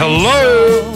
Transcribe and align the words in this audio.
Hello? 0.00 0.94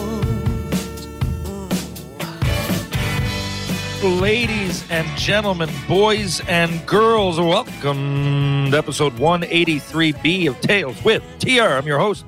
Ladies 4.01 4.89
and 4.89 5.05
gentlemen, 5.17 5.69
boys 5.89 6.39
and 6.47 6.85
girls, 6.87 7.37
welcome 7.37 8.71
to 8.71 8.77
episode 8.77 9.11
183B 9.17 10.47
of 10.47 10.61
Tales 10.61 11.03
with 11.03 11.21
TR. 11.39 11.63
I'm 11.63 11.85
your 11.85 11.99
host, 11.99 12.23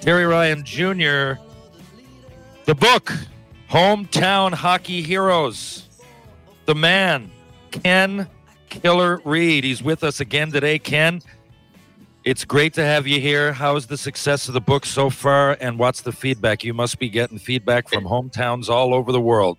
Terry 0.00 0.26
Ryan 0.26 0.64
Jr. 0.64 1.40
The 2.64 2.74
book, 2.74 3.12
Hometown 3.70 4.52
Hockey 4.52 5.02
Heroes. 5.02 5.88
The 6.64 6.74
man, 6.74 7.30
Ken 7.70 8.26
Killer 8.70 9.20
Reid. 9.24 9.62
He's 9.62 9.84
with 9.84 10.02
us 10.02 10.18
again 10.18 10.50
today. 10.50 10.80
Ken, 10.80 11.22
it's 12.28 12.44
great 12.44 12.74
to 12.74 12.84
have 12.84 13.06
you 13.06 13.18
here. 13.18 13.54
How's 13.54 13.86
the 13.86 13.96
success 13.96 14.48
of 14.48 14.54
the 14.54 14.60
book 14.60 14.84
so 14.84 15.08
far, 15.08 15.56
and 15.62 15.78
what's 15.78 16.02
the 16.02 16.12
feedback? 16.12 16.62
You 16.62 16.74
must 16.74 16.98
be 16.98 17.08
getting 17.08 17.38
feedback 17.38 17.88
from 17.88 18.04
hometowns 18.04 18.68
all 18.68 18.92
over 18.92 19.12
the 19.12 19.20
world. 19.20 19.56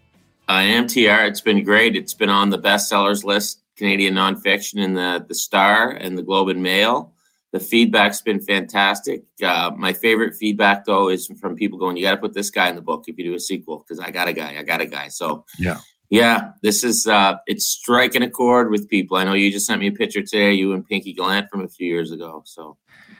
I 0.47 0.61
am 0.61 0.85
TR. 0.85 1.25
It's 1.25 1.41
been 1.41 1.63
great. 1.63 1.95
It's 1.95 2.13
been 2.13 2.29
on 2.29 2.51
the 2.51 2.59
bestsellers 2.59 3.23
list, 3.23 3.63
Canadian 3.75 4.13
nonfiction 4.13 4.83
in 4.83 4.93
the 4.93 5.25
the 5.27 5.33
Star 5.33 5.89
and 5.89 6.15
the 6.15 6.21
Globe 6.21 6.49
and 6.49 6.61
Mail. 6.61 7.11
The 7.53 7.59
feedback's 7.59 8.21
been 8.21 8.39
fantastic. 8.39 9.23
Uh, 9.43 9.71
my 9.75 9.91
favorite 9.91 10.35
feedback 10.35 10.85
though 10.85 11.09
is 11.09 11.25
from 11.41 11.55
people 11.55 11.79
going, 11.79 11.97
"You 11.97 12.03
got 12.03 12.11
to 12.11 12.17
put 12.17 12.35
this 12.35 12.51
guy 12.51 12.69
in 12.69 12.75
the 12.75 12.83
book 12.83 13.05
if 13.07 13.17
you 13.17 13.23
do 13.23 13.33
a 13.33 13.39
sequel," 13.39 13.79
because 13.79 13.99
I 13.99 14.11
got 14.11 14.27
a 14.27 14.33
guy. 14.33 14.55
I 14.59 14.61
got 14.61 14.79
a 14.79 14.85
guy. 14.85 15.07
So 15.07 15.43
Yeah. 15.57 15.79
Yeah, 16.09 16.53
this 16.63 16.83
is 16.83 17.05
uh, 17.05 17.35
it's 17.45 17.67
striking 17.67 18.23
a 18.23 18.29
chord 18.29 18.71
with 18.71 18.89
people. 18.89 19.17
I 19.17 19.23
know 19.23 19.33
you 19.33 19.51
just 19.51 19.67
sent 19.67 19.79
me 19.79 19.87
a 19.87 19.91
picture 19.91 20.23
today, 20.23 20.53
you 20.53 20.73
and 20.73 20.85
Pinky 20.87 21.13
Glant 21.13 21.49
from 21.51 21.61
a 21.61 21.67
few 21.67 21.87
years 21.87 22.11
ago. 22.11 22.41
So 22.45 22.77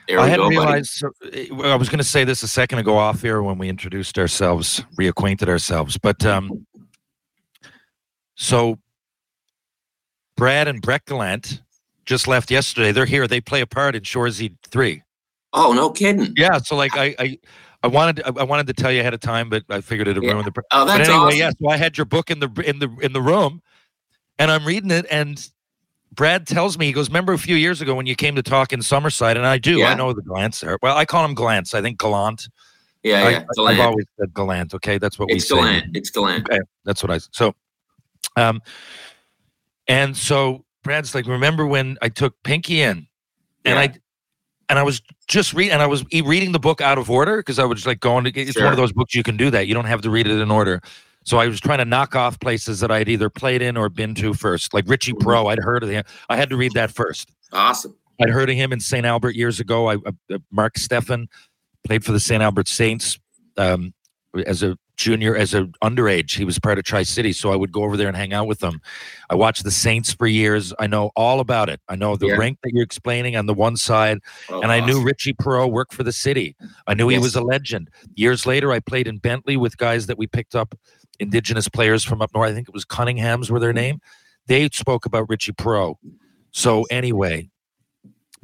there 0.08 0.18
I 0.18 0.24
we 0.24 0.30
hadn't 0.30 0.46
go, 0.46 0.50
realized. 0.50 0.90
so, 0.90 1.12
I 1.62 1.76
was 1.76 1.88
going 1.88 1.98
to 1.98 2.04
say 2.04 2.24
this 2.24 2.42
a 2.42 2.48
second 2.48 2.80
ago 2.80 2.96
off 2.96 3.22
here 3.22 3.42
when 3.42 3.58
we 3.58 3.68
introduced 3.68 4.18
ourselves, 4.18 4.82
reacquainted 4.98 5.48
ourselves. 5.48 5.98
But 5.98 6.26
um, 6.26 6.66
so 8.34 8.76
Brad 10.36 10.66
and 10.66 10.82
Brett 10.82 11.04
Glant 11.04 11.62
just 12.06 12.26
left 12.26 12.50
yesterday. 12.50 12.90
They're 12.90 13.06
here. 13.06 13.28
They 13.28 13.40
play 13.40 13.60
a 13.60 13.66
part 13.66 13.94
in 13.94 14.02
Shoresy 14.02 14.56
Three. 14.66 15.04
Oh, 15.52 15.72
no 15.72 15.90
kidding. 15.90 16.34
Yeah. 16.36 16.58
So 16.58 16.74
like 16.74 16.96
I 16.96 17.14
I, 17.20 17.38
I 17.82 17.86
wanted 17.88 18.22
I 18.24 18.42
wanted 18.44 18.66
to 18.66 18.72
tell 18.74 18.92
you 18.92 19.00
ahead 19.00 19.14
of 19.14 19.20
time, 19.20 19.48
but 19.48 19.64
I 19.70 19.80
figured 19.80 20.06
it'd 20.08 20.22
Yeah. 20.22 20.32
ruin 20.32 20.44
the. 20.44 20.52
Oh, 20.70 20.84
But 20.84 20.98
that's 20.98 21.08
anyway, 21.08 21.24
awesome. 21.26 21.38
yeah. 21.38 21.50
So 21.60 21.68
I 21.70 21.76
had 21.76 21.96
your 21.96 22.04
book 22.04 22.30
in 22.30 22.40
the 22.40 22.50
in 22.66 22.78
the 22.78 22.88
in 23.00 23.12
the 23.12 23.22
room, 23.22 23.62
and 24.38 24.50
I'm 24.50 24.64
reading 24.66 24.90
it, 24.90 25.06
and 25.10 25.42
Brad 26.12 26.46
tells 26.46 26.76
me 26.76 26.86
he 26.86 26.92
goes, 26.92 27.08
"Remember 27.08 27.32
a 27.32 27.38
few 27.38 27.56
years 27.56 27.80
ago 27.80 27.94
when 27.94 28.04
you 28.06 28.14
came 28.16 28.34
to 28.36 28.42
talk 28.42 28.72
in 28.74 28.80
Summerside?" 28.80 29.36
And 29.36 29.46
I 29.46 29.56
do. 29.58 29.82
I 29.84 29.94
know 29.94 30.12
the 30.12 30.22
Glance 30.22 30.60
there. 30.60 30.76
Well, 30.82 30.96
I 30.96 31.04
call 31.06 31.24
him 31.24 31.34
Glants. 31.34 31.72
I 31.72 31.80
think 31.80 31.98
Gallant. 31.98 32.48
Yeah, 33.02 33.22
I, 33.24 33.30
yeah. 33.30 33.70
have 33.70 33.80
always 33.80 34.04
said 34.18 34.34
Gallant. 34.34 34.74
Okay, 34.74 34.98
that's 34.98 35.18
what 35.18 35.30
It's 35.30 35.50
we 35.50 35.56
say. 35.56 35.62
Gallant. 35.62 35.96
It's 35.96 36.10
Gallant. 36.10 36.50
Okay, 36.50 36.60
that's 36.84 37.02
what 37.02 37.10
I. 37.10 37.18
So, 37.30 37.54
um, 38.36 38.60
and 39.88 40.14
so 40.16 40.64
Brad's 40.82 41.14
like, 41.14 41.26
"Remember 41.26 41.64
when 41.66 41.96
I 42.02 42.10
took 42.10 42.34
Pinky 42.42 42.82
in?" 42.82 43.06
And 43.64 43.76
Yeah. 43.76 43.80
I, 43.80 43.94
and 44.70 44.78
I 44.78 44.82
was 44.82 45.02
just 45.28 45.52
reading, 45.52 45.72
and 45.72 45.82
I 45.82 45.86
was 45.86 46.04
e- 46.12 46.22
reading 46.22 46.52
the 46.52 46.58
book 46.58 46.80
out 46.80 46.96
of 46.96 47.10
order 47.10 47.38
because 47.38 47.58
I 47.58 47.64
was 47.64 47.86
like 47.86 48.00
going 48.00 48.24
to. 48.24 48.30
It's 48.30 48.56
one 48.58 48.68
of 48.72 48.76
those 48.78 48.92
books 48.92 49.14
you 49.14 49.22
can 49.22 49.36
do 49.36 49.50
that. 49.50 49.66
You 49.66 49.74
don't 49.74 49.84
have 49.84 50.00
to 50.02 50.10
read 50.10 50.26
it 50.26 50.40
in 50.40 50.50
order. 50.50 50.80
So 51.24 51.36
I 51.38 51.46
was 51.48 51.60
trying 51.60 51.78
to 51.78 51.84
knock 51.84 52.16
off 52.16 52.40
places 52.40 52.80
that 52.80 52.90
I'd 52.90 53.08
either 53.08 53.28
played 53.28 53.60
in 53.60 53.76
or 53.76 53.90
been 53.90 54.14
to 54.16 54.32
first, 54.32 54.72
like 54.72 54.88
Richie 54.88 55.12
Mm-hmm. 55.12 55.22
Pro. 55.22 55.48
I'd 55.48 55.58
heard 55.58 55.82
of 55.82 55.90
him. 55.90 56.04
I 56.30 56.36
had 56.36 56.48
to 56.48 56.56
read 56.56 56.72
that 56.72 56.90
first. 56.90 57.30
Awesome. 57.52 57.94
I'd 58.22 58.30
heard 58.30 58.48
of 58.48 58.56
him 58.56 58.72
in 58.72 58.80
St. 58.80 59.04
Albert 59.04 59.34
years 59.34 59.60
ago. 59.60 59.88
I, 59.90 59.96
uh, 59.96 60.38
Mark 60.50 60.74
Steffen 60.76 61.26
played 61.84 62.04
for 62.04 62.12
the 62.12 62.20
St. 62.20 62.42
Albert 62.42 62.68
Saints 62.68 63.18
um, 63.56 63.92
as 64.46 64.62
a 64.62 64.78
junior, 65.00 65.34
as 65.34 65.54
a 65.54 65.64
underage. 65.82 66.36
He 66.36 66.44
was 66.44 66.58
part 66.58 66.78
of 66.78 66.84
Tri 66.84 67.04
City, 67.04 67.32
so 67.32 67.52
I 67.52 67.56
would 67.56 67.72
go 67.72 67.84
over 67.84 67.96
there 67.96 68.06
and 68.06 68.16
hang 68.16 68.34
out 68.34 68.46
with 68.46 68.58
them. 68.58 68.80
I 69.30 69.34
watched 69.34 69.64
the 69.64 69.70
Saints 69.70 70.12
for 70.12 70.26
years. 70.26 70.74
I 70.78 70.86
know 70.86 71.10
all 71.16 71.40
about 71.40 71.70
it. 71.70 71.80
I 71.88 71.96
know 71.96 72.16
the 72.16 72.28
Yeah. 72.28 72.34
rink 72.34 72.58
that 72.62 72.72
you're 72.74 72.84
explaining 72.84 73.34
on 73.34 73.46
the 73.46 73.54
one 73.54 73.76
side, 73.76 74.18
Oh, 74.50 74.60
and 74.60 74.70
I 74.70 74.80
knew. 74.80 75.00
Richie 75.02 75.32
Perot 75.32 75.72
worked 75.72 75.94
for 75.94 76.02
the 76.02 76.12
city. 76.12 76.54
I 76.86 76.92
knew 76.92 77.08
he 77.08 77.18
was 77.18 77.34
a 77.34 77.40
legend. 77.40 77.88
Years 78.14 78.44
later, 78.44 78.70
I 78.70 78.80
played 78.80 79.08
in 79.08 79.16
Bentley 79.16 79.56
with 79.56 79.78
guys 79.78 80.06
that 80.06 80.18
we 80.18 80.26
picked 80.26 80.54
up, 80.54 80.74
indigenous 81.18 81.68
players 81.68 82.04
from 82.04 82.20
up 82.20 82.30
north. 82.34 82.50
I 82.50 82.54
think 82.54 82.68
it 82.68 82.74
was 82.74 82.84
Cunningham's 82.84 83.50
were 83.50 83.58
their 83.58 83.70
mm-hmm. 83.70 83.76
name. 83.76 84.00
They 84.46 84.68
spoke 84.68 85.06
about 85.06 85.28
Richie 85.30 85.52
Perot. 85.52 85.96
So 86.52 86.84
anyway, 86.90 87.48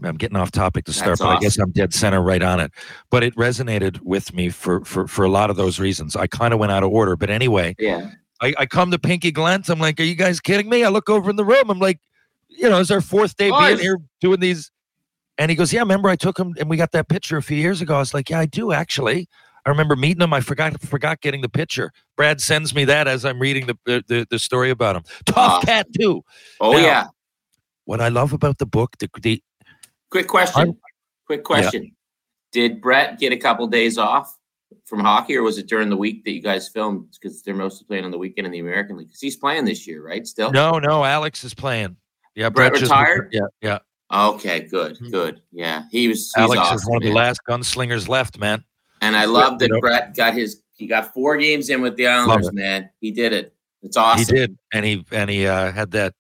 I'm 0.05 0.17
getting 0.17 0.37
off 0.37 0.51
topic 0.51 0.85
to 0.87 0.93
start, 0.93 1.19
That's 1.19 1.21
but 1.23 1.29
I 1.37 1.41
guess 1.41 1.59
I'm 1.59 1.71
dead 1.73 1.95
center 1.95 2.21
right 2.23 2.43
on 2.43 2.61
it. 2.61 2.71
But 3.11 3.23
it 3.23 3.35
resonated 3.37 4.01
with 4.03 4.35
me 4.35 4.51
for 4.51 4.85
for 4.85 5.07
for 5.07 5.25
a 5.25 5.29
lot 5.31 5.49
of 5.51 5.57
those 5.57 5.79
reasons. 5.81 6.17
I 6.17 6.27
kind 6.27 6.53
of 6.53 6.61
went 6.61 6.73
out 6.73 6.83
of 6.83 6.91
order, 6.91 7.17
but 7.17 7.31
anyway, 7.31 7.75
Yeah. 7.79 8.11
I, 8.43 8.53
I 8.59 8.67
come 8.67 8.91
to 8.91 8.99
Pinky 8.99 9.31
Glance. 9.33 9.71
I'm 9.71 9.79
like, 9.79 9.99
are 9.99 10.03
you 10.03 10.15
guys 10.15 10.41
kidding 10.41 10.69
me? 10.69 10.85
I 10.85 10.91
look 10.91 11.09
over 11.09 11.31
in 11.31 11.37
the 11.37 11.45
room. 11.45 11.71
I'm 11.71 11.79
like, 11.79 12.01
you 12.49 12.69
know, 12.69 12.79
it's 12.81 12.91
our 12.91 13.01
fourth 13.01 13.37
day 13.39 13.51
being 13.51 13.79
here 13.79 13.99
doing 14.21 14.41
these. 14.41 14.71
And 15.39 15.51
he 15.51 15.55
goes, 15.57 15.73
yeah, 15.73 15.81
remember 15.81 16.11
I 16.11 16.17
took 16.17 16.39
him 16.39 16.55
and 16.59 16.69
we 16.69 16.77
got 16.77 16.93
that 16.93 17.09
picture 17.09 17.39
a 17.39 17.43
few 17.43 17.57
years 17.57 17.81
ago. 17.81 17.97
I 17.97 17.99
was 18.01 18.13
like, 18.13 18.29
yeah, 18.29 18.41
I 18.41 18.47
do 18.47 18.73
actually. 18.73 19.27
I 19.65 19.71
remember 19.71 19.97
meeting 19.97 20.21
him. 20.23 20.33
I 20.35 20.41
forgot 20.43 20.79
forgot 20.83 21.23
getting 21.23 21.41
the 21.41 21.49
picture. 21.49 21.91
Brad 22.17 22.41
sends 22.43 22.75
me 22.75 22.85
that 22.85 23.09
as 23.09 23.25
I'm 23.25 23.41
reading 23.41 23.67
the 23.67 23.77
the, 23.87 24.27
the, 24.31 24.39
story 24.39 24.69
about 24.71 24.97
him. 24.97 25.03
Tough 25.25 25.37
Awesome. 25.39 25.67
cat 25.67 25.87
too. 25.99 26.23
Oh 26.61 26.73
Now- 26.73 26.79
yeah. 26.79 27.07
What 27.87 28.01
I 28.01 28.09
love 28.09 28.33
about 28.33 28.59
the 28.59 28.67
book, 28.67 28.97
the, 28.99 29.09
the 29.23 29.43
Quick 30.17 30.29
question. 30.29 30.79
Quick 31.27 31.45
question. 31.45 31.95
Did 32.53 32.81
Brett 32.81 33.19
get 33.19 33.33
a 33.33 33.37
couple 33.37 33.67
days 33.67 33.99
off 33.99 34.35
from 34.87 35.01
hockey, 35.01 35.37
or 35.37 35.43
was 35.43 35.59
it 35.59 35.67
during 35.67 35.91
the 35.91 35.97
week 35.97 36.25
that 36.25 36.33
you 36.33 36.41
guys 36.41 36.69
filmed? 36.69 37.15
Because 37.21 37.43
they're 37.43 37.55
mostly 37.55 37.85
playing 37.87 38.05
on 38.07 38.11
the 38.11 38.17
weekend 38.17 38.47
in 38.47 38.53
the 38.53 38.61
American 38.61 38.97
League. 38.97 39.09
Because 39.09 39.21
he's 39.21 39.37
playing 39.37 39.67
this 39.67 39.87
year, 39.87 40.03
right? 40.03 40.27
Still. 40.27 40.51
no, 40.53 40.79
no, 40.79 41.05
Alex 41.05 41.45
is 41.45 41.53
playing. 41.53 41.97
Yeah, 42.35 42.49
Brett 42.49 42.73
just- 42.73 42.85
retired? 42.85 43.29
Yeah, 43.33 43.41
yeah. 43.61 43.79
Okay. 44.11 44.61
Good. 44.61 44.97
Mhm. 44.99 45.11
Good. 45.11 45.43
Yeah. 45.53 45.83
He 45.91 46.09
was. 46.09 46.33
He's 46.35 46.37
Alex 46.39 46.61
awesome, 46.61 46.77
is 46.77 46.87
one 46.87 46.97
of 46.99 47.03
the 47.03 47.13
last 47.13 47.41
gunslingers 47.47 48.09
left, 48.09 48.39
man. 48.39 48.65
And 49.03 49.17
I 49.17 49.27
love 49.27 49.59
that 49.59 49.71
Yep. 49.71 49.81
Brett 49.81 50.17
got 50.17 50.33
his. 50.33 50.63
He 50.73 50.87
got 50.87 51.13
four 51.13 51.37
games 51.37 51.69
in 51.69 51.83
with 51.83 51.97
the 51.97 52.07
Islanders, 52.07 52.53
man. 52.53 52.89
He 53.01 53.11
did 53.11 53.33
it. 53.35 53.53
It's 53.83 53.97
awesome. 53.97 54.35
He 54.35 54.41
did, 54.41 54.59
and 54.73 54.85
he 54.87 55.05
and 55.11 55.29
he 55.29 55.47
uh, 55.47 55.73
had 55.73 55.91
that, 55.91 56.15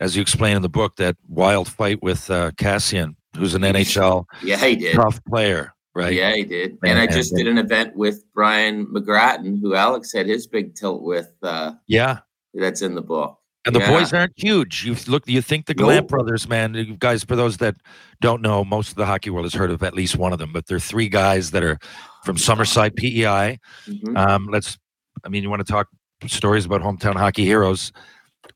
as 0.00 0.16
you 0.16 0.20
explain 0.22 0.56
in 0.56 0.62
the 0.62 0.68
book, 0.68 0.96
that 0.96 1.16
wild 1.28 1.68
fight 1.68 2.02
with 2.02 2.28
uh, 2.30 2.50
Kassian, 2.52 3.14
who's 3.36 3.54
an 3.54 3.62
NHL 3.62 4.24
Yeah, 4.42 4.56
he 4.56 4.76
did. 4.76 4.94
tough 4.94 5.22
player, 5.24 5.72
right? 5.94 6.12
Yeah, 6.12 6.34
he 6.34 6.44
did. 6.44 6.78
Man, 6.82 6.92
And 6.96 7.00
I 7.00 7.06
just 7.12 7.32
man. 7.32 7.44
did 7.44 7.50
an 7.50 7.58
event 7.58 7.96
with 7.96 8.24
Brian 8.34 8.86
McGrattan, 8.86 9.60
who 9.60 9.74
Alex 9.74 10.12
had 10.12 10.26
his 10.26 10.46
big 10.46 10.74
tilt 10.74 11.02
with. 11.02 11.30
Uh, 11.42 11.72
Yeah. 11.86 12.18
that's 12.54 12.82
in 12.82 12.94
the 12.94 13.02
book. 13.02 13.36
And 13.66 13.74
the 13.74 13.80
Yeah. 13.80 13.90
boys 13.90 14.12
aren't 14.12 14.32
huge. 14.36 14.84
You 14.86 14.96
look, 15.06 15.28
you 15.28 15.42
think 15.42 15.66
the 15.66 15.74
Gallant 15.74 16.04
Nope. 16.04 16.08
brothers, 16.08 16.48
man. 16.48 16.72
You 16.74 16.96
guys, 16.96 17.22
for 17.24 17.36
those 17.36 17.58
that 17.58 17.74
don't 18.20 18.40
know, 18.40 18.64
most 18.64 18.90
of 18.90 18.94
the 18.96 19.04
hockey 19.04 19.28
world 19.30 19.44
has 19.44 19.52
heard 19.54 19.70
of 19.70 19.82
at 19.82 19.94
least 19.94 20.16
one 20.16 20.32
of 20.32 20.38
them, 20.38 20.52
but 20.52 20.66
they're 20.66 20.80
three 20.80 21.08
guys 21.08 21.50
that 21.50 21.62
are 21.62 21.78
from 22.24 22.36
Summerside 22.36 22.96
PEI. 22.96 23.58
Mhm. 23.86 24.16
Um, 24.16 24.48
let's, 24.50 24.78
I 25.24 25.28
mean, 25.28 25.42
you 25.42 25.50
want 25.50 25.64
to 25.66 25.70
talk 25.70 25.88
stories 26.26 26.64
about 26.64 26.80
hometown 26.80 27.16
hockey 27.16 27.44
heroes? 27.44 27.92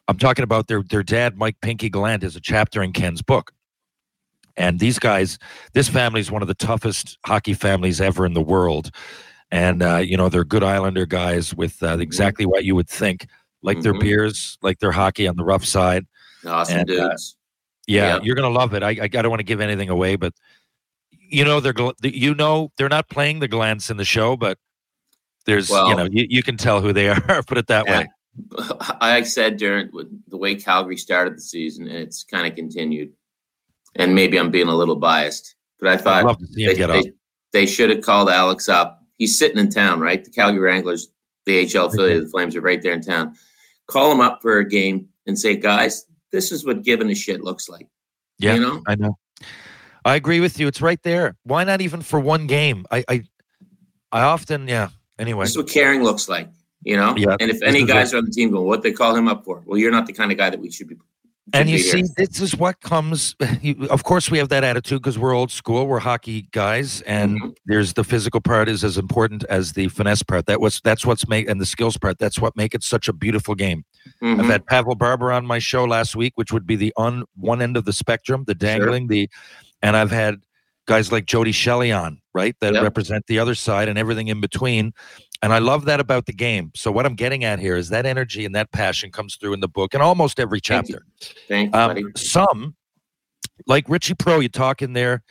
I'm 0.08 0.16
talking 0.18 0.42
about 0.44 0.68
their 0.68 0.82
their 0.82 1.02
dad, 1.02 1.36
Mike 1.36 1.56
Pinky 1.60 1.90
Gallant, 1.90 2.24
is 2.24 2.34
a 2.34 2.40
chapter 2.40 2.82
in 2.82 2.92
Ken's 2.92 3.20
book. 3.22 3.52
And 4.56 4.78
these 4.80 4.98
guys, 4.98 5.38
this 5.72 5.88
family 5.88 6.20
is 6.20 6.30
one 6.30 6.42
of 6.42 6.48
the 6.48 6.54
toughest 6.54 7.18
hockey 7.24 7.54
families 7.54 8.00
ever 8.00 8.26
in 8.26 8.34
the 8.34 8.42
world. 8.42 8.90
And 9.50 9.82
uh, 9.82 9.96
you 9.98 10.16
know, 10.16 10.28
they're 10.28 10.44
good 10.44 10.62
Islander 10.64 11.06
guys 11.06 11.54
with 11.54 11.82
uh, 11.82 11.98
exactly 11.98 12.46
what 12.46 12.64
you 12.64 12.74
would 12.74 12.88
think, 12.88 13.26
like 13.62 13.82
their 13.82 13.94
Mhm. 13.94 14.00
beers, 14.00 14.58
like 14.62 14.78
their 14.78 14.92
hockey 14.92 15.26
on 15.26 15.36
the 15.36 15.44
rough 15.44 15.64
side. 15.64 16.06
awesome 16.46 16.80
and, 16.80 16.90
uh. 16.90 17.16
Yeah, 17.86 18.16
Yeah. 18.16 18.20
you're 18.22 18.34
gonna 18.36 18.48
love 18.48 18.74
it. 18.74 18.82
I, 18.82 18.90
I, 18.90 19.02
I 19.02 19.08
don't 19.08 19.28
want 19.30 19.40
to 19.40 19.44
give 19.44 19.60
anything 19.60 19.88
away, 19.88 20.16
but 20.16 20.32
you 21.10 21.44
know 21.44 21.60
they're, 21.60 21.74
you 22.02 22.34
know 22.34 22.70
they're 22.76 22.88
not 22.88 23.08
playing 23.08 23.40
the 23.40 23.48
Glants 23.48 23.90
in 23.90 23.96
the 23.96 24.04
show, 24.04 24.36
but 24.36 24.58
there's 25.46 25.68
you 25.70 25.96
know 25.96 26.04
you, 26.10 26.26
you 26.28 26.42
can 26.42 26.56
tell 26.56 26.80
who 26.80 26.92
they 26.92 27.08
are. 27.10 27.42
Put 27.42 27.58
it 27.58 27.66
that 27.68 27.86
Yeah. 27.86 27.98
way. 28.00 28.08
I 29.00 29.22
said 29.22 29.56
during 29.58 29.90
the 30.28 30.36
way 30.38 30.54
Calgary 30.54 30.96
started 30.96 31.36
the 31.36 31.40
season, 31.42 31.86
and 31.88 31.96
it's 31.98 32.22
kind 32.24 32.46
of 32.46 32.54
continued. 32.56 33.12
And 33.96 34.14
maybe 34.14 34.38
I'm 34.38 34.50
being 34.50 34.68
a 34.68 34.74
little 34.74 34.96
biased, 34.96 35.54
but 35.78 35.90
I 35.90 35.96
thought 35.96 36.24
love 36.24 36.38
to 36.38 36.46
see 36.46 36.64
him 36.64 36.76
they, 36.76 37.02
they, 37.02 37.12
they 37.52 37.66
should 37.66 37.90
have 37.90 38.02
called 38.02 38.30
Alex 38.30 38.68
up. 38.68 39.02
He's 39.18 39.38
sitting 39.38 39.58
in 39.58 39.70
town, 39.70 40.00
right? 40.00 40.24
The 40.24 40.30
Calgary 40.30 40.60
Wranglers, 40.60 41.08
the 41.44 41.64
HL 41.66 41.88
affiliate 41.88 42.18
of 42.18 42.24
the 42.24 42.30
Flames, 42.30 42.56
are 42.56 42.60
right 42.60 42.80
there 42.80 42.94
in 42.94 43.02
town. 43.02 43.34
Call 43.86 44.10
him 44.10 44.20
up 44.20 44.40
for 44.40 44.58
a 44.58 44.68
game 44.68 45.08
and 45.26 45.38
say, 45.38 45.56
guys, 45.56 46.06
this 46.30 46.50
is 46.50 46.64
what 46.64 46.82
giving 46.82 47.10
a 47.10 47.14
shit 47.14 47.42
looks 47.42 47.68
like. 47.68 47.88
Yeah, 48.38 48.54
You 48.54 48.60
know? 48.60 48.82
I 48.86 48.94
know. 48.94 49.18
I 50.04 50.16
agree 50.16 50.40
with 50.40 50.58
you. 50.58 50.66
It's 50.66 50.80
right 50.80 51.00
there. 51.02 51.36
Why 51.44 51.64
not 51.64 51.80
even 51.80 52.00
for 52.02 52.18
one 52.18 52.46
game? 52.46 52.86
I 52.90 53.04
I, 53.08 53.22
I 54.10 54.22
often 54.22 54.66
yeah. 54.66 54.88
Anyway, 55.18 55.44
This 55.44 55.50
is 55.50 55.56
what 55.58 55.68
caring 55.68 56.02
looks 56.02 56.28
like, 56.28 56.48
you 56.82 56.96
know? 56.96 57.14
Yeah, 57.16 57.36
and 57.38 57.50
if 57.50 57.62
any 57.62 57.84
guys 57.84 58.12
are 58.12 58.16
on 58.16 58.24
the 58.24 58.30
team 58.30 58.50
going, 58.50 58.66
what 58.66 58.82
they 58.82 58.92
call 58.92 59.14
him 59.14 59.28
up 59.28 59.44
for? 59.44 59.62
Well, 59.66 59.78
you're 59.78 59.92
not 59.92 60.06
the 60.06 60.12
kind 60.12 60.32
of 60.32 60.38
guy 60.38 60.50
that 60.50 60.58
we 60.58 60.70
should 60.70 60.88
be. 60.88 60.96
And 61.52 61.68
you 61.68 61.76
here. 61.78 62.04
see, 62.04 62.04
this 62.16 62.40
is 62.40 62.56
what 62.56 62.80
comes. 62.80 63.34
You, 63.62 63.86
of 63.90 64.02
course, 64.04 64.30
we 64.30 64.38
have 64.38 64.48
that 64.50 64.64
attitude 64.64 65.02
because 65.02 65.18
we're 65.18 65.34
old 65.34 65.50
school. 65.52 65.86
We're 65.86 65.98
hockey 66.00 66.48
guys, 66.52 67.00
and 67.02 67.40
Mhm. 67.40 67.54
there's 67.66 67.92
the 67.94 68.04
physical 68.04 68.40
part 68.40 68.68
is 68.68 68.82
as 68.84 68.96
important 68.98 69.44
as 69.48 69.72
the 69.72 69.88
finesse 69.88 70.22
part. 70.22 70.46
That 70.46 70.60
was 70.60 70.80
that's 70.82 71.04
what's 71.06 71.28
make 71.28 71.48
and 71.48 71.60
the 71.60 71.66
skills 71.66 71.96
part. 71.96 72.18
That's 72.18 72.38
what 72.40 72.56
make 72.56 72.74
it 72.74 72.82
such 72.82 73.08
a 73.08 73.12
beautiful 73.12 73.54
game. 73.54 73.84
I've 74.22 74.38
Mhm. 74.38 74.46
had 74.50 74.66
Pavel 74.66 74.94
Barber 74.94 75.30
on 75.32 75.44
my 75.46 75.58
show 75.58 75.84
last 75.84 76.16
week, 76.16 76.32
which 76.36 76.52
would 76.52 76.66
be 76.66 76.76
the 76.76 76.92
on 76.96 77.24
one 77.36 77.60
end 77.62 77.76
of 77.76 77.84
the 77.84 77.92
spectrum, 77.92 78.44
the 78.46 78.54
dangling, 78.54 79.08
the, 79.08 79.28
and 79.82 79.96
I've 79.96 80.10
had 80.10 80.36
guys 80.86 81.12
like 81.12 81.26
Jody 81.26 81.52
Shelley 81.52 81.92
on, 81.92 82.20
right, 82.34 82.56
that 82.60 82.74
Yep. 82.74 82.82
represent 82.82 83.26
the 83.28 83.38
other 83.38 83.54
side 83.54 83.88
and 83.88 83.96
everything 83.98 84.26
in 84.28 84.40
between. 84.40 84.92
And 85.42 85.52
I 85.52 85.58
love 85.58 85.84
that 85.86 85.98
about 85.98 86.26
the 86.26 86.32
game. 86.32 86.70
So 86.76 86.92
what 86.92 87.04
I'm 87.04 87.14
getting 87.16 87.42
at 87.44 87.58
here 87.58 87.76
is 87.76 87.88
that 87.88 88.06
energy 88.06 88.44
and 88.44 88.54
that 88.54 88.70
passion 88.70 89.10
comes 89.10 89.34
through 89.36 89.54
in 89.54 89.60
the 89.60 89.68
book 89.68 89.92
and 89.92 90.02
almost 90.02 90.38
every 90.38 90.60
Thank 90.60 90.88
you. 90.88 90.94
chapter. 90.94 91.06
Thank 91.48 91.74
you, 91.74 91.80
Um, 91.80 91.88
buddy. 91.90 92.04
some, 92.16 92.76
like 93.66 93.88
Richie 93.88 94.14
Pro, 94.14 94.38
you 94.38 94.48
talk 94.48 94.82
in 94.82 94.92
there, 94.92 95.22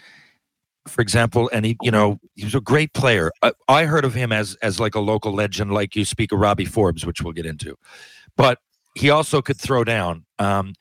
for 0.87 1.01
example, 1.01 1.49
and 1.53 1.65
he, 1.65 1.77
you 1.81 1.91
know, 1.91 2.19
he 2.35 2.43
was 2.43 2.55
a 2.55 2.59
great 2.61 2.93
player. 2.93 3.31
I, 3.41 3.53
I 3.69 3.85
heard 3.85 4.03
of 4.03 4.13
him 4.13 4.31
as 4.33 4.55
as 4.61 4.79
like 4.79 4.95
a 4.95 4.99
local 4.99 5.31
legend, 5.33 5.71
like 5.73 5.95
you 5.95 6.03
speak 6.05 6.31
of 6.31 6.39
Robbie 6.39 6.65
Forbes, 6.65 7.05
which 7.05 7.21
we'll 7.21 7.33
get 7.33 7.45
into. 7.45 7.75
But 8.35 8.57
he 8.95 9.09
also 9.09 9.41
could 9.41 9.57
throw 9.59 9.83
down. 9.83 10.25
Um, 10.39 10.73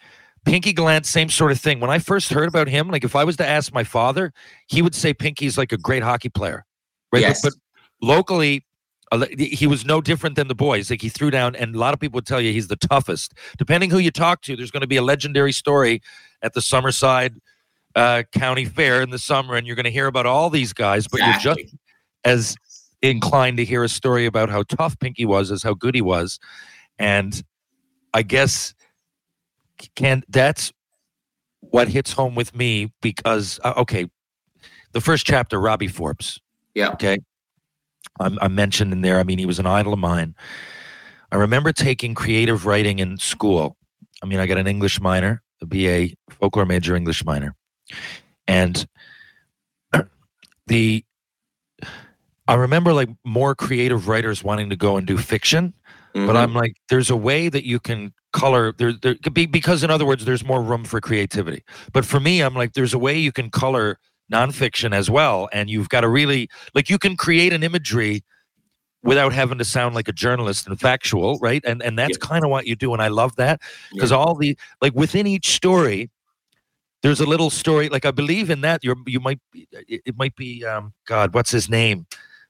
Pinky 0.44 0.72
Gallant, 0.72 1.04
same 1.06 1.28
sort 1.28 1.52
of 1.52 1.60
thing. 1.60 1.80
When 1.80 1.90
I 1.90 1.98
first 1.98 2.32
heard 2.32 2.48
about 2.48 2.66
him, 2.66 2.88
like 2.88 3.04
if 3.04 3.14
I 3.14 3.24
was 3.24 3.36
to 3.36 3.46
ask 3.46 3.72
my 3.74 3.84
father, 3.84 4.32
he 4.68 4.80
would 4.82 4.94
say 4.94 5.12
Pinky's 5.14 5.56
like 5.58 5.70
a 5.70 5.76
great 5.78 6.02
hockey 6.02 6.30
player, 6.30 6.64
right? 7.12 7.20
But- 7.20 7.20
Yes. 7.20 7.42
But, 7.42 7.52
locally, 8.02 8.56
uh, 8.56 8.56
le- 8.56 8.69
he 9.38 9.66
was 9.66 9.84
no 9.84 10.00
different 10.00 10.36
than 10.36 10.48
the 10.48 10.54
boys. 10.54 10.90
Like 10.90 11.02
he 11.02 11.08
threw 11.08 11.30
down, 11.30 11.56
and 11.56 11.74
a 11.74 11.78
lot 11.78 11.94
of 11.94 12.00
people 12.00 12.18
would 12.18 12.26
tell 12.26 12.40
you 12.40 12.52
he's 12.52 12.68
the 12.68 12.76
toughest. 12.76 13.34
Depending 13.58 13.90
who 13.90 13.98
you 13.98 14.10
talk 14.10 14.42
to, 14.42 14.56
there's 14.56 14.70
going 14.70 14.82
to 14.82 14.86
be 14.86 14.96
a 14.96 15.02
legendary 15.02 15.52
story 15.52 16.00
at 16.42 16.54
the 16.54 16.60
Summerside 16.60 17.36
uh, 17.96 18.22
County 18.32 18.64
Fair 18.64 19.02
in 19.02 19.10
the 19.10 19.18
summer, 19.18 19.56
and 19.56 19.66
you're 19.66 19.76
going 19.76 19.84
to 19.84 19.90
hear 19.90 20.06
about 20.06 20.26
all 20.26 20.48
these 20.48 20.72
guys. 20.72 21.08
But 21.08 21.20
you're 21.20 21.38
just 21.38 21.74
as 22.24 22.56
inclined 23.02 23.56
to 23.56 23.64
hear 23.64 23.82
a 23.82 23.88
story 23.88 24.26
about 24.26 24.48
how 24.48 24.62
tough 24.62 24.98
Pinky 24.98 25.24
was 25.24 25.50
as 25.50 25.62
how 25.62 25.74
good 25.74 25.94
he 25.94 26.02
was. 26.02 26.38
And 26.98 27.42
I 28.12 28.22
guess 28.22 28.74
can 29.94 30.22
that's 30.28 30.72
what 31.60 31.88
hits 31.88 32.12
home 32.12 32.34
with 32.34 32.54
me 32.54 32.92
because 33.00 33.58
uh, 33.64 33.74
okay, 33.78 34.06
the 34.92 35.00
first 35.00 35.26
chapter, 35.26 35.60
Robbie 35.60 35.88
Forbes. 35.88 36.40
Yeah. 36.74 36.90
Okay. 36.90 37.18
I'm, 38.18 38.38
I 38.40 38.48
mentioned 38.48 38.92
in 38.92 39.00
there. 39.02 39.18
I 39.18 39.22
mean, 39.22 39.38
he 39.38 39.46
was 39.46 39.58
an 39.58 39.66
idol 39.66 39.92
of 39.92 39.98
mine. 39.98 40.34
I 41.32 41.36
remember 41.36 41.72
taking 41.72 42.14
creative 42.14 42.66
writing 42.66 42.98
in 42.98 43.18
school. 43.18 43.76
I 44.22 44.26
mean, 44.26 44.40
I 44.40 44.46
got 44.46 44.58
an 44.58 44.66
English 44.66 45.00
minor, 45.00 45.42
a 45.62 45.66
BA 45.66 46.16
folklore 46.30 46.66
major, 46.66 46.96
English 46.96 47.24
minor, 47.24 47.54
and 48.46 48.86
the 50.66 51.04
I 52.48 52.54
remember 52.54 52.92
like 52.92 53.08
more 53.24 53.54
creative 53.54 54.08
writers 54.08 54.42
wanting 54.42 54.70
to 54.70 54.76
go 54.76 54.96
and 54.96 55.06
do 55.06 55.16
fiction, 55.16 55.72
but 56.14 56.34
Mhm. 56.34 56.36
I'm 56.36 56.54
like, 56.54 56.74
there's 56.88 57.10
a 57.10 57.16
way 57.16 57.48
that 57.48 57.64
you 57.64 57.78
can 57.78 58.12
color 58.32 58.72
there. 58.76 58.92
There 58.92 59.14
could 59.14 59.34
be 59.34 59.46
because, 59.46 59.84
in 59.84 59.90
other 59.90 60.04
words, 60.04 60.24
there's 60.24 60.44
more 60.44 60.60
room 60.62 60.84
for 60.84 61.00
creativity. 61.00 61.62
But 61.92 62.04
for 62.04 62.18
me, 62.18 62.40
I'm 62.40 62.54
like, 62.54 62.72
there's 62.72 62.92
a 62.92 62.98
way 62.98 63.16
you 63.16 63.30
can 63.30 63.50
color 63.50 63.98
nonfiction 64.30 64.94
as 64.94 65.10
well, 65.10 65.48
and 65.52 65.68
you've 65.70 65.88
got 65.88 66.02
to 66.02 66.08
really 66.08 66.48
like 66.74 66.88
you 66.90 66.98
can 66.98 67.16
create 67.16 67.52
an 67.52 67.62
imagery 67.62 68.22
without 69.02 69.32
having 69.32 69.56
to 69.58 69.64
sound 69.64 69.94
like 69.94 70.08
a 70.08 70.12
journalist 70.12 70.66
and 70.66 70.78
factual, 70.78 71.38
right? 71.40 71.62
And 71.66 71.82
and 71.82 71.98
that's 71.98 72.16
kind 72.18 72.44
of 72.44 72.50
what 72.50 72.66
you 72.66 72.76
do, 72.76 72.92
and 72.92 73.02
I 73.02 73.08
love 73.08 73.36
that 73.36 73.60
because 73.92 74.10
Yeah. 74.10 74.16
all 74.18 74.34
the 74.34 74.56
like 74.80 74.94
within 74.94 75.26
each 75.26 75.48
story. 75.54 76.10
There's 77.02 77.20
a 77.20 77.24
little 77.24 77.48
story, 77.48 77.88
like 77.88 78.04
I 78.04 78.10
believe 78.10 78.50
in 78.50 78.60
that. 78.60 78.84
You're, 78.84 78.96
you 79.06 79.20
might, 79.20 79.40
be- 79.52 79.66
it, 79.72 80.02
it 80.04 80.18
might 80.18 80.36
be, 80.36 80.66
um, 80.66 80.92
God, 81.06 81.32
what's 81.32 81.50
his 81.50 81.70
name? 81.70 82.04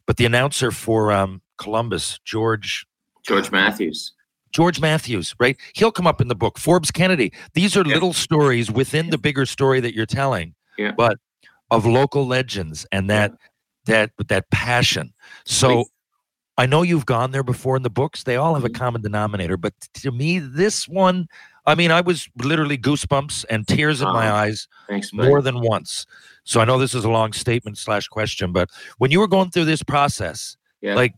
But 0.06 0.16
the 0.16 0.26
announcer 0.26 0.72
for 0.72 1.12
um, 1.12 1.40
Columbus, 1.58 2.18
George, 2.24 2.84
George 3.24 3.52
Matthews. 3.52 4.12
George 4.50 4.80
Matthews, 4.80 5.36
right? 5.38 5.56
He'll 5.76 5.92
come 5.92 6.08
up 6.08 6.20
in 6.20 6.26
the 6.26 6.34
book. 6.34 6.58
Forbes 6.58 6.90
Kennedy. 6.90 7.32
These 7.54 7.76
are 7.76 7.86
Yeah. 7.86 7.94
little 7.94 8.12
stories 8.12 8.72
within 8.72 9.10
the 9.10 9.18
bigger 9.18 9.46
story 9.46 9.78
that 9.78 9.94
you're 9.94 10.04
telling, 10.04 10.56
Yeah. 10.76 10.90
but 10.96 11.18
of 11.70 11.86
local 11.86 12.26
legends 12.26 12.86
and 12.92 13.08
that 13.10 13.32
that 13.86 14.10
that 14.28 14.50
passion. 14.50 15.12
So 15.44 15.84
I 16.58 16.66
know 16.66 16.82
you've 16.82 17.06
gone 17.06 17.30
there 17.30 17.42
before 17.42 17.76
in 17.76 17.82
the 17.82 17.90
books. 17.90 18.24
They 18.24 18.36
all 18.36 18.54
have 18.54 18.64
a 18.64 18.68
Mhm. 18.68 18.74
common 18.74 19.02
denominator, 19.02 19.56
but 19.56 19.72
to 19.94 20.10
me, 20.10 20.38
this 20.38 20.86
one, 20.86 21.26
I 21.66 21.74
mean, 21.74 21.90
I 21.90 22.02
was 22.02 22.28
literally 22.42 22.76
goosebumps 22.76 23.46
and 23.48 23.66
tears 23.66 24.02
in 24.02 24.08
my 24.08 24.30
eyes 24.30 24.68
Thanks, 24.88 25.12
more 25.12 25.40
than 25.40 25.60
once. 25.60 26.04
So 26.44 26.60
I 26.60 26.64
know 26.66 26.78
this 26.78 26.94
is 26.94 27.04
a 27.04 27.10
long 27.10 27.32
statement 27.32 27.78
slash 27.78 28.08
question, 28.08 28.52
but 28.52 28.68
when 28.98 29.10
you 29.10 29.20
were 29.20 29.28
going 29.28 29.50
through 29.50 29.66
this 29.66 29.82
process, 29.82 30.56
Yeah. 30.82 30.94
like 30.94 31.14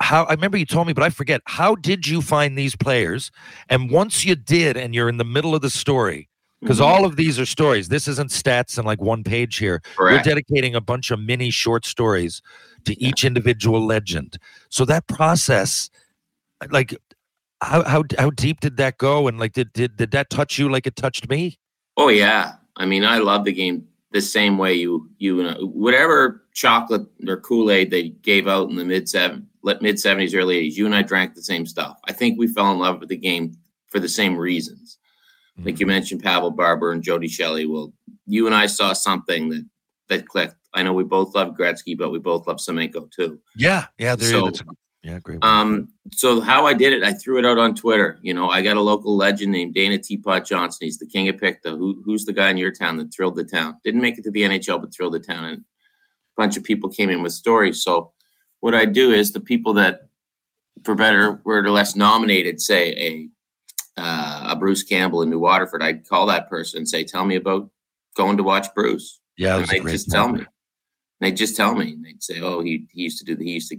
how 0.00 0.24
I 0.24 0.32
remember 0.34 0.58
you 0.58 0.66
told 0.66 0.86
me, 0.86 0.92
but 0.92 1.02
I 1.04 1.08
forget. 1.10 1.40
How 1.46 1.74
did 1.74 2.06
you 2.06 2.20
find 2.20 2.58
these 2.58 2.76
players? 2.76 3.30
And 3.70 3.90
once 3.90 4.24
you 4.26 4.34
did, 4.34 4.76
and 4.76 4.94
you're 4.94 5.08
in 5.08 5.16
the 5.16 5.24
middle 5.24 5.54
of 5.54 5.62
the 5.62 5.70
story, 5.70 6.28
because 6.60 6.78
Mhm. 6.78 6.84
all 6.86 7.04
of 7.04 7.16
these 7.16 7.38
are 7.38 7.46
stories. 7.46 7.88
This 7.88 8.08
isn't 8.08 8.30
stats 8.30 8.78
and 8.78 8.86
like 8.86 9.00
one 9.00 9.22
page 9.24 9.56
here. 9.56 9.80
Correct. 9.96 10.26
You're 10.26 10.34
dedicating 10.34 10.74
a 10.74 10.80
bunch 10.80 11.10
of 11.10 11.20
mini 11.20 11.50
short 11.50 11.84
stories 11.84 12.40
to 12.84 13.00
each 13.02 13.24
individual 13.24 13.84
legend. 13.84 14.38
So 14.68 14.84
that 14.86 15.06
process, 15.06 15.90
like, 16.70 16.96
how 17.62 17.82
how 17.84 18.04
how 18.18 18.30
deep 18.30 18.60
did 18.60 18.76
that 18.78 18.98
go? 18.98 19.28
And 19.28 19.38
like, 19.38 19.52
did 19.52 19.72
did 19.72 19.96
did 19.96 20.10
that 20.12 20.30
touch 20.30 20.58
you 20.58 20.68
like 20.70 20.86
it 20.86 20.96
touched 20.96 21.28
me? 21.28 21.58
Oh 21.96 22.08
yeah, 22.08 22.54
I 22.76 22.86
mean, 22.86 23.04
I 23.04 23.18
love 23.18 23.44
the 23.44 23.52
game 23.52 23.86
the 24.12 24.20
same 24.20 24.56
way 24.56 24.72
you 24.74 25.10
you 25.18 25.42
know, 25.42 25.54
whatever 25.66 26.42
chocolate 26.54 27.06
or 27.26 27.38
Kool 27.38 27.70
Aid 27.70 27.90
they 27.90 28.10
gave 28.10 28.48
out 28.48 28.70
in 28.70 28.76
the 28.76 28.84
mid 28.84 29.08
seven 29.08 29.46
mid 29.80 29.98
seventies, 29.98 30.34
early 30.34 30.56
eighties. 30.58 30.78
You 30.78 30.86
and 30.86 30.94
I 30.94 31.02
drank 31.02 31.34
the 31.34 31.42
same 31.42 31.66
stuff. 31.66 31.98
I 32.08 32.12
think 32.12 32.38
we 32.38 32.46
fell 32.46 32.70
in 32.72 32.78
love 32.78 33.00
with 33.00 33.08
the 33.08 33.16
game 33.16 33.56
for 33.90 33.98
the 34.00 34.08
same 34.08 34.36
reasons. 34.36 34.98
Like 35.64 35.80
you 35.80 35.86
mentioned, 35.86 36.22
Pavel 36.22 36.50
Barber 36.50 36.92
and 36.92 37.02
Jody 37.02 37.28
Shelley. 37.28 37.66
Well, 37.66 37.92
you 38.26 38.46
and 38.46 38.54
I 38.54 38.66
saw 38.66 38.92
something 38.92 39.48
that 39.50 39.64
that 40.08 40.28
clicked. 40.28 40.54
I 40.74 40.82
know 40.82 40.92
we 40.92 41.04
both 41.04 41.34
love 41.34 41.54
Gretzky, 41.56 41.96
but 41.96 42.10
we 42.10 42.18
both 42.18 42.46
love 42.46 42.58
Semenko 42.58 43.10
too. 43.10 43.40
Yeah, 43.56 43.86
yeah, 43.98 44.14
there, 44.14 44.28
So- 44.28 44.52
yeah, 45.02 45.18
great. 45.20 45.40
one. 45.40 45.50
Um, 45.50 45.88
so 46.12 46.40
how 46.40 46.66
I 46.66 46.74
did 46.74 46.92
it, 46.92 47.02
I 47.02 47.12
threw 47.12 47.38
it 47.38 47.46
out 47.46 47.58
on 47.58 47.74
Twitter. 47.74 48.18
You 48.22 48.34
know, 48.34 48.50
I 48.50 48.60
got 48.60 48.76
a 48.76 48.80
local 48.80 49.16
legend 49.16 49.52
named 49.52 49.74
Dana 49.74 49.98
Teapot 49.98 50.44
Johnson. 50.44 50.84
He's 50.84 50.98
the 50.98 51.06
king 51.06 51.28
of 51.28 51.38
Pictou. 51.38 51.76
Who, 51.76 52.02
who's 52.04 52.24
the 52.24 52.32
guy 52.32 52.50
in 52.50 52.56
your 52.56 52.72
town 52.72 52.96
that 52.98 53.14
thrilled 53.14 53.36
the 53.36 53.44
town? 53.44 53.76
Didn't 53.84 54.00
make 54.00 54.18
it 54.18 54.24
to 54.24 54.30
the 54.30 54.42
NHL, 54.42 54.80
but 54.80 54.92
thrilled 54.92 55.14
the 55.14 55.20
town. 55.20 55.44
And 55.44 55.58
a 55.58 55.62
bunch 56.36 56.56
of 56.56 56.64
people 56.64 56.90
came 56.90 57.08
in 57.08 57.22
with 57.22 57.32
stories. 57.32 57.82
So 57.82 58.12
what 58.60 58.74
I 58.74 58.84
do 58.84 59.12
is 59.12 59.32
the 59.32 59.40
people 59.40 59.72
that, 59.74 60.02
for 60.84 60.94
better 60.94 61.40
word 61.44 61.66
or 61.66 61.70
less, 61.70 61.96
nominated, 61.96 62.60
say 62.60 62.92
a 62.96 63.28
uh, 64.00 64.35
a 64.48 64.56
Bruce 64.56 64.82
Campbell 64.82 65.22
in 65.22 65.30
New 65.30 65.38
Waterford, 65.38 65.82
I'd 65.82 66.08
call 66.08 66.26
that 66.26 66.48
person 66.48 66.78
and 66.78 66.88
say, 66.88 67.04
"Tell 67.04 67.24
me 67.24 67.36
about 67.36 67.70
going 68.14 68.36
to 68.36 68.42
watch 68.42 68.72
Bruce." 68.74 69.20
yeah, 69.36 69.58
And 69.58 69.66
they 69.66 69.80
just 69.80 70.10
tell 70.10 70.28
me. 70.28 70.40
And 70.40 70.48
they'd 71.20 71.36
just 71.36 71.56
tell 71.56 71.74
me, 71.74 71.92
and 71.92 72.04
they'd 72.04 72.22
say, 72.22 72.40
"Oh, 72.40 72.60
he 72.60 72.86
he 72.92 73.02
used 73.02 73.18
to 73.18 73.24
do 73.24 73.36
the 73.36 73.44
he 73.44 73.52
used 73.52 73.70
to." 73.70 73.78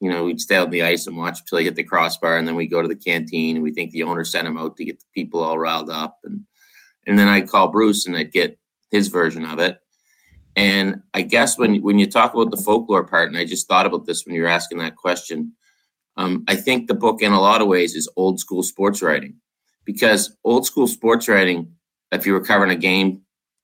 You 0.00 0.10
know, 0.10 0.24
we'd 0.24 0.40
stay 0.40 0.56
on 0.56 0.70
the 0.70 0.84
ice 0.84 1.08
and 1.08 1.16
watch 1.16 1.40
until 1.40 1.58
he 1.58 1.64
hit 1.64 1.74
the 1.74 1.82
crossbar, 1.82 2.36
and 2.36 2.46
then 2.46 2.54
we 2.54 2.68
go 2.68 2.80
to 2.80 2.88
the 2.88 2.94
canteen, 2.94 3.56
and 3.56 3.64
we 3.64 3.72
think 3.72 3.90
the 3.90 4.04
owner 4.04 4.24
sent 4.24 4.46
him 4.46 4.56
out 4.56 4.76
to 4.76 4.84
get 4.84 5.00
the 5.00 5.06
people 5.12 5.42
all 5.42 5.58
riled 5.58 5.90
up, 5.90 6.18
and 6.24 6.44
and 7.06 7.18
then 7.18 7.28
I'd 7.28 7.48
call 7.48 7.68
Bruce, 7.68 8.06
and 8.06 8.16
I'd 8.16 8.32
get 8.32 8.58
his 8.90 9.08
version 9.08 9.44
of 9.44 9.58
it. 9.58 9.78
And 10.56 11.02
I 11.14 11.22
guess 11.22 11.58
when 11.58 11.82
when 11.82 11.98
you 11.98 12.06
talk 12.06 12.34
about 12.34 12.50
the 12.50 12.56
folklore 12.56 13.04
part, 13.04 13.28
and 13.28 13.38
I 13.38 13.44
just 13.44 13.68
thought 13.68 13.86
about 13.86 14.06
this 14.06 14.24
when 14.24 14.34
you 14.34 14.42
were 14.42 14.48
asking 14.48 14.78
that 14.78 14.96
question, 14.96 15.52
um, 16.16 16.44
I 16.48 16.56
think 16.56 16.88
the 16.88 16.94
book, 16.94 17.22
in 17.22 17.32
a 17.32 17.40
lot 17.40 17.62
of 17.62 17.68
ways, 17.68 17.94
is 17.94 18.08
old 18.16 18.40
school 18.40 18.64
sports 18.64 19.00
writing, 19.00 19.36
because 19.88 20.36
old 20.44 20.66
school 20.66 20.86
sports 20.86 21.28
writing, 21.28 21.66
if 22.12 22.26
you 22.26 22.34
were 22.34 22.44
covering 22.44 22.70
a 22.70 22.76
game 22.76 23.22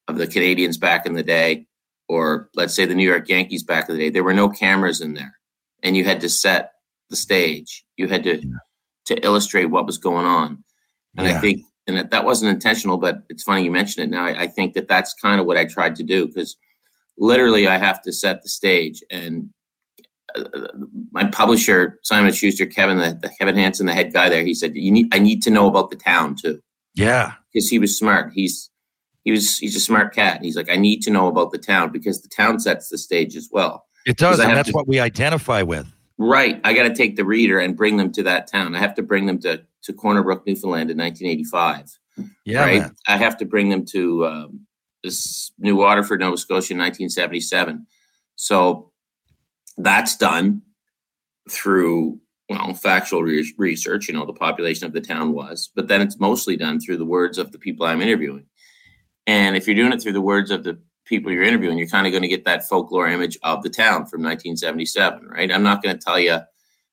of 0.09 0.17
the 0.17 0.27
Canadiens 0.27 0.81
back 0.81 1.05
in 1.05 1.13
the 1.13 1.23
day, 1.23 1.67
or 2.09 2.49
let's 2.55 2.73
say 2.73 2.87
the 2.87 2.95
New 2.95 3.07
York 3.07 3.29
Yankees 3.29 3.63
back 3.63 3.91
in 3.91 3.95
the 3.95 4.01
day, 4.05 4.09
there 4.09 4.25
were 4.25 4.33
no 4.33 4.49
cameras 4.49 5.03
in 5.03 5.13
there, 5.13 5.39
and 5.83 5.95
you 5.99 6.03
had 6.03 6.23
to 6.23 6.31
set 6.31 6.73
the 7.11 7.17
stage. 7.17 7.85
You 7.99 8.09
had 8.09 8.25
to 8.25 8.39
Yeah. 8.39 8.57
to 9.05 9.23
illustrate 9.23 9.67
what 9.67 9.85
was 9.85 9.99
going 9.99 10.25
on, 10.25 10.65
and 11.19 11.27
I 11.27 11.39
think 11.43 11.61
and 11.87 11.99
that, 11.99 12.11
that 12.11 12.25
wasn't 12.25 12.55
intentional, 12.55 12.97
but 12.97 13.17
it's 13.29 13.43
funny 13.43 13.63
you 13.65 13.71
mentioned 13.71 14.05
it. 14.07 14.11
Now 14.17 14.25
I, 14.25 14.45
I 14.45 14.47
think 14.47 14.73
that 14.75 14.89
that's 14.89 15.13
kind 15.13 15.39
of 15.39 15.47
what 15.47 15.59
I 15.59 15.67
tried 15.67 15.95
to 15.97 16.03
do 16.03 16.27
because 16.27 16.57
literally 17.19 17.69
I 17.69 17.77
have 17.77 18.01
to 18.01 18.13
set 18.13 18.43
the 18.43 18.49
stage 18.49 19.03
and. 19.11 19.51
Uh, 20.35 20.69
My 21.13 21.25
publisher 21.25 21.99
Simon 22.03 22.33
Schuster, 22.33 22.67
Kevin, 22.67 22.99
the, 22.99 23.19
the 23.23 23.31
Kevin 23.39 23.57
Hanson, 23.57 23.87
the 23.87 23.95
head 23.95 24.13
guy 24.13 24.29
there, 24.29 24.45
he 24.45 24.55
said, 24.55 24.75
"You 24.77 24.91
need. 24.91 25.15
I 25.15 25.19
need 25.19 25.43
to 25.43 25.51
know 25.51 25.67
about 25.69 25.91
the 25.91 25.97
town 25.97 26.37
too." 26.37 26.61
Yeah. 26.95 27.33
because 27.53 27.69
he 27.69 27.79
was 27.79 27.97
smart. 27.99 28.33
He's 28.35 28.71
he 29.25 29.31
was 29.31 29.59
he's 29.59 29.75
a 29.77 29.81
smart 29.81 30.15
cat. 30.15 30.43
He's 30.43 30.57
like, 30.57 30.71
I 30.71 30.77
need 30.77 31.03
to 31.03 31.11
know 31.11 31.27
about 31.29 31.51
the 31.51 31.59
town 31.59 31.91
because 31.93 32.23
the 32.23 32.29
town 32.29 32.61
sets 32.61 32.89
the 32.89 32.99
stage 32.99 33.37
as 33.37 33.49
well. 33.53 33.85
It 34.07 34.17
does, 34.17 34.39
And 34.39 34.51
that's 34.57 34.69
to- 34.69 34.75
what 34.75 34.87
we 34.87 35.01
identify 35.01 35.63
with. 35.63 35.87
Right. 36.19 36.61
I 36.63 36.75
got 36.75 36.85
to 36.85 36.95
take 36.95 37.17
the 37.17 37.25
reader 37.25 37.59
and 37.59 37.77
bring 37.77 37.97
them 37.97 38.13
to 38.13 38.23
that 38.25 38.47
town. 38.47 38.77
I 38.77 38.79
have 38.79 38.95
to 38.97 39.03
bring 39.03 39.27
them 39.27 39.39
to 39.41 39.63
to 39.85 39.93
Corner 39.93 40.23
Brook, 40.23 40.47
Newfoundland 40.47 40.91
in 40.91 40.97
1985. 40.99 41.99
Yeah. 42.45 42.61
right. 42.61 42.81
man. 42.83 42.97
I 43.09 43.17
have 43.17 43.37
to 43.39 43.45
bring 43.45 43.69
them 43.71 43.85
to 43.87 44.27
um, 44.27 44.67
this 45.03 45.51
New 45.59 45.75
Waterford, 45.77 46.21
Nova 46.21 46.37
Scotia 46.37 46.73
in 46.75 46.79
1977. 46.79 47.87
So 48.37 48.93
that's 49.77 50.17
done 50.17 50.63
through 51.51 52.21
well 52.49 52.75
factual 52.75 53.23
re- 53.23 53.55
research. 53.59 54.09
You 54.09 54.15
know, 54.15 54.27
the 54.27 54.33
population 54.33 54.87
of 54.87 54.93
the 54.93 55.01
town 55.01 55.33
was, 55.33 55.71
but 55.75 55.89
then 55.89 56.01
it's 56.01 56.21
mostly 56.21 56.57
done 56.57 56.81
through 56.81 56.99
the 56.99 57.05
words 57.05 57.39
of 57.39 57.53
the 57.53 57.59
people 57.59 57.87
I'm 57.87 58.03
interviewing. 58.03 58.47
And 59.27 59.57
if 59.57 59.67
you're 59.67 59.77
doing 59.77 59.93
it 59.93 60.03
through 60.03 60.13
the 60.13 60.21
words 60.21 60.51
of 60.51 60.65
the 60.65 60.79
people 61.07 61.33
you're 61.33 61.45
interviewing, 61.45 61.79
you're 61.79 61.87
kind 61.87 62.07
of 62.07 62.13
going 62.13 62.23
to 62.23 62.29
get 62.29 62.45
that 62.45 62.67
folklore 62.69 63.09
image 63.09 63.39
of 63.43 63.63
the 63.63 63.71
town 63.71 64.07
from 64.07 64.23
1977, 64.23 65.29
right? 65.29 65.53
I'm 65.53 65.63
not 65.63 65.83
going 65.83 65.99
to 65.99 66.03
tell 66.03 66.19
you 66.19 66.41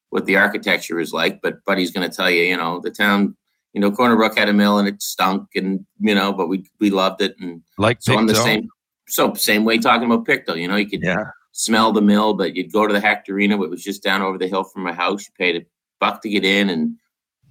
what 0.10 0.26
the 0.26 0.38
architecture 0.38 1.00
is 1.00 1.14
like, 1.14 1.42
but 1.42 1.64
Buddy's 1.66 1.92
going 1.92 2.10
to 2.10 2.16
tell 2.16 2.30
you, 2.30 2.44
you 2.44 2.58
know, 2.58 2.80
the 2.80 2.92
town, 2.92 3.36
you 3.74 3.82
know, 3.82 3.92
Corner 3.92 4.16
Brook 4.16 4.38
had 4.38 4.50
a 4.50 4.54
mill 4.54 4.78
and 4.78 4.88
it 4.88 5.02
stunk, 5.02 5.48
and 5.56 5.86
you 6.00 6.14
know, 6.14 6.34
but 6.34 6.48
we 6.48 6.66
we 6.80 6.90
loved 6.90 7.22
it, 7.22 7.36
and 7.40 7.62
Like 7.78 8.02
so 8.02 8.18
I'm 8.18 8.28
the 8.28 8.36
same. 8.36 8.68
So 9.08 9.34
same 9.34 9.64
way 9.64 9.78
talking 9.78 10.12
about 10.12 10.26
Pictou, 10.26 10.58
you 10.58 10.68
know, 10.68 10.76
you 10.76 10.90
could 10.90 11.02
Yeah. 11.02 11.24
Smell 11.54 11.92
the 11.92 12.02
mill, 12.02 12.34
but 12.34 12.56
you'd 12.56 12.72
go 12.72 12.88
to 12.88 12.94
the 12.94 13.22
Arena, 13.30 13.58
which 13.58 13.70
was 13.70 13.84
just 13.84 14.04
down 14.04 14.22
over 14.22 14.38
the 14.38 14.48
hill 14.48 14.64
from 14.64 14.84
my 14.84 14.94
house. 14.94 15.28
You 15.28 15.34
paid 15.38 15.62
a 15.62 15.66
buck 16.00 16.22
to 16.22 16.30
get 16.30 16.46
in, 16.46 16.70
and 16.70 16.98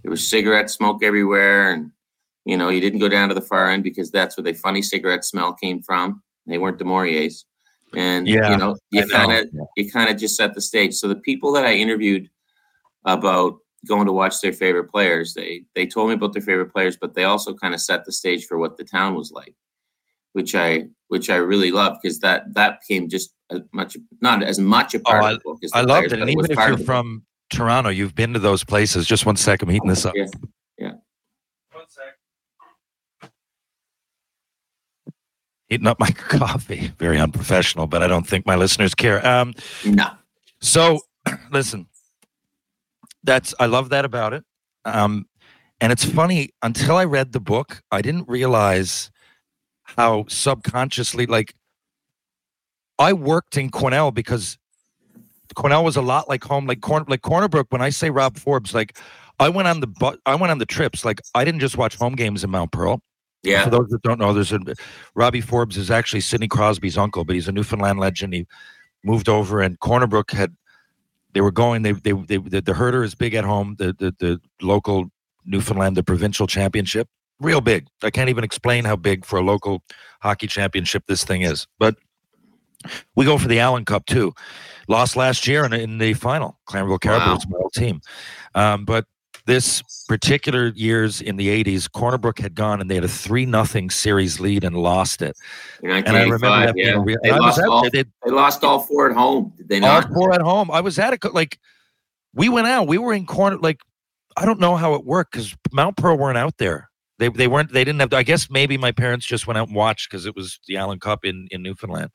there 0.03 0.11
was 0.11 0.29
cigarette 0.29 0.71
smoke 0.71 1.03
everywhere. 1.03 1.73
And 1.73 1.93
you 2.47 2.57
know, 2.57 2.71
you 2.71 2.81
didn't 2.81 3.01
go 3.01 3.09
down 3.09 3.29
to 3.29 3.35
the 3.35 3.41
far 3.43 3.71
end 3.71 3.85
because 3.85 4.11
that's 4.11 4.37
where 4.37 4.45
the 4.45 4.55
funny 4.55 4.81
cigarette 4.83 5.25
smell 5.25 5.53
came 5.53 5.83
from. 5.83 6.23
They 6.47 6.59
weren't 6.59 6.79
the 6.79 6.85
Mauriers, 6.85 7.45
and 7.95 8.27
Yeah, 8.27 8.51
you 8.51 8.57
know, 8.57 8.77
you 8.91 9.07
kind 9.07 9.33
of 9.33 9.49
Yeah. 9.53 9.65
you 9.77 9.91
kind 9.91 10.11
of 10.11 10.17
just 10.17 10.37
set 10.37 10.55
the 10.55 10.61
stage. 10.61 10.95
So 10.95 11.07
the 11.07 11.17
people 11.17 11.53
that 11.53 11.67
I 11.67 11.75
interviewed 11.75 12.31
about 13.05 13.59
going 13.87 14.07
to 14.07 14.13
watch 14.13 14.41
their 14.41 14.53
favorite 14.53 14.91
players, 14.91 15.35
they 15.35 15.65
they 15.75 15.87
told 15.87 16.09
me 16.09 16.15
about 16.15 16.33
their 16.33 16.43
favorite 16.43 16.73
players, 16.73 16.97
but 16.97 17.15
they 17.15 17.25
also 17.25 17.55
kind 17.55 17.75
of 17.75 17.81
set 17.81 18.05
the 18.05 18.13
stage 18.13 18.47
for 18.47 18.59
what 18.59 18.79
the 18.79 18.85
town 18.85 19.15
was 19.15 19.31
like, 19.31 19.55
which 20.33 20.55
I 20.55 20.87
which 21.09 21.29
I 21.29 21.37
really 21.37 21.73
love 21.73 21.99
because 22.01 22.21
that 22.21 22.55
that 22.55 22.81
became 22.81 23.09
just 23.09 23.33
as 23.51 23.61
much 23.73 23.97
not 24.21 24.43
as 24.43 24.59
much 24.59 24.95
a 24.95 25.01
part 25.01 25.25
Oh, 25.25 25.27
of 25.27 25.33
the 25.35 25.41
book 25.41 25.59
as 25.65 25.71
the 25.73 25.79
I 25.79 25.81
loved 25.83 26.09
players, 26.09 26.13
it. 26.13 26.21
And 26.21 26.37
was 26.37 26.47
even 26.47 26.51
if 26.51 26.59
you're 26.59 26.73
of 26.73 26.79
the 26.79 26.85
from 26.85 27.25
Toronto, 27.51 27.91
you've 27.91 28.15
been 28.15 28.33
to 28.33 28.39
those 28.39 28.63
places. 28.65 29.07
Just 29.07 29.27
one 29.27 29.37
second, 29.37 29.69
I'm 29.69 29.75
heating 29.75 29.89
this 29.89 30.07
up. 30.07 30.15
Yeah, 30.15 30.27
yeah. 30.79 30.93
One 31.73 31.85
sec. 31.89 33.31
Heating 35.69 35.87
up 35.87 35.99
my 36.01 36.11
coffee. 36.17 36.93
Very 36.99 37.19
unprofessional, 37.19 37.87
but 37.87 38.03
I 38.03 38.07
don't 38.07 38.27
think 38.27 38.47
my 38.47 38.57
listeners 38.57 38.95
care. 38.95 39.25
Um, 39.27 39.55
no, 39.85 40.11
so 40.61 41.01
listen, 41.53 41.89
that's 43.25 43.55
I 43.59 43.67
love 43.67 43.89
that 43.91 44.05
about 44.05 44.33
it. 44.33 44.45
Um, 44.85 45.27
and 45.81 45.93
it's 45.93 46.05
funny 46.05 46.51
until 46.63 46.97
I 46.97 47.05
read 47.05 47.33
the 47.33 47.41
book, 47.41 47.83
I 47.91 48.03
didn't 48.03 48.29
realize 48.29 49.11
how 49.97 50.25
subconsciously 50.29 51.27
like 51.27 51.55
I 52.99 53.13
worked 53.13 53.57
in 53.57 53.71
Quesnel 53.71 54.13
because 54.13 54.59
Quesnel 55.55 55.85
was 55.85 55.97
a 55.97 56.03
lot 56.03 56.29
like 56.29 56.45
home, 56.45 56.67
like 56.67 56.81
Corn, 56.81 57.05
like 57.09 57.23
Corner 57.23 57.49
Brook. 57.49 57.69
When 57.71 57.83
I 57.83 57.91
say 57.91 58.11
Rob 58.11 58.37
Forbes, 58.37 58.75
like 58.75 58.99
I 59.39 59.49
went 59.49 59.69
on 59.69 59.81
the 59.81 59.87
bu- 59.87 60.19
I 60.27 60.35
went 60.35 60.51
on 60.51 60.59
the 60.59 60.67
trips. 60.67 61.05
Like 61.05 61.21
I 61.35 61.45
didn't 61.45 61.61
just 61.61 61.77
watch 61.77 61.97
home 61.97 62.15
games 62.15 62.45
in 62.45 62.51
Mount 62.51 62.73
Pearl. 62.73 63.01
yeah, 63.43 63.65
For 63.65 63.71
those 63.71 63.89
that 63.89 64.03
don't 64.03 64.21
know, 64.21 64.33
there's 64.33 64.53
a 64.53 64.61
Robbie 65.15 65.41
Forbes 65.41 65.77
is 65.77 65.91
actually 65.91 66.21
Sidney 66.21 66.47
Crosby's 66.49 66.99
uncle, 66.99 67.25
but 67.25 67.35
he's 67.35 67.49
a 67.49 67.53
Newfoundland 67.53 67.99
legend. 67.99 68.35
He 68.35 68.47
moved 69.03 69.29
over, 69.29 69.61
and 69.61 69.81
Corner 69.81 70.07
Brook 70.07 70.31
had 70.31 70.55
they 71.33 71.41
were 71.41 71.51
going. 71.51 71.83
They 71.83 71.93
they, 71.93 72.13
they 72.13 72.37
the, 72.37 72.61
the 72.61 72.75
herder 72.75 73.03
is 73.03 73.15
big 73.15 73.35
at 73.35 73.45
home. 73.45 73.77
The, 73.79 73.95
the 73.99 74.15
the 74.19 74.41
local 74.61 75.11
Newfoundland, 75.47 75.97
the 75.97 76.03
provincial 76.03 76.47
championship, 76.47 77.09
real 77.41 77.61
big. 77.61 77.87
I 78.03 78.11
can't 78.11 78.31
even 78.31 78.45
explain 78.45 78.85
how 78.85 78.97
big 78.97 79.25
for 79.25 79.39
a 79.39 79.43
local 79.43 79.83
hockey 80.21 80.47
championship 80.47 81.05
this 81.07 81.25
thing 81.25 81.43
is. 81.43 81.67
But 81.79 81.97
we 83.17 83.25
go 83.25 83.39
for 83.39 83.49
the 83.49 83.59
Allen 83.59 83.85
Cup 83.85 84.07
too. 84.07 84.33
Lost 84.89 85.17
last 85.17 85.47
year 85.47 85.65
in, 85.65 85.73
in 85.73 85.99
the 85.99 86.15
final. 86.15 86.59
Clarenville 86.69 87.01
Caribou, 87.01 87.31
Wow. 87.31 87.39
my 87.49 87.59
old 87.59 87.73
team. 87.73 88.01
Um, 88.55 88.85
but 88.85 89.07
this 89.47 89.83
particular 90.09 90.69
years 90.75 91.21
in 91.21 91.37
the 91.37 91.65
80s, 91.65 91.91
Corner 91.91 92.19
Brook 92.19 92.39
had 92.39 92.55
gone 92.55 92.81
and 92.81 92.91
they 92.91 92.95
had 92.95 93.05
a 93.05 93.09
3 93.09 93.47
nothing 93.47 93.91
series 93.91 94.41
lead 94.41 94.65
and 94.65 94.77
lost 94.77 95.23
it. 95.23 95.37
And 95.83 96.09
I 96.09 96.23
remember 96.23 96.67
that 96.67 96.75
being 96.75 96.89
yeah. 96.89 96.95
a 96.95 97.01
real. 97.01 97.19
They 97.23 97.31
and 97.31 97.39
I 97.39 97.47
was 97.47 97.59
lost 97.59 97.69
all. 97.69 97.83
They, 97.91 98.05
they 98.25 98.31
lost 98.31 98.65
all 98.65 98.81
four 98.81 99.11
at 99.11 99.17
home. 99.17 99.53
Did 99.57 99.69
they 99.69 99.81
all 99.81 100.03
four 100.03 100.33
at 100.33 100.41
home. 100.41 100.71
I 100.71 100.81
was 100.81 100.99
at 100.99 101.13
it. 101.13 101.35
Like, 101.35 101.59
we 102.35 102.49
went 102.49 102.67
out. 102.67 102.87
We 102.87 102.99
were 102.99 103.13
in 103.13 103.27
corner. 103.27 103.57
Like, 103.57 103.81
I 104.37 104.45
don't 104.45 104.61
know 104.61 104.77
how 104.77 104.95
it 104.95 105.05
worked 105.05 105.33
because 105.33 105.55
Mount 105.73 105.97
Pearl 105.97 106.17
weren't 106.17 106.39
out 106.39 106.59
there. 106.59 106.90
They, 107.21 107.29
they 107.29 107.49
weren't. 107.49 107.73
They 107.73 107.85
didn't 107.85 108.01
have. 108.01 108.15
I 108.15 108.23
guess 108.23 108.49
maybe 108.51 108.79
my 108.79 108.93
parents 108.93 109.27
just 109.27 109.47
went 109.47 109.59
out 109.59 109.69
and 109.69 109.77
watched 109.77 110.11
because 110.11 110.25
it 110.25 110.35
was 110.35 110.59
the 110.67 110.79
Allen 110.79 110.99
Cup 110.99 111.25
in 111.25 111.49
in 111.51 111.63
Newfoundland. 111.63 112.11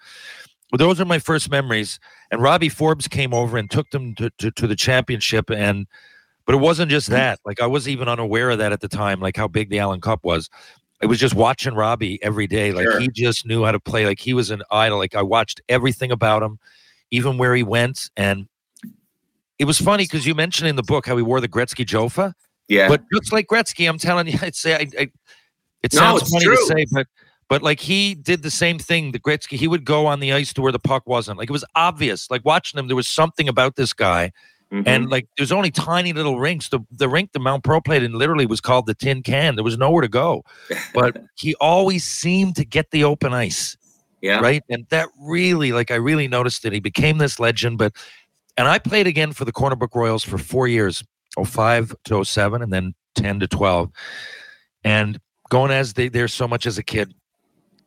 But 0.71 0.79
those 0.79 0.99
are 0.99 1.05
my 1.05 1.19
first 1.19 1.49
memories. 1.51 1.99
And 2.31 2.41
Robbie 2.41 2.69
Forbes 2.69 3.07
came 3.07 3.33
over 3.33 3.55
and 3.55 3.69
took 3.69 3.91
them 3.91 4.15
to, 4.15 4.31
to, 4.39 4.49
to 4.51 4.67
the 4.67 4.75
championship. 4.75 5.51
And 5.51 5.85
but 6.45 6.55
it 6.55 6.57
wasn't 6.57 6.89
just 6.89 7.07
mm-hmm. 7.07 7.17
that. 7.17 7.39
Like 7.45 7.61
I 7.61 7.67
was 7.67 7.87
even 7.87 8.09
unaware 8.09 8.49
of 8.49 8.57
that 8.57 8.73
at 8.73 8.81
the 8.81 8.87
time. 8.87 9.19
Like 9.19 9.37
how 9.37 9.47
big 9.47 9.69
the 9.69 9.79
Allen 9.79 10.01
Cup 10.01 10.23
was. 10.23 10.49
It 11.01 11.05
was 11.05 11.19
just 11.19 11.35
watching 11.35 11.75
Robbie 11.75 12.21
every 12.23 12.47
day. 12.47 12.71
Like 12.71 12.85
Sure. 12.85 12.99
he 12.99 13.09
just 13.09 13.45
knew 13.45 13.63
how 13.63 13.71
to 13.73 13.79
play. 13.79 14.05
Like 14.07 14.19
he 14.19 14.33
was 14.33 14.49
an 14.49 14.63
idol. 14.71 14.97
Like 14.97 15.13
I 15.13 15.21
watched 15.21 15.61
everything 15.69 16.11
about 16.11 16.41
him, 16.41 16.57
even 17.11 17.37
where 17.37 17.53
he 17.53 17.63
went. 17.63 18.09
And 18.17 18.47
it 19.59 19.65
was 19.65 19.79
funny 19.79 20.05
because 20.05 20.25
you 20.25 20.33
mentioned 20.33 20.67
in 20.67 20.75
the 20.75 20.83
book 20.83 21.05
how 21.05 21.15
he 21.15 21.23
wore 21.23 21.41
the 21.41 21.47
Gretzky 21.47 21.85
Jofa. 21.85 22.33
Yeah, 22.67 22.89
But 22.89 23.03
just 23.13 23.31
like 23.31 23.47
Gretzky, 23.47 23.87
I'm 23.87 23.97
telling 23.97 24.27
you, 24.27 24.37
I'd 24.41 24.55
say 24.55 24.73
I, 24.75 24.87
I, 24.99 25.11
it 25.83 25.93
sounds 25.93 26.23
it's 26.23 26.31
funny 26.31 26.45
true. 26.45 26.55
to 26.55 26.65
say, 26.65 26.85
but 26.91 27.07
but 27.47 27.61
like 27.61 27.79
he 27.79 28.15
did 28.15 28.41
the 28.41 28.51
same 28.51 28.79
thing. 28.79 29.11
The 29.11 29.19
Gretzky, 29.19 29.57
he 29.57 29.67
would 29.67 29.85
go 29.85 30.07
on 30.07 30.19
the 30.19 30.33
ice 30.33 30.51
to 30.53 30.61
where 30.61 30.71
the 30.71 30.79
puck 30.79 31.05
wasn't. 31.05 31.37
Like 31.37 31.49
it 31.49 31.53
was 31.53 31.65
obvious. 31.75 32.31
Like 32.31 32.43
watching 32.43 32.79
him, 32.79 32.87
there 32.87 32.95
was 32.95 33.07
something 33.07 33.47
about 33.47 33.75
this 33.75 33.93
guy. 33.93 34.31
Mhm. 34.71 34.83
And 34.87 35.09
like 35.11 35.27
there's 35.37 35.51
only 35.51 35.69
tiny 35.69 36.11
little 36.11 36.39
rinks. 36.39 36.69
The 36.69 36.79
the 36.91 37.07
rink 37.07 37.33
the 37.33 37.39
Mount 37.39 37.63
Pearl 37.63 37.81
played 37.81 38.01
in 38.01 38.13
literally 38.13 38.47
was 38.47 38.61
called 38.61 38.87
the 38.87 38.95
Tin 38.95 39.21
Can. 39.21 39.55
There 39.55 39.63
was 39.63 39.77
nowhere 39.77 40.01
to 40.01 40.07
go. 40.07 40.43
But 40.93 41.21
he 41.35 41.53
always 41.61 42.03
seemed 42.03 42.55
to 42.55 42.65
get 42.65 42.89
the 42.89 43.03
open 43.03 43.31
ice 43.31 43.77
yeah, 44.25 44.39
right? 44.39 44.63
And 44.69 44.87
that 44.89 45.09
really, 45.21 45.71
like, 45.71 45.91
I 45.91 45.95
really 45.95 46.27
noticed 46.27 46.63
that 46.63 46.73
he 46.73 46.79
became 46.79 47.19
this 47.19 47.39
legend. 47.39 47.77
But, 47.77 47.93
and 48.57 48.67
I 48.67 48.79
played 48.79 49.05
again 49.05 49.33
for 49.33 49.45
the 49.45 49.51
Corner 49.51 49.75
Brook 49.75 49.93
Royals 49.93 50.23
for 50.23 50.39
four 50.39 50.67
years 50.67 51.03
05 51.43 51.95
to 52.05 52.23
07, 52.23 52.61
and 52.61 52.71
then 52.71 52.93
10 53.15 53.39
to 53.41 53.47
12. 53.47 53.89
And 54.83 55.19
going 55.49 55.71
as 55.71 55.93
they, 55.93 56.07
there 56.09 56.27
so 56.27 56.47
much 56.47 56.65
as 56.65 56.77
a 56.77 56.83
kid, 56.83 57.13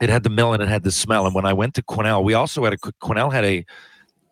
it 0.00 0.08
had 0.08 0.22
the 0.22 0.30
mill 0.30 0.52
and 0.52 0.62
it 0.62 0.68
had 0.68 0.84
the 0.84 0.92
smell. 0.92 1.26
And 1.26 1.34
when 1.34 1.44
I 1.44 1.52
went 1.52 1.74
to 1.74 1.82
Quesnel, 1.82 2.22
we 2.24 2.34
also 2.34 2.64
had 2.64 2.72
a, 2.72 2.76
Quesnel 2.78 3.32
had 3.32 3.44
a 3.44 3.64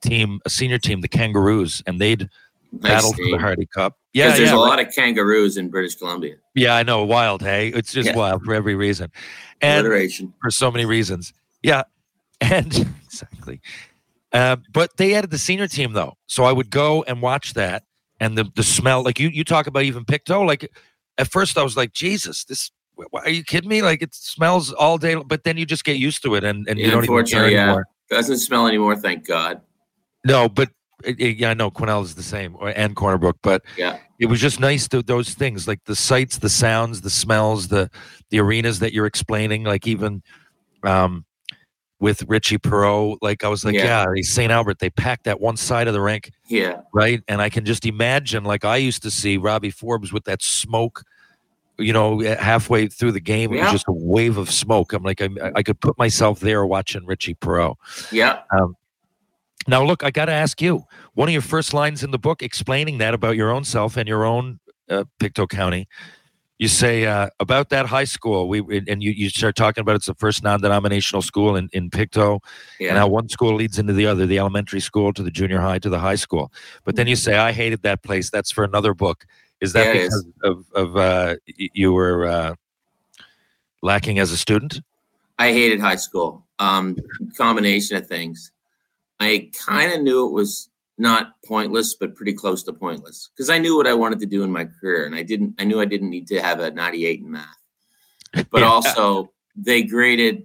team, 0.02 0.40
a 0.44 0.50
senior 0.50 0.78
team, 0.78 1.00
the 1.00 1.08
Kangaroos, 1.08 1.82
and 1.86 2.00
they'd 2.00 2.28
nice 2.72 2.82
battle 2.82 3.12
for 3.12 3.25
the. 3.25 3.38
Hardy 3.38 3.66
cup 3.66 3.96
Yeah, 4.12 4.28
there's 4.28 4.40
yeah, 4.50 4.54
a 4.54 4.58
right. 4.58 4.68
lot 4.68 4.80
of 4.80 4.92
kangaroos 4.94 5.56
in 5.56 5.68
British 5.70 5.94
Columbia. 5.96 6.34
yeah, 6.54 6.75
I 6.76 6.82
know. 6.82 7.04
Wild, 7.04 7.42
hey? 7.42 7.68
It's 7.68 7.92
just 7.92 8.08
Yeah. 8.10 8.16
wild 8.16 8.44
for 8.44 8.54
every 8.54 8.75
reason. 8.75 9.10
And 9.60 9.86
for 10.40 10.50
so 10.50 10.70
many 10.70 10.84
reasons. 10.84 11.32
Yeah. 11.62 11.82
And 12.42 12.86
exactly. 13.06 13.62
Uh, 14.30 14.56
but 14.70 14.98
they 14.98 15.14
added 15.14 15.30
the 15.30 15.38
senior 15.38 15.66
team 15.66 15.94
though, 15.94 16.18
so 16.26 16.44
I 16.44 16.52
would 16.52 16.68
go 16.68 17.02
and 17.04 17.22
watch 17.22 17.54
that, 17.54 17.84
and 18.20 18.37
the 18.37 18.44
the 18.54 18.62
smell. 18.62 19.02
Like 19.02 19.18
you 19.18 19.28
you 19.28 19.44
talk 19.44 19.66
about 19.66 19.85
even 19.85 20.04
Pictou. 20.04 20.46
Like 20.46 20.70
at 21.18 21.30
first 21.30 21.58
I 21.58 21.62
was 21.62 21.76
like, 21.76 21.92
Jesus, 21.92 22.44
this. 22.44 22.70
Are 23.12 23.28
you 23.28 23.44
kidding 23.44 23.68
me? 23.68 23.82
Like 23.82 24.00
it 24.00 24.14
smells 24.14 24.73
all 24.73 24.96
day, 24.96 25.16
but 25.16 25.44
then 25.44 25.58
you 25.58 25.66
just 25.66 25.85
get 25.85 25.99
used 25.99 26.23
to 26.23 26.35
it, 26.35 26.44
and, 26.44 26.66
and 26.66 26.78
you 26.78 26.90
don't 26.90 27.04
even 27.04 27.26
care 27.26 27.49
yeah. 27.49 27.64
anymore. 27.64 27.87
Doesn't 28.08 28.38
smell 28.38 28.66
anymore, 28.66 28.96
thank 28.96 29.26
God. 29.26 29.61
No, 30.25 30.49
but 30.49 30.70
uh, 31.06 31.12
yeah, 31.18 31.50
I 31.50 31.54
know 31.54 31.70
Quesnel 31.70 32.02
is 32.04 32.14
the 32.14 32.23
same, 32.23 32.56
or 32.58 32.70
and 32.70 32.96
Corner 32.96 33.18
Brook, 33.18 33.37
but 33.42 33.62
Yeah. 33.76 33.99
it 34.18 34.26
was 34.26 34.40
just 34.40 34.61
nice 34.61 34.88
to 34.88 35.02
those 35.02 35.35
things 35.35 35.68
like 35.68 35.85
the 35.85 35.94
sights, 35.94 36.38
the 36.38 36.49
sounds, 36.49 37.02
the 37.02 37.11
smells, 37.11 37.68
the 37.68 37.90
the 38.30 38.40
arenas 38.40 38.78
that 38.78 38.94
you're 38.94 39.06
explaining. 39.06 39.64
Like 39.64 39.87
even 39.87 40.23
um, 40.82 41.26
with 41.98 42.22
Richie 42.28 42.58
Perot, 42.58 43.16
like 43.22 43.42
I 43.42 43.48
was 43.48 43.64
like, 43.64 43.74
Yeah. 43.74 44.04
yeah, 44.14 44.22
St. 44.22 44.52
Albert, 44.52 44.78
they 44.80 44.90
packed 44.90 45.24
that 45.24 45.40
one 45.40 45.56
side 45.56 45.88
of 45.88 45.94
the 45.94 46.00
rink, 46.00 46.30
Yeah. 46.46 46.80
right? 46.92 47.22
And 47.26 47.40
I 47.40 47.48
can 47.48 47.64
just 47.64 47.86
imagine, 47.86 48.44
like 48.44 48.64
I 48.64 48.76
used 48.76 49.02
to 49.02 49.10
see 49.10 49.38
Robbie 49.38 49.70
Forbes 49.70 50.12
with 50.12 50.24
that 50.24 50.42
smoke. 50.42 51.02
You 51.78 51.92
know, 51.92 52.20
halfway 52.20 52.86
through 52.88 53.12
the 53.12 53.20
game, 53.20 53.52
it 53.52 53.62
was 53.62 53.70
just 53.72 53.88
a 53.88 53.92
wave 53.92 54.38
of 54.38 54.50
smoke. 54.50 54.94
I'm 54.94 55.02
like, 55.02 55.20
I, 55.20 55.28
I 55.56 55.62
could 55.62 55.78
put 55.80 55.98
myself 55.98 56.40
there 56.40 56.64
watching 56.64 57.04
Richie 57.04 57.34
Perot. 57.34 57.76
Yeah. 58.10 58.40
Now, 59.68 59.82
look, 59.84 60.04
I 60.04 60.10
got 60.10 60.26
to 60.26 60.32
ask 60.32 60.62
you 60.62 60.84
one 61.14 61.28
of 61.28 61.32
your 61.32 61.42
first 61.42 61.74
lines 61.74 62.02
in 62.04 62.12
the 62.12 62.18
book 62.18 62.42
explaining 62.42 62.98
that 62.98 63.14
about 63.14 63.36
your 63.36 63.50
own 63.50 63.64
self 63.64 63.96
and 63.96 64.08
your 64.08 64.24
own 64.24 64.58
uh, 64.88 65.04
Pictou 65.18 65.46
County. 65.48 65.88
You 66.58 66.68
say 66.68 67.04
uh, 67.04 67.28
about 67.38 67.68
that 67.68 67.84
high 67.84 68.04
school, 68.04 68.48
we 68.48 68.60
and 68.88 69.02
you, 69.02 69.10
you 69.10 69.28
start 69.28 69.56
talking 69.56 69.82
about 69.82 69.96
it's 69.96 70.06
the 70.06 70.14
first 70.14 70.42
non-denominational 70.42 71.20
school 71.20 71.54
in, 71.54 71.68
in 71.75 71.90
Pictou, 71.90 72.40
Yeah. 72.80 72.90
and 72.90 72.98
how 72.98 73.08
one 73.08 73.28
school 73.28 73.54
leads 73.54 73.78
into 73.78 73.92
the 73.92 74.06
other, 74.06 74.25
the 74.25 74.38
elementary 74.38 74.80
school 74.80 75.12
to 75.12 75.22
the 75.22 75.30
junior 75.30 75.60
high 75.60 75.78
to 75.80 75.90
the 75.90 75.98
high 75.98 76.14
school. 76.14 76.50
But 76.84 76.96
then 76.96 77.08
you 77.08 77.16
say, 77.16 77.36
I 77.36 77.52
hated 77.52 77.82
that 77.82 78.02
place. 78.02 78.30
That's 78.30 78.50
for 78.50 78.64
another 78.64 78.94
book. 78.94 79.26
Is 79.60 79.75
that 79.75 79.94
Yeah, 79.94 80.02
because 80.04 80.26
of, 80.44 80.64
of 80.75 80.96
uh, 80.96 81.36
you 81.46 81.92
were 81.92 82.26
uh, 82.26 82.54
lacking 83.82 84.18
as 84.18 84.32
a 84.32 84.38
student? 84.38 84.80
I 85.38 85.52
hated 85.52 85.80
high 85.80 85.96
school. 85.96 86.46
Um, 86.58 86.96
combination 87.36 87.98
of 87.98 88.06
things. 88.06 88.50
I 89.20 89.50
kind 89.66 89.92
of 89.92 90.00
knew 90.00 90.26
it 90.26 90.32
was 90.32 90.70
not 90.98 91.32
pointless, 91.44 91.94
but 91.94 92.14
pretty 92.14 92.32
close 92.32 92.62
to 92.64 92.72
pointless 92.72 93.30
because 93.34 93.50
I 93.50 93.58
knew 93.58 93.76
what 93.76 93.86
I 93.86 93.94
wanted 93.94 94.18
to 94.20 94.26
do 94.26 94.42
in 94.42 94.50
my 94.50 94.64
career, 94.64 95.04
and 95.06 95.14
I 95.14 95.22
didn't. 95.22 95.54
I 95.58 95.64
knew 95.64 95.80
I 95.80 95.84
didn't 95.84 96.10
need 96.10 96.26
to 96.28 96.40
have 96.40 96.60
a 96.60 96.70
98 96.70 97.20
in 97.20 97.30
math, 97.30 97.46
but 98.32 98.46
Yeah. 98.60 98.66
also 98.68 99.32
they 99.56 99.82
graded. 99.82 100.44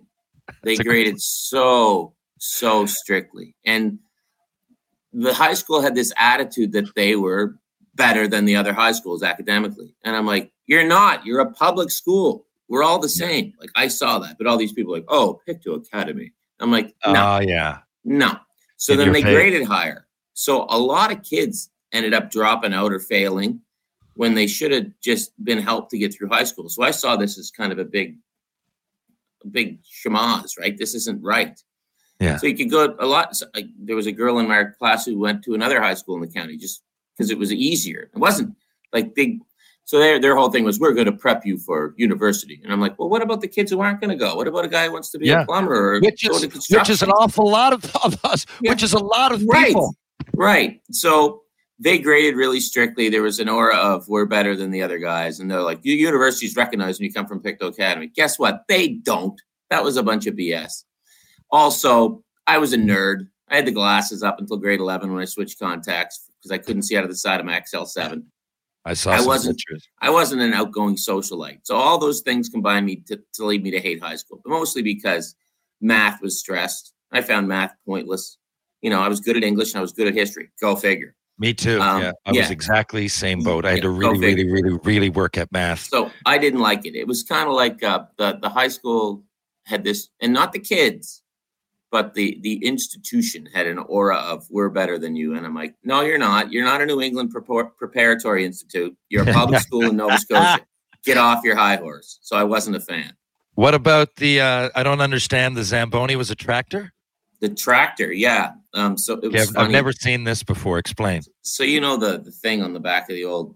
They 0.64 0.76
That's 0.76 0.80
good 0.80 0.86
graded 0.90 1.22
so 1.22 2.14
so 2.38 2.86
strictly, 2.86 3.56
and 3.66 4.00
the 5.14 5.34
high 5.34 5.54
school 5.54 5.82
had 5.82 5.96
this 5.96 6.12
attitude 6.18 6.72
that 6.74 6.94
they 6.96 7.16
were 7.16 7.58
better 7.96 8.28
than 8.28 8.46
the 8.46 8.56
other 8.56 8.74
high 8.74 8.92
schools 8.94 9.24
academically, 9.24 9.94
and 10.04 10.16
I'm 10.16 10.26
like, 10.26 10.52
you're 10.66 10.88
not. 10.88 11.26
You're 11.26 11.40
a 11.42 11.52
public 11.52 11.92
school. 11.92 12.46
We're 12.68 12.84
all 12.84 13.00
the 13.00 13.10
same. 13.10 13.54
Like 13.60 13.70
I 13.76 13.88
saw 13.90 14.20
that, 14.20 14.38
but 14.38 14.48
all 14.48 14.58
these 14.58 14.72
people 14.74 14.94
are 14.94 14.98
like, 14.98 15.06
oh, 15.10 15.42
Pictou 15.46 15.74
Academy. 15.76 16.32
I'm 16.60 16.72
like, 16.72 16.94
no. 17.06 17.38
Oh, 17.38 17.40
yeah. 17.42 17.80
No. 18.06 18.38
So 18.78 18.94
In 18.94 19.00
then 19.00 19.12
they 19.12 19.22
face. 19.24 19.34
graded 19.36 19.64
higher. 19.68 20.08
So 20.42 20.66
a 20.70 20.80
lot 20.80 21.12
of 21.12 21.22
kids 21.22 21.70
ended 21.94 22.16
up 22.16 22.32
dropping 22.32 22.74
out 22.74 22.92
or 22.92 22.98
failing 22.98 23.62
when 24.16 24.34
they 24.34 24.48
should 24.48 24.72
have 24.72 24.88
just 25.00 25.32
been 25.46 25.60
helped 25.60 25.92
to 25.92 26.00
get 26.00 26.12
through 26.16 26.30
high 26.30 26.46
school. 26.46 26.68
So 26.68 26.82
I 26.82 26.90
saw 26.90 27.16
this 27.16 27.38
as 27.38 27.52
kind 27.52 27.72
of 27.72 27.78
a 27.78 27.86
big, 27.86 28.18
a 29.44 29.48
big 29.48 29.78
shamas, 29.84 30.58
right? 30.60 30.76
This 30.76 30.96
isn't 30.96 31.22
right. 31.22 31.62
Yeah. 32.20 32.38
So 32.38 32.48
you 32.48 32.56
could 32.56 32.72
go 32.72 32.96
a 33.00 33.06
lot. 33.06 33.36
so, 33.36 33.46
like, 33.54 33.68
there 33.78 33.96
was 33.96 34.08
a 34.08 34.12
girl 34.12 34.40
in 34.40 34.48
my 34.48 34.64
class 34.80 35.06
who 35.06 35.20
went 35.20 35.44
to 35.44 35.54
another 35.54 35.80
high 35.80 35.94
school 35.94 36.16
in 36.16 36.22
the 36.22 36.28
county 36.28 36.58
just 36.58 36.82
because 37.16 37.30
it 37.30 37.38
was 37.38 37.54
easier. 37.54 38.10
It 38.12 38.18
wasn't 38.18 38.56
like 38.94 39.14
big. 39.14 39.42
So 39.84 40.00
their 40.00 40.20
their 40.20 40.36
whole 40.36 40.50
thing 40.50 40.64
was 40.64 40.80
we're 40.80 40.94
going 40.94 41.06
to 41.06 41.12
prep 41.12 41.46
you 41.46 41.58
for 41.60 41.94
university, 41.98 42.62
and 42.64 42.72
I'm 42.74 42.80
like, 42.82 42.98
well, 42.98 43.10
what 43.10 43.22
about 43.22 43.42
the 43.42 43.48
kids 43.48 43.70
who 43.72 43.80
aren't 43.82 44.00
going 44.02 44.10
to 44.12 44.16
go? 44.16 44.36
What 44.36 44.48
about 44.48 44.66
a 44.66 44.70
guy 44.70 44.86
who 44.86 44.94
wants 44.94 45.12
to 45.12 45.20
be 45.20 45.28
Yeah. 45.28 45.42
a 45.42 45.46
plumber 45.46 45.96
or 45.96 46.00
Which 46.00 46.28
go 46.28 46.36
is, 46.36 46.70
which 46.70 46.90
is 46.90 47.02
an 47.04 47.10
awful 47.12 47.48
lot 47.50 47.74
of, 47.74 47.84
of 48.04 48.24
us, 48.24 48.46
Yeah. 48.62 48.72
which 48.72 48.82
is 48.84 48.94
a 48.94 49.00
lot 49.00 49.32
of 49.32 49.44
Right. 49.46 49.68
people. 49.68 49.96
Right. 50.34 50.82
So 50.92 51.42
they 51.80 51.98
graded 52.00 52.36
really 52.36 52.60
strictly. 52.60 53.10
There 53.10 53.24
was 53.24 53.40
an 53.40 53.50
aura 53.50 53.76
of 53.76 54.08
we're 54.08 54.26
better 54.26 54.56
than 54.56 54.72
the 54.72 54.84
other 54.84 55.00
guys. 55.00 55.40
And 55.40 55.50
they're 55.50 55.62
like, 55.62 55.80
you 55.84 55.96
universities 55.96 56.56
recognize 56.56 57.00
when 57.00 57.08
you 57.08 57.14
come 57.14 57.28
from 57.28 57.42
Pictou 57.42 57.68
Academy. 57.68 58.08
Guess 58.08 58.38
what? 58.40 58.64
They 58.68 58.90
don't. 58.90 59.40
That 59.70 59.84
was 59.84 59.98
a 59.98 60.04
bunch 60.04 60.28
of 60.28 60.36
BS. 60.36 60.84
Also, 61.50 62.24
I 62.48 62.58
was 62.58 62.74
a 62.74 62.78
nerd. 62.78 63.28
I 63.50 63.56
had 63.56 63.66
the 63.66 63.72
glasses 63.72 64.24
up 64.24 64.40
until 64.40 64.58
grade 64.58 64.80
11 64.80 65.12
when 65.12 65.22
I 65.22 65.26
switched 65.26 65.60
contacts 65.60 66.30
because 66.40 66.52
I 66.52 66.58
couldn't 66.58 66.84
see 66.84 66.98
out 66.98 67.04
of 67.04 67.10
the 67.10 67.16
side 67.16 67.40
of 67.40 67.46
my 67.46 67.60
XL7. 67.60 68.24
I 68.86 68.94
saw 68.94 69.12
I 69.12 69.26
wasn't- 69.26 69.58
pictures. 69.58 69.88
I 70.02 70.10
wasn't 70.10 70.42
an 70.42 70.54
outgoing 70.54 70.96
socialite. 70.96 71.60
So 71.64 71.76
all 71.76 71.98
those 71.98 72.22
things 72.22 72.50
combined 72.50 72.86
me 72.86 72.98
to, 73.08 73.20
to 73.36 73.46
lead 73.46 73.64
me 73.64 73.72
to 73.72 73.80
hate 73.80 74.02
high 74.02 74.16
school, 74.16 74.42
but 74.44 74.50
mostly 74.50 74.82
because 74.82 75.36
math 75.82 76.22
was 76.22 76.40
stressed. 76.40 76.94
I 77.12 77.22
found 77.22 77.48
math 77.48 77.74
pointless. 77.86 78.38
You 78.82 78.90
know, 78.90 79.00
I 79.00 79.08
was 79.08 79.20
good 79.20 79.38
at 79.38 79.44
English 79.44 79.72
and 79.74 79.80
I 79.80 79.82
was 79.82 79.92
good 79.92 80.08
at 80.08 80.14
history. 80.14 80.52
Go 80.60 80.76
figure. 80.76 81.16
Me 81.38 81.54
too. 81.56 81.82
Um, 81.82 82.02
yeah, 82.04 82.12
I 82.26 82.32
was 82.34 82.52
exactly 82.52 83.08
same 83.08 83.42
boat. 83.42 83.66
I 83.66 83.70
had 83.70 83.78
Yeah, 83.78 83.84
to 83.84 83.90
really, 83.90 84.20
really, 84.20 84.52
really, 84.52 84.80
really 84.84 85.10
work 85.10 85.38
at 85.38 85.52
math. 85.52 85.88
So 85.88 86.12
I 86.26 86.38
didn't 86.38 86.60
like 86.60 86.86
it. 86.86 86.96
It 86.96 87.08
was 87.08 87.24
kind 87.24 87.48
of 87.48 87.56
like 87.56 87.82
uh, 87.84 88.04
the 88.18 88.38
the 88.40 88.50
high 88.50 88.68
school 88.68 89.24
had 89.66 89.84
this, 89.84 90.10
and 90.22 90.34
not 90.34 90.54
the 90.54 90.60
kids, 90.60 91.24
but 91.92 92.14
the 92.14 92.40
the 92.44 92.64
institution 92.64 93.48
had 93.52 93.66
an 93.66 93.80
aura 93.80 94.18
of 94.18 94.46
we're 94.52 94.70
better 94.70 95.00
than 95.00 95.16
you. 95.16 95.36
And 95.36 95.46
I'm 95.46 95.56
like, 95.56 95.74
no, 95.84 96.02
you're 96.02 96.20
not. 96.20 96.52
You're 96.52 96.66
not 96.66 96.82
a 96.82 96.86
New 96.86 97.02
England 97.02 97.34
Prepar- 97.34 97.76
Preparatory 97.76 98.46
Institute. 98.46 98.96
You're 99.10 99.28
a 99.28 99.34
public 99.34 99.62
school 99.68 99.90
in 99.90 99.96
Nova 99.98 100.20
Scotia. 100.20 100.60
Get 101.04 101.18
off 101.18 101.44
your 101.44 101.56
high 101.56 101.78
horse. 101.78 102.20
So 102.22 102.36
I 102.36 102.44
wasn't 102.44 102.76
a 102.76 102.82
fan. 102.82 103.14
What 103.56 103.74
about 103.74 104.18
the? 104.18 104.42
Uh, 104.42 104.70
I 104.76 104.84
don't 104.84 105.02
understand. 105.02 105.58
The 105.58 105.64
Zamboni 105.64 106.16
was 106.16 106.30
a 106.30 106.36
tractor. 106.36 106.94
The 107.42 107.50
tractor, 107.50 108.14
yeah. 108.14 108.52
Um, 108.74 108.98
so 108.98 109.16
it 109.16 109.32
was 109.32 109.54
Yeah, 109.54 109.62
I've, 109.62 109.72
never 109.72 109.92
seen 109.92 110.24
this 110.24 110.44
before. 110.44 110.78
Explain. 110.78 111.24
So 111.42 111.64
you 111.64 111.82
know 111.82 111.98
the 111.98 112.20
the 112.20 112.32
thing 112.32 112.62
on 112.62 112.74
the 112.74 112.80
back 112.80 113.10
of 113.10 113.16
the 113.16 113.26
old 113.26 113.56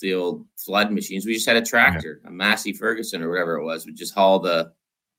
the 0.00 0.14
old 0.14 0.46
flood 0.56 0.92
machines. 0.92 1.24
We 1.24 1.34
just 1.34 1.48
had 1.48 1.56
a 1.56 1.62
tractor, 1.62 2.20
a 2.26 2.30
Massey 2.30 2.72
Ferguson 2.72 3.22
or 3.22 3.30
whatever 3.30 3.56
it 3.56 3.64
was, 3.64 3.86
would 3.86 3.96
just 3.96 4.14
haul 4.14 4.38
the 4.38 4.72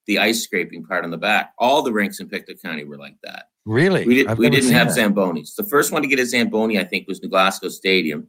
the 0.06 0.20
ice 0.20 0.44
scraping 0.44 0.86
part 0.86 1.04
on 1.04 1.12
the 1.12 1.18
back. 1.18 1.54
All 1.58 1.82
the 1.82 1.92
rinks 1.92 2.20
in 2.20 2.30
Pictou 2.30 2.56
County 2.56 2.84
were 2.84 2.98
like 2.98 3.16
that. 3.24 3.46
Really? 3.66 4.06
We 4.06 4.24
did 4.24 4.38
we 4.38 4.50
didn't 4.50 4.72
have 4.72 4.94
that. 4.94 4.98
Zambonis. 4.98 5.56
The 5.56 5.64
first 5.64 5.92
one 5.92 6.04
to 6.04 6.08
get 6.08 6.20
a 6.20 6.26
Zamboni, 6.26 6.80
I 6.80 6.84
think, 6.84 7.08
was 7.08 7.22
New 7.22 7.30
Glasgow 7.30 7.70
Stadium. 7.70 8.28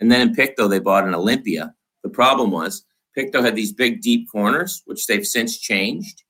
And 0.00 0.10
then 0.10 0.20
in 0.20 0.34
Pictou, 0.34 0.68
they 0.68 0.78
bought 0.78 1.06
an 1.06 1.14
Olympia. 1.14 1.74
The 2.02 2.08
problem 2.08 2.50
was 2.50 2.84
Pictou 3.14 3.42
had 3.42 3.56
these 3.56 3.72
big 3.72 4.00
deep 4.00 4.30
corners, 4.30 4.82
which 4.86 5.06
they've 5.06 5.26
since 5.26 5.58
changed. 5.58 6.22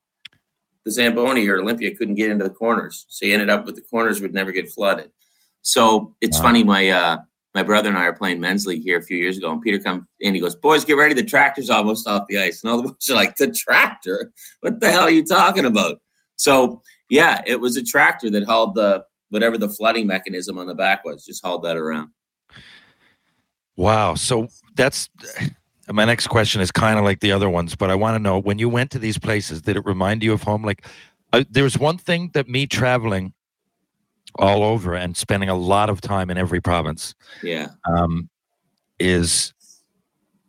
The 0.88 0.92
Zamboni 0.92 1.46
or 1.48 1.58
Olympia 1.58 1.94
couldn't 1.94 2.14
get 2.14 2.30
into 2.30 2.44
the 2.44 2.50
corners. 2.50 3.04
So 3.10 3.26
you 3.26 3.34
ended 3.34 3.50
up 3.50 3.66
with 3.66 3.74
the 3.74 3.82
corners 3.82 4.22
would 4.22 4.32
never 4.32 4.52
get 4.52 4.70
flooded. 4.70 5.10
So 5.60 6.14
it's 6.22 6.38
Wow. 6.38 6.44
funny, 6.44 6.64
my 6.64 6.88
uh 6.88 7.18
my 7.54 7.62
brother 7.62 7.90
and 7.90 7.98
I 7.98 8.04
are 8.06 8.14
playing 8.14 8.40
men's 8.40 8.66
league 8.66 8.82
here 8.82 8.96
a 8.98 9.02
few 9.02 9.18
years 9.18 9.36
ago, 9.36 9.52
and 9.52 9.60
Peter 9.60 9.78
comes 9.78 10.04
in, 10.20 10.34
he 10.34 10.40
goes, 10.40 10.54
Boys, 10.54 10.86
get 10.86 10.94
ready, 10.94 11.12
the 11.12 11.22
tractor's 11.22 11.68
almost 11.68 12.08
off 12.08 12.26
the 12.26 12.38
ice. 12.38 12.62
And 12.62 12.70
all 12.70 12.80
the 12.80 12.88
boys 12.88 13.10
are 13.10 13.14
like, 13.16 13.36
The 13.36 13.52
tractor? 13.52 14.32
What 14.60 14.80
the 14.80 14.90
hell 14.90 15.02
are 15.02 15.10
you 15.10 15.26
talking 15.26 15.66
about? 15.66 16.00
So 16.36 16.80
yeah, 17.10 17.42
it 17.46 17.60
was 17.60 17.76
a 17.76 17.82
tractor 17.84 18.30
that 18.30 18.44
hauled 18.44 18.74
the 18.74 19.04
whatever 19.28 19.58
the 19.58 19.68
flooding 19.68 20.06
mechanism 20.06 20.56
on 20.56 20.68
the 20.68 20.74
back 20.74 21.04
was, 21.04 21.22
just 21.22 21.44
hauled 21.44 21.64
that 21.64 21.76
around. 21.76 22.08
Wow. 23.76 24.14
So 24.14 24.48
that's 24.74 25.10
my 25.92 26.04
next 26.04 26.26
question 26.28 26.60
is 26.60 26.70
kind 26.70 26.98
of 26.98 27.04
like 27.04 27.20
the 27.20 27.32
other 27.32 27.48
ones, 27.48 27.74
but 27.74 27.90
I 27.90 27.94
want 27.94 28.14
to 28.14 28.18
know 28.18 28.38
when 28.38 28.58
you 28.58 28.68
went 28.68 28.90
to 28.92 28.98
these 28.98 29.18
places, 29.18 29.62
did 29.62 29.76
it 29.76 29.84
remind 29.84 30.22
you 30.22 30.32
of 30.32 30.42
home? 30.42 30.62
Like, 30.64 30.86
uh, 31.32 31.44
there's 31.50 31.78
one 31.78 31.98
thing 31.98 32.30
that 32.34 32.48
me 32.48 32.66
traveling 32.66 33.32
all 34.34 34.62
over 34.62 34.94
and 34.94 35.16
spending 35.16 35.48
a 35.48 35.54
lot 35.54 35.90
of 35.90 36.00
time 36.00 36.30
in 36.30 36.36
every 36.38 36.60
province 36.60 37.14
Yeah. 37.42 37.68
um, 37.86 38.28
is 38.98 39.52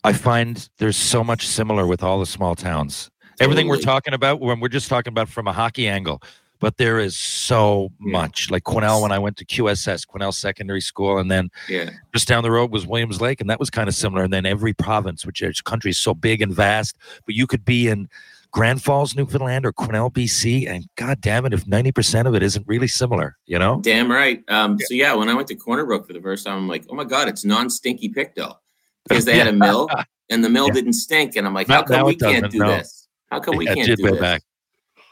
I 0.04 0.14
find 0.14 0.70
there's 0.78 0.98
so 0.98 1.24
much 1.24 1.48
similar 1.48 1.88
with 1.88 2.04
all 2.04 2.20
the 2.20 2.26
small 2.26 2.56
towns. 2.56 3.10
Everything 3.40 3.68
we're 3.68 3.78
talking 3.80 4.14
about, 4.14 4.42
when 4.42 4.60
we're 4.60 4.68
just 4.68 4.90
talking 4.90 5.12
about 5.12 5.30
from 5.30 5.48
a 5.48 5.54
hockey 5.54 5.88
angle, 5.88 6.22
but 6.60 6.78
there 6.78 7.00
is 7.00 7.18
so 7.18 7.92
Yeah. 8.06 8.12
much. 8.12 8.52
Like 8.52 8.64
Quesnel, 8.64 9.02
when 9.02 9.12
I 9.12 9.20
went 9.20 9.38
to 9.38 9.46
QSS, 9.46 10.06
Quesnel 10.06 10.34
Secondary 10.34 10.82
School, 10.82 11.18
and 11.18 11.30
then 11.32 11.50
Yeah. 11.68 11.90
just 12.14 12.28
down 12.28 12.44
the 12.44 12.52
road 12.52 12.72
was 12.72 12.86
Williams 12.86 13.22
Lake, 13.22 13.42
and 13.42 13.50
that 13.50 13.60
was 13.60 13.70
kind 13.70 13.88
of 13.88 13.96
similar. 13.96 14.24
And 14.24 14.34
then 14.34 14.46
every 14.46 14.74
province, 14.74 15.26
which 15.26 15.42
is 15.42 15.62
country 15.62 15.92
is 15.92 16.00
so 16.00 16.14
big 16.14 16.42
and 16.42 16.54
vast, 16.54 16.98
but 17.26 17.36
you 17.36 17.48
could 17.48 17.64
be 17.66 17.88
in 17.88 18.10
Grand 18.52 18.82
Falls, 18.84 19.16
Newfoundland, 19.16 19.64
or 19.66 19.72
Quesnel, 19.72 20.12
BC, 20.12 20.66
and 20.68 20.88
God 20.96 21.22
damn 21.22 21.46
it, 21.46 21.54
if 21.54 21.68
ninety 21.68 21.92
percent 21.92 22.28
of 22.28 22.34
it 22.34 22.42
isn't 22.42 22.66
really 22.68 22.88
similar, 22.88 23.38
you 23.46 23.60
know? 23.60 23.80
Damn 23.82 24.12
right. 24.12 24.42
Um, 24.48 24.78
So 24.80 24.96
yeah, 24.96 25.14
when 25.14 25.30
I 25.30 25.36
went 25.36 25.48
to 25.50 25.56
Corner 25.56 25.86
Brook 25.86 26.08
for 26.08 26.14
the 26.14 26.22
first 26.22 26.46
time, 26.46 26.58
I'm 26.58 26.68
like, 26.68 26.86
oh 26.90 26.96
my 26.96 27.04
god, 27.04 27.28
it's 27.30 27.46
non-stinky 27.46 28.10
Pictou 28.10 28.50
because 29.08 29.26
they 29.26 29.38
had 29.38 29.48
a 29.48 29.54
mill 29.54 29.88
and 30.32 30.44
the 30.44 30.50
mill 30.50 30.68
Yeah. 30.68 30.74
didn't 30.74 30.94
stink, 30.94 31.36
and 31.36 31.46
I'm 31.48 31.54
like, 31.54 31.68
how 31.68 31.84
come 31.84 32.06
we 32.06 32.16
can't 32.16 32.50
do 32.52 32.58
no. 32.60 32.78
this? 32.78 33.08
How 33.32 33.40
come 33.40 33.56
we 33.56 33.66
Yeah, 33.68 33.76
can't 33.76 33.96
do 33.98 34.10
this? 34.10 34.20
back. 34.20 34.42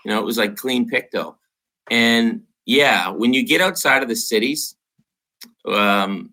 You 0.07 0.13
know, 0.13 0.19
it 0.21 0.25
was 0.25 0.37
like 0.37 0.55
clean 0.55 0.89
Pictou. 0.89 1.35
and 1.91 2.43
yeah, 2.65 3.09
when 3.09 3.33
you 3.33 3.45
get 3.45 3.59
outside 3.59 4.03
of 4.03 4.07
the 4.07 4.15
cities, 4.15 4.77
um, 5.67 6.31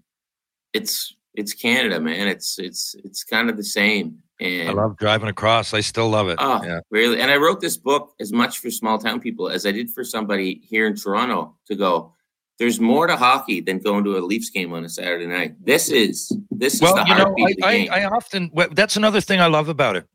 it's 0.72 1.12
it's 1.34 1.52
Canada, 1.54 1.98
man. 1.98 2.28
It's 2.28 2.60
it's 2.60 2.94
it's 3.02 3.24
kind 3.24 3.50
of 3.50 3.56
the 3.56 3.64
same. 3.64 4.18
And 4.40 4.68
I 4.68 4.72
love 4.72 4.96
driving 4.96 5.28
across. 5.28 5.74
I 5.74 5.80
still 5.80 6.08
love 6.08 6.28
it. 6.28 6.36
Oh, 6.40 6.62
yeah. 6.64 6.78
really? 6.90 7.20
And 7.20 7.32
I 7.32 7.36
wrote 7.36 7.60
this 7.60 7.76
book 7.76 8.14
as 8.20 8.32
much 8.32 8.58
for 8.60 8.70
small 8.70 8.96
town 8.98 9.18
people 9.20 9.48
as 9.48 9.66
I 9.66 9.72
did 9.72 9.90
for 9.90 10.04
somebody 10.04 10.60
here 10.64 10.86
in 10.86 10.94
Toronto 10.94 11.56
to 11.66 11.74
go. 11.74 12.14
There's 12.60 12.78
more 12.78 13.08
to 13.08 13.16
hockey 13.16 13.60
than 13.60 13.78
going 13.78 14.04
to 14.04 14.16
a 14.16 14.20
Leafs 14.20 14.50
game 14.50 14.72
on 14.72 14.84
a 14.84 14.88
Saturday 14.88 15.26
night. 15.26 15.56
This 15.64 15.88
is 15.88 16.30
this 16.52 16.74
is 16.74 16.82
Well, 16.82 16.94
the 16.94 17.04
you 17.08 17.14
know, 17.16 17.24
heartbeat 17.24 17.50
of 17.50 17.56
the 17.56 17.66
I, 17.66 17.78
game. 17.78 17.88
I, 17.90 18.00
I 18.02 18.04
often 18.04 18.50
well, 18.52 18.68
that's 18.70 18.96
another 18.96 19.20
thing 19.20 19.40
I 19.40 19.46
love 19.48 19.68
about 19.68 19.96
it. 19.96 20.06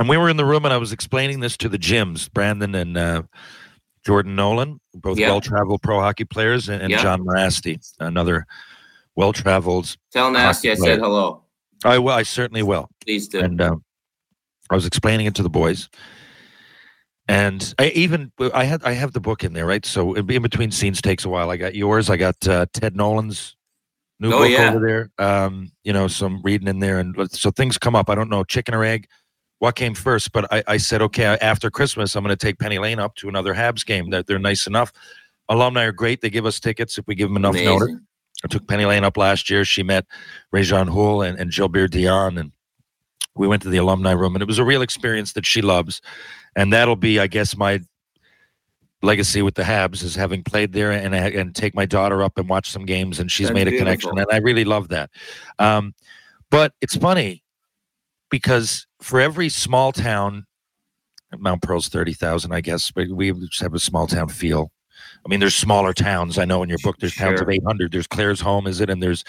And 0.00 0.08
we 0.08 0.16
were 0.16 0.30
in 0.30 0.38
the 0.38 0.46
room, 0.46 0.64
and 0.64 0.72
I 0.72 0.78
was 0.78 0.92
explaining 0.92 1.40
this 1.40 1.56
to 1.58 1.68
the 1.68 1.78
gyms, 1.78 2.32
Brandon 2.32 2.74
and 2.74 2.96
uh, 2.96 3.22
Jordan 4.04 4.34
Nolan, 4.34 4.80
both 4.94 5.18
Yeah. 5.18 5.28
well-traveled 5.28 5.82
pro 5.82 6.00
hockey 6.00 6.24
players, 6.24 6.70
and, 6.70 6.80
and 6.80 6.90
Yeah. 6.90 7.02
John 7.02 7.20
Mirasty, 7.22 7.78
another 8.00 8.46
well-traveled. 9.14 9.94
Tell 10.10 10.30
Nasty 10.30 10.70
I 10.70 10.74
said 10.74 11.00
hello. 11.00 11.42
I 11.84 11.98
will. 11.98 12.14
I 12.14 12.22
certainly 12.22 12.62
will. 12.62 12.88
Please 13.04 13.28
do. 13.28 13.40
and 13.40 13.60
um, 13.60 13.84
I 14.70 14.74
was 14.74 14.86
explaining 14.86 15.26
it 15.26 15.34
to 15.34 15.42
the 15.42 15.50
boys. 15.50 15.88
And 17.28 17.74
I 17.78 17.88
even 17.90 18.32
I 18.54 18.64
had 18.64 18.82
I 18.82 18.92
have 18.92 19.12
the 19.12 19.20
book 19.20 19.44
in 19.44 19.52
there, 19.52 19.64
right? 19.66 19.84
So 19.86 20.14
in, 20.14 20.28
in 20.30 20.42
between 20.42 20.70
scenes 20.72 21.00
takes 21.00 21.24
a 21.24 21.28
while. 21.28 21.48
I 21.50 21.56
got 21.58 21.74
yours. 21.76 22.10
I 22.10 22.16
got 22.16 22.34
uh, 22.48 22.66
Ted 22.72 22.96
Nolan's 22.96 23.54
new 24.18 24.32
Oh, 24.32 24.38
book 24.40 24.50
yeah. 24.50 24.70
over 24.74 24.84
there. 24.84 25.10
Um, 25.24 25.70
you 25.84 25.92
know, 25.92 26.08
some 26.08 26.40
reading 26.42 26.66
in 26.68 26.80
there, 26.80 26.98
and 26.98 27.14
so 27.30 27.50
things 27.52 27.78
come 27.78 27.94
up. 27.94 28.10
I 28.10 28.14
don't 28.16 28.30
know, 28.30 28.42
chicken 28.44 28.74
or 28.74 28.82
egg. 28.84 29.06
What 29.60 29.76
came 29.76 29.94
first? 29.94 30.32
But 30.32 30.52
I, 30.52 30.64
I 30.66 30.76
said, 30.78 31.02
okay, 31.02 31.24
after 31.40 31.70
Christmas, 31.70 32.16
I'm 32.16 32.24
going 32.24 32.36
to 32.36 32.46
take 32.46 32.58
Penny 32.58 32.78
Lane 32.78 32.98
up 32.98 33.14
to 33.16 33.28
another 33.28 33.54
Habs 33.54 33.84
game. 33.84 34.10
That 34.10 34.26
they're 34.26 34.38
nice 34.38 34.66
enough. 34.66 34.92
Alumni 35.48 35.84
are 35.84 35.92
great. 35.92 36.20
They 36.22 36.30
give 36.30 36.46
us 36.46 36.58
tickets 36.58 36.96
if 36.98 37.06
we 37.06 37.14
give 37.14 37.28
them 37.28 37.36
enough 37.36 37.54
notice. 37.54 37.96
I 38.42 38.48
took 38.48 38.66
Penny 38.66 38.86
Lane 38.86 39.04
up 39.04 39.16
last 39.16 39.50
year. 39.50 39.64
She 39.66 39.82
met 39.82 40.06
Réjean 40.54 40.88
Houle 40.88 41.22
and, 41.22 41.38
and 41.38 41.52
Gilbert 41.52 41.92
Dionne, 41.92 42.40
and 42.40 42.52
we 43.34 43.46
went 43.46 43.62
to 43.62 43.68
the 43.68 43.76
alumni 43.76 44.12
room, 44.12 44.34
and 44.34 44.42
it 44.42 44.48
was 44.48 44.58
a 44.58 44.64
real 44.64 44.80
experience 44.80 45.34
that 45.34 45.44
she 45.44 45.60
loves. 45.60 46.00
And 46.56 46.72
that'll 46.72 46.96
be, 46.96 47.20
I 47.20 47.26
guess, 47.26 47.54
my 47.56 47.80
legacy 49.02 49.42
with 49.42 49.54
the 49.56 49.62
Habs 49.62 50.02
is 50.02 50.14
having 50.14 50.42
played 50.42 50.72
there 50.72 50.90
and 50.90 51.14
and 51.14 51.54
take 51.54 51.74
my 51.74 51.86
daughter 51.86 52.22
up 52.22 52.38
and 52.38 52.48
watch 52.48 52.70
some 52.70 52.86
games, 52.86 53.20
and 53.20 53.30
she's 53.30 53.48
That's 53.48 53.54
made 53.54 53.68
a 53.68 53.76
connection, 53.76 54.18
and 54.18 54.26
I 54.32 54.38
really 54.38 54.64
love 54.64 54.88
that. 54.88 55.10
Um, 55.58 55.94
but 56.50 56.72
it's 56.80 56.96
funny 56.96 57.42
because 58.30 58.86
for 59.02 59.20
every 59.20 59.48
small 59.48 59.92
town, 59.92 60.46
Mount 61.36 61.62
Pearl's 61.62 61.88
thirty 61.88 62.12
thousand, 62.12 62.52
I 62.52 62.60
guess, 62.60 62.90
but 62.90 63.08
we 63.08 63.32
just 63.32 63.60
have 63.62 63.74
a 63.74 63.78
small 63.78 64.06
town 64.06 64.28
feel. 64.28 64.70
I 65.24 65.28
mean, 65.28 65.38
there's 65.38 65.54
smaller 65.54 65.92
towns. 65.92 66.38
I 66.38 66.46
know 66.46 66.62
in 66.62 66.68
your 66.70 66.78
book 66.82 66.96
there's 66.98 67.14
towns 67.14 67.40
of 67.42 67.48
800. 67.50 67.92
There's 67.92 68.06
Claresholm, 68.08 68.66
is 68.66 68.80
it? 68.80 68.88
And 68.88 69.02
there's, 69.02 69.22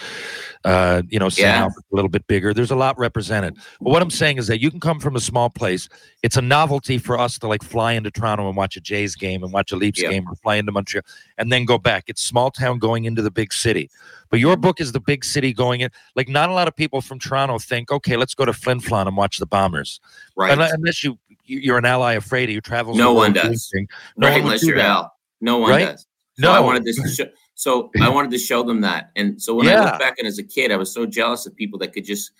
uh, 0.64 1.02
you 1.10 1.18
know. 1.18 1.28
Yeah. 1.36 1.66
A 1.66 1.94
little 1.94 2.08
bit 2.08 2.26
bigger. 2.26 2.54
There's 2.54 2.70
a 2.70 2.76
lot 2.76 2.98
represented. 2.98 3.56
But 3.80 3.90
what 3.90 4.00
I'm 4.02 4.10
saying 4.10 4.38
is 4.38 4.46
that 4.46 4.60
you 4.60 4.70
can 4.70 4.80
come 4.80 4.98
from 5.00 5.16
a 5.16 5.20
small 5.20 5.50
place. 5.50 5.88
It's 6.22 6.36
a 6.36 6.42
novelty 6.42 6.96
for 6.96 7.18
us 7.18 7.38
to 7.40 7.46
like 7.46 7.62
fly 7.62 7.92
into 7.92 8.10
Toronto 8.10 8.48
and 8.48 8.56
watch 8.56 8.76
a 8.76 8.80
Jays 8.80 9.14
game 9.16 9.42
and 9.44 9.52
watch 9.52 9.70
a 9.70 9.76
Leafs 9.76 10.00
Yeah. 10.02 10.10
game 10.10 10.26
or 10.28 10.34
fly 10.36 10.56
into 10.56 10.72
Montreal 10.72 11.02
and 11.36 11.52
then 11.52 11.66
go 11.66 11.76
back. 11.78 12.04
It's 12.06 12.22
small 12.22 12.50
town 12.50 12.78
going 12.78 13.04
into 13.04 13.20
the 13.20 13.30
big 13.30 13.52
city. 13.52 13.90
But 14.30 14.40
your 14.40 14.56
book 14.56 14.80
is 14.80 14.92
the 14.92 15.00
big 15.00 15.26
city 15.26 15.52
going 15.52 15.82
in. 15.82 15.90
Like, 16.16 16.26
not 16.28 16.48
a 16.48 16.52
lot 16.54 16.68
of 16.68 16.74
people 16.74 17.02
from 17.02 17.18
Toronto 17.18 17.58
think, 17.58 17.92
okay, 17.92 18.16
let's 18.16 18.34
go 18.34 18.46
to 18.46 18.54
Flin 18.54 18.80
Flon 18.80 19.06
and 19.06 19.16
watch 19.16 19.36
the 19.36 19.46
Bombers. 19.46 20.00
Right. 20.36 20.52
Unless, 20.52 20.72
unless 20.72 21.04
you, 21.04 21.18
you- 21.44 21.58
you're 21.58 21.76
an 21.78 21.84
ally 21.84 22.14
of 22.14 22.24
Frady 22.24 22.54
who 22.54 22.62
travels. 22.62 22.96
No 22.96 23.12
one 23.12 23.34
does. 23.34 23.70
No 24.16 24.28
right, 24.28 24.32
one 24.36 24.40
unless 24.44 24.60
do 24.62 24.68
you're 24.68 24.76
that. 24.76 24.86
Al. 24.86 25.14
No 25.42 25.58
one 25.58 25.70
Right? 25.70 25.84
does. 25.86 26.06
So 26.38 26.50
I 26.50 26.60
wanted 26.60 26.84
this 26.84 26.96
to 27.02 27.08
show. 27.08 27.26
So 27.54 27.90
I 28.00 28.08
wanted 28.08 28.30
to 28.30 28.38
show 28.38 28.62
them 28.62 28.80
that. 28.80 29.10
And 29.16 29.40
so 29.40 29.54
when 29.54 29.68
I 29.68 29.72
Yeah. 29.72 29.84
look 29.84 29.98
back 29.98 30.14
and 30.18 30.26
as 30.26 30.38
a 30.38 30.42
kid, 30.42 30.72
I 30.72 30.76
was 30.76 30.90
so 30.92 31.04
jealous 31.04 31.44
of 31.46 31.54
people 31.54 31.78
that 31.80 31.92
could 31.92 32.04
just 32.06 32.30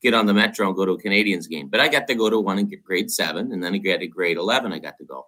get 0.00 0.14
on 0.14 0.24
the 0.26 0.32
metro 0.34 0.66
and 0.66 0.74
go 0.74 0.86
to 0.86 0.92
a 0.92 0.98
Canadiens 1.00 1.48
game. 1.48 1.68
But 1.68 1.80
I 1.80 1.88
got 1.88 2.06
to 2.08 2.14
go 2.14 2.30
to 2.30 2.40
one 2.40 2.58
in 2.58 2.70
grade 2.82 3.10
seven, 3.10 3.52
and 3.52 3.62
then 3.62 3.74
I 3.74 3.78
got 3.78 3.98
to 4.00 4.06
grade 4.06 4.38
eleven. 4.38 4.72
I 4.72 4.78
got 4.78 4.96
to 4.98 5.04
go. 5.04 5.26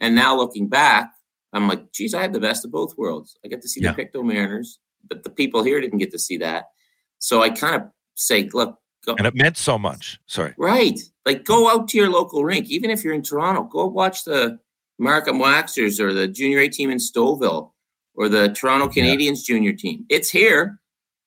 And 0.00 0.14
now 0.14 0.34
looking 0.36 0.68
back, 0.68 1.12
I'm 1.52 1.68
like, 1.68 1.92
geez, 1.92 2.14
I 2.14 2.22
had 2.22 2.32
the 2.32 2.40
best 2.40 2.64
of 2.64 2.70
both 2.72 2.96
worlds. 2.96 3.36
I 3.44 3.48
got 3.48 3.60
to 3.62 3.68
see 3.68 3.80
Yeah. 3.82 3.90
the 3.92 3.96
Pictou 3.96 4.22
Mariners, 4.24 4.78
but 5.08 5.22
the 5.24 5.30
people 5.30 5.62
here 5.62 5.80
didn't 5.80 5.98
get 5.98 6.10
to 6.12 6.18
see 6.18 6.38
that. 6.38 6.64
So 7.18 7.42
I 7.42 7.50
kind 7.50 7.76
of 7.76 7.82
say, 8.14 8.48
look, 8.52 8.78
go, 9.06 9.14
And 9.16 9.26
it 9.26 9.34
meant 9.34 9.56
so 9.56 9.78
much. 9.78 10.18
Sorry. 10.26 10.54
Right. 10.56 10.98
Like 11.26 11.44
go 11.44 11.70
out 11.70 11.88
to 11.88 11.98
your 11.98 12.10
local 12.10 12.44
rink, 12.44 12.68
even 12.70 12.90
if 12.90 13.04
you're 13.04 13.14
in 13.14 13.22
Toronto. 13.22 13.64
Go 13.64 13.86
watch 13.86 14.24
the 14.24 14.58
Markham 14.98 15.38
Waxers 15.38 16.00
or 16.00 16.12
the 16.12 16.28
junior 16.28 16.58
A 16.60 16.68
team 16.68 16.90
in 16.90 16.98
Stouffville 16.98 17.72
or 18.14 18.28
the 18.28 18.48
Toronto 18.50 18.86
Yeah. 18.86 18.92
Canadians 18.92 19.44
junior 19.44 19.72
team. 19.72 20.04
It's 20.08 20.28
here. 20.28 20.80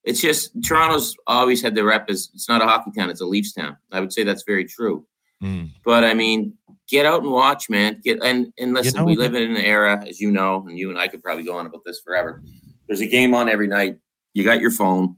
It's 0.03 0.19
just 0.19 0.51
Toronto's 0.63 1.15
always 1.27 1.62
had 1.62 1.75
the 1.75 1.84
rep 1.84 2.10
as 2.10 2.29
it's 2.34 2.49
not 2.49 2.62
a 2.62 2.65
hockey 2.65 2.91
town, 2.91 3.10
it's 3.10 3.21
a 3.21 3.25
Leafs 3.25 3.53
town. 3.53 3.77
I 3.91 3.99
would 3.99 4.12
say 4.12 4.23
that's 4.23 4.43
very 4.43 4.65
true. 4.65 5.05
Mm. 5.43 5.71
But 5.86 6.03
I 6.03 6.13
mean, 6.13 6.53
get 6.89 7.05
out 7.05 7.21
and 7.23 7.31
watch, 7.31 7.69
man. 7.69 8.01
Get 8.03 8.21
and 8.23 8.51
and 8.60 8.73
listen, 8.73 8.97
know 8.97 9.05
we 9.05 9.15
live 9.15 9.36
in 9.36 9.55
an 9.55 9.57
era, 9.57 10.03
as 10.07 10.19
you 10.19 10.31
know, 10.31 10.65
and 10.67 10.77
you 10.77 10.89
and 10.89 10.99
I 10.99 11.07
could 11.07 11.23
probably 11.23 11.43
go 11.43 11.55
on 11.57 11.65
about 11.65 11.84
this 11.86 11.99
forever. 11.99 12.41
There's 12.88 13.01
a 13.01 13.07
game 13.07 13.34
on 13.34 13.47
every 13.47 13.67
night. 13.67 13.97
You 14.34 14.43
got 14.43 14.60
your 14.60 14.71
phone, 14.71 15.15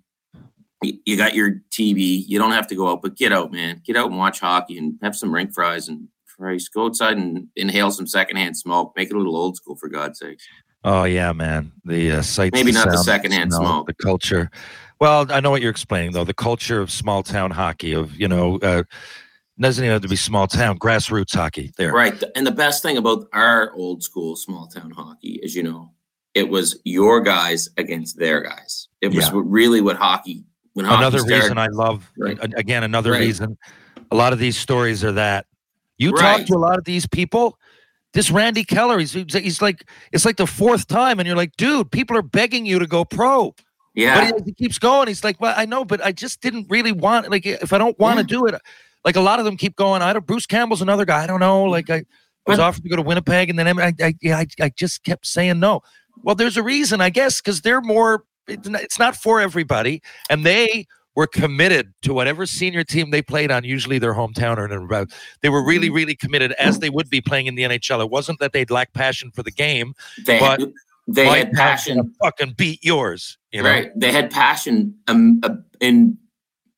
you, 0.82 0.98
you 1.06 1.18
got 1.18 1.34
your 1.34 1.62
TV. 1.72 2.24
You 2.28 2.38
don't 2.40 2.52
have 2.52 2.68
to 2.68 2.76
go 2.76 2.90
out, 2.90 3.02
but 3.02 3.16
get 3.16 3.32
out, 3.32 3.52
man. 3.52 3.82
Get 3.86 3.96
out 3.96 4.08
and 4.10 4.18
watch 4.18 4.40
hockey 4.40 4.78
and 4.78 4.98
have 5.02 5.16
some 5.16 5.34
rink 5.34 5.54
fries 5.54 5.88
and 5.88 6.08
Christ, 6.38 6.72
go 6.74 6.86
outside 6.86 7.18
and 7.18 7.48
inhale 7.56 7.92
some 7.92 8.08
secondhand 8.08 8.58
smoke. 8.58 8.94
Make 8.96 9.10
it 9.10 9.16
a 9.16 9.18
little 9.18 9.36
old 9.36 9.56
school, 9.56 9.76
for 9.76 9.90
God's 9.90 10.20
sake. 10.20 10.40
Oh 10.84 11.04
yeah, 11.06 11.32
man. 11.32 11.72
The 11.86 12.12
uh, 12.14 12.22
sights, 12.22 12.54
Maybe 12.54 12.72
not 12.72 12.88
the 12.88 12.94
sounds, 12.96 13.06
secondhand 13.06 13.54
smell, 13.54 13.62
smoke. 13.70 13.88
the 13.88 13.94
culture. 13.94 14.50
Well, 15.00 15.26
I 15.32 15.40
know 15.40 15.50
what 15.52 15.62
you're 15.62 15.72
explaining 15.72 16.12
though. 16.12 16.24
The 16.26 16.34
culture 16.34 16.82
of 16.82 16.92
small 16.92 17.24
town 17.24 17.52
hockey, 17.52 17.94
of 17.94 18.14
you 18.16 18.28
know, 18.28 18.58
uh, 18.60 18.84
doesn't 19.60 19.84
even 19.84 19.94
have 19.94 20.02
to 20.02 20.08
be 20.10 20.16
small 20.16 20.48
town, 20.48 20.80
grassroots 20.80 21.36
hockey. 21.36 21.72
There, 21.78 21.94
Right. 21.94 22.22
And 22.36 22.46
the 22.46 22.52
best 22.52 22.82
thing 22.84 22.98
about 22.98 23.28
our 23.34 23.72
old 23.74 24.04
school 24.04 24.36
small 24.36 24.68
town 24.68 24.92
hockey, 24.92 25.40
as 25.44 25.56
you 25.56 25.64
know, 25.64 25.92
it 26.34 26.50
was 26.50 26.80
your 26.84 27.22
guys 27.22 27.70
against 27.78 28.18
their 28.18 28.42
guys. 28.42 28.88
It 29.02 29.10
was 29.14 29.28
Yeah. 29.28 29.32
really 29.36 29.80
what 29.80 29.96
hockey. 29.98 30.44
When 30.74 30.86
hockey 30.86 30.98
another 30.98 31.20
started, 31.20 31.36
reason 31.44 31.58
I 31.60 31.68
love. 31.68 32.12
Right. 32.18 32.38
Again, 32.56 32.84
another 32.84 33.12
Right. 33.12 33.20
reason. 33.22 33.58
A 34.12 34.16
lot 34.16 34.34
of 34.34 34.40
these 34.40 34.58
stories 34.58 35.04
are 35.04 35.12
that 35.12 35.46
you 35.98 36.12
talk 36.12 36.46
to 36.48 36.56
a 36.56 36.58
lot 36.58 36.78
of 36.78 36.84
these 36.86 37.08
people. 37.08 37.58
This 38.14 38.30
Randy 38.30 38.64
Keller, 38.64 39.00
he's, 39.00 39.14
he's 39.14 39.62
like 39.62 39.90
it's 40.12 40.24
like 40.26 40.38
the 40.38 40.46
fourth 40.48 40.88
time, 40.88 41.20
and 41.20 41.26
you're 41.28 41.36
like, 41.38 41.56
dude, 41.58 41.92
people 41.92 42.16
are 42.18 42.22
begging 42.22 42.66
you 42.66 42.78
to 42.80 42.86
go 42.86 43.04
pro. 43.04 43.56
yeah, 43.96 44.30
But 44.32 44.40
he, 44.40 44.46
he 44.46 44.54
keeps 44.54 44.78
going. 44.78 45.08
He's 45.08 45.24
like, 45.24 45.42
well, 45.42 45.54
I 45.58 45.66
know, 45.66 45.84
but 45.84 46.04
I 46.06 46.12
just 46.12 46.40
didn't 46.42 46.68
really 46.70 46.92
want. 46.92 47.30
Like, 47.32 47.46
if 47.46 47.74
I 47.74 47.78
don't 47.80 47.98
want 47.98 48.20
to 48.20 48.22
Yeah. 48.24 48.40
do 48.40 48.46
it, 48.46 48.62
like 49.04 49.16
a 49.16 49.22
lot 49.22 49.40
of 49.40 49.46
them 49.46 49.58
keep 49.58 49.76
going. 49.76 50.02
I 50.04 50.14
don't. 50.14 50.26
Bruce 50.28 50.46
Campbell's 50.46 50.82
another 50.82 51.06
guy. 51.06 51.24
I 51.24 51.28
don't 51.28 51.40
know. 51.40 51.64
Like, 51.64 51.90
I, 51.90 51.98
I 51.98 52.06
was 52.46 52.60
offered 52.60 52.84
to 52.84 52.90
go 52.90 52.96
to 52.98 53.02
Winnipeg, 53.02 53.50
and 53.50 53.58
then 53.58 53.80
I, 53.80 53.94
I, 54.02 54.16
yeah, 54.22 54.38
I, 54.38 54.46
I 54.62 54.70
just 54.70 55.04
kept 55.04 55.26
saying 55.26 55.60
no. 55.60 55.82
Well, 56.22 56.36
there's 56.36 56.58
a 56.58 56.64
reason, 56.64 57.02
I 57.02 57.10
guess, 57.10 57.42
because 57.42 57.62
they're 57.62 57.82
more. 57.82 58.26
It's 58.48 59.00
not 59.00 59.16
for 59.16 59.40
everybody, 59.40 60.02
and 60.30 60.46
they 60.46 60.86
were 61.16 61.28
committed 61.28 61.94
to 62.02 62.14
whatever 62.14 62.46
senior 62.46 62.84
team 62.84 63.12
they 63.12 63.22
played 63.22 63.52
on. 63.52 63.64
Usually, 63.64 64.00
their 64.00 64.14
hometown 64.14 64.58
or 64.58 64.66
about. 64.66 65.12
They 65.42 65.50
were 65.50 65.64
really, 65.64 65.88
Mm-hmm. 65.88 65.96
really 65.96 66.16
committed, 66.16 66.54
as 66.54 66.80
they 66.80 66.90
would 66.90 67.10
be 67.10 67.22
playing 67.22 67.48
in 67.48 67.56
the 67.56 67.64
NHL. 67.64 68.02
It 68.02 68.10
wasn't 68.10 68.40
that 68.40 68.54
they'd 68.54 68.72
lack 68.72 68.94
passion 68.94 69.32
for 69.32 69.44
the 69.44 69.52
game. 69.52 69.94
they 70.26 70.40
but 70.40 70.60
had, 70.60 70.74
they 71.08 71.26
had 71.26 71.52
passion 71.52 72.14
fucking 72.22 72.54
beat 72.58 72.84
yours. 72.84 73.38
You 73.52 73.64
know? 73.64 73.70
Right. 73.70 73.92
They 73.96 74.12
had 74.12 74.32
passion 74.32 74.96
um, 75.08 75.40
uh, 75.44 75.56
in, 75.80 76.18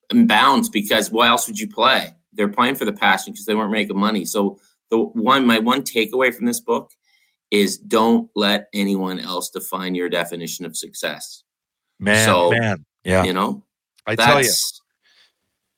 in 0.10 0.28
bounds 0.28 0.70
because 0.70 1.12
why 1.12 1.28
else 1.28 1.48
would 1.48 1.60
you 1.60 1.68
play? 1.68 2.14
They're 2.34 2.50
playing 2.50 2.76
for 2.76 2.86
the 2.86 2.94
passion 2.94 3.32
because 3.34 3.46
they 3.46 3.56
weren't 3.56 3.72
making 3.72 3.98
money. 3.98 4.26
So 4.26 4.60
the 4.90 4.98
one, 4.98 5.46
my 5.46 5.60
one 5.60 5.84
takeaway 5.84 6.34
from 6.34 6.46
this 6.46 6.60
book 6.60 6.92
is 7.52 7.78
don't 7.78 8.30
let 8.36 8.68
anyone 8.74 9.20
else 9.20 9.50
define 9.50 9.96
your 9.96 10.10
definition 10.10 10.66
of 10.66 10.76
success. 10.76 11.44
Man, 12.00 12.26
So, 12.26 12.52
man, 12.52 12.86
yeah. 13.04 13.24
You 13.24 13.34
know, 13.34 13.64
I 14.08 14.16
tell 14.16 14.42
you, 14.42 14.52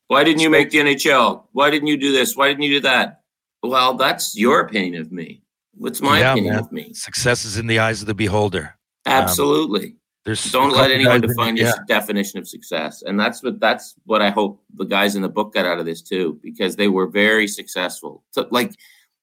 why 0.07 0.23
didn't 0.23 0.41
you 0.41 0.49
make 0.49 0.69
the 0.69 0.79
NHL? 0.79 1.43
Why 1.51 1.69
didn't 1.69 1.87
you 1.87 1.97
do 1.97 2.11
this? 2.11 2.35
Why 2.35 2.47
didn't 2.47 2.63
you 2.63 2.71
do 2.71 2.81
that? 2.81 3.21
Well, 3.63 3.95
that's 3.95 4.37
your 4.37 4.61
opinion 4.61 5.01
of 5.01 5.11
me. 5.11 5.41
What's 5.73 6.01
my 6.01 6.19
Yeah, 6.19 6.31
opinion 6.31 6.53
man. 6.53 6.63
of 6.63 6.71
me? 6.71 6.93
success 6.93 7.45
is 7.45 7.57
in 7.57 7.67
the 7.67 7.79
eyes 7.79 8.01
of 8.01 8.07
the 8.07 8.15
beholder. 8.15 8.75
Um, 9.05 9.13
Absolutely. 9.13 9.95
There's 10.25 10.51
don't 10.51 10.73
let 10.73 10.91
anyone 10.91 11.21
define 11.21 11.55
your 11.55 11.67
yeah. 11.67 11.75
definition 11.87 12.37
of 12.37 12.49
success 12.49 13.01
and 13.01 13.17
that's 13.17 13.41
what 13.41 13.61
that's 13.61 13.95
what 14.03 14.21
i 14.21 14.29
hope 14.29 14.61
the 14.75 14.83
guys 14.83 15.15
in 15.15 15.21
the 15.21 15.29
book 15.29 15.53
got 15.53 15.65
out 15.65 15.79
of 15.79 15.85
this 15.85 16.01
too 16.01 16.37
because 16.43 16.75
they 16.75 16.89
were 16.89 17.07
very 17.07 17.47
successful 17.47 18.25
so, 18.31 18.45
like 18.51 18.73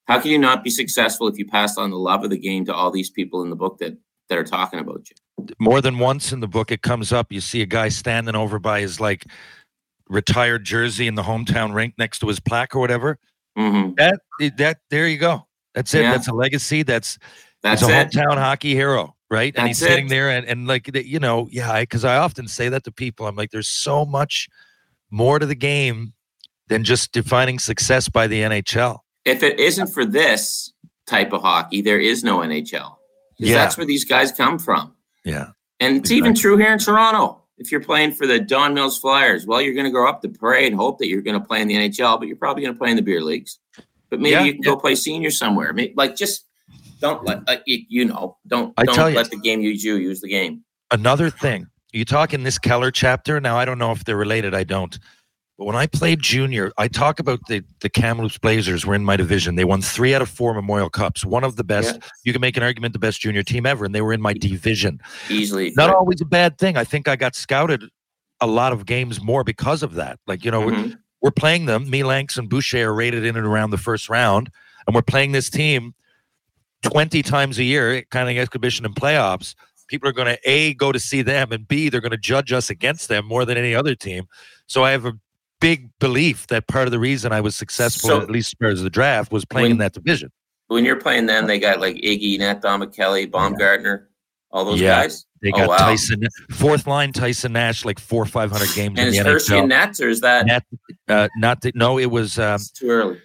how 0.06 0.18
can 0.18 0.30
you 0.30 0.38
not 0.38 0.64
be 0.64 0.70
successful 0.70 1.28
if 1.28 1.36
you 1.36 1.46
passed 1.46 1.78
on 1.78 1.90
the 1.90 1.98
love 1.98 2.24
of 2.24 2.30
the 2.30 2.38
game 2.38 2.64
to 2.64 2.74
all 2.74 2.90
these 2.90 3.10
people 3.10 3.42
in 3.42 3.50
the 3.50 3.56
book 3.56 3.76
that 3.80 3.94
that 4.28 4.38
are 4.38 4.44
talking 4.44 4.80
about 4.80 5.08
you 5.10 5.46
More 5.58 5.80
than 5.80 5.98
once 5.98 6.32
in 6.32 6.40
the 6.40 6.48
book, 6.48 6.70
it 6.70 6.82
comes 6.82 7.12
up. 7.12 7.32
You 7.32 7.40
see 7.40 7.62
a 7.62 7.66
guy 7.66 7.88
standing 7.88 8.34
over 8.34 8.58
by 8.58 8.80
his 8.80 9.00
like 9.00 9.24
retired 10.08 10.64
jersey 10.64 11.06
in 11.06 11.14
the 11.14 11.22
hometown 11.22 11.74
rink 11.74 11.94
next 11.98 12.20
to 12.20 12.28
his 12.28 12.40
plaque 12.40 12.74
or 12.74 12.78
whatever. 12.78 13.18
hmm 13.56 13.90
That 13.96 14.20
that 14.56 14.78
there 14.90 15.08
you 15.08 15.18
go. 15.18 15.46
That's 15.74 15.92
it. 15.94 16.02
Yeah. 16.02 16.12
That's 16.12 16.28
a 16.28 16.32
legacy. 16.34 16.82
That's 16.82 17.18
That's 17.62 17.82
a 17.82 17.87
it. 17.87 18.10
hometown 18.10 18.37
hockey 18.37 18.74
hero, 18.74 19.16
right? 19.30 19.52
and 19.56 19.66
he's 19.66 19.80
That's 19.80 19.90
sitting 19.90 20.08
there 20.08 20.30
and, 20.30 20.46
and 20.46 20.66
like, 20.66 20.88
you 20.94 21.18
know, 21.18 21.48
yeah, 21.50 21.80
because 21.80 22.04
I, 22.04 22.18
often 22.18 22.46
say 22.46 22.68
that 22.68 22.84
to 22.84 22.92
people. 22.92 23.26
I'm 23.26 23.34
like, 23.34 23.50
there's 23.50 23.68
so 23.68 24.04
much 24.04 24.48
more 25.10 25.38
to 25.38 25.46
the 25.46 25.54
game 25.56 26.12
than 26.68 26.84
just 26.84 27.12
defining 27.12 27.58
success 27.58 28.08
by 28.08 28.26
the 28.26 28.40
NHL. 28.42 29.00
If 29.24 29.42
it 29.42 29.58
isn't 29.58 29.88
for 29.88 30.04
this 30.04 30.72
type 31.06 31.32
of 31.32 31.42
hockey, 31.42 31.82
there 31.82 32.00
is 32.00 32.22
no 32.22 32.38
NHL. 32.38 32.96
Yeah. 33.38 33.56
That's 33.56 33.76
where 33.76 33.86
these 33.86 34.04
guys 34.04 34.32
come 34.32 34.58
from. 34.58 34.94
Yeah. 35.24 35.48
And 35.80 35.96
it's 35.96 36.10
even 36.10 36.34
true 36.34 36.56
here 36.56 36.72
in 36.72 36.78
Toronto. 36.78 37.42
If 37.56 37.70
you're 37.70 37.80
playing 37.80 38.12
for 38.12 38.26
the 38.26 38.40
Don 38.40 38.74
Mills 38.74 38.98
Flyers, 38.98 39.46
well, 39.46 39.60
you're 39.60 39.74
going 39.74 39.84
to 39.84 39.90
grow 39.90 40.08
up 40.08 40.22
to 40.22 40.28
pray 40.28 40.66
and 40.66 40.74
hope 40.74 40.98
that 40.98 41.08
you're 41.08 41.22
going 41.22 41.40
to 41.40 41.46
play 41.46 41.60
in 41.60 41.68
the 41.68 41.74
NHL, 41.74 42.18
but 42.18 42.26
you're 42.26 42.36
probably 42.36 42.62
going 42.62 42.74
to 42.74 42.78
play 42.78 42.90
in 42.90 42.96
the 42.96 43.02
beer 43.02 43.22
leagues. 43.22 43.58
But 44.10 44.20
maybe 44.20 44.30
Yeah, 44.30 44.44
you 44.44 44.52
can 44.54 44.62
go 44.62 44.76
play 44.76 44.94
senior 44.94 45.30
somewhere. 45.30 45.74
Like, 45.94 46.16
just 46.16 46.46
don't 47.00 47.24
let 47.24 47.42
uh, 47.48 47.56
you, 47.66 48.06
know. 48.06 48.36
Don't 48.46 48.72
I 48.76 48.84
don't 48.84 48.94
tell 48.94 49.10
you. 49.10 49.16
let 49.16 49.30
the 49.30 49.36
game 49.36 49.60
use 49.60 49.84
you. 49.84 49.96
Use 49.96 50.20
the 50.20 50.28
game. 50.28 50.64
Another 50.90 51.30
thing, 51.30 51.66
you 51.92 52.04
talk 52.04 52.34
in 52.34 52.42
this 52.42 52.58
Keller 52.58 52.90
chapter. 52.90 53.40
Now, 53.40 53.56
I 53.56 53.64
don't 53.64 53.78
know 53.78 53.92
if 53.92 54.04
they're 54.04 54.16
related. 54.16 54.54
I 54.54 54.64
don't. 54.64 54.98
But 55.56 55.66
when 55.66 55.76
I 55.76 55.86
played 55.86 56.20
junior, 56.20 56.72
I 56.78 56.88
talk 56.88 57.20
about 57.20 57.40
the 57.48 57.62
the 57.80 57.88
Kamloops 57.88 58.38
Blazers 58.38 58.84
were 58.84 58.94
in 58.94 59.04
my 59.04 59.16
division. 59.16 59.54
They 59.54 59.64
won 59.64 59.82
three 59.82 60.12
out 60.14 60.20
of 60.22 60.28
four 60.28 60.52
Memorial 60.52 60.90
Cups. 60.90 61.24
One 61.24 61.44
of 61.44 61.54
the 61.56 61.62
best. 61.64 61.94
Yeah. 61.94 62.08
You 62.24 62.32
can 62.32 62.40
make 62.40 62.56
an 62.56 62.64
argument 62.64 62.92
the 62.92 62.98
best 62.98 63.20
junior 63.20 63.44
team 63.44 63.64
ever, 63.64 63.84
and 63.84 63.94
they 63.94 64.02
were 64.02 64.12
in 64.12 64.20
my 64.20 64.32
division. 64.32 65.00
Easily. 65.30 65.72
Not 65.76 65.90
always 65.90 66.20
a 66.20 66.24
bad 66.24 66.58
thing. 66.58 66.76
I 66.76 66.82
think 66.84 67.06
I 67.06 67.14
got 67.14 67.36
scouted 67.36 67.84
a 68.40 68.46
lot 68.48 68.72
of 68.72 68.84
games 68.84 69.22
more 69.22 69.44
because 69.44 69.84
of 69.84 69.94
that. 69.94 70.18
Like 70.26 70.44
you 70.44 70.50
know, 70.50 70.60
we're, 70.66 70.72
Mhm. 70.72 70.98
we're 71.22 71.30
playing 71.30 71.66
them. 71.66 71.88
Me, 71.88 72.02
Lanks, 72.02 72.36
and 72.36 72.48
Boucher 72.48 72.88
are 72.88 72.94
rated 72.94 73.24
in 73.24 73.36
and 73.36 73.46
around 73.46 73.70
the 73.70 73.78
first 73.78 74.08
round, 74.08 74.50
and 74.88 74.94
we're 74.94 75.02
playing 75.02 75.30
this 75.32 75.48
team 75.50 75.94
twenty 76.82 77.22
times 77.22 77.58
a 77.60 77.64
year, 77.64 78.02
kind 78.10 78.28
of 78.28 78.36
exhibition 78.36 78.84
and 78.84 78.94
playoffs. 78.96 79.54
People 79.86 80.08
are 80.08 80.12
going 80.12 80.34
to 80.34 80.38
a 80.50 80.74
go 80.74 80.90
to 80.90 80.98
see 80.98 81.22
them, 81.22 81.52
and 81.52 81.68
b 81.68 81.88
they're 81.90 82.00
going 82.00 82.10
to 82.10 82.16
judge 82.16 82.52
us 82.52 82.70
against 82.70 83.06
them 83.08 83.24
more 83.24 83.44
than 83.44 83.56
any 83.56 83.72
other 83.74 83.94
team. 83.94 84.24
So 84.66 84.82
I 84.82 84.90
have 84.90 85.04
a 85.04 85.12
big 85.64 85.88
belief 85.98 86.46
that 86.48 86.66
part 86.66 86.87
of 86.87 86.92
the 86.92 86.98
reason 86.98 87.33
I 87.33 87.40
was 87.40 87.57
successful, 87.57 88.11
So- 88.11 88.20
at 88.20 88.31
least 88.31 88.48
as 88.55 88.55
far 88.59 88.68
as 88.68 88.83
the 88.83 88.90
draft, 88.90 89.33
was 89.33 89.46
playing 89.46 89.70
in 89.70 89.79
that 89.79 89.94
division. 89.94 90.31
When 90.66 90.85
you're 90.85 91.00
playing 91.00 91.24
them, 91.24 91.46
they 91.46 91.59
got 91.59 91.81
like 91.81 91.96
Iggy, 91.96 92.38
Hnat 92.38 92.61
Domenichelli, 92.61 93.31
Baumgartner, 93.31 94.11
all 94.50 94.66
those 94.66 94.79
Yeah. 94.81 95.03
guys. 95.03 95.24
They 95.40 95.50
Oh, 95.53 95.57
got 95.59 95.68
wow. 95.68 95.77
Tyson, 95.79 96.27
fourth 96.50 96.87
line 96.87 97.12
Tyson 97.12 97.53
Nash, 97.55 97.85
like 97.87 97.98
four 97.98 98.27
five 98.27 98.50
hundred 98.50 98.74
games 98.74 98.98
And 98.98 99.09
in 99.09 99.14
is 99.14 99.18
the 99.22 99.24
Hershey 99.31 99.53
NHL. 99.55 99.59
and 99.61 99.68
Nats, 99.70 100.00
or 100.03 100.09
is 100.11 100.20
that 100.20 100.44
Nat, 100.46 100.64
uh, 101.09 101.29
not 101.37 101.61
the, 101.62 101.72
no, 101.74 101.98
it 101.98 102.11
was 102.11 102.38
um, 102.38 102.57
it's 102.57 102.70
too 102.70 102.88
early? 102.90 103.20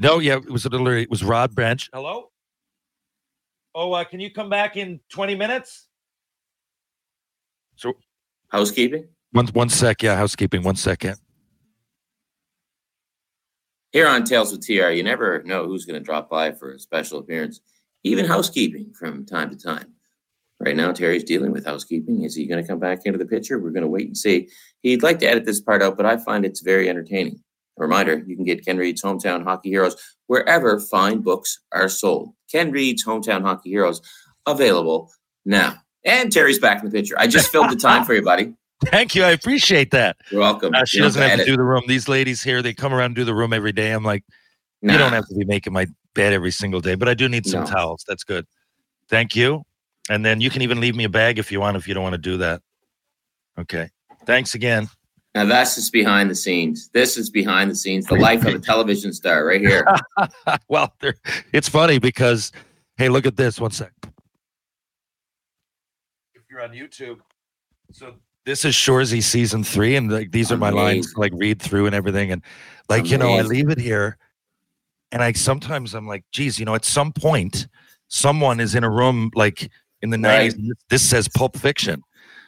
no, 0.00 0.18
yeah, 0.20 0.34
it 0.36 0.50
was 0.50 0.64
a 0.64 0.68
little. 0.68 0.86
It 0.88 1.10
was 1.10 1.22
Rod 1.24 1.54
Branch. 1.56 1.88
Hello. 1.92 2.30
Oh, 3.74 3.92
uh, 3.92 4.04
can 4.04 4.18
you 4.20 4.30
come 4.32 4.48
back 4.48 4.76
in 4.76 5.00
twenty 5.08 5.34
minutes? 5.36 5.86
So 7.76 7.94
Housekeeping. 8.48 9.06
one 9.32 9.46
one 9.48 9.68
sec, 9.68 10.02
yeah, 10.02 10.16
housekeeping. 10.16 10.62
One 10.62 10.76
second. 10.76 11.16
Here 13.92 14.06
on 14.06 14.24
Tales 14.24 14.52
with 14.52 14.66
TR, 14.66 14.90
you 14.90 15.02
never 15.02 15.42
know 15.44 15.66
who's 15.66 15.86
going 15.86 15.98
to 15.98 16.04
drop 16.04 16.28
by 16.28 16.52
for 16.52 16.72
a 16.72 16.78
special 16.78 17.18
appearance, 17.18 17.60
even 18.04 18.26
housekeeping 18.26 18.92
from 18.92 19.24
time 19.24 19.48
to 19.50 19.56
time. 19.56 19.94
Right 20.60 20.76
now, 20.76 20.92
Terry's 20.92 21.24
dealing 21.24 21.52
with 21.52 21.64
housekeeping. 21.64 22.24
Is 22.24 22.34
he 22.34 22.46
going 22.46 22.62
to 22.62 22.68
come 22.68 22.80
back 22.80 23.00
into 23.06 23.18
the 23.18 23.24
picture? 23.24 23.58
We're 23.58 23.70
going 23.70 23.84
to 23.84 23.88
wait 23.88 24.06
and 24.06 24.16
see. 24.16 24.48
He'd 24.82 25.02
like 25.02 25.20
to 25.20 25.26
edit 25.26 25.44
this 25.46 25.60
part 25.60 25.82
out, 25.82 25.96
but 25.96 26.04
I 26.04 26.18
find 26.18 26.44
it's 26.44 26.60
very 26.60 26.88
entertaining. 26.88 27.40
A 27.78 27.82
reminder 27.82 28.22
you 28.26 28.34
can 28.34 28.44
get 28.44 28.64
Ken 28.64 28.76
Reid's 28.76 29.02
Hometown 29.02 29.44
Hockey 29.44 29.70
Heroes 29.70 29.96
wherever 30.26 30.80
fine 30.80 31.20
books 31.20 31.60
are 31.72 31.88
sold. 31.88 32.34
Ken 32.50 32.70
Reid's 32.72 33.04
Hometown 33.04 33.42
Hockey 33.42 33.70
Heroes 33.70 34.02
available 34.46 35.12
now. 35.46 35.76
And 36.04 36.32
Terry's 36.32 36.58
back 36.58 36.82
in 36.82 36.90
the 36.90 36.90
picture. 36.90 37.18
I 37.18 37.26
just 37.26 37.50
filled 37.50 37.70
the 37.70 37.76
time 37.76 38.04
for 38.04 38.14
you, 38.14 38.22
buddy. 38.22 38.54
Thank 38.86 39.14
you, 39.14 39.24
I 39.24 39.30
appreciate 39.30 39.90
that. 39.90 40.16
You're 40.30 40.40
welcome. 40.40 40.74
Uh, 40.74 40.84
she 40.84 40.98
You 40.98 41.04
doesn't 41.04 41.20
have 41.20 41.38
to 41.38 41.44
do 41.44 41.56
the 41.56 41.62
room. 41.64 41.82
These 41.88 42.08
ladies 42.08 42.42
here, 42.42 42.62
they 42.62 42.72
come 42.72 42.94
around 42.94 43.06
and 43.06 43.14
do 43.16 43.24
the 43.24 43.34
room 43.34 43.52
every 43.52 43.72
day. 43.72 43.90
I'm 43.90 44.04
like, 44.04 44.24
Nah. 44.82 44.92
you 44.92 44.98
don't 44.98 45.12
have 45.12 45.26
to 45.26 45.34
be 45.34 45.44
making 45.44 45.72
my 45.72 45.86
bed 46.14 46.32
every 46.32 46.52
single 46.52 46.80
day, 46.80 46.94
but 46.94 47.08
I 47.08 47.14
do 47.14 47.28
need 47.28 47.46
some 47.46 47.60
No. 47.60 47.66
towels. 47.66 48.04
That's 48.06 48.22
good. 48.22 48.46
Thank 49.08 49.34
you. 49.34 49.64
And 50.08 50.24
then 50.24 50.40
you 50.40 50.50
can 50.50 50.62
even 50.62 50.80
leave 50.80 50.94
me 50.94 51.04
a 51.04 51.08
bag 51.08 51.38
if 51.38 51.50
you 51.50 51.60
want, 51.60 51.76
if 51.76 51.88
you 51.88 51.94
don't 51.94 52.02
want 52.02 52.14
to 52.14 52.18
do 52.18 52.36
that. 52.38 52.62
Okay. 53.58 53.90
Thanks 54.24 54.54
again. 54.54 54.88
Now 55.34 55.44
that's 55.44 55.74
just 55.74 55.92
behind 55.92 56.30
the 56.30 56.34
scenes. 56.34 56.88
This 56.92 57.16
is 57.16 57.28
behind 57.30 57.70
the 57.70 57.74
scenes, 57.74 58.06
the 58.06 58.14
life 58.16 58.44
of 58.46 58.54
a 58.54 58.58
television 58.58 59.12
star 59.12 59.44
right 59.44 59.60
here. 59.60 59.86
well, 60.68 60.94
it's 61.52 61.68
funny 61.68 61.98
because, 61.98 62.52
hey, 62.96 63.08
look 63.08 63.26
at 63.26 63.36
this. 63.36 63.60
One 63.60 63.70
sec. 63.70 63.92
If 66.34 66.42
you're 66.50 66.62
on 66.62 66.70
YouTube, 66.70 67.18
so 67.92 68.14
this 68.48 68.64
is 68.64 68.74
Shoresy 68.74 69.22
season 69.22 69.62
three, 69.62 69.94
and 69.94 70.10
like 70.10 70.30
these 70.32 70.50
are 70.50 70.56
my 70.56 70.70
lines 70.70 71.12
to 71.12 71.20
like 71.20 71.32
read 71.36 71.60
through 71.60 71.84
and 71.84 71.94
everything. 71.94 72.32
And 72.32 72.40
like, 72.88 73.10
you 73.10 73.18
know, 73.18 73.28
I 73.34 73.42
leave 73.42 73.68
it 73.68 73.78
here, 73.78 74.16
and 75.12 75.22
I 75.22 75.32
sometimes 75.32 75.94
I'm 75.94 76.06
like, 76.06 76.24
geez, 76.32 76.58
you 76.58 76.64
know, 76.64 76.74
at 76.74 76.86
some 76.86 77.12
point, 77.12 77.68
someone 78.08 78.58
is 78.58 78.74
in 78.74 78.84
a 78.84 78.90
room 78.90 79.30
like 79.34 79.70
in 80.00 80.08
the 80.08 80.18
Right. 80.18 80.50
90s. 80.54 80.70
this- 80.88 81.02
says 81.02 81.28
Pulp 81.28 81.58
Fiction. 81.58 82.02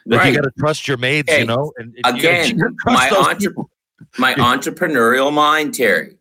Like 0.07 0.21
Right. 0.21 0.33
you 0.33 0.39
got 0.41 0.45
to 0.45 0.51
trust 0.57 0.87
your 0.87 0.97
maids, 0.97 1.31
you 1.31 1.45
know. 1.45 1.71
And 1.77 1.95
and 2.03 2.17
again, 2.17 2.47
you 2.57 2.75
my 2.85 3.07
entre- 3.11 3.53
My 4.17 4.33
entrepreneurial 4.33 5.31
mind, 5.31 5.75
Terry. 5.75 6.17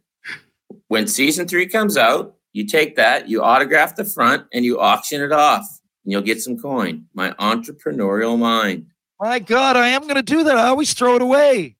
When 0.89 1.07
season 1.07 1.49
three 1.49 1.67
comes 1.67 1.97
out, 1.97 2.35
you 2.53 2.67
take 2.67 2.97
that, 2.97 3.31
you 3.31 3.43
autograph 3.43 3.97
the 3.97 4.05
front, 4.05 4.45
and 4.53 4.63
you 4.63 4.79
auction 4.79 5.23
it 5.23 5.33
off, 5.33 5.67
and 6.05 6.13
you'll 6.13 6.21
get 6.21 6.43
some 6.43 6.59
coin. 6.59 7.07
My 7.15 7.31
entrepreneurial 7.41 8.39
mind, 8.39 8.90
My 9.21 9.39
God, 9.39 9.77
I 9.77 9.89
am 9.89 10.03
going 10.03 10.15
to 10.15 10.23
do 10.23 10.45
that. 10.45 10.57
I 10.57 10.69
always 10.69 10.95
throw 10.95 11.17
it 11.17 11.23
away. 11.23 11.77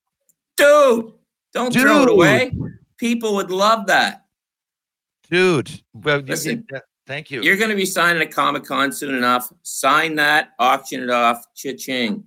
dude. 0.57 1.13
Don't 1.53 1.73
throw 1.73 2.03
it 2.03 2.09
away. 2.09 2.55
People 2.97 3.33
would 3.35 3.51
love 3.51 3.87
that. 3.87 4.25
dude. 5.29 5.81
Well, 5.93 6.19
you- 6.19 6.25
Listen, 6.27 6.65
yeah, 6.71 6.79
thank 7.07 7.29
you. 7.31 7.41
You're 7.41 7.57
going 7.57 7.69
to 7.71 7.75
be 7.75 7.85
signing 7.85 8.21
a 8.21 8.25
Comic 8.25 8.63
Con 8.63 8.91
soon 8.93 9.15
enough. 9.15 9.51
Sign 9.63 10.15
that, 10.15 10.51
auction 10.59 11.01
it 11.03 11.09
off, 11.09 11.43
cha-ching. 11.55 12.23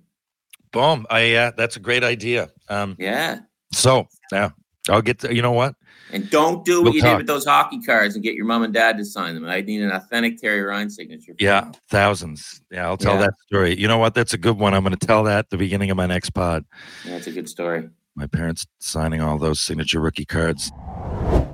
Boom. 0.71 1.07
I 1.09 1.33
uh, 1.35 1.51
that's 1.57 1.77
a 1.77 1.79
great 1.79 2.03
idea. 2.03 2.49
Um, 2.69 2.95
Yeah. 2.99 3.39
so 3.73 4.07
yeah, 4.31 4.49
I'll 4.89 5.01
get. 5.01 5.19
To, 5.19 5.33
you 5.33 5.41
know 5.41 5.53
what? 5.53 5.73
And 6.11 6.29
don't 6.29 6.63
do 6.63 6.77
what 6.77 6.85
We'll 6.85 6.95
you 6.95 7.01
talk. 7.01 7.11
did 7.13 7.17
with 7.17 7.27
those 7.27 7.45
hockey 7.45 7.81
cards 7.81 8.13
and 8.15 8.23
get 8.23 8.35
your 8.35 8.45
mom 8.45 8.61
and 8.63 8.73
dad 8.73 8.97
to 8.97 9.05
sign 9.05 9.33
them. 9.35 9.45
I 9.45 9.61
need 9.61 9.81
an 9.81 9.91
authentic 9.91 10.39
Terry 10.39 10.61
Ryan 10.61 10.89
signature. 10.89 11.33
Yeah, 11.39 11.61
them. 11.61 11.73
thousands. 11.89 12.61
Yeah, 12.71 12.85
I'll 12.85 12.95
tell 12.97 13.15
Yeah. 13.15 13.21
that 13.21 13.33
story. 13.47 13.77
You 13.79 13.87
know 13.87 13.97
what? 13.97 14.13
That's 14.13 14.33
a 14.33 14.37
good 14.37 14.57
one. 14.59 14.73
I'm 14.73 14.83
going 14.83 14.95
to 14.95 15.07
tell 15.07 15.23
that 15.23 15.39
at 15.39 15.49
the 15.49 15.57
beginning 15.57 15.89
of 15.89 15.97
my 15.97 16.05
next 16.05 16.29
pod. 16.31 16.63
That's 17.05 17.27
a 17.27 17.31
good 17.31 17.49
story. 17.49 17.89
My 18.15 18.27
parents 18.27 18.65
signing 18.79 19.19
all 19.21 19.37
those 19.37 19.59
signature 19.59 19.99
rookie 19.99 20.25
cards. 20.25 20.71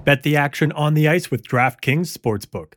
Bet 0.03 0.23
the 0.23 0.35
action 0.35 0.71
on 0.73 0.93
the 0.95 1.07
ice 1.07 1.31
with 1.31 1.47
DraftKings 1.47 2.15
Sportsbook. 2.15 2.73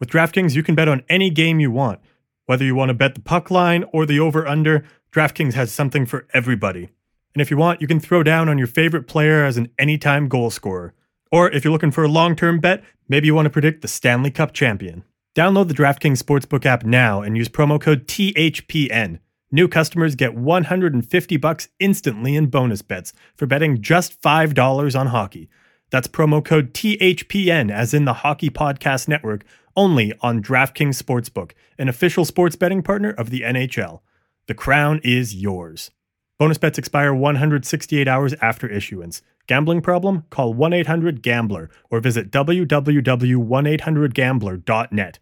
With 0.00 0.08
DraftKings, 0.08 0.54
you 0.56 0.62
can 0.62 0.74
bet 0.74 0.88
on 0.88 1.02
any 1.08 1.28
game 1.30 1.60
you 1.60 1.70
want. 1.70 2.00
Whether 2.46 2.64
you 2.64 2.74
want 2.74 2.88
to 2.88 2.94
bet 2.94 3.14
the 3.14 3.20
puck 3.20 3.50
line 3.50 3.84
or 3.92 4.06
the 4.06 4.18
over 4.18 4.46
under, 4.48 4.84
DraftKings 5.12 5.52
has 5.52 5.70
something 5.70 6.06
for 6.06 6.26
everybody. 6.32 6.88
And 7.34 7.42
if 7.42 7.50
you 7.50 7.56
want, 7.56 7.80
you 7.80 7.86
can 7.86 8.00
throw 8.00 8.22
down 8.24 8.48
on 8.48 8.58
your 8.58 8.66
favorite 8.66 9.06
player 9.06 9.44
as 9.44 9.56
an 9.56 9.68
anytime 9.78 10.26
goal 10.26 10.50
scorer. 10.50 10.94
Or 11.32 11.50
if 11.50 11.64
you're 11.64 11.72
looking 11.72 11.92
for 11.92 12.04
a 12.04 12.08
long 12.08 12.34
term 12.34 12.60
bet, 12.60 12.82
maybe 13.08 13.26
you 13.26 13.34
want 13.34 13.46
to 13.46 13.50
predict 13.50 13.82
the 13.82 13.88
Stanley 13.88 14.30
Cup 14.30 14.52
champion. 14.52 15.04
Download 15.36 15.68
the 15.68 15.74
DraftKings 15.74 16.22
Sportsbook 16.22 16.66
app 16.66 16.84
now 16.84 17.22
and 17.22 17.36
use 17.36 17.48
promo 17.48 17.80
code 17.80 18.08
THPN. 18.08 19.20
New 19.52 19.68
customers 19.68 20.14
get 20.14 20.34
150 20.34 21.36
bucks 21.36 21.68
instantly 21.78 22.36
in 22.36 22.46
bonus 22.46 22.82
bets 22.82 23.12
for 23.36 23.46
betting 23.46 23.80
just 23.80 24.20
$5 24.20 24.98
on 24.98 25.06
hockey. 25.08 25.48
That's 25.90 26.08
promo 26.08 26.44
code 26.44 26.72
THPN, 26.72 27.70
as 27.70 27.94
in 27.94 28.04
the 28.04 28.14
Hockey 28.14 28.50
Podcast 28.50 29.08
Network, 29.08 29.44
only 29.76 30.12
on 30.20 30.42
DraftKings 30.42 31.00
Sportsbook, 31.00 31.52
an 31.78 31.88
official 31.88 32.24
sports 32.24 32.56
betting 32.56 32.82
partner 32.82 33.10
of 33.10 33.30
the 33.30 33.40
NHL. 33.42 34.00
The 34.46 34.54
crown 34.54 35.00
is 35.02 35.34
yours. 35.34 35.90
Bonus 36.40 36.56
bets 36.56 36.78
expire 36.78 37.12
168 37.12 38.08
hours 38.08 38.32
after 38.40 38.66
issuance. 38.66 39.20
Gambling 39.46 39.82
problem? 39.82 40.24
Call 40.30 40.54
1 40.54 40.72
800 40.72 41.20
Gambler 41.20 41.68
or 41.90 42.00
visit 42.00 42.30
www.1800Gambler.net. 42.30 45.18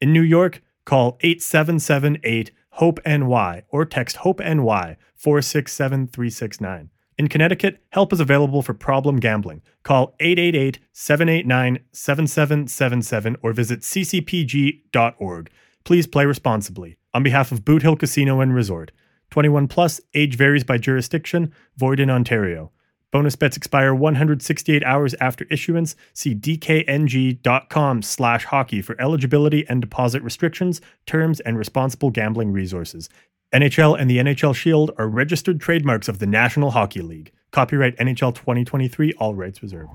In 0.00 0.14
New 0.14 0.22
York, 0.22 0.62
call 0.86 1.18
8778 1.20 2.52
HOPE 2.70 3.00
NY 3.04 3.64
or 3.68 3.84
text 3.84 4.16
HOPE 4.16 4.40
NY 4.40 4.96
467369. 5.14 6.88
In 7.18 7.28
Connecticut, 7.28 7.82
help 7.90 8.14
is 8.14 8.20
available 8.20 8.62
for 8.62 8.72
problem 8.72 9.16
gambling. 9.16 9.60
Call 9.82 10.14
888 10.20 10.78
789 10.94 11.80
7777 11.92 13.36
or 13.42 13.52
visit 13.52 13.80
ccpg.org. 13.80 15.50
Please 15.84 16.06
play 16.06 16.24
responsibly. 16.24 16.96
On 17.12 17.22
behalf 17.22 17.52
of 17.52 17.62
Boot 17.62 17.82
Hill 17.82 17.96
Casino 17.96 18.40
and 18.40 18.54
Resort, 18.54 18.90
21 19.32 19.66
plus, 19.66 19.98
age 20.12 20.36
varies 20.36 20.62
by 20.62 20.76
jurisdiction, 20.76 21.52
void 21.78 21.98
in 21.98 22.10
Ontario. 22.10 22.70
Bonus 23.10 23.34
bets 23.34 23.56
expire 23.56 23.94
168 23.94 24.84
hours 24.84 25.14
after 25.20 25.46
issuance. 25.50 25.96
See 26.12 26.34
dkng.com 26.34 28.02
slash 28.02 28.44
hockey 28.44 28.82
for 28.82 28.94
eligibility 29.00 29.66
and 29.70 29.80
deposit 29.80 30.22
restrictions, 30.22 30.82
terms, 31.06 31.40
and 31.40 31.56
responsible 31.56 32.10
gambling 32.10 32.52
resources. 32.52 33.08
NHL 33.54 33.98
and 33.98 34.10
the 34.10 34.18
NHL 34.18 34.54
Shield 34.54 34.90
are 34.98 35.08
registered 35.08 35.62
trademarks 35.62 36.08
of 36.08 36.18
the 36.18 36.26
National 36.26 36.70
Hockey 36.70 37.00
League. 37.00 37.32
Copyright 37.52 37.96
NHL 37.96 38.34
2023, 38.34 39.14
all 39.14 39.34
rights 39.34 39.62
reserved. 39.62 39.90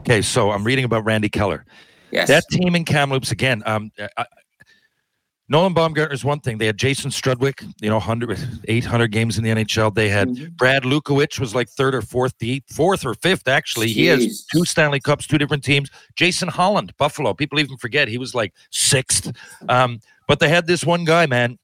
Okay, 0.00 0.22
so 0.22 0.52
I'm 0.52 0.62
reading 0.62 0.84
about 0.84 1.04
Randy 1.04 1.28
Keller. 1.28 1.64
Yes. 2.12 2.28
That 2.28 2.44
team 2.48 2.76
in 2.76 2.84
Kamloops 2.84 3.32
again. 3.32 3.64
Um, 3.66 3.90
I, 4.16 4.26
Nolan 5.52 5.74
Baumgartner 5.74 6.14
is 6.14 6.24
one 6.24 6.40
thing. 6.40 6.56
They 6.56 6.64
had 6.64 6.78
Jason 6.78 7.10
Strudwick, 7.10 7.62
you 7.82 7.90
know, 7.90 7.98
100, 7.98 8.38
800 8.68 9.12
games 9.12 9.36
in 9.36 9.44
the 9.44 9.50
NHL. 9.50 9.90
They 9.90 10.08
had 10.08 10.28
Mhm. 10.28 10.56
Brad 10.56 10.84
Lukowich 10.84 11.38
was 11.38 11.54
like 11.54 11.68
third 11.68 11.94
or 11.94 12.00
fourth, 12.00 12.32
the 12.38 12.62
fourth 12.74 13.04
or 13.04 13.12
fifth 13.12 13.46
actually. 13.46 13.92
He 13.92 14.06
has 14.06 14.46
two 14.50 14.64
Stanley 14.64 14.98
Cups, 14.98 15.26
two 15.26 15.36
different 15.36 15.62
teams. 15.62 15.90
Jason 16.16 16.48
Holland, 16.48 16.94
Buffalo. 16.96 17.34
People 17.34 17.60
even 17.60 17.76
forget 17.76 18.08
he 18.08 18.16
was 18.16 18.34
like 18.34 18.54
sixth. 18.70 19.30
Um, 19.68 20.00
but 20.26 20.40
they 20.40 20.48
had 20.48 20.66
this 20.66 20.84
one 20.84 21.04
guy, 21.04 21.26
man. 21.26 21.58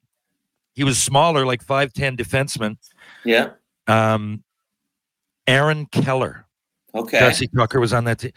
He 0.74 0.85
was 0.85 0.98
smaller, 0.98 1.46
like 1.46 1.62
five 1.62 1.94
ten 1.94 2.14
defenseman. 2.14 2.77
Yeah. 3.24 3.53
Um, 3.87 4.44
Aaron 5.46 5.87
Keller. 5.87 6.44
Okay. 6.94 7.20
Darcy 7.20 7.48
Tucker 7.57 7.81
was 7.81 7.94
on 7.94 8.05
that 8.05 8.18
team. 8.18 8.33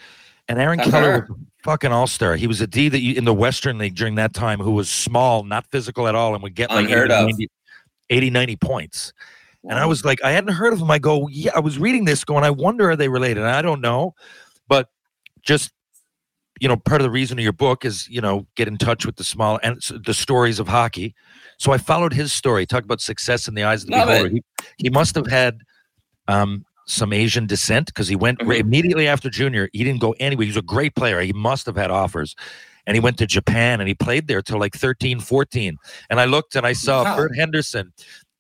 And 0.48 0.60
Aaron. 0.60 0.80
Keller 0.80 1.28
was 1.30 1.38
a 1.38 1.64
fucking 1.64 1.92
all 1.92 2.08
star. 2.08 2.36
He 2.36 2.48
was 2.48 2.62
a 2.62 2.68
D 2.68 2.90
that 2.90 3.00
you, 3.00 3.16
in 3.16 3.26
the 3.26 3.34
Western 3.34 3.78
League 3.78 3.96
during 3.96 4.16
that 4.16 4.34
time 4.34 4.60
who 4.60 4.72
was 4.72 4.90
small, 4.90 5.44
not 5.44 5.66
physical 5.68 6.08
at 6.08 6.16
all, 6.16 6.34
and 6.34 6.44
would 6.44 6.56
get 6.56 6.70
like 6.70 6.90
80, 6.90 7.02
of. 7.02 7.10
90, 7.10 7.50
80, 8.10 8.30
90 8.30 8.56
points. 8.58 9.14
And 9.64 9.78
I 9.78 9.86
was 9.86 10.04
like, 10.04 10.24
I 10.24 10.32
hadn't 10.32 10.54
heard 10.54 10.74
of 10.74 10.80
him. 10.80 10.90
I 10.90 10.98
go, 10.98 11.28
yeah, 11.28 11.52
I 11.56 11.60
was 11.60 11.78
reading 11.78 12.06
this 12.06 12.24
going, 12.24 12.44
I 12.44 12.50
wonder, 12.50 12.90
are 12.90 12.96
they 12.96 13.10
related? 13.10 13.42
And 13.42 13.52
I 13.52 13.62
don't 13.62 13.80
know. 13.80 14.16
But 14.68 14.90
just, 15.44 15.72
you 16.60 16.68
know, 16.68 16.78
part 16.78 17.02
of 17.02 17.06
the 17.06 17.12
reason 17.12 17.38
of 17.38 17.44
your 17.44 17.54
book 17.54 17.86
is, 17.86 18.08
you 18.10 18.22
know, 18.22 18.48
get 18.56 18.68
in 18.68 18.78
touch 18.78 19.06
with 19.06 19.18
the 19.18 19.24
small 19.24 19.60
and 19.62 19.80
the 20.06 20.14
stories 20.14 20.60
of 20.60 20.68
hockey. 20.68 21.14
So 21.58 21.72
I 21.72 21.78
followed 21.78 22.14
his 22.14 22.34
story, 22.34 22.66
talk 22.66 22.84
about 22.84 23.02
success 23.02 23.48
in 23.48 23.54
the 23.54 23.64
eyes 23.64 23.84
of 23.84 23.90
the 23.90 23.98
Love 23.98 24.08
beholder. 24.08 24.30
He, 24.30 24.44
he 24.78 24.90
must 24.90 25.14
have 25.14 25.28
had 25.28 25.62
um, 26.28 26.66
some 26.92 27.14
Asian 27.14 27.46
descent 27.48 27.88
because 27.88 28.08
he 28.08 28.16
went 28.16 28.40
Mhm. 28.40 28.60
immediately 28.60 29.08
after 29.08 29.30
junior. 29.30 29.70
He 29.74 29.84
didn't 29.84 30.02
go 30.02 30.14
anywhere. 30.20 30.44
He 30.46 30.50
was 30.50 30.58
a 30.58 30.62
great 30.62 30.96
player. 30.96 31.20
He 31.22 31.34
must 31.34 31.66
have 31.66 31.76
had 31.78 31.90
offers. 31.92 32.36
And 32.88 32.96
he 32.96 33.00
went 33.00 33.18
to 33.20 33.28
Japan 33.28 33.80
and 33.80 33.88
he 33.88 33.94
played 33.94 34.28
there 34.28 34.42
till 34.42 34.60
like 34.60 34.76
13, 34.76 35.20
14. 35.20 35.78
And 36.10 36.20
I 36.20 36.26
looked 36.26 36.56
and 36.56 36.66
I 36.66 36.74
saw 36.74 37.04
Wow. 37.04 37.16
Bert 37.16 37.36
Henderson, 37.38 37.94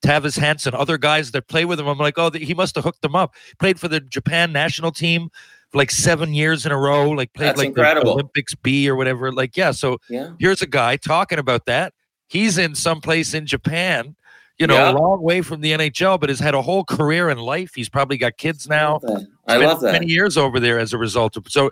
Tavis 0.04 0.38
Hansen, 0.40 0.74
other 0.74 0.98
guys 0.98 1.32
that 1.32 1.48
play 1.48 1.64
with 1.64 1.80
him. 1.80 1.88
I'm 1.88 1.98
like, 2.00 2.18
oh, 2.18 2.32
he 2.32 2.54
must 2.56 2.74
have 2.76 2.84
hooked 2.84 3.04
them 3.04 3.16
up. 3.16 3.36
Played 3.60 3.80
for 3.80 3.88
the 3.88 4.00
Japan 4.00 4.52
national 4.52 4.92
team 4.92 5.30
for 5.72 5.78
like 5.78 5.92
seven 5.92 6.34
years 6.34 6.66
in 6.66 6.72
a 6.72 6.78
row. 6.78 7.12
Like 7.12 7.32
played 7.34 7.50
That's 7.50 7.60
like 7.60 7.68
incredible. 7.68 8.06
the 8.08 8.14
Olympics 8.14 8.56
B 8.56 8.90
or 8.90 8.96
whatever. 8.96 9.32
Like, 9.32 9.56
yeah. 9.56 9.72
So 9.72 10.00
Yeah. 10.10 10.32
here's 10.40 10.62
a 10.64 10.68
guy 10.68 10.98
talking 10.98 11.38
about 11.40 11.66
that. 11.68 11.94
He's 12.28 12.58
in 12.58 12.74
some 12.76 13.00
place 13.00 13.34
in 13.36 13.46
Japan, 13.46 14.16
you 14.62 14.67
know, 14.67 14.76
Yeah. 14.76 14.91
a 14.91 14.93
long 14.93 15.21
way 15.21 15.41
from 15.41 15.60
the 15.62 15.71
NHL, 15.74 16.17
but 16.19 16.30
has 16.30 16.39
had 16.39 16.54
a 16.54 16.62
whole 16.62 16.84
career 16.86 17.30
in 17.30 17.38
life. 17.39 17.71
He's 17.76 17.89
probably 17.89 18.17
got 18.17 18.38
kids 18.38 18.69
now. 18.69 19.00
I 19.47 19.56
Spent 19.58 19.63
love 19.63 19.82
that. 19.82 19.91
Many 19.93 20.08
years 20.08 20.38
over 20.38 20.60
there 20.60 20.80
as 20.80 20.93
a 20.93 20.97
result 20.97 21.36
of 21.36 21.45
so. 21.50 21.71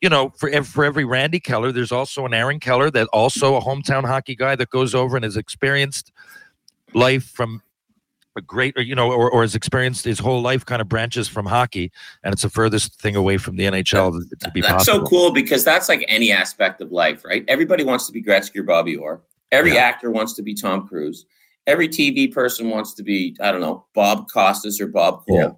You 0.00 0.08
know, 0.08 0.30
for 0.36 0.48
for 0.62 0.84
every 0.84 1.04
Randy 1.04 1.40
Keller, 1.40 1.72
there's 1.72 1.90
also 1.90 2.24
an 2.24 2.32
Aaron 2.32 2.60
Keller 2.60 2.88
that 2.92 3.08
also 3.12 3.56
a 3.56 3.60
hometown 3.60 4.04
hockey 4.06 4.36
guy 4.36 4.54
that 4.54 4.70
goes 4.70 4.94
over 4.94 5.16
and 5.16 5.24
has 5.24 5.36
experienced 5.36 6.12
life 6.94 7.24
from 7.24 7.60
a 8.36 8.40
great, 8.40 8.74
or 8.76 8.82
you 8.82 8.94
know, 8.94 9.10
or, 9.10 9.28
or 9.28 9.40
has 9.42 9.56
experienced 9.56 10.04
his 10.04 10.20
whole 10.20 10.40
life 10.40 10.64
kind 10.64 10.80
of 10.80 10.88
branches 10.88 11.26
from 11.26 11.46
hockey, 11.46 11.90
and 12.22 12.32
it's 12.32 12.42
the 12.42 12.48
furthest 12.50 13.00
thing 13.00 13.16
away 13.16 13.38
from 13.38 13.56
the 13.56 13.64
NHL 13.64 14.12
to, 14.30 14.36
to 14.36 14.50
be 14.52 14.60
That's 14.60 14.72
possible. 14.84 15.00
so 15.04 15.10
cool 15.10 15.32
because 15.32 15.64
that's 15.64 15.88
like 15.88 16.04
any 16.06 16.30
aspect 16.30 16.80
of 16.80 16.92
life, 16.92 17.24
right? 17.24 17.44
Everybody 17.48 17.82
wants 17.82 18.06
to 18.06 18.12
be 18.12 18.22
Gretzky 18.22 18.58
or 18.58 18.62
Bobby 18.62 18.94
Orr. 18.94 19.20
Every 19.50 19.74
Yeah. 19.74 19.80
actor 19.80 20.12
wants 20.12 20.34
to 20.34 20.42
be 20.42 20.54
Tom 20.54 20.86
Cruise. 20.86 21.26
Every 21.68 21.88
TV 21.88 22.32
person 22.32 22.70
wants 22.70 22.94
to 22.94 23.02
be, 23.02 23.36
I 23.40 23.52
don't 23.52 23.60
know, 23.60 23.86
Bob 23.94 24.28
Costas 24.30 24.80
or 24.80 24.86
Bob 24.88 25.22
Cole. 25.28 25.36
Yeah. 25.38 25.50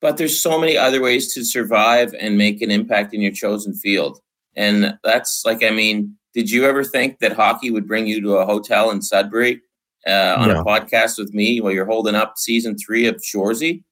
But 0.00 0.16
there's 0.16 0.40
so 0.40 0.58
many 0.58 0.76
other 0.76 1.02
ways 1.02 1.34
to 1.34 1.44
survive 1.44 2.14
and 2.18 2.38
make 2.38 2.62
an 2.62 2.70
impact 2.70 3.12
in 3.12 3.20
your 3.20 3.32
chosen 3.32 3.74
field. 3.74 4.18
And 4.56 4.96
that's 5.04 5.42
like, 5.44 5.62
I 5.62 5.70
mean, 5.70 6.16
did 6.32 6.50
you 6.50 6.64
ever 6.64 6.84
think 6.84 7.18
that 7.18 7.32
hockey 7.32 7.70
would 7.70 7.86
bring 7.86 8.06
you 8.06 8.20
to 8.22 8.36
a 8.36 8.46
hotel 8.46 8.90
in 8.92 9.02
Sudbury 9.02 9.60
uh, 10.06 10.36
on 10.38 10.48
No. 10.48 10.60
a 10.60 10.64
podcast 10.64 11.18
with 11.18 11.34
me 11.34 11.60
while 11.60 11.72
you're 11.72 11.86
holding 11.86 12.14
up 12.14 12.34
season 12.38 12.76
three 12.78 13.06
of 13.06 13.16
Shoresy? 13.16 13.82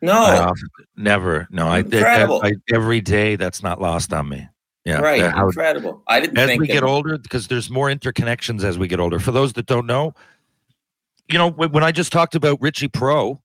No. 0.00 0.12
Uh, 0.24 0.52
never. 0.96 1.48
No, 1.50 1.66
I, 1.68 1.76
I, 1.76 1.80
Incredible. 1.80 2.40
I 2.44 2.52
every 2.72 3.00
day 3.00 3.36
that's 3.36 3.62
not 3.62 3.80
lost 3.80 4.12
on 4.12 4.28
me. 4.28 4.46
Yeah, 4.84 5.00
right. 5.00 5.20
how- 5.22 5.46
Incredible. 5.46 6.02
I 6.06 6.20
didn't 6.20 6.38
as 6.38 6.48
think 6.48 6.60
we 6.60 6.66
get 6.66 6.82
older, 6.82 7.18
because 7.18 7.48
there's 7.48 7.68
more 7.68 7.88
interconnections 7.88 8.62
as 8.64 8.78
we 8.78 8.88
get 8.88 9.00
older. 9.00 9.18
For 9.18 9.32
those 9.32 9.52
that 9.54 9.66
don't 9.66 9.86
know, 9.86 10.14
you 11.28 11.38
know, 11.38 11.50
when, 11.50 11.82
I 11.82 11.92
just 11.92 12.12
talked 12.12 12.34
about 12.34 12.60
Richie 12.60 12.88
Pro, 12.88 13.40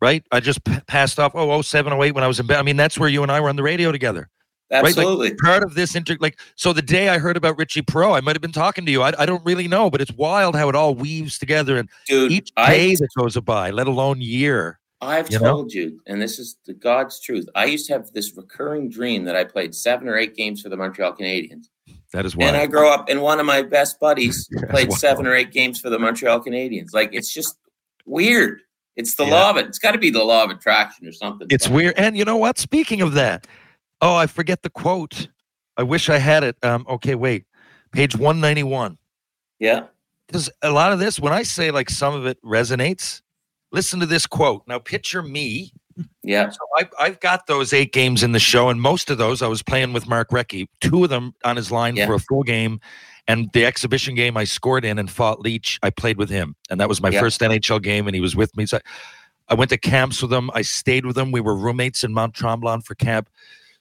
right? 0.00 0.24
I 0.30 0.40
just 0.40 0.64
p- 0.64 0.80
passed 0.86 1.18
off 1.18 1.32
oh, 1.34 1.60
07, 1.62 1.92
08 1.92 2.14
when 2.14 2.24
I 2.24 2.28
was 2.28 2.40
in 2.40 2.46
bed. 2.46 2.58
I 2.58 2.62
mean, 2.62 2.76
that's 2.76 2.98
where 2.98 3.08
you 3.08 3.22
and 3.22 3.32
I 3.32 3.40
were 3.40 3.48
on 3.48 3.56
the 3.56 3.62
radio 3.62 3.92
together. 3.92 4.28
Right? 4.70 4.86
Absolutely. 4.86 5.30
Like 5.30 5.38
part 5.38 5.62
of 5.62 5.74
this 5.74 5.94
inter 5.94 6.16
like 6.18 6.38
so 6.54 6.72
the 6.72 6.80
day 6.80 7.10
I 7.10 7.18
heard 7.18 7.36
about 7.36 7.58
Richie 7.58 7.82
Pro, 7.82 8.14
I 8.14 8.22
might 8.22 8.34
have 8.34 8.40
been 8.40 8.52
talking 8.52 8.86
to 8.86 8.92
you. 8.92 9.02
I, 9.02 9.12
I 9.18 9.26
don't 9.26 9.44
really 9.44 9.68
know, 9.68 9.90
but 9.90 10.00
it's 10.00 10.12
wild 10.12 10.56
how 10.56 10.70
it 10.70 10.74
all 10.74 10.94
weaves 10.94 11.38
together 11.38 11.76
and 11.76 11.90
Dude, 12.08 12.32
each 12.32 12.52
I, 12.56 12.74
day 12.74 12.94
that 12.94 13.08
goes 13.14 13.38
by, 13.40 13.70
let 13.70 13.86
alone 13.86 14.22
year. 14.22 14.78
I've 15.02 15.30
you 15.30 15.40
know? 15.40 15.52
told 15.52 15.72
you, 15.74 16.00
and 16.06 16.22
this 16.22 16.38
is 16.38 16.56
the 16.64 16.72
God's 16.72 17.20
truth. 17.20 17.48
I 17.54 17.66
used 17.66 17.86
to 17.88 17.92
have 17.92 18.12
this 18.12 18.34
recurring 18.36 18.88
dream 18.88 19.24
that 19.24 19.36
I 19.36 19.44
played 19.44 19.74
seven 19.74 20.08
or 20.08 20.16
eight 20.16 20.36
games 20.36 20.62
for 20.62 20.68
the 20.68 20.76
Montreal 20.76 21.16
Canadiens. 21.16 21.66
That 22.12 22.26
is 22.26 22.36
why. 22.36 22.46
And 22.46 22.56
I 22.56 22.66
grow 22.66 22.92
up, 22.92 23.08
and 23.08 23.22
one 23.22 23.40
of 23.40 23.46
my 23.46 23.62
best 23.62 23.98
buddies 23.98 24.48
played 24.70 24.88
Wow. 24.90 24.96
seven 24.96 25.26
or 25.26 25.34
eight 25.34 25.50
games 25.50 25.80
for 25.80 25.90
the 25.90 25.98
Montreal 25.98 26.40
Canadiens. 26.40 26.92
Like, 26.92 27.10
it's 27.12 27.32
just 27.32 27.56
weird. 28.06 28.60
It's 28.96 29.14
the 29.14 29.24
Yeah. 29.24 29.30
law 29.32 29.50
of 29.50 29.56
it. 29.56 29.66
It's 29.66 29.78
got 29.78 29.92
to 29.92 29.98
be 29.98 30.10
the 30.10 30.22
law 30.22 30.44
of 30.44 30.50
attraction 30.50 31.06
or 31.06 31.12
something. 31.12 31.46
It's 31.50 31.66
But- 31.66 31.74
weird. 31.74 31.94
And 31.96 32.16
you 32.16 32.24
know 32.24 32.36
what? 32.36 32.58
Speaking 32.58 33.00
of 33.00 33.14
that, 33.14 33.46
oh, 34.02 34.14
I 34.14 34.26
forget 34.26 34.62
the 34.62 34.68
quote. 34.70 35.28
I 35.78 35.82
wish 35.84 36.10
I 36.10 36.18
had 36.18 36.44
it. 36.44 36.56
Um, 36.62 36.84
okay, 36.88 37.14
wait. 37.14 37.44
Page 37.92 38.14
191. 38.16 38.98
Yeah. 39.58 39.84
Because 40.26 40.50
a 40.60 40.70
lot 40.70 40.92
of 40.92 40.98
this, 40.98 41.18
when 41.18 41.32
I 41.32 41.42
say 41.42 41.70
like 41.70 41.88
some 41.88 42.14
of 42.14 42.26
it 42.26 42.38
resonates, 42.42 43.22
listen 43.70 44.00
to 44.00 44.06
this 44.06 44.26
quote. 44.26 44.62
Now 44.66 44.78
picture 44.78 45.22
me. 45.22 45.72
Yeah. 46.22 46.50
So 46.50 46.58
I, 46.76 46.88
I've 46.98 47.20
got 47.20 47.46
those 47.46 47.72
eight 47.72 47.92
games 47.92 48.22
in 48.22 48.32
the 48.32 48.38
show, 48.38 48.68
and 48.68 48.80
most 48.80 49.10
of 49.10 49.18
those 49.18 49.42
I 49.42 49.46
was 49.48 49.62
playing 49.62 49.92
with 49.92 50.08
Mark 50.08 50.30
Recchi. 50.30 50.66
Two 50.80 51.04
of 51.04 51.10
them 51.10 51.34
on 51.44 51.56
his 51.56 51.70
line 51.70 51.96
Yeah. 51.96 52.06
for 52.06 52.14
a 52.14 52.20
full 52.20 52.42
game. 52.42 52.80
And 53.28 53.48
the 53.52 53.64
exhibition 53.64 54.14
game 54.16 54.36
I 54.36 54.44
scored 54.44 54.84
in 54.84 54.98
and 54.98 55.08
fought 55.10 55.40
Leach, 55.40 55.78
I 55.82 55.90
played 55.90 56.16
with 56.18 56.28
him. 56.28 56.56
And 56.70 56.80
that 56.80 56.88
was 56.88 57.00
my 57.00 57.10
Yeah. 57.10 57.20
first 57.20 57.40
NHL 57.40 57.80
game, 57.80 58.06
and 58.08 58.14
he 58.14 58.20
was 58.20 58.34
with 58.34 58.56
me. 58.56 58.66
So 58.66 58.78
I, 58.78 58.80
I 59.50 59.54
went 59.54 59.70
to 59.70 59.78
camps 59.78 60.20
with 60.22 60.32
him. 60.32 60.50
I 60.54 60.62
stayed 60.62 61.06
with 61.06 61.16
him. 61.16 61.30
We 61.32 61.40
were 61.40 61.56
roommates 61.56 62.02
in 62.04 62.12
Mount 62.12 62.34
Tremblant 62.34 62.84
for 62.84 62.94
camp. 62.94 63.28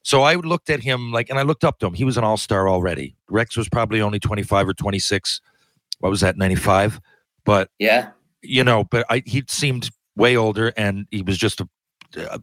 So 0.04 0.24
I 0.24 0.36
looked 0.36 0.70
at 0.70 0.80
him 0.82 1.12
like, 1.12 1.30
and 1.30 1.38
I 1.40 1.44
looked 1.44 1.64
up 1.64 1.80
to 1.80 1.86
him. 1.88 1.94
He 1.94 2.04
was 2.04 2.18
an 2.18 2.24
all 2.24 2.38
star 2.38 2.68
already. 2.70 3.16
Rex 3.30 3.56
was 3.58 3.70
probably 3.70 4.02
only 4.02 4.20
25 4.20 4.68
or 4.68 4.74
26. 4.74 5.42
What 6.00 6.10
was 6.10 6.22
that, 6.22 6.38
95? 6.38 7.00
But, 7.46 7.70
Yeah. 7.80 8.10
you 8.42 8.64
know, 8.64 8.84
but 8.84 9.06
I, 9.10 9.22
he 9.26 9.44
seemed 9.48 9.90
way 10.16 10.36
older 10.36 10.74
and 10.76 11.06
he 11.12 11.22
was 11.22 11.38
just 11.38 11.62
a 11.62 11.70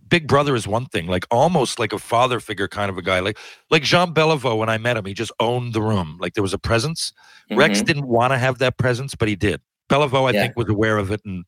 big 0.08 0.26
brother 0.26 0.54
is 0.54 0.66
one 0.66 0.86
thing, 0.86 1.06
like 1.06 1.26
almost 1.30 1.78
like 1.78 1.92
a 1.92 1.98
father 1.98 2.40
figure 2.40 2.68
kind 2.68 2.90
of 2.90 2.98
a 2.98 3.02
guy. 3.02 3.20
Like, 3.20 3.38
like 3.70 3.82
Jean 3.82 4.14
Beliveau, 4.14 4.56
when 4.56 4.68
I 4.68 4.78
met 4.78 4.96
him, 4.96 5.04
he 5.04 5.14
just 5.14 5.32
owned 5.40 5.74
the 5.74 5.82
room. 5.82 6.16
Like 6.20 6.34
there 6.34 6.42
was 6.42 6.54
a 6.54 6.58
presence. 6.58 7.12
Rex 7.50 7.80
Mhm. 7.80 7.86
didn't 7.86 8.06
want 8.08 8.32
to 8.32 8.38
have 8.38 8.58
that 8.58 8.78
presence, 8.78 9.14
but 9.14 9.28
he 9.28 9.36
did. 9.36 9.60
Beliveau, 9.90 10.28
I 10.28 10.32
Yeah. 10.32 10.42
think, 10.42 10.56
was 10.56 10.68
aware 10.68 10.98
of 10.98 11.10
it 11.10 11.20
and 11.24 11.44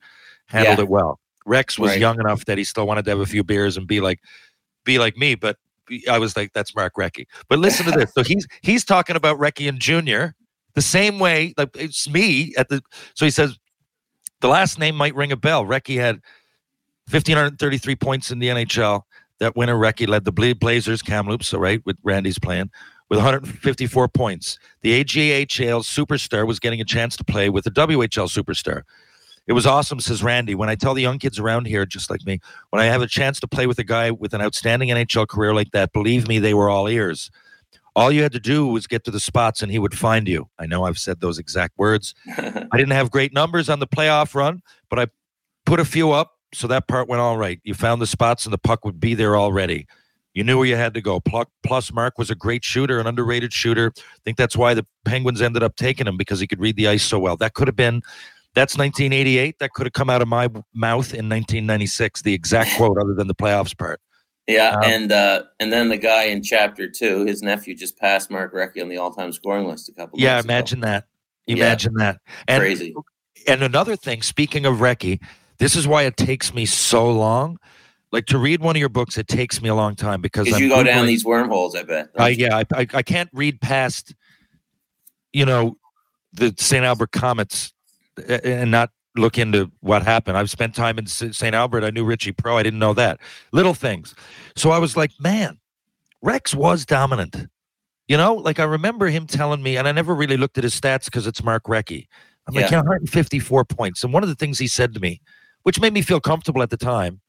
handled 0.47 0.79
Yeah. 0.79 0.85
it 0.85 0.89
well. 0.89 1.21
Rex 1.47 1.79
was 1.79 1.91
Right. 1.93 2.01
young 2.01 2.21
enough 2.21 2.45
that 2.47 2.59
he 2.59 2.65
still 2.65 2.87
wanted 2.87 3.05
to 3.07 3.11
have 3.11 3.21
a 3.21 3.27
few 3.27 3.43
beers 3.45 3.77
and 3.77 3.87
be 3.87 4.01
like, 4.01 4.21
be 4.85 4.99
like 4.99 5.17
me. 5.17 5.35
But 5.35 5.57
I 6.09 6.19
was 6.19 6.37
like, 6.37 6.53
that's 6.53 6.75
Mark 6.75 6.95
Recchi. 6.99 7.27
But 7.49 7.59
listen 7.59 7.85
to 7.87 7.93
this. 7.93 8.13
So 8.15 8.23
he's 8.23 8.47
he's 8.63 8.85
talking 8.85 9.17
about 9.17 9.39
Recchi 9.39 9.69
and 9.69 9.79
Junior 9.81 10.35
the 10.75 10.83
same 10.83 11.19
way. 11.19 11.53
Like 11.57 11.71
it's 11.75 12.09
me 12.09 12.55
at 12.57 12.69
the. 12.69 12.83
So 13.15 13.25
he 13.25 13.31
says 13.31 13.59
the 14.41 14.49
last 14.49 14.79
name 14.79 14.95
might 14.95 15.15
ring 15.15 15.33
a 15.33 15.37
bell. 15.37 15.65
Recchi 15.67 15.97
had 15.97 16.21
1,533 17.13 17.97
points 17.97 18.31
in 18.31 18.39
the 18.39 18.49
NHL. 18.49 19.03
That 19.41 19.57
winter, 19.57 19.75
Recchi 19.75 20.07
led 20.07 20.25
the 20.25 20.55
Blazers, 20.55 21.03
Kamloops, 21.03 21.49
so 21.49 21.59
right 21.59 21.81
with 21.87 21.97
Randy's 22.03 22.39
plan, 22.39 22.71
with 23.09 23.19
154 23.19 24.09
points. 24.09 24.59
The 24.83 25.03
AJHL 25.03 25.83
superstar 25.83 26.47
was 26.47 26.61
getting 26.61 26.81
a 26.81 26.85
chance 26.85 27.17
to 27.17 27.25
play 27.25 27.49
with 27.49 27.65
the 27.65 27.71
WHL 27.71 28.29
superstar. 28.29 28.83
It 29.47 29.55
was 29.55 29.67
awesome, 29.67 29.99
says 29.99 30.23
Randy. 30.23 30.55
When 30.55 30.69
I 30.69 30.77
tell 30.77 30.95
the 30.95 31.03
young 31.03 31.19
kids 31.19 31.39
around 31.39 31.67
here, 31.67 31.85
just 31.85 32.11
like 32.11 32.25
me, 32.25 32.39
when 32.69 32.81
I 32.81 32.85
have 32.85 33.03
a 33.03 33.07
chance 33.07 33.41
to 33.41 33.49
play 33.49 33.67
with 33.67 33.79
a 33.79 33.85
guy 33.85 34.11
with 34.11 34.35
an 34.35 34.41
outstanding 34.41 34.91
NHL 34.91 35.27
career 35.27 35.55
like 35.55 35.73
that, 35.73 35.93
believe 35.93 36.29
me, 36.29 36.39
they 36.39 36.55
were 36.55 36.71
all 36.71 36.87
ears. 36.89 37.31
All 37.97 38.13
you 38.13 38.23
had 38.23 38.33
to 38.33 38.41
do 38.41 38.67
was 38.67 38.87
get 38.87 39.05
to 39.05 39.11
the 39.11 39.19
spots 39.19 39.63
and 39.63 39.73
he 39.73 39.79
would 39.79 39.99
find 39.99 40.29
you. 40.29 40.49
I 40.59 40.67
know 40.67 40.85
I've 40.85 40.99
said 40.99 41.21
those 41.21 41.39
exact 41.39 41.77
words. 41.79 42.15
I 42.39 42.77
didn't 42.77 42.93
have 42.93 43.11
great 43.11 43.33
numbers 43.33 43.69
on 43.69 43.81
the 43.81 43.87
playoff 43.87 44.35
run, 44.35 44.63
but 44.89 45.01
I 45.01 45.07
put 45.67 45.81
a 45.81 45.85
few 45.85 46.13
up 46.13 46.37
so 46.53 46.67
that 46.69 46.89
part 46.89 47.09
went 47.09 47.21
all 47.21 47.37
right. 47.39 47.61
You 47.65 47.75
found 47.75 48.03
the 48.03 48.07
spots, 48.07 48.45
and 48.45 48.53
the 48.53 48.59
puck 48.59 48.85
would 48.85 49.01
be 49.01 49.15
there 49.15 49.37
already. 49.37 49.87
You 50.35 50.45
knew 50.45 50.59
where 50.59 50.67
you 50.67 50.77
had 50.77 50.95
to 50.95 51.01
go. 51.01 51.21
Plus, 51.65 51.93
Mark 51.93 52.17
was 52.17 52.31
a 52.31 52.35
great 52.37 52.65
shooter, 52.65 53.01
an 53.01 53.07
underrated 53.07 53.53
shooter. 53.53 53.93
I 53.97 54.19
think 54.25 54.37
that's 54.37 54.57
why 54.57 54.75
the 54.75 54.87
Penguins 55.05 55.43
ended 55.43 55.63
up 55.63 55.75
taking 55.77 56.07
him 56.07 56.17
because 56.17 56.39
he 56.39 56.47
could 56.47 56.61
read 56.61 56.77
the 56.77 56.87
ice 56.87 57.03
so 57.03 57.19
well. 57.19 57.37
That 57.37 57.55
could 57.55 57.67
have 57.67 57.77
been. 57.77 58.03
That's 58.55 58.77
1988. 58.77 59.59
That 59.59 59.73
could 59.73 59.87
have 59.87 59.93
come 59.93 60.09
out 60.11 60.23
of 60.23 60.29
my 60.29 60.49
mouth 60.73 61.13
in 61.13 61.29
1996. 61.29 62.23
The 62.23 62.35
exact 62.35 62.77
quote, 62.77 62.97
other 62.99 63.15
than 63.15 63.27
the 63.27 63.35
playoffs 63.35 63.77
part. 63.77 64.01
Yeah, 64.47 64.71
Um, 64.71 64.83
and 64.85 65.13
uh, 65.13 65.43
and 65.61 65.73
then 65.73 65.89
the 65.89 65.97
guy 65.97 66.25
in 66.25 66.43
chapter 66.43 66.89
two, 66.89 67.25
his 67.25 67.43
nephew 67.43 67.75
just 67.77 67.97
passed 67.99 68.31
Mark 68.31 68.53
Recchi 68.53 68.83
on 68.83 68.89
the 68.89 68.97
all-time 68.97 69.33
scoring 69.33 69.67
list 69.67 69.89
a 69.89 69.93
couple. 69.93 70.19
Yeah, 70.19 70.35
months 70.35 70.45
ago. 70.45 70.53
imagine 70.53 70.81
that. 70.81 71.05
Yeah. 71.47 71.57
Imagine 71.57 71.95
that. 71.95 72.19
And 72.49 72.61
crazy. 72.61 72.95
and 73.47 73.63
another 73.63 73.95
thing, 73.97 74.23
speaking 74.23 74.67
of 74.67 74.77
Recchi, 74.79 75.21
this 75.61 75.77
is 75.77 75.87
why 75.87 76.03
it 76.03 76.17
takes 76.17 76.53
me 76.53 76.67
so 76.67 77.09
long. 77.11 77.59
Like 78.11 78.27
to 78.27 78.39
read 78.39 78.61
one 78.61 78.75
of 78.75 78.81
your 78.81 78.89
books, 78.89 79.17
it 79.19 79.29
takes 79.29 79.63
me 79.63 79.69
a 79.69 79.75
long 79.75 79.95
time 79.95 80.21
because 80.21 80.49
you 80.59 80.69
go 80.69 80.83
down 80.83 81.07
these 81.07 81.25
wormholes, 81.25 81.77
I 81.77 81.85
bet. 81.85 82.09
I, 82.19 82.31
yeah, 82.31 82.57
I, 82.57 82.65
I 82.73 82.87
I 82.95 83.03
can't 83.03 83.31
read 83.33 83.61
past, 83.61 84.15
you 85.33 85.45
know, 85.45 85.77
the 86.33 86.53
St. 86.59 86.85
Albert 86.85 87.13
Comets 87.13 87.73
uh, 88.19 88.39
and 88.43 88.73
not 88.73 88.91
look 89.17 89.39
into 89.39 89.71
what 89.81 90.03
happened. 90.03 90.37
I've 90.37 90.51
spent 90.51 90.75
time 90.75 90.99
in 90.99 91.07
St. 91.07 91.55
Albert. 91.55 91.85
I 91.85 91.91
knew 91.91 92.05
Richie 92.05 92.33
Pro. 92.33 92.57
I 92.57 92.65
didn't 92.65 92.81
know 92.81 92.95
that. 92.95 93.21
Little 93.53 93.75
things. 93.75 94.15
So 94.57 94.71
I 94.71 94.79
was 94.79 94.97
like, 94.97 95.13
man, 95.21 95.59
Rex 96.23 96.55
was 96.55 96.85
dominant. 96.85 97.47
You 98.09 98.17
know, 98.17 98.35
like 98.35 98.59
I 98.59 98.65
remember 98.65 99.07
him 99.07 99.27
telling 99.27 99.63
me, 99.63 99.77
and 99.77 99.87
I 99.87 99.93
never 99.93 100.17
really 100.17 100.37
looked 100.37 100.59
at 100.59 100.65
his 100.65 100.79
stats 100.79 101.05
because 101.05 101.29
it's 101.29 101.45
Mark 101.45 101.65
Recchi. 101.65 102.07
I'm 102.49 102.55
like, 102.55 102.71
Yeah. 102.71 102.79
yeah, 102.79 102.83
154 102.83 103.65
points. 103.67 104.03
And 104.03 104.13
one 104.13 104.25
of 104.25 104.29
the 104.29 104.35
things 104.35 104.59
he 104.59 104.67
said 104.67 104.95
to 104.95 105.01
me, 105.01 105.21
which 105.63 105.81
made 105.81 105.93
me 105.93 106.03
feel 106.03 106.21
comfortable 106.21 106.63
at 106.63 106.71
the 106.71 106.77
time, 106.77 107.21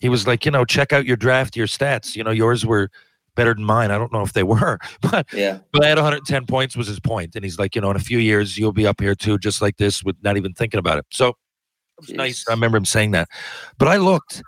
he 0.00 0.08
was 0.08 0.26
like, 0.26 0.44
you 0.44 0.50
know, 0.50 0.64
check 0.64 0.92
out 0.92 1.06
your 1.06 1.16
draft, 1.16 1.56
your 1.56 1.66
stats. 1.66 2.14
You 2.16 2.24
know, 2.24 2.30
yours 2.30 2.66
were 2.66 2.90
better 3.34 3.54
than 3.54 3.64
mine. 3.64 3.90
I 3.90 3.98
don't 3.98 4.12
know 4.12 4.22
if 4.22 4.32
they 4.32 4.42
were, 4.54 4.78
but 5.02 5.26
yeah, 5.32 5.58
but 5.72 5.84
I 5.84 5.88
had 5.88 5.98
110 5.98 6.46
points 6.46 6.76
was 6.76 6.86
his 6.86 7.00
point, 7.00 7.34
and 7.36 7.44
he's 7.44 7.58
like, 7.58 7.74
you 7.74 7.80
know, 7.80 7.90
in 7.90 7.96
a 7.96 8.00
few 8.00 8.18
years 8.18 8.56
you'll 8.58 8.72
be 8.72 8.86
up 8.86 9.00
here 9.00 9.14
too, 9.14 9.38
just 9.38 9.60
like 9.62 9.76
this, 9.76 10.02
with 10.04 10.16
not 10.22 10.36
even 10.36 10.52
thinking 10.52 10.78
about 10.78 10.98
it. 10.98 11.06
So 11.10 11.28
it 11.28 11.34
was 12.00 12.10
nice. 12.10 12.44
I 12.48 12.52
remember 12.52 12.76
him 12.76 12.84
saying 12.84 13.12
that, 13.12 13.28
but 13.78 13.88
I 13.88 13.96
looked. 13.96 14.42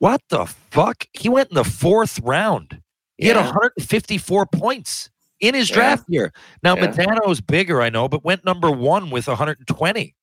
What 0.00 0.22
the 0.28 0.46
fuck? 0.46 1.06
He 1.12 1.28
went 1.28 1.48
in 1.50 1.56
the 1.56 1.64
fourth 1.64 2.20
round. 2.20 2.80
He 3.16 3.26
had 3.26 3.34
154 3.36 4.46
points 4.46 5.10
in 5.40 5.56
his 5.56 5.68
Yeah. 5.70 5.74
draft 5.74 6.04
year. 6.08 6.32
Now 6.62 6.76
Yeah. 6.76 6.86
Modano's 6.86 7.40
bigger, 7.40 7.82
I 7.82 7.90
know, 7.90 8.06
but 8.08 8.24
went 8.24 8.44
number 8.44 8.70
one 8.70 9.10
with 9.10 9.26
120. 9.26 10.14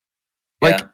Like 0.62 0.80
yeah. 0.80 0.86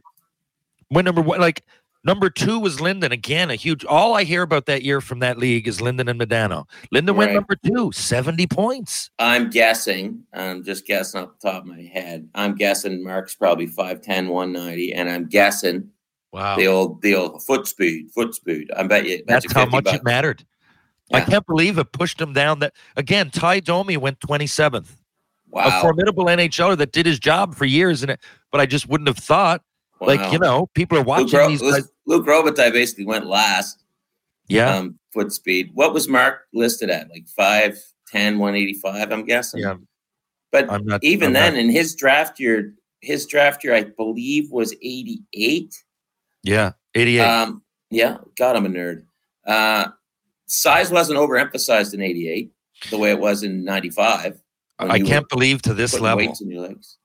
Went 0.92 1.06
number 1.06 1.22
one. 1.22 1.40
Like 1.40 1.64
number 2.04 2.28
two 2.28 2.58
was 2.58 2.80
Linden 2.80 3.12
again. 3.12 3.50
A 3.50 3.54
huge. 3.54 3.84
All 3.84 4.14
I 4.14 4.24
hear 4.24 4.42
about 4.42 4.66
that 4.66 4.82
year 4.82 5.00
from 5.00 5.20
that 5.20 5.38
league 5.38 5.66
is 5.66 5.80
Linden 5.80 6.08
and 6.08 6.20
Modano. 6.20 6.64
Linden 6.90 7.16
went 7.16 7.32
number 7.32 7.56
two, 7.56 7.90
70 7.92 8.46
points. 8.48 9.10
I'm 9.18 9.48
guessing. 9.50 10.22
I'm 10.34 10.62
just 10.64 10.86
guessing 10.86 11.22
off 11.22 11.30
the 11.40 11.50
top 11.50 11.62
of 11.62 11.68
my 11.68 11.82
head. 11.82 12.28
I'm 12.34 12.54
guessing 12.54 13.02
Mark's 13.02 13.34
probably 13.34 13.66
5'10", 13.66 14.28
190, 14.28 14.92
and 14.92 15.08
I'm 15.08 15.28
guessing 15.28 15.88
Wow. 16.32 16.56
the 16.56 16.66
old 16.66 17.02
the 17.02 17.14
old 17.14 17.42
foot 17.42 17.66
speed, 17.66 18.10
foot 18.14 18.34
speed. 18.34 18.70
I 18.76 18.82
bet 18.84 19.06
you. 19.06 19.18
Bet 19.18 19.26
That's 19.26 19.44
you 19.46 19.50
how 19.54 19.66
much 19.66 19.84
bucks. 19.84 19.96
it 19.96 20.04
mattered. 20.04 20.44
I 21.14 21.20
can't 21.20 21.46
believe 21.46 21.76
it 21.78 21.92
pushed 21.92 22.18
him 22.20 22.32
down. 22.32 22.60
That 22.60 22.72
again, 22.96 23.30
Tie 23.30 23.60
Domi 23.60 23.98
went 23.98 24.18
27th, 24.20 24.96
Wow. 25.50 25.78
a 25.78 25.80
formidable 25.82 26.24
NHLer 26.24 26.76
that 26.78 26.92
did 26.92 27.04
his 27.04 27.18
job 27.18 27.54
for 27.54 27.66
years, 27.66 28.00
and 28.02 28.10
it, 28.12 28.20
but 28.50 28.60
I 28.62 28.66
just 28.66 28.88
wouldn't 28.88 29.08
have 29.08 29.18
thought. 29.18 29.62
Like 30.06 30.32
you 30.32 30.38
know, 30.38 30.68
people 30.74 30.96
are 30.98 31.00
Luke, 31.00 31.06
watching 31.08 31.38
Ro- 31.38 31.48
these 31.48 31.62
Luke, 31.62 31.74
guys. 31.74 31.90
Luc 32.06 32.26
Robitaille 32.26 32.72
basically 32.72 33.06
went 33.06 33.26
last. 33.26 33.82
Yeah, 34.48 34.76
Um, 34.76 34.98
foot 35.12 35.32
speed. 35.32 35.70
What 35.74 35.94
was 35.94 36.08
Mark 36.08 36.42
listed 36.52 36.90
at? 36.90 37.08
Like 37.10 37.26
5'10", 37.38 38.38
185, 38.38 39.12
I'm 39.12 39.24
guessing. 39.24 39.60
yeah. 39.62 39.76
But 40.50 40.66
not 40.84 41.02
even 41.02 41.28
I'm 41.28 41.32
then, 41.32 41.54
not- 41.54 41.60
in 41.62 41.70
his 41.70 41.94
draft 41.94 42.38
year, 42.38 42.74
his 43.00 43.26
draft 43.26 43.64
year, 43.64 43.74
I 43.74 43.84
believe, 43.84 44.50
was 44.50 44.74
88. 44.82 45.74
yeah, 46.42 46.72
88. 46.94 47.20
Um, 47.24 47.62
yeah, 47.90 48.18
God, 48.36 48.56
I'm 48.56 48.66
a 48.66 48.68
nerd. 48.68 49.04
Uh, 49.46 49.88
size 50.46 50.90
wasn't 50.90 51.18
overemphasized 51.18 51.94
in 51.94 52.02
88 52.02 52.52
the 52.90 52.98
way 52.98 53.10
it 53.10 53.18
was 53.18 53.42
in 53.42 53.64
95. 53.64 54.40
I 54.78 54.98
can't 55.00 55.28
believe 55.28 55.62
to 55.62 55.74
this 55.74 55.98
level 55.98 56.26
weights 56.26 56.40
in 56.40 56.50
your 56.50 56.62
legs. 56.62 56.98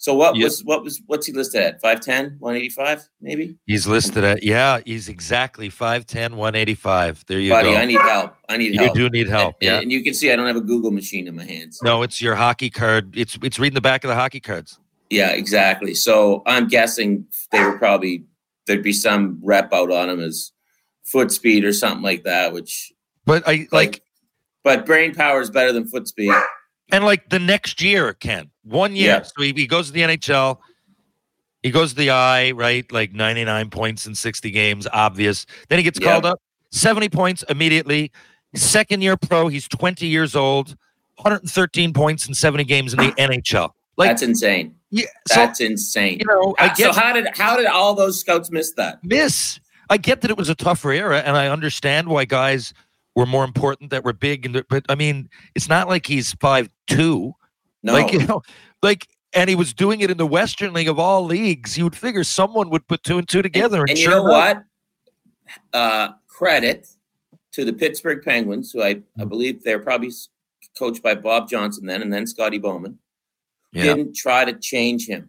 So 0.00 0.14
what 0.14 0.34
Yeah. 0.34 0.44
was 0.44 0.64
what 0.64 0.82
was 0.82 1.02
what's 1.08 1.26
he 1.26 1.32
listed 1.34 1.60
at? 1.60 1.82
5'10, 1.82 2.38
185, 2.38 3.06
maybe? 3.20 3.58
he's 3.66 3.86
listed 3.86 4.24
at. 4.24 4.42
Yeah, 4.42 4.80
he's 4.86 5.10
exactly 5.10 5.68
5'10", 5.68 6.36
185. 6.36 7.22
There 7.26 7.38
you 7.38 7.50
go. 7.50 7.56
Buddy, 7.56 7.72
go. 7.72 7.76
I 7.76 7.84
need 7.84 8.00
help. 8.00 8.34
I 8.48 8.56
need 8.56 8.72
you 8.72 8.80
help. 8.80 8.96
You 8.96 9.08
do 9.10 9.10
need 9.10 9.28
help. 9.28 9.56
And, 9.60 9.66
Yeah. 9.66 9.80
and 9.80 9.92
you 9.92 10.02
can 10.02 10.14
see 10.14 10.32
I 10.32 10.36
don't 10.36 10.46
have 10.46 10.56
a 10.56 10.62
Google 10.62 10.90
machine 10.90 11.28
in 11.28 11.36
my 11.36 11.44
hands. 11.44 11.80
No, 11.82 12.02
it's 12.02 12.22
your 12.22 12.34
hockey 12.34 12.70
card. 12.70 13.14
It's 13.14 13.36
it's 13.42 13.58
reading 13.58 13.74
the 13.74 13.82
back 13.82 14.02
of 14.02 14.08
the 14.08 14.14
hockey 14.14 14.40
cards. 14.40 14.78
Yeah, 15.10 15.32
exactly. 15.32 15.94
So 15.94 16.42
I'm 16.46 16.66
guessing 16.66 17.26
they 17.52 17.62
were 17.62 17.76
probably 17.76 18.24
there'd 18.66 18.82
be 18.82 18.94
some 18.94 19.38
rep 19.42 19.70
out 19.74 19.90
on 19.92 20.08
him 20.08 20.20
as 20.22 20.52
foot 21.04 21.30
speed 21.30 21.62
or 21.62 21.74
something 21.74 22.02
like 22.02 22.22
that, 22.24 22.54
which 22.54 22.90
But 23.26 23.46
I 23.46 23.68
like 23.70 23.72
like 23.72 24.02
but 24.64 24.86
brain 24.86 25.14
power 25.14 25.42
is 25.42 25.50
better 25.50 25.72
than 25.72 25.86
foot 25.86 26.08
speed. 26.08 26.32
And 26.92 27.04
like 27.04 27.28
the 27.28 27.38
next 27.38 27.80
year, 27.80 28.12
Ken, 28.14 28.50
one 28.64 28.94
year. 28.96 29.08
Yeah. 29.08 29.22
So 29.22 29.42
he, 29.42 29.52
he 29.52 29.66
goes 29.66 29.86
to 29.88 29.92
the 29.92 30.00
NHL. 30.00 30.58
He 31.62 31.70
goes 31.70 31.90
to 31.90 31.96
the 31.96 32.10
I, 32.10 32.52
right? 32.52 32.90
Like 32.90 33.12
99 33.12 33.70
points 33.70 34.06
in 34.06 34.14
60 34.14 34.50
games, 34.50 34.86
obvious. 34.92 35.46
Then 35.68 35.78
he 35.78 35.82
gets 35.82 36.00
Yeah. 36.00 36.12
called 36.12 36.26
up, 36.26 36.40
70 36.70 37.08
points 37.10 37.44
immediately. 37.48 38.10
Second 38.54 39.02
year 39.02 39.16
pro, 39.16 39.48
he's 39.48 39.68
20 39.68 40.06
years 40.06 40.34
old, 40.34 40.74
113 41.16 41.92
points 41.92 42.26
in 42.26 42.34
70 42.34 42.64
games 42.64 42.92
in 42.94 42.98
the 42.98 43.12
ah. 43.18 43.22
NHL. 43.22 43.70
Like, 43.96 44.08
That's 44.10 44.22
insane. 44.22 44.74
yeah, 44.90 45.04
so, 45.28 45.34
That's 45.34 45.60
insane. 45.60 46.18
you 46.20 46.24
know, 46.26 46.54
I 46.58 46.68
get 46.68 46.78
so 46.78 46.92
how 46.98 47.12
did 47.12 47.28
how 47.36 47.56
did 47.56 47.66
all 47.66 47.94
those 47.94 48.18
scouts 48.18 48.50
miss 48.50 48.72
that? 48.72 48.98
miss. 49.04 49.60
I 49.90 49.98
get 49.98 50.22
that 50.22 50.30
it 50.30 50.38
was 50.38 50.48
a 50.48 50.54
tougher 50.54 50.92
era, 50.92 51.18
and 51.18 51.36
I 51.36 51.48
understand 51.48 52.08
why 52.08 52.24
guys 52.24 52.72
were 53.16 53.26
more 53.26 53.44
important 53.44 53.90
that 53.90 54.04
were 54.04 54.12
big. 54.12 54.46
And 54.46 54.64
but 54.68 54.84
I 54.88 54.94
mean, 54.94 55.28
it's 55.54 55.68
not 55.68 55.88
like 55.88 56.06
he's 56.06 56.32
five 56.34 56.68
two. 56.86 57.32
No, 57.82 57.92
Like 57.94 58.12
you 58.12 58.26
know, 58.26 58.42
like 58.82 59.08
and 59.32 59.48
he 59.48 59.54
was 59.56 59.72
doing 59.72 60.00
it 60.00 60.10
in 60.10 60.16
the 60.16 60.26
Western 60.26 60.72
League 60.72 60.88
of 60.88 60.98
all 60.98 61.24
leagues. 61.24 61.78
You 61.78 61.84
would 61.84 61.96
figure 61.96 62.24
someone 62.24 62.70
would 62.70 62.86
put 62.88 63.02
two 63.04 63.18
and 63.18 63.28
two 63.28 63.42
together. 63.42 63.80
And, 63.82 63.90
and 63.90 63.98
you 63.98 64.04
sure 64.06 64.16
know 64.16 64.22
what? 64.24 64.64
Uh, 65.72 66.08
credit 66.28 66.88
to 67.52 67.64
the 67.64 67.72
Pittsburgh 67.72 68.22
Penguins, 68.24 68.70
who 68.72 68.82
I, 68.82 68.94
Mm-hmm. 68.94 69.20
I 69.22 69.24
believe 69.24 69.62
they're 69.62 69.78
probably 69.80 70.10
coached 70.78 71.02
by 71.02 71.14
Bob 71.14 71.48
Johnson 71.48 71.86
then, 71.86 72.02
and 72.02 72.12
then 72.12 72.26
Scotty 72.26 72.58
Bowman. 72.58 72.98
Yeah, 73.72 73.82
Didn't 73.84 74.14
try 74.16 74.44
to 74.44 74.52
change 74.58 75.06
him. 75.06 75.28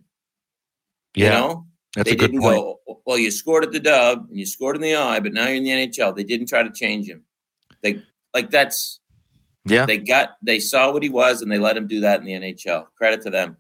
yeah, 1.16 1.26
You 1.26 1.32
know, 1.32 1.66
that's 1.96 2.10
they 2.10 2.16
a 2.16 2.18
good 2.18 2.32
didn't 2.32 2.42
point. 2.42 2.58
go. 2.58 2.80
Well, 3.06 3.18
you 3.18 3.30
scored 3.32 3.64
at 3.64 3.72
the 3.72 3.80
Dub 3.80 4.28
and 4.30 4.38
you 4.40 4.46
scored 4.46 4.76
in 4.76 4.82
the 4.82 4.96
Eye, 4.96 5.20
but 5.20 5.34
now 5.34 5.48
you're 5.48 5.56
in 5.58 5.64
the 5.64 5.70
NHL. 5.72 6.16
They 6.16 6.24
didn't 6.24 6.48
try 6.48 6.64
to 6.64 6.72
change 6.72 7.08
him. 7.08 7.24
They 7.84 8.02
like 8.34 8.50
that's 8.50 9.00
Yeah, 9.66 9.86
they 9.86 9.98
got 9.98 10.38
they 10.42 10.60
saw 10.60 10.92
what 10.92 11.04
he 11.04 11.10
was 11.10 11.42
and 11.42 11.52
they 11.52 11.58
let 11.60 11.76
him 11.78 11.88
do 11.88 12.02
that 12.02 12.20
in 12.20 12.26
the 12.26 12.34
NHL. 12.34 12.86
Credit 12.96 13.22
to 13.24 13.30
them. 13.30 13.58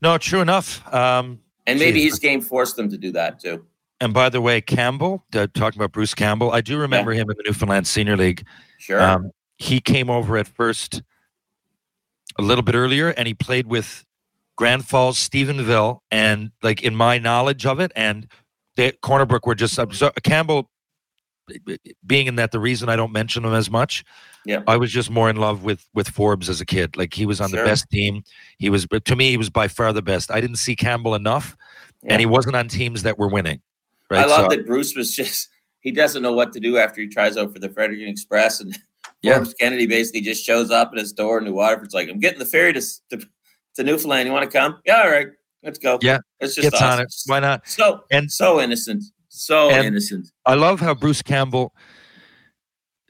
no, 0.00 0.18
true 0.18 0.40
enough. 0.40 0.82
Um, 0.92 1.40
And 1.66 1.78
maybe 1.78 2.00
Jeez. 2.00 2.04
his 2.04 2.18
game 2.18 2.40
forced 2.40 2.76
them 2.76 2.88
to 2.90 2.98
do 2.98 3.12
that 3.12 3.40
too. 3.40 3.64
and 4.00 4.12
by 4.12 4.28
the 4.28 4.40
way, 4.40 4.60
Campbell, 4.60 5.24
uh, 5.34 5.46
talking 5.54 5.80
about 5.80 5.92
Bruce 5.92 6.14
Campbell, 6.14 6.50
I 6.50 6.60
do 6.60 6.76
remember 6.78 7.12
him 7.12 7.30
in 7.30 7.36
the 7.36 7.42
Newfoundland 7.46 7.86
Senior 7.86 8.16
League. 8.16 8.44
Sure. 8.78 9.00
Um, 9.00 9.30
he 9.58 9.80
came 9.80 10.10
over 10.10 10.36
at 10.36 10.48
first 10.48 11.02
a 12.36 12.42
little 12.42 12.62
bit 12.64 12.74
earlier, 12.74 13.10
and 13.10 13.28
he 13.28 13.34
played 13.34 13.68
with 13.68 14.04
Grand 14.56 14.88
Falls, 14.88 15.16
Stephenville, 15.18 16.00
and 16.10 16.50
like 16.64 16.82
in 16.82 16.96
my 16.96 17.18
knowledge 17.18 17.64
of 17.64 17.78
it, 17.78 17.92
and 17.94 18.26
the 18.74 18.92
Cornerbrook 19.04 19.46
were 19.46 19.54
just 19.54 19.78
Campbell. 20.24 20.68
Being 22.06 22.26
in 22.26 22.36
that, 22.36 22.52
the 22.52 22.60
reason 22.60 22.88
I 22.88 22.96
don't 22.96 23.12
mention 23.12 23.44
him 23.44 23.52
as 23.54 23.70
much, 23.70 24.04
Yeah. 24.46 24.62
I 24.66 24.76
was 24.76 24.92
just 24.92 25.10
more 25.10 25.28
in 25.30 25.36
love 25.36 25.64
with 25.64 25.86
with 25.94 26.08
Forbes 26.08 26.48
as 26.48 26.60
a 26.60 26.66
kid. 26.66 26.96
Like 26.96 27.14
he 27.14 27.26
was 27.26 27.40
on 27.40 27.50
Sure. 27.50 27.60
the 27.62 27.68
best 27.68 27.88
team. 27.90 28.22
He 28.58 28.70
was, 28.70 28.86
but 28.86 29.04
to 29.06 29.16
me, 29.16 29.30
he 29.30 29.36
was 29.36 29.50
by 29.50 29.68
far 29.68 29.92
the 29.92 30.02
best. 30.02 30.30
I 30.30 30.40
didn't 30.40 30.56
see 30.56 30.76
Campbell 30.76 31.14
enough, 31.14 31.56
Yeah. 32.02 32.12
and 32.12 32.20
he 32.20 32.26
wasn't 32.26 32.56
on 32.56 32.68
teams 32.68 33.02
that 33.02 33.18
were 33.18 33.28
winning. 33.28 33.60
Right? 34.10 34.24
I 34.24 34.26
love 34.26 34.50
So- 34.50 34.56
that 34.56 34.66
Bruce 34.66 34.94
was 34.96 35.14
just 35.14 35.48
he 35.80 35.90
doesn't 35.90 36.22
know 36.22 36.32
what 36.32 36.52
to 36.52 36.60
do 36.60 36.76
after 36.78 37.00
he 37.00 37.08
tries 37.08 37.36
out 37.36 37.52
for 37.52 37.58
the 37.58 37.68
Fredericton 37.68 38.08
Express 38.08 38.60
and 38.60 38.78
Yeah. 39.20 39.36
Forbes 39.36 39.54
Kennedy 39.54 39.86
basically 39.86 40.20
just 40.20 40.44
shows 40.44 40.70
up 40.70 40.90
at 40.92 40.98
his 40.98 41.12
door 41.12 41.38
in 41.38 41.44
New 41.44 41.54
Waterford's 41.54 41.92
like, 41.94 42.08
I'm 42.08 42.20
getting 42.20 42.38
the 42.38 42.46
ferry 42.46 42.72
to, 42.72 42.80
to, 43.10 43.26
to 43.76 43.82
Newfoundland. 43.82 44.26
You 44.28 44.32
want 44.32 44.48
to 44.50 44.58
come? 44.58 44.78
Yeah, 44.84 45.02
all 45.02 45.10
right. 45.10 45.28
Let's 45.64 45.78
go. 45.78 45.98
Yeah, 46.02 46.18
It's 46.40 46.54
just 46.56 46.70
gets 46.70 46.76
awesome. 46.82 46.98
on 46.98 47.00
it. 47.00 47.14
Why 47.26 47.40
not? 47.40 47.68
So 47.68 48.04
And- 48.10 48.30
so 48.30 48.60
innocent. 48.60 49.02
So 49.34 49.70
And- 49.70 49.86
innocent. 49.86 50.30
I 50.44 50.54
love 50.54 50.78
how 50.80 50.92
Bruce 50.94 51.22
Campbell, 51.22 51.74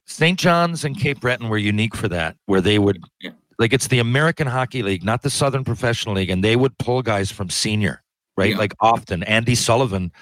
St. 0.06 0.38
John's 0.38 0.84
and 0.84 0.96
Cape 0.98 1.20
Breton 1.20 1.48
were 1.48 1.58
unique 1.58 1.96
for 1.96 2.06
that, 2.08 2.36
where 2.46 2.60
they 2.60 2.78
would, 2.78 3.02
Yeah. 3.20 3.30
like, 3.58 3.72
it's 3.72 3.88
the 3.88 3.98
American 3.98 4.46
Hockey 4.46 4.82
League, 4.82 5.02
not 5.04 5.22
the 5.22 5.30
Southern 5.30 5.64
Professional 5.64 6.14
League, 6.14 6.30
and 6.30 6.44
they 6.44 6.54
would 6.54 6.78
pull 6.78 7.02
guys 7.02 7.30
from 7.32 7.50
senior, 7.50 8.02
right? 8.36 8.50
Yeah. 8.50 8.58
Like 8.58 8.72
often. 8.80 9.24
Andy 9.24 9.54
Sullivan 9.56 10.12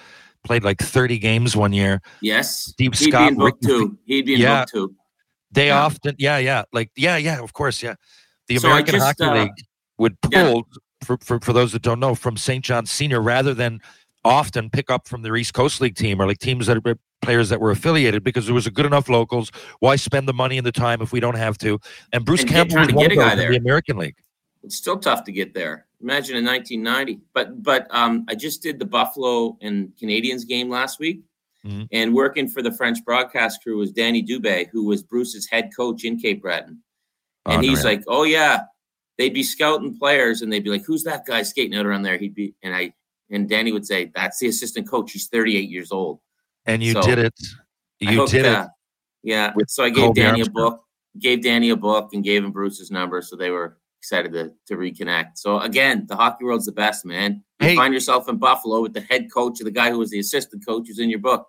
played 0.43 0.63
like 0.63 0.79
30 0.79 1.19
games 1.19 1.55
one 1.55 1.71
year. 1.71 2.01
Yes. 2.21 2.61
Steve 2.65 2.93
He'd 2.97 3.09
Scott, 3.09 3.31
be 3.37 3.43
Ricky- 3.43 3.57
two. 3.67 3.97
He'd 4.05 4.25
be 4.25 4.33
Yeah. 4.33 4.61
book 4.61 4.69
two. 4.71 4.95
They 5.51 5.67
Yeah. 5.67 5.83
often, 5.83 6.15
yeah, 6.17 6.37
yeah, 6.39 6.63
like 6.73 6.89
yeah, 6.95 7.17
yeah, 7.17 7.39
of 7.41 7.53
course, 7.53 7.83
yeah. 7.83 7.93
The 8.47 8.57
So 8.57 8.69
American 8.69 8.95
just, 8.95 9.05
Hockey 9.05 9.23
uh, 9.25 9.43
League 9.43 9.65
would 9.99 10.19
pull 10.21 10.67
for, 11.03 11.17
for 11.21 11.39
for 11.41 11.51
those 11.53 11.73
that 11.73 11.81
don't 11.83 11.99
know 11.99 12.15
from 12.15 12.37
St. 12.37 12.63
John's 12.63 12.89
Senior 12.89 13.21
rather 13.21 13.53
than 13.53 13.81
often 14.23 14.69
pick 14.69 14.89
up 14.89 15.07
from 15.07 15.21
their 15.21 15.35
East 15.35 15.53
Coast 15.53 15.81
League 15.81 15.95
team 15.95 16.21
or 16.21 16.27
like 16.27 16.39
teams 16.39 16.67
that 16.67 16.77
are 16.85 16.95
players 17.21 17.49
that 17.49 17.59
were 17.61 17.71
affiliated 17.71 18.23
because 18.23 18.45
there 18.45 18.55
was 18.55 18.67
a 18.67 18.71
good 18.71 18.85
enough 18.85 19.09
locals. 19.09 19.51
Why 19.79 19.95
spend 19.95 20.27
the 20.27 20.33
money 20.33 20.57
and 20.57 20.65
the 20.65 20.71
time 20.71 21.01
if 21.01 21.11
we 21.11 21.19
don't 21.19 21.35
have 21.37 21.57
to? 21.59 21.79
And 22.13 22.25
Bruce 22.25 22.41
And 22.41 22.49
Campbell 22.49 22.77
was 22.79 22.87
to 22.89 22.95
one 22.95 23.03
get 23.07 23.11
of 23.13 23.17
those 23.17 23.25
guy 23.35 23.43
in 23.45 23.51
the. 23.51 23.57
American 23.57 23.97
League. 23.97 24.15
It's 24.63 24.75
still 24.75 24.97
tough 24.99 25.23
to 25.23 25.31
get 25.31 25.53
there. 25.55 25.87
Imagine 26.01 26.37
in 26.37 26.45
1990. 26.45 27.21
But 27.33 27.63
but 27.63 27.87
um, 27.89 28.25
I 28.27 28.35
just 28.35 28.61
did 28.61 28.77
the 28.79 28.85
Buffalo 28.85 29.57
and 29.61 29.91
Canadiens 30.01 30.47
game 30.47 30.69
last 30.69 30.99
week, 30.99 31.21
Mhm. 31.65 31.87
and 31.91 32.13
working 32.13 32.47
for 32.47 32.61
the 32.61 32.71
French 32.71 33.03
broadcast 33.05 33.61
crew 33.63 33.77
was 33.77 33.91
Danny 33.91 34.21
Dubé, 34.23 34.67
who 34.71 34.85
was 34.85 35.01
Bruce's 35.03 35.47
head 35.47 35.69
coach 35.75 36.03
in 36.03 36.17
Cape 36.19 36.41
Breton. 36.41 36.83
And 37.47 37.63
he's 37.63 37.79
Unreal. 37.79 37.97
like, 37.97 38.03
"Oh 38.07 38.23
yeah," 38.23 38.61
they'd 39.17 39.33
be 39.33 39.41
scouting 39.43 39.97
players, 39.97 40.41
and 40.43 40.51
they'd 40.53 40.63
be 40.63 40.69
like, 40.69 40.85
"Who's 40.85 41.03
that 41.05 41.25
guy 41.25 41.41
skating 41.43 41.75
out 41.75 41.85
around 41.87 42.03
there?" 42.03 42.17
He'd 42.19 42.35
be, 42.35 42.53
and 42.63 42.75
I 42.75 42.93
and 43.31 43.49
Danny 43.49 43.71
would 43.71 43.85
say, 43.85 44.11
"That's 44.13 44.39
the 44.39 44.47
assistant 44.47 44.87
coach. 44.89 45.11
He's 45.13 45.27
38 45.27 45.69
years 45.69 45.91
old." 45.91 46.19
and 46.67 46.83
you 46.83 46.93
so, 46.93 47.01
did 47.01 47.17
it. 47.17 47.33
You 47.99 48.19
hooked, 48.19 48.31
did 48.31 48.45
it. 48.45 48.53
uh, 48.53 48.67
Yeah. 49.23 49.51
with 49.55 49.69
So 49.69 49.83
I 49.83 49.89
gave 49.89 50.13
Danny 50.13 50.41
a 50.41 50.49
book, 50.49 50.83
gave 51.19 51.41
Danny 51.41 51.69
a 51.71 51.75
book, 51.75 52.11
and 52.13 52.23
gave 52.23 52.43
him 52.43 52.51
Bruce's 52.51 52.91
number. 52.91 53.21
So 53.23 53.35
they 53.35 53.49
were 53.49 53.79
excited 53.99 54.31
to, 54.33 54.51
to 54.67 54.75
reconnect. 54.75 55.31
So 55.35 55.59
again, 55.59 56.05
the 56.07 56.15
hockey 56.15 56.43
world's 56.43 56.65
the 56.67 56.71
best, 56.71 57.03
man. 57.05 57.43
You 57.61 57.69
Hey. 57.69 57.75
find 57.75 57.93
yourself 57.93 58.27
in 58.29 58.37
Buffalo 58.37 58.81
with 58.81 58.93
the 58.93 59.01
head 59.01 59.31
coach 59.33 59.59
of 59.59 59.65
the 59.65 59.71
guy 59.71 59.89
who 59.91 59.97
was 59.99 60.09
the 60.11 60.19
assistant 60.19 60.65
coach 60.65 60.87
who's 60.87 60.99
in 60.99 61.09
your 61.09 61.19
book. 61.19 61.47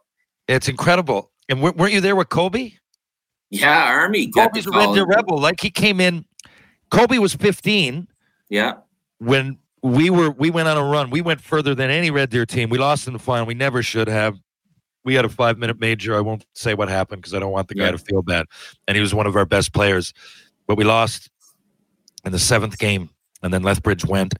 It's 0.48 0.68
incredible. 0.68 1.30
And 1.48 1.60
w- 1.60 1.74
weren't 1.78 1.92
you 1.94 2.00
there 2.00 2.16
with 2.16 2.28
Colby? 2.30 2.78
Yeah, 3.50 3.84
Army. 3.84 4.28
Colby's 4.28 4.66
a 4.66 4.70
Red. 4.70 4.96
Rebel. 5.06 5.38
Like 5.38 5.60
he 5.60 5.70
came 5.70 6.00
in. 6.00 6.24
Colby 6.90 7.18
was 7.18 7.34
15 7.34 8.08
Yeah. 8.48 8.74
when 9.18 9.58
we 9.82 10.10
were 10.10 10.30
we 10.30 10.50
went 10.50 10.68
on 10.68 10.76
a 10.76 10.84
run. 10.84 11.10
We 11.10 11.20
went 11.20 11.40
further 11.40 11.74
than 11.74 11.90
any 11.90 12.10
Red 12.10 12.30
Deer 12.30 12.46
team. 12.46 12.70
We 12.70 12.78
lost 12.78 13.06
in 13.06 13.12
the 13.12 13.18
final. 13.18 13.46
We 13.46 13.54
never 13.54 13.82
should 13.82 14.08
have. 14.08 14.38
We 15.04 15.14
had 15.14 15.24
a 15.24 15.28
five 15.28 15.58
minute 15.58 15.80
major. 15.80 16.16
I 16.16 16.20
won't 16.20 16.44
say 16.54 16.74
what 16.74 16.88
happened 16.88 17.22
because 17.22 17.34
I 17.34 17.40
don't 17.40 17.50
want 17.50 17.68
the 17.68 17.74
guy 17.74 17.86
Yeah. 17.86 17.92
to 17.92 17.98
feel 17.98 18.22
bad. 18.22 18.46
And 18.86 18.96
he 18.96 19.00
was 19.00 19.12
one 19.14 19.26
of 19.26 19.34
our 19.34 19.44
best 19.44 19.72
players, 19.72 20.12
but 20.68 20.76
we 20.76 20.84
lost 20.84 21.28
in 22.24 22.30
the 22.32 22.38
seventh 22.38 22.78
game. 22.78 23.10
And 23.42 23.52
then 23.52 23.62
Lethbridge 23.64 24.04
went. 24.04 24.34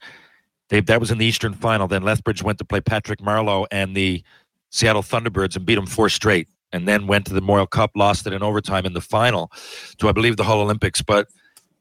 They, 0.69 0.81
that 0.81 1.01
was 1.01 1.11
in 1.11 1.19
the 1.19 1.27
Eastern 1.27 1.55
Final. 1.55 1.89
Then 1.89 2.05
Lethbridge 2.05 2.43
went 2.43 2.59
to 2.59 2.65
play 2.65 2.81
Patrick 2.81 3.19
Marleau 3.19 3.67
and 3.73 3.97
the 3.97 4.23
Seattle 4.71 5.03
Thunderbirds 5.03 5.57
and 5.57 5.67
beat 5.67 5.75
them 5.75 5.87
four 5.87 6.09
straight. 6.09 6.49
And 6.73 6.87
then 6.89 7.07
went 7.09 7.27
to 7.27 7.35
the 7.35 7.41
Memorial 7.43 7.67
Cup, 7.67 7.91
lost 7.97 8.27
it 8.27 8.33
in 8.33 8.43
overtime 8.43 8.87
in 8.87 8.93
the 8.95 9.01
final 9.03 9.51
to 9.99 10.09
I 10.09 10.13
believe 10.13 10.37
the 10.39 10.45
Hull 10.45 10.61
Olympics. 10.63 11.03
But 11.03 11.29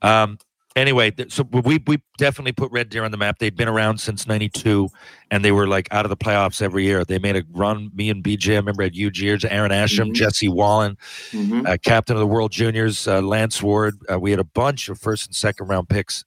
um, 0.02 0.40
anyway, 0.76 1.12
so 1.30 1.44
we 1.52 1.80
we 1.88 2.02
definitely 2.18 2.52
put 2.54 2.72
Red 2.72 2.90
Deer 2.90 3.04
on 3.04 3.12
the 3.12 3.18
map. 3.18 3.40
They'd 3.40 3.56
been 3.56 3.68
around 3.68 4.00
since 4.00 4.28
'92, 4.28 4.90
and 5.30 5.44
they 5.44 5.52
were 5.52 5.68
like 5.68 5.88
out 5.92 6.06
of 6.06 6.10
the 6.10 6.18
playoffs 6.18 6.62
every 6.62 6.84
year. 6.86 7.04
They 7.06 7.20
made 7.20 7.36
a 7.36 7.44
run. 7.52 7.92
Me 7.94 8.10
and 8.10 8.24
BJ, 8.24 8.54
I 8.54 8.56
remember 8.58 8.84
had 8.84 8.96
huge 8.96 9.22
years. 9.22 9.44
Aaron 9.46 9.72
Asham, 9.72 10.10
Mhm. 10.10 10.14
Jesse 10.16 10.48
Wallin, 10.50 10.98
Mhm. 11.32 11.68
uh, 11.68 11.78
captain 11.84 12.16
of 12.16 12.20
the 12.20 12.28
World 12.28 12.52
Juniors, 12.52 13.08
uh, 13.08 13.22
Lance 13.22 13.62
Ward. 13.62 13.96
Uh, 14.12 14.20
we 14.20 14.32
had 14.32 14.40
a 14.40 14.44
bunch 14.46 14.90
of 14.90 15.00
first 15.00 15.28
and 15.28 15.36
second 15.36 15.68
round 15.68 15.90
picks, 15.90 16.24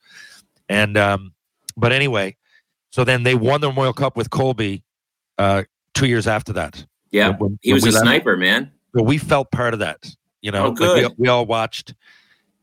and 0.68 0.97
um, 0.97 1.32
but 1.76 1.92
anyway, 1.92 2.36
so 2.90 3.05
then 3.05 3.22
they 3.22 3.34
won 3.34 3.61
the 3.61 3.68
Memorial 3.68 3.92
Cup 3.95 4.16
with 4.16 4.30
Colby 4.30 4.82
uh, 5.38 5.64
two 5.95 6.07
years 6.07 6.26
after 6.26 6.53
that. 6.53 6.84
Yeah. 7.11 7.30
When- 7.30 7.38
when- 7.38 7.59
He 7.62 7.72
was 7.72 7.82
a 7.84 7.90
left- 7.90 8.03
sniper, 8.03 8.36
man. 8.36 8.70
but 8.92 9.03
we 9.05 9.18
felt 9.18 9.51
part 9.51 9.72
of 9.74 9.80
that. 9.80 9.99
You 10.42 10.51
know, 10.53 10.66
Oh, 10.66 10.68
Like, 10.70 10.78
we, 10.80 10.86
good. 11.01 11.12
we 11.16 11.28
all 11.28 11.47
watched, 11.47 11.95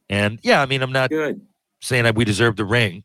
and 0.10 0.40
yeah, 0.44 0.62
I 0.62 0.66
mean, 0.68 0.82
I'm 0.84 0.92
not 0.92 1.10
Good. 1.10 1.42
Saying 1.82 2.04
that 2.04 2.16
we 2.16 2.24
deserved 2.26 2.58
the 2.58 2.66
ring, 2.66 3.04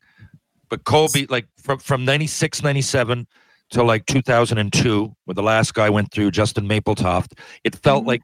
but 0.69 0.83
Colby, 0.83 1.25
like 1.27 1.47
from 1.61 1.79
from 1.79 2.05
96, 2.05 2.61
97 2.63 3.27
to 3.71 3.83
like 3.83 4.05
2002, 4.05 5.15
when 5.25 5.35
the 5.35 5.43
last 5.43 5.73
guy 5.73 5.89
went 5.89 6.11
through, 6.11 6.31
Justin 6.31 6.67
Mapletoft, 6.67 7.33
it 7.63 7.75
felt 7.75 8.03
Mhm. 8.03 8.07
like 8.07 8.21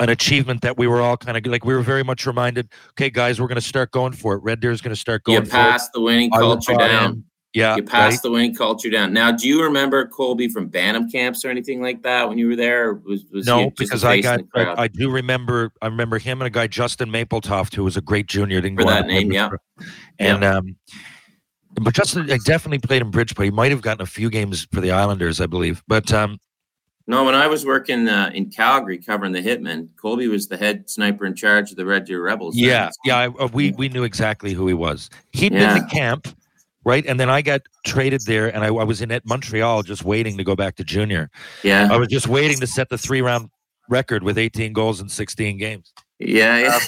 an 0.00 0.08
achievement 0.10 0.60
that 0.62 0.76
we 0.78 0.86
were 0.86 1.00
all 1.00 1.16
kind 1.16 1.36
of 1.36 1.46
like 1.50 1.64
we 1.64 1.74
were 1.74 1.82
very 1.82 2.02
much 2.04 2.26
reminded. 2.26 2.68
Okay, 2.90 3.10
guys, 3.10 3.40
we're 3.40 3.48
going 3.48 3.56
to 3.56 3.66
start 3.66 3.90
going 3.90 4.12
for 4.12 4.34
it. 4.34 4.42
Red 4.42 4.60
Deer's 4.60 4.80
going 4.80 4.94
to 4.94 5.00
start 5.00 5.22
You 5.26 5.34
going 5.34 5.46
for 5.46 5.56
it. 5.56 5.60
passed 5.60 5.92
the 5.92 6.00
winning 6.00 6.30
culture 6.30 6.74
down. 6.74 7.24
Yeah, 7.56 7.76
You 7.76 7.82
right? 7.82 7.88
passed 7.88 8.22
the 8.22 8.30
winning 8.30 8.54
culture 8.54 8.90
down. 8.90 9.14
Now, 9.14 9.32
do 9.32 9.48
you 9.48 9.62
remember 9.62 10.06
Colby 10.06 10.46
from 10.48 10.68
Bantam 10.68 11.10
camps 11.10 11.42
or 11.42 11.48
anything 11.48 11.80
like 11.80 12.02
that 12.02 12.28
when 12.28 12.36
you 12.36 12.48
were 12.48 12.56
there? 12.56 12.92
Was, 12.94 13.24
was 13.32 13.46
No, 13.46 13.70
because 13.70 14.04
I 14.04 14.20
got? 14.20 14.42
I, 14.54 14.82
I 14.82 14.88
do 14.88 15.10
remember 15.10 15.72
I 15.80 15.86
remember 15.86 16.18
him 16.18 16.42
and 16.42 16.46
a 16.46 16.50
guy 16.50 16.66
Justin 16.66 17.10
Mapletoft 17.10 17.74
who 17.74 17.82
was 17.82 17.96
a 17.96 18.02
great 18.02 18.26
junior. 18.26 18.60
Didn't 18.60 18.78
For 18.78 18.84
that 18.84 19.06
name, 19.06 19.32
yeah. 19.32 19.48
And 20.18 20.44
um, 20.44 20.76
but 21.80 21.94
Justin 21.94 22.30
I 22.30 22.38
definitely 22.44 22.78
played 22.78 23.00
in 23.00 23.10
Bridgeport. 23.10 23.46
He 23.46 23.50
might 23.50 23.70
have 23.70 23.80
gotten 23.80 24.02
a 24.02 24.06
few 24.06 24.28
games 24.28 24.66
for 24.70 24.82
the 24.82 24.90
Islanders, 24.90 25.40
I 25.40 25.46
believe. 25.46 25.82
But 25.88 26.12
um, 26.12 26.38
No, 27.06 27.24
when 27.24 27.34
I 27.34 27.46
was 27.46 27.64
working 27.64 28.06
uh, 28.06 28.30
in 28.34 28.50
Calgary 28.50 28.98
covering 28.98 29.32
the 29.32 29.42
Hitmen, 29.42 29.88
Colby 29.96 30.28
was 30.28 30.46
the 30.48 30.58
head 30.58 30.90
sniper 30.90 31.24
in 31.24 31.34
charge 31.34 31.70
of 31.70 31.78
the 31.78 31.86
Red 31.86 32.04
Deer 32.04 32.22
Rebels. 32.22 32.54
yeah, 32.54 32.90
yeah, 33.06 33.16
I, 33.16 33.26
uh, 33.28 33.48
we 33.52 33.72
we 33.72 33.88
knew 33.88 34.04
exactly 34.04 34.52
who 34.52 34.66
he 34.66 34.74
was. 34.74 35.08
He'd 35.32 35.52
been 35.52 35.80
to 35.80 35.86
camp, 35.86 36.28
right? 36.86 37.04
And 37.06 37.20
then 37.20 37.28
I 37.28 37.42
got 37.42 37.60
traded 37.84 38.22
there, 38.22 38.48
and 38.54 38.64
I, 38.64 38.68
I 38.68 38.84
was 38.84 39.02
in 39.02 39.12
at 39.12 39.26
Montreal, 39.26 39.82
just 39.82 40.04
waiting 40.04 40.38
to 40.38 40.44
go 40.44 40.56
back 40.56 40.76
to 40.76 40.84
junior. 40.84 41.28
yeah, 41.62 41.88
I 41.92 41.98
was 41.98 42.08
just 42.08 42.28
waiting 42.28 42.58
to 42.60 42.66
set 42.66 42.88
the 42.88 42.96
three 42.96 43.20
round 43.20 43.50
record 43.90 44.22
with 44.22 44.38
18 44.38 44.72
goals 44.72 45.00
in 45.00 45.08
16 45.08 45.58
games. 45.58 45.92
yeah, 46.18 46.78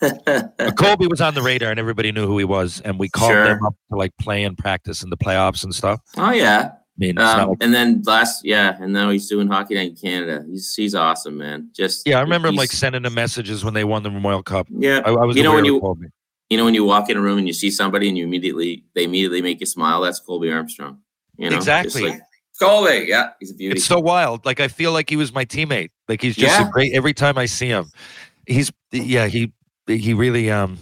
yeah. 0.00 0.42
But 0.56 0.76
Colby 0.78 1.06
was 1.06 1.20
on 1.20 1.34
the 1.34 1.42
radar, 1.42 1.70
and 1.70 1.78
everybody 1.78 2.10
knew 2.12 2.26
who 2.26 2.38
he 2.38 2.44
was. 2.44 2.80
And 2.84 2.98
we 2.98 3.08
called 3.10 3.32
Sure. 3.32 3.44
them 3.44 3.64
up 3.66 3.74
to 3.90 3.96
like 3.98 4.12
play 4.18 4.44
and 4.44 4.56
practice 4.56 5.02
in 5.02 5.10
the 5.10 5.16
playoffs 5.16 5.62
and 5.64 5.74
stuff. 5.74 6.00
oh 6.16 6.30
yeah. 6.32 6.70
I 6.72 6.98
mean, 6.98 7.16
Um, 7.18 7.50
like- 7.50 7.58
and 7.60 7.72
then 7.72 8.02
last, 8.06 8.44
yeah, 8.44 8.76
and 8.80 8.92
now 8.92 9.10
he's 9.10 9.28
doing 9.28 9.46
hockey 9.46 9.74
night 9.76 9.90
in 9.90 9.96
Canada. 9.96 10.44
He's 10.50 10.74
he's 10.74 10.94
awesome, 10.96 11.36
man. 11.36 11.68
Just 11.76 12.06
yeah, 12.08 12.18
I 12.18 12.22
remember 12.22 12.48
him 12.48 12.56
like 12.56 12.72
sending 12.72 13.04
him 13.04 13.14
messages 13.14 13.64
when 13.64 13.72
they 13.74 13.84
won 13.84 14.02
the 14.02 14.10
Memorial 14.10 14.42
Cup. 14.42 14.66
yeah. 14.70 15.00
I, 15.04 15.10
I 15.10 15.24
was 15.24 15.36
You 15.36 15.42
know 15.44 15.54
when 15.54 15.64
you- 15.64 15.78
Colby. 15.80 16.06
You 16.50 16.56
know 16.56 16.64
when 16.64 16.74
you 16.74 16.84
walk 16.84 17.10
in 17.10 17.16
a 17.16 17.20
room 17.20 17.38
and 17.38 17.46
you 17.46 17.52
see 17.52 17.70
somebody 17.70 18.08
and 18.08 18.16
you 18.16 18.24
immediately 18.24 18.84
they 18.94 19.04
immediately 19.04 19.42
make 19.42 19.60
you 19.60 19.66
smile. 19.66 20.00
That's 20.00 20.18
Colby 20.20 20.50
Armstrong. 20.50 20.98
You 21.36 21.50
know 21.50 21.56
Exactly. 21.56 22.02
like, 22.10 22.20
Colby, 22.60 23.04
yeah, 23.08 23.30
he's 23.38 23.50
a 23.52 23.54
beauty. 23.54 23.76
It's 23.76 23.84
so 23.86 24.00
wild. 24.00 24.44
Like 24.46 24.58
I 24.58 24.66
feel 24.68 24.92
like 24.92 25.08
he 25.10 25.16
was 25.16 25.32
my 25.32 25.44
teammate. 25.44 25.90
Like 26.08 26.22
he's 26.22 26.36
just 26.36 26.58
Yeah. 26.58 26.66
a 26.68 26.70
great. 26.70 26.92
Every 26.94 27.12
time 27.14 27.36
I 27.38 27.46
see 27.46 27.68
him, 27.68 27.90
he's 28.46 28.72
yeah. 28.92 29.26
He 29.26 29.52
he 29.86 30.14
really 30.14 30.50
um 30.50 30.78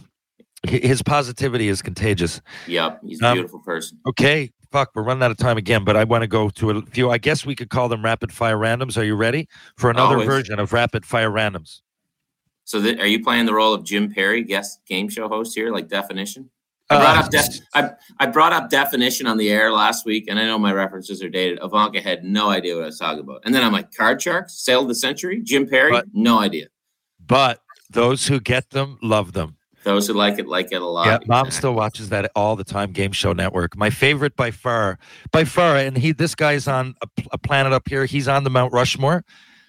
his 0.67 1.03
positivity 1.03 1.69
is 1.69 1.83
contagious. 1.83 2.41
yep, 2.67 3.01
he's 3.05 3.21
a 3.21 3.27
Um, 3.29 3.35
beautiful 3.35 3.59
person. 3.61 3.99
Okay, 4.09 4.51
fuck, 4.73 4.91
we're 4.95 5.03
running 5.03 5.23
out 5.23 5.31
of 5.31 5.37
time 5.37 5.57
again, 5.59 5.85
but 5.85 5.97
I 5.97 6.05
want 6.05 6.23
to 6.23 6.27
go 6.29 6.49
to 6.49 6.71
a 6.71 6.83
few. 6.83 7.11
I 7.11 7.19
guess 7.19 7.45
we 7.45 7.55
could 7.55 7.71
call 7.71 7.89
them 7.89 8.03
rapid 8.05 8.33
fire 8.33 8.57
randoms. 8.57 8.97
Are 8.97 9.05
you 9.05 9.15
ready 9.15 9.47
for 9.77 9.91
another 9.91 10.15
Always. 10.15 10.27
version 10.29 10.59
of 10.59 10.73
rapid 10.73 11.05
fire 11.05 11.31
randoms? 11.31 11.83
So, 12.67 12.83
th- 12.83 12.99
are 12.99 13.07
you 13.07 13.23
playing 13.23 13.47
the 13.47 13.55
role 13.55 13.73
of 13.73 13.85
Jim 13.85 14.13
Perry, 14.13 14.43
guest 14.43 14.81
game 14.87 15.09
show 15.09 15.29
host 15.29 15.55
here, 15.55 15.73
like 15.73 15.89
definition? 15.89 16.51
I 16.91 16.97
brought 16.99 17.17
Uh, 17.17 17.21
up 17.21 17.31
def- 17.31 17.61
I, 17.75 17.91
I 18.21 18.27
brought 18.27 18.53
up 18.53 18.71
definition 18.71 19.27
on 19.27 19.39
the 19.39 19.49
air 19.51 19.73
last 19.73 20.05
week, 20.05 20.27
and 20.29 20.39
I 20.39 20.45
know 20.45 20.59
my 20.59 20.73
references 20.73 21.23
are 21.23 21.29
dated. 21.31 21.59
Ivanka 21.63 22.01
had 22.01 22.23
no 22.25 22.51
idea 22.51 22.75
what 22.75 22.83
I 22.83 22.87
was 22.87 22.99
talking 22.99 23.21
about, 23.21 23.43
and 23.45 23.55
then 23.55 23.63
I'm 23.65 23.73
like, 23.73 23.93
card 23.95 24.21
sharks, 24.21 24.55
sailed 24.61 24.89
the 24.91 24.95
century, 24.95 25.41
Jim 25.43 25.67
Perry, 25.69 25.91
But- 25.93 26.07
no 26.13 26.39
idea. 26.41 26.67
but 27.25 27.61
those 27.89 28.27
who 28.27 28.41
get 28.41 28.71
them 28.71 28.99
love 29.01 29.33
them. 29.33 29.57
Those 29.85 30.09
who 30.09 30.15
like 30.15 30.41
it 30.41 30.49
like 30.49 30.73
it 30.73 30.83
a 30.83 30.85
lot. 30.85 31.07
Yeah, 31.07 31.19
mom 31.29 31.47
Exactly. 31.47 31.51
still 31.53 31.75
watches 31.75 32.09
that 32.09 32.33
all 32.35 32.57
the 32.57 32.65
time. 32.65 32.91
Game 32.91 33.13
Show 33.13 33.33
Network. 33.33 33.77
My 33.77 33.91
favorite 33.91 34.35
by 34.35 34.51
far, 34.51 34.99
by 35.31 35.45
far, 35.45 35.77
and 35.77 35.97
he. 35.97 36.11
This 36.11 36.35
guy's 36.35 36.67
on 36.67 36.97
a, 37.03 37.09
a 37.31 37.39
planet 37.39 37.73
up 37.73 37.89
here. 37.89 38.05
He's 38.05 38.27
on 38.27 38.43
the 38.43 38.51
Mount 38.51 38.73
Rushmore. 38.73 39.25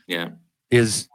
Yeah, 0.08 0.30
Is 0.72 1.08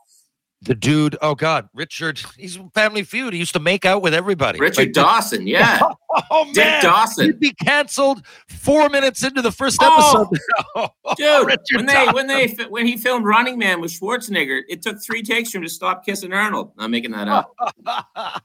the 0.64 0.74
dude? 0.74 1.16
Oh 1.20 1.34
God, 1.34 1.68
Richard. 1.74 2.20
He's 2.38 2.58
Family 2.74 3.02
Feud. 3.02 3.32
He 3.32 3.38
used 3.38 3.52
to 3.54 3.60
make 3.60 3.84
out 3.84 4.00
with 4.02 4.14
everybody. 4.14 4.58
Richard 4.60 4.78
Like, 4.78 4.92
Dawson. 4.92 5.46
Yeah, 5.46 5.80
Oh 6.30 6.44
Dick 6.52 6.64
man, 6.64 6.82
Dawson. 6.82 7.26
he'd 7.26 7.40
be 7.40 7.52
canceled 7.52 8.24
four 8.48 8.88
minutes 8.88 9.22
into 9.24 9.42
the 9.42 9.50
first 9.52 9.78
Oh, 9.82 10.28
episode. 10.76 10.90
Dude, 11.16 11.26
oh, 11.28 11.44
Richard 11.44 11.76
when 11.76 11.86
they 11.86 11.92
Dawson. 11.94 12.14
when 12.14 12.26
they 12.28 12.46
when 12.68 12.86
he 12.86 12.96
filmed 12.96 13.24
Running 13.24 13.58
Man 13.58 13.80
with 13.80 13.90
Schwarzenegger, 13.92 14.60
it 14.68 14.82
took 14.82 15.02
three 15.02 15.22
takes 15.22 15.50
for 15.50 15.58
him 15.58 15.64
to 15.64 15.68
stop 15.70 16.04
kissing 16.04 16.32
Arnold. 16.32 16.72
I'm 16.78 16.90
making 16.90 17.10
that 17.12 17.28
up. 17.28 17.54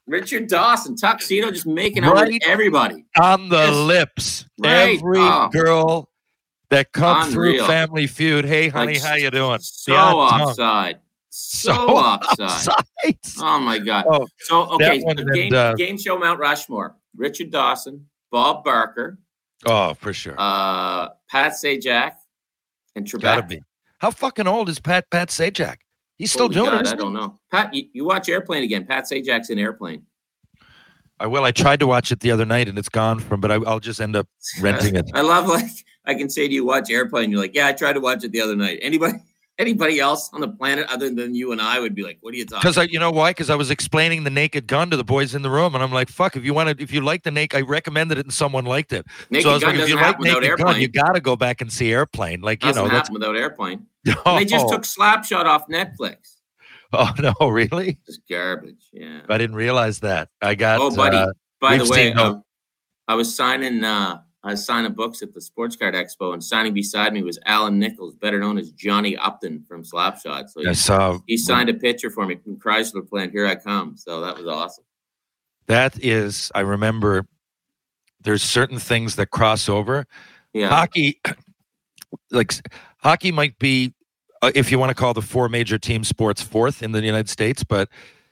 Richard 0.07 0.47
Dawson, 0.47 0.95
tuxedo, 0.95 1.51
just 1.51 1.65
making 1.68 2.03
out 2.03 2.15
Right. 2.15 2.34
with 2.34 2.43
everybody. 2.45 3.05
on 3.20 3.49
the 3.49 3.57
Yes. 3.57 3.76
lips. 3.76 4.45
Right. 4.59 4.97
Every 4.97 5.20
Oh. 5.20 5.49
girl 5.51 6.09
that 6.70 6.91
comes 6.91 7.34
through 7.34 7.59
Family 7.65 8.07
Feud. 8.07 8.43
Hey, 8.45 8.68
honey, 8.70 8.95
Like, 8.95 9.03
how 9.03 9.15
you 9.15 9.32
doing? 9.32 9.59
So 9.61 9.91
The 9.91 9.97
odd 9.97 10.30
tongue. 10.32 10.41
offside. 10.41 10.99
So, 11.39 11.71
offside. 11.71 12.73
offside. 13.05 13.17
Oh 13.39 13.59
my 13.59 13.77
god. 13.77 14.05
Oh, 14.09 14.27
so 14.39 14.71
okay, 14.71 15.03
one 15.03 15.17
so 15.17 15.21
and, 15.21 15.33
game, 15.33 15.53
uh, 15.53 15.75
game 15.75 15.95
show 15.97 16.17
Mount 16.17 16.39
Rushmore. 16.39 16.95
Richard 17.15 17.51
Dawson, 17.51 18.07
Bob 18.31 18.63
Barker, 18.63 19.19
Oh, 19.65 19.93
for 19.93 20.13
sure. 20.13 20.33
uh, 20.38 21.09
Pat 21.29 21.51
Sajak, 21.53 22.13
and 22.95 23.09
Gotta 23.21 23.43
be. 23.43 23.61
How 23.99 24.09
fucking 24.09 24.47
old 24.47 24.67
is 24.67 24.79
Pat 24.79 25.09
Pat 25.11 25.29
Sajak? 25.29 25.77
He's 26.17 26.31
still 26.31 26.45
Holy 26.45 26.55
doing 26.55 26.71
God, 26.71 26.88
it. 26.88 26.93
I 26.93 26.95
don't 26.95 27.13
know. 27.13 27.39
Pat, 27.51 27.71
you, 27.71 27.88
you 27.93 28.05
watch 28.05 28.27
Airplane 28.29 28.63
again. 28.63 28.85
Pat 28.85 29.03
Sajak's 29.05 29.51
in 29.51 29.59
Airplane. 29.59 30.03
I 31.19 31.27
will. 31.27 31.43
I 31.43 31.51
tried 31.51 31.79
to 31.81 31.88
watch 31.88 32.11
it 32.11 32.19
the 32.19 32.31
other 32.31 32.45
night 32.45 32.67
and 32.67 32.79
it's 32.79 32.89
gone 32.89 33.19
from, 33.19 33.41
but 33.41 33.51
I, 33.51 33.55
I'll 33.57 33.79
just 33.79 34.01
end 34.01 34.15
up 34.15 34.27
renting 34.61 34.95
it. 34.95 35.05
I 35.13 35.21
love 35.21 35.47
like 35.47 35.69
I 36.05 36.15
can 36.15 36.29
say 36.29 36.47
to 36.47 36.53
you, 36.53 36.65
watch 36.65 36.89
Airplane. 36.89 37.29
You're 37.29 37.41
like, 37.41 37.53
yeah, 37.53 37.67
I 37.67 37.73
tried 37.73 37.93
to 37.93 37.99
watch 37.99 38.23
it 38.23 38.31
the 38.31 38.41
other 38.41 38.55
night. 38.55 38.79
Anybody, 38.81 39.19
anybody 39.60 39.99
else 39.99 40.30
on 40.34 40.41
the 40.41 40.47
planet 40.47 40.86
other 40.89 41.10
than 41.10 41.34
you 41.36 41.51
and 41.51 41.62
I 41.62 41.80
would 41.80 41.95
be 41.95 42.03
like, 42.03 42.18
what 42.22 42.34
are 42.34 42.38
you 42.38 42.45
talking? 42.45 42.60
Because 42.62 42.78
I, 42.78 42.84
you 42.84 42.99
know 42.99 43.12
why? 43.12 43.32
Because 43.32 43.49
I 43.49 43.55
was 43.55 43.72
explaining 43.72 44.24
the 44.24 44.30
Naked 44.30 44.68
Gun 44.68 44.89
to 44.91 44.97
the 44.97 45.03
boys 45.03 45.34
in 45.36 45.41
the 45.41 45.49
room, 45.49 45.74
and 45.76 45.84
I'm 45.84 45.91
like, 45.91 46.10
"Fuck! 46.10 46.36
If 46.36 46.43
you 46.45 46.53
want 46.53 46.78
to, 46.78 46.84
if 46.84 46.91
you 46.93 47.01
like 47.01 47.24
the 47.24 47.32
Naked, 47.32 47.58
I 47.58 47.62
recommended 47.62 48.18
it, 48.18 48.26
and 48.26 48.34
someone 48.34 48.66
liked 48.66 48.93
it. 48.93 49.05
Naked 49.30 49.43
so 49.43 49.49
I 49.51 49.53
was 49.53 49.64
Gun 49.64 49.70
like, 49.72 49.76
if 49.76 49.80
doesn't 49.82 49.89
you 49.89 49.95
like 49.95 50.05
happen 50.05 50.22
without 50.22 50.34
Naked 50.41 50.49
Airplane. 50.49 50.74
Gun, 50.74 50.82
you 50.82 50.88
got 50.88 51.12
to 51.14 51.20
go 51.20 51.36
back 51.36 51.62
and 51.62 51.72
see 51.72 51.91
Airplane. 51.91 52.41
Like 52.41 52.64
you 52.64 52.70
doesn't 52.70 52.84
know, 52.84 52.89
that's 52.89 53.10
without 53.12 53.36
Airplane. 53.36 53.86
And 54.05 54.39
they 54.39 54.45
just 54.45 54.66
Oh. 54.66 54.72
took 54.72 54.84
Slapshot 54.84 55.45
off 55.45 55.68
Netflix. 55.68 56.36
Oh 56.93 57.12
no, 57.41 57.49
really? 57.49 57.97
It's 58.08 58.20
garbage. 58.30 58.86
Yeah. 58.93 59.20
I 59.28 59.38
didn't 59.38 59.58
realize 59.58 59.99
that. 59.99 60.30
I 60.41 60.55
got. 60.55 60.80
Oh, 60.80 60.95
buddy. 60.95 61.18
uh, 61.18 61.34
By 61.60 61.78
the 61.78 61.86
way, 61.89 62.14
no- 62.14 62.24
um, 62.26 62.43
I 63.10 63.16
was 63.16 63.36
signing 63.36 63.84
uh 63.84 64.22
I 64.43 64.51
was 64.51 64.65
signing 64.65 64.93
books 64.93 65.21
at 65.21 65.33
the 65.33 65.41
Sports 65.41 65.75
Card 65.75 65.95
Expo, 65.95 66.33
and 66.33 66.43
signing 66.43 66.73
beside 66.73 67.13
me 67.13 67.23
was 67.23 67.39
Allan 67.45 67.79
Nicholls, 67.79 68.15
better 68.15 68.39
known 68.39 68.57
as 68.57 68.71
Johnny 68.71 69.17
Upton 69.17 69.63
from 69.67 69.83
Slapshot. 69.83 70.49
So 70.49 70.61
I 70.61 70.69
he, 70.69 70.73
saw. 70.73 71.19
he 71.27 71.38
signed 71.38 71.69
a 71.69 71.73
picture 71.73 72.09
for 72.09 72.25
me 72.25 72.35
from 72.35 72.57
Chrysler 72.57 73.07
plant. 73.07 73.31
Here 73.31 73.47
I 73.47 73.55
come. 73.55 73.97
So 73.97 74.21
that 74.21 74.38
was 74.38 74.45
awesome. 74.45 74.85
That 75.65 76.01
is, 76.03 76.51
I 76.55 76.61
remember. 76.61 77.27
There's 78.21 78.43
certain 78.43 78.79
things 78.79 79.15
that 79.15 79.27
cross 79.27 79.69
over. 79.69 80.05
Yeah. 80.53 80.69
Hockey, 80.69 81.21
like 82.31 82.53
hockey, 82.99 83.31
might 83.31 83.57
be, 83.59 83.93
uh, 84.41 84.51
if 84.55 84.71
you 84.71 84.79
want 84.79 84.89
to 84.89 84.95
call 84.95 85.13
the 85.13 85.21
four 85.21 85.49
major 85.49 85.77
team 85.77 86.03
sports 86.03 86.41
fourth 86.41 86.83
in 86.83 86.91
the 86.91 87.01
United 87.01 87.29
States, 87.29 87.63
but 87.63 87.89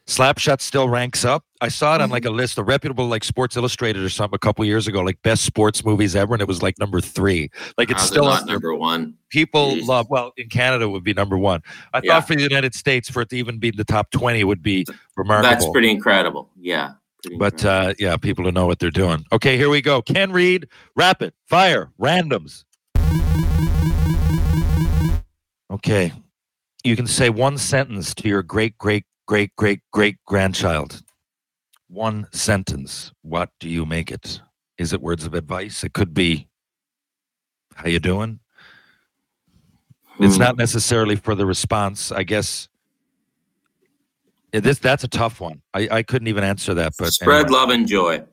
Slapshot 0.08 0.62
still 0.62 0.88
ranks 0.88 1.26
up. 1.26 1.46
I 1.66 1.70
saw 1.70 1.96
it 1.96 2.02
on 2.02 2.12
like 2.12 2.26
a 2.26 2.30
list, 2.30 2.60
a 2.60 2.64
reputable 2.64 3.08
like 3.08 3.24
Sports 3.24 3.58
Illustrated 3.58 4.04
or 4.04 4.10
something 4.10 4.36
a 4.36 4.40
couple 4.40 4.64
years 4.66 4.88
ago, 4.88 5.02
like 5.02 5.20
best 5.24 5.44
sports 5.44 5.84
movies 5.84 6.16
ever, 6.16 6.36
and 6.36 6.42
it 6.44 6.48
was 6.48 6.62
like 6.62 6.78
number 6.78 7.02
three. 7.02 7.50
Like 7.76 7.90
it's 7.90 8.02
How's 8.02 8.10
it 8.12 8.14
still 8.14 8.26
not 8.26 8.44
up 8.44 8.48
number 8.50 8.76
one. 8.76 9.16
People 9.30 9.78
Jeez. 9.78 9.88
love. 9.88 10.08
Well, 10.12 10.32
in 10.38 10.48
Canada, 10.48 10.86
it 10.86 10.90
would 10.90 11.04
be 11.04 11.16
number 11.16 11.40
one. 11.40 11.64
I 11.92 12.02
Yeah. 12.04 12.14
thought 12.14 12.28
for 12.28 12.36
the 12.36 12.44
United 12.44 12.76
States, 12.76 13.10
for 13.10 13.24
it 13.24 13.30
to 13.30 13.36
even 13.36 13.58
be 13.58 13.70
in 13.70 13.78
the 13.78 13.84
top 13.84 14.12
twenty, 14.12 14.44
would 14.44 14.62
be 14.62 14.86
remarkable. 15.18 15.50
That's 15.50 15.68
pretty 15.72 15.90
incredible. 15.90 16.52
Yeah. 16.62 16.92
Pretty 17.24 17.38
But 17.38 17.54
incredible. 17.54 17.90
uh, 17.90 17.94
yeah, 17.98 18.18
people 18.18 18.44
to 18.46 18.52
know 18.52 18.68
what 18.68 18.78
they're 18.78 18.92
doing. 18.92 19.26
Okay, 19.32 19.58
here 19.58 19.70
we 19.72 19.82
go. 19.82 20.04
Ken 20.04 20.32
Reid, 20.32 20.68
rapid 20.96 21.34
fire, 21.48 21.90
randoms. 22.00 22.64
Okay, 25.72 26.14
you 26.84 26.96
can 26.96 27.08
say 27.08 27.32
one 27.32 27.58
sentence 27.58 28.14
to 28.14 28.28
your 28.30 28.44
great 28.44 28.78
great 28.78 29.04
great 29.28 29.50
great 29.56 29.80
great 29.92 30.18
grandchild. 30.28 31.02
One 31.96 32.28
sentence. 32.34 33.14
What 33.22 33.52
do 33.62 33.70
you 33.70 33.86
make 33.86 34.12
it? 34.12 34.42
Is 34.78 34.92
it 34.92 35.02
words 35.02 35.24
of 35.26 35.34
advice? 35.34 35.82
It 35.82 35.94
could 35.94 36.14
be. 36.14 36.50
How 37.74 37.88
you 37.88 38.00
doing? 38.00 38.40
It's 40.20 40.36
Hmm. 40.36 40.42
not 40.42 40.58
necessarily 40.58 41.16
for 41.16 41.36
the 41.36 41.46
response, 41.46 42.12
I 42.12 42.24
guess. 42.24 42.68
This 44.52 44.78
that's 44.80 45.06
a 45.06 45.08
tough 45.08 45.40
one. 45.40 45.62
I, 45.74 45.88
I 45.90 46.04
couldn't 46.04 46.28
even 46.28 46.44
answer 46.44 46.74
that, 46.74 46.94
but 47.00 47.14
spread 47.14 47.46
anyway. 47.46 47.50
love 47.60 47.70
and 47.70 47.88
joy. 47.88 48.24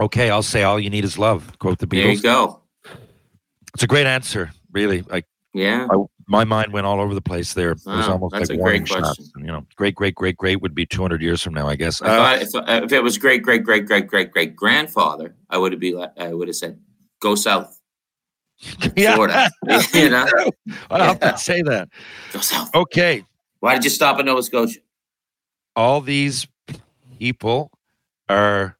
Okay, 0.00 0.30
I'll 0.30 0.42
say 0.42 0.64
all 0.64 0.78
you 0.80 0.90
need 0.90 1.04
is 1.04 1.18
love. 1.18 1.56
Quote 1.60 1.78
the 1.78 1.86
Beatles. 1.86 2.02
There 2.02 2.12
you 2.14 2.22
go. 2.22 2.62
It's 3.74 3.84
a 3.84 3.88
great 3.88 4.06
answer, 4.08 4.50
really. 4.72 5.02
Like 5.02 5.26
Yeah. 5.54 5.86
I, 5.88 5.96
my 6.28 6.44
mind 6.44 6.72
went 6.72 6.86
all 6.86 7.00
over 7.00 7.14
the 7.14 7.20
place 7.22 7.54
there. 7.54 7.72
It 7.72 7.86
was 7.86 8.08
almost 8.08 8.32
that's 8.32 8.50
like 8.50 8.58
a 8.58 8.60
warning 8.60 8.82
great 8.84 8.88
shots. 9.02 9.16
question. 9.16 9.32
You 9.40 9.46
know, 9.46 9.66
great, 9.76 9.94
great, 9.94 10.14
great, 10.14 10.36
great 10.36 10.60
would 10.60 10.74
be 10.74 10.84
200 10.86 11.22
years 11.22 11.42
from 11.42 11.54
now, 11.54 11.66
I 11.66 11.74
guess. 11.74 12.00
I 12.02 12.36
Uh, 12.36 12.38
if, 12.40 12.54
uh, 12.54 12.62
if 12.84 12.92
it 12.92 13.02
was 13.02 13.16
great, 13.18 13.42
great, 13.42 13.64
great, 13.64 13.86
great, 13.86 14.06
great, 14.06 14.30
great 14.30 14.54
grandfather, 14.54 15.34
I 15.50 15.56
would 15.58 15.72
have 15.72 15.80
be 15.80 15.94
like, 15.94 16.12
I 16.18 16.32
would 16.34 16.48
have 16.48 16.56
said, 16.56 16.78
"Go 17.20 17.34
south, 17.34 17.80
yeah, 18.96 19.14
Florida." 19.14 19.50
you 19.94 20.10
know, 20.10 20.26
I 20.90 21.04
have 21.06 21.18
Yeah. 21.22 21.32
to 21.32 21.38
say 21.38 21.62
that. 21.62 21.88
go 22.32 22.40
south. 22.40 22.74
Okay, 22.74 23.24
Why 23.60 23.74
did 23.74 23.84
you 23.84 23.90
stop 23.90 24.20
in 24.20 24.26
Nova 24.26 24.42
Scotia? 24.42 24.80
all 25.76 26.00
these 26.00 26.46
people 27.20 27.70
are 28.28 28.76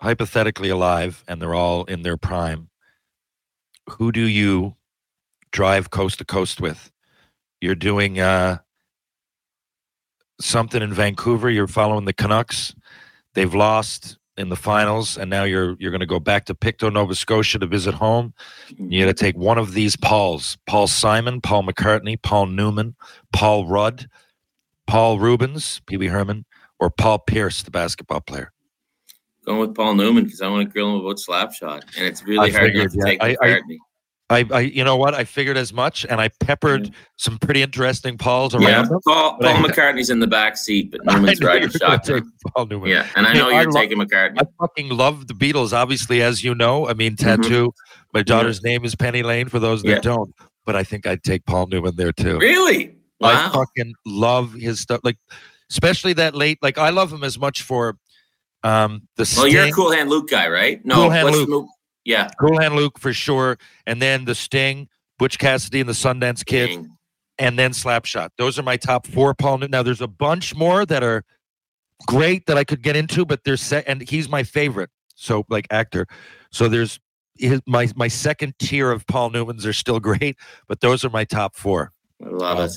hypothetically 0.00 0.68
alive 0.68 1.24
and 1.26 1.42
they're 1.42 1.56
all 1.56 1.84
in 1.84 2.02
their 2.02 2.16
prime. 2.16 2.68
Who 3.90 4.12
do 4.12 4.20
you 4.22 4.76
drive 5.50 5.90
coast 5.90 6.18
to 6.18 6.24
coast 6.24 6.60
with? 6.60 6.90
You're 7.60 7.74
doing 7.74 8.20
uh, 8.20 8.58
something 10.40 10.82
in 10.82 10.92
Vancouver. 10.92 11.50
You're 11.50 11.66
following 11.66 12.04
the 12.04 12.12
Canucks. 12.12 12.74
They've 13.34 13.54
lost 13.54 14.16
in 14.36 14.48
the 14.50 14.56
finals, 14.56 15.18
and 15.18 15.28
now 15.28 15.42
you're 15.44 15.76
you're 15.80 15.90
going 15.90 16.00
to 16.00 16.06
go 16.06 16.20
back 16.20 16.44
to 16.46 16.54
Pictou, 16.54 16.90
Nova 16.90 17.14
Scotia, 17.14 17.58
to 17.58 17.66
visit 17.66 17.94
home. 17.94 18.32
You 18.78 19.04
got 19.04 19.16
to 19.16 19.24
take 19.24 19.36
one 19.36 19.58
of 19.58 19.72
these 19.74 19.96
Pauls: 19.96 20.56
Paul 20.66 20.86
Simon, 20.86 21.40
Paul 21.40 21.64
McCartney, 21.64 22.20
Paul 22.20 22.46
Newman, 22.46 22.94
Paul 23.32 23.66
Rudd, 23.66 24.08
Paul 24.86 25.18
Reubens, 25.18 25.80
Pee 25.86 25.96
Wee 25.96 26.06
Herman, 26.06 26.44
or 26.78 26.90
Paul 26.90 27.18
Pierce, 27.18 27.62
the 27.62 27.70
basketball 27.72 28.20
player. 28.20 28.52
Going 29.44 29.60
with 29.60 29.74
Paul 29.74 29.94
Newman 29.94 30.24
because 30.24 30.42
I 30.42 30.48
want 30.48 30.68
to 30.68 30.72
grill 30.72 30.94
him 30.94 31.00
about 31.04 31.16
Slapshot, 31.16 31.82
and 31.96 32.06
it's 32.06 32.22
really 32.22 32.50
I 32.50 32.52
hard 32.52 32.66
figured, 32.72 32.92
to 32.92 32.98
yeah. 32.98 33.04
take 33.04 33.22
I- 33.22 33.30
I- 33.42 33.46
McCartney. 33.46 33.78
I, 34.30 34.44
I, 34.52 34.60
you 34.60 34.84
know 34.84 34.96
what? 34.96 35.14
I 35.14 35.24
figured 35.24 35.56
as 35.56 35.72
much, 35.72 36.04
and 36.04 36.20
I 36.20 36.28
peppered 36.40 36.90
some 37.16 37.38
pretty 37.38 37.62
interesting 37.62 38.18
Pauls 38.18 38.54
around 38.54 38.62
yeah, 38.64 38.82
them. 38.82 39.00
Paul, 39.06 39.38
McCartney's 39.40 40.10
in 40.10 40.20
the 40.20 40.26
back 40.26 40.58
seat, 40.58 40.90
but 40.90 41.02
Newman's 41.06 41.40
riding 41.40 41.70
shotgun. 41.80 42.30
Paul 42.54 42.66
Newman. 42.66 42.90
Yeah, 42.90 43.06
and 43.16 43.26
I 43.26 43.32
know 43.32 43.48
I 43.48 43.62
you're 43.62 43.70
love- 43.70 43.74
taking 43.82 43.96
McCartney. 43.98 44.36
I 44.38 44.44
fucking 44.60 44.90
love 44.90 45.28
the 45.28 45.34
Beatles, 45.34 45.72
obviously, 45.72 46.20
as 46.20 46.44
you 46.44 46.54
know. 46.54 46.86
I 46.88 46.92
mean, 46.92 47.16
tattoo. 47.16 47.72
My 48.12 48.22
daughter's 48.22 48.62
name 48.62 48.84
is 48.84 48.94
Penny 48.94 49.22
Lane. 49.22 49.48
For 49.48 49.58
those 49.58 49.82
that 49.84 49.88
Yeah. 49.88 50.00
don't, 50.00 50.34
but 50.66 50.76
I 50.76 50.84
think 50.84 51.06
I'd 51.06 51.22
take 51.22 51.46
Paul 51.46 51.68
Newman 51.68 51.96
there 51.96 52.12
too. 52.12 52.38
Really? 52.38 52.94
Wow. 53.20 53.30
I 53.30 53.52
fucking 53.52 53.94
love 54.04 54.52
his 54.52 54.80
stuff. 54.80 55.00
Like, 55.04 55.16
especially 55.70 56.12
that 56.14 56.34
late. 56.34 56.58
Like, 56.60 56.76
I 56.76 56.90
love 56.90 57.10
him 57.12 57.24
as 57.24 57.38
much 57.38 57.62
for 57.62 57.96
um 58.62 59.02
the 59.16 59.32
Well, 59.38 59.48
you're 59.48 59.64
a 59.64 59.72
Cool 59.72 59.92
Hand 59.92 60.10
Luke 60.10 60.28
guy, 60.28 60.48
right? 60.48 60.84
No, 60.84 60.96
Cool 60.96 61.10
Hand 61.10 61.30
Luke. 61.30 61.68
Yeah. 62.04 62.28
Cool 62.40 62.60
Hand 62.60 62.74
Luke 62.74 62.98
for 62.98 63.12
sure, 63.12 63.58
and 63.86 64.00
then 64.00 64.24
the 64.24 64.34
Sting, 64.34 64.88
Butch 65.18 65.38
Cassidy, 65.38 65.80
and 65.80 65.88
the 65.88 65.92
Sundance 65.94 66.44
Kid, 66.44 66.68
Dang. 66.68 66.96
and 67.38 67.58
then 67.58 67.72
Slapshot. 67.72 68.30
Those 68.38 68.58
are 68.58 68.62
my 68.62 68.76
top 68.76 69.06
four. 69.06 69.34
Paul. 69.34 69.58
Newman. 69.58 69.70
Now, 69.72 69.82
there's 69.82 70.00
a 70.00 70.06
bunch 70.08 70.54
more 70.54 70.86
that 70.86 71.02
are 71.02 71.24
great 72.06 72.46
that 72.46 72.56
I 72.56 72.64
could 72.64 72.82
get 72.82 72.96
into, 72.96 73.24
but 73.26 73.44
there's 73.44 73.60
se- 73.60 73.84
and 73.86 74.08
he's 74.08 74.28
my 74.28 74.42
favorite. 74.42 74.90
So, 75.16 75.44
like 75.48 75.66
actor. 75.70 76.06
So 76.52 76.68
there's 76.68 77.00
his, 77.36 77.60
my 77.66 77.88
my 77.96 78.08
second 78.08 78.54
tier 78.60 78.90
of 78.92 79.06
Paul 79.06 79.30
Newmans 79.30 79.66
are 79.66 79.72
still 79.72 79.98
great, 80.10 80.36
but 80.68 80.80
those 80.80 81.04
are 81.04 81.10
my 81.10 81.24
top 81.24 81.56
four. 81.56 81.92
I 82.24 82.28
love 82.28 82.58
Um, 82.58 82.64
it. 82.64 82.72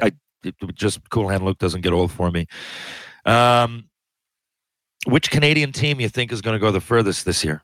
I, 0.00 0.06
I 0.06 0.12
it 0.44 0.54
just 0.74 1.00
Cool 1.10 1.28
Hand 1.28 1.44
Luke 1.44 1.58
doesn't 1.58 1.80
get 1.80 1.92
old 1.92 2.12
for 2.12 2.30
me. 2.30 2.46
Um, 3.24 3.88
which 5.06 5.30
Canadian 5.30 5.72
team 5.72 6.00
you 6.00 6.08
think 6.08 6.30
is 6.32 6.40
going 6.40 6.54
to 6.54 6.60
go 6.60 6.70
the 6.70 6.80
furthest 6.80 7.24
this 7.24 7.44
year? 7.44 7.62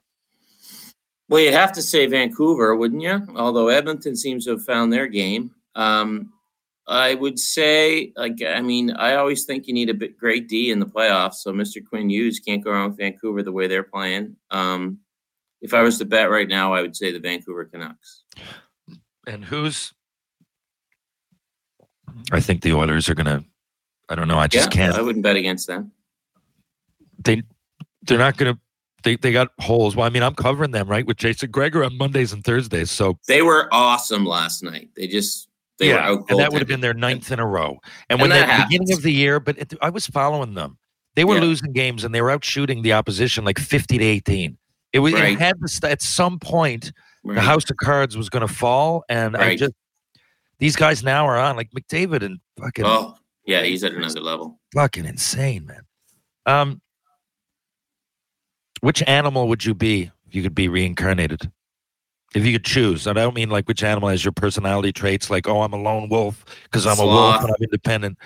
Well, 1.33 1.41
you'd 1.41 1.55
have 1.55 1.73
to 1.73 1.81
say 1.81 2.05
Vancouver, 2.05 2.77
wouldn't 2.77 3.01
you? 3.01 3.27
Although 3.37 3.69
Edmonton 3.69 4.17
seems 4.17 4.45
to 4.45 4.51
have 4.51 4.65
found 4.67 4.93
their 4.93 5.07
game. 5.07 5.51
Um, 5.75 6.31
I 6.87 7.15
would 7.15 7.39
say, 7.39 8.13
like, 8.17 8.43
I 8.47 8.61
mean, 8.61 8.91
I 8.91 9.15
always 9.15 9.47
think 9.47 9.67
you 9.67 9.73
need 9.73 9.89
a 9.89 9.95
bit 9.95 10.19
great 10.19 10.47
D 10.47 10.71
in 10.71 10.79
the 10.79 10.85
playoffs. 10.85 11.37
So 11.37 11.51
Mr. 11.51 11.83
Quinn 11.83 12.11
Hughes 12.11 12.39
can't 12.39 12.63
go 12.63 12.71
around 12.71 12.91
with 12.91 12.99
Vancouver 12.99 13.43
the 13.43 13.51
way 13.51 13.67
they're 13.67 13.83
playing. 13.83 14.37
Um, 14.51 14.99
if 15.63 15.73
I 15.73 15.81
was 15.81 15.97
to 16.01 16.05
bet 16.05 16.29
right 16.29 16.49
now, 16.49 16.75
I 16.75 16.83
would 16.83 16.95
say 16.95 17.13
the 17.13 17.19
Vancouver 17.19 17.65
Canucks. 17.65 18.25
And 19.27 19.43
who's? 19.43 19.95
I 22.31 22.41
think 22.41 22.61
the 22.61 22.75
Oilers 22.75 23.09
are 23.09 23.15
going 23.15 23.25
to. 23.25 23.43
I 24.11 24.17
don't 24.17 24.29
know. 24.29 24.39
I 24.39 24.49
just 24.49 24.67
yeah, 24.67 24.85
can't. 24.85 24.99
I 24.99 25.01
wouldn't 25.01 25.23
bet 25.23 25.37
against 25.37 25.67
them. 25.67 25.93
they 27.25 27.43
they're 28.03 28.19
not 28.19 28.37
going 28.37 28.55
to. 28.55 28.61
They, 29.03 29.17
they 29.17 29.33
got 29.33 29.49
holes. 29.61 29.97
Well, 29.97 30.07
I 30.07 30.11
mean, 30.11 30.23
I'm 30.23 30.35
covering 30.35 30.71
them 30.71 30.89
right 30.89 31.07
with 31.07 31.17
Jason 31.17 31.51
Gregor 31.51 31.85
on 31.85 31.97
Mondays 31.99 32.33
and 32.33 32.45
Thursdays. 32.45 32.91
So 32.91 33.19
They 33.27 33.43
were 33.43 33.69
awesome 33.73 34.25
last 34.25 34.63
night. 34.63 34.91
They 34.97 35.07
just 35.07 35.49
they 35.79 35.89
yeah, 35.89 35.95
were 35.95 36.21
out. 36.21 36.31
and 36.31 36.39
that 36.39 36.53
would 36.53 36.61
have 36.61 36.69
been 36.69 36.81
their 36.81 36.95
ninth 36.95 37.33
in 37.33 37.39
a 37.39 37.47
row. 37.47 37.79
And, 38.09 38.21
And 38.21 38.21
when 38.21 38.31
that 38.31 38.59
the 38.59 38.65
beginning 38.65 38.93
of 38.93 39.03
the 39.03 39.13
year, 39.13 39.41
but 39.41 39.59
it, 39.59 39.75
I 39.81 39.91
was 39.91 40.07
following 40.07 40.55
them. 40.55 40.79
They 41.17 41.25
were 41.25 41.35
Yeah. 41.37 41.41
losing 41.43 41.73
games 41.73 42.05
and 42.05 42.15
they 42.15 42.21
were 42.23 42.31
out 42.31 42.45
shooting 42.45 42.83
the 42.83 42.93
opposition 42.93 43.45
like 43.45 43.59
50 43.59 43.99
to 43.99 44.05
18. 44.05 44.57
It 44.93 44.99
was 44.99 45.15
Right. 45.15 45.33
it 45.33 45.39
had 45.39 45.59
to 45.61 45.69
st- 45.69 45.91
at 45.91 46.03
some 46.03 46.39
point 46.39 46.93
Right. 47.25 47.37
the 47.37 47.41
house 47.41 47.69
of 47.71 47.77
cards 47.79 48.17
was 48.17 48.29
going 48.29 48.47
to 48.47 48.53
fall, 48.53 49.05
and 49.09 49.37
I 49.37 49.55
just 49.57 49.73
these 50.59 50.77
guys 50.77 51.03
now 51.03 51.25
are 51.27 51.39
on 51.39 51.57
like 51.57 51.71
McDavid 51.71 52.23
and 52.23 52.39
fucking 52.61 52.85
Oh, 52.85 53.17
yeah, 53.47 53.63
he's 53.63 53.83
at 53.85 53.93
another 53.93 54.21
level. 54.21 54.61
fucking 54.75 55.05
insane, 55.07 55.67
man. 55.67 55.83
Um, 56.47 56.82
which 58.83 59.03
animal 59.07 59.49
would 59.49 59.65
you 59.65 59.75
be 59.75 60.11
if 60.29 60.35
you 60.35 60.43
could 60.43 60.55
be 60.55 60.69
reincarnated? 60.69 61.51
If 62.35 62.45
you 62.47 62.53
could 62.53 62.65
choose, 62.65 63.07
and 63.07 63.19
I 63.19 63.23
don't 63.23 63.35
mean 63.35 63.51
like 63.51 63.67
which 63.69 63.83
animal 63.83 64.09
has 64.11 64.25
your 64.25 64.33
personality 64.33 64.93
traits, 64.93 65.29
like 65.31 65.49
oh, 65.49 65.63
I'm 65.63 65.73
a 65.73 65.77
lone 65.83 66.09
wolf 66.09 66.45
because 66.65 66.87
I'm 66.87 66.99
a 66.99 67.05
wolf 67.07 67.41
and 67.43 67.49
I'm 67.51 67.63
independent. 67.63 68.17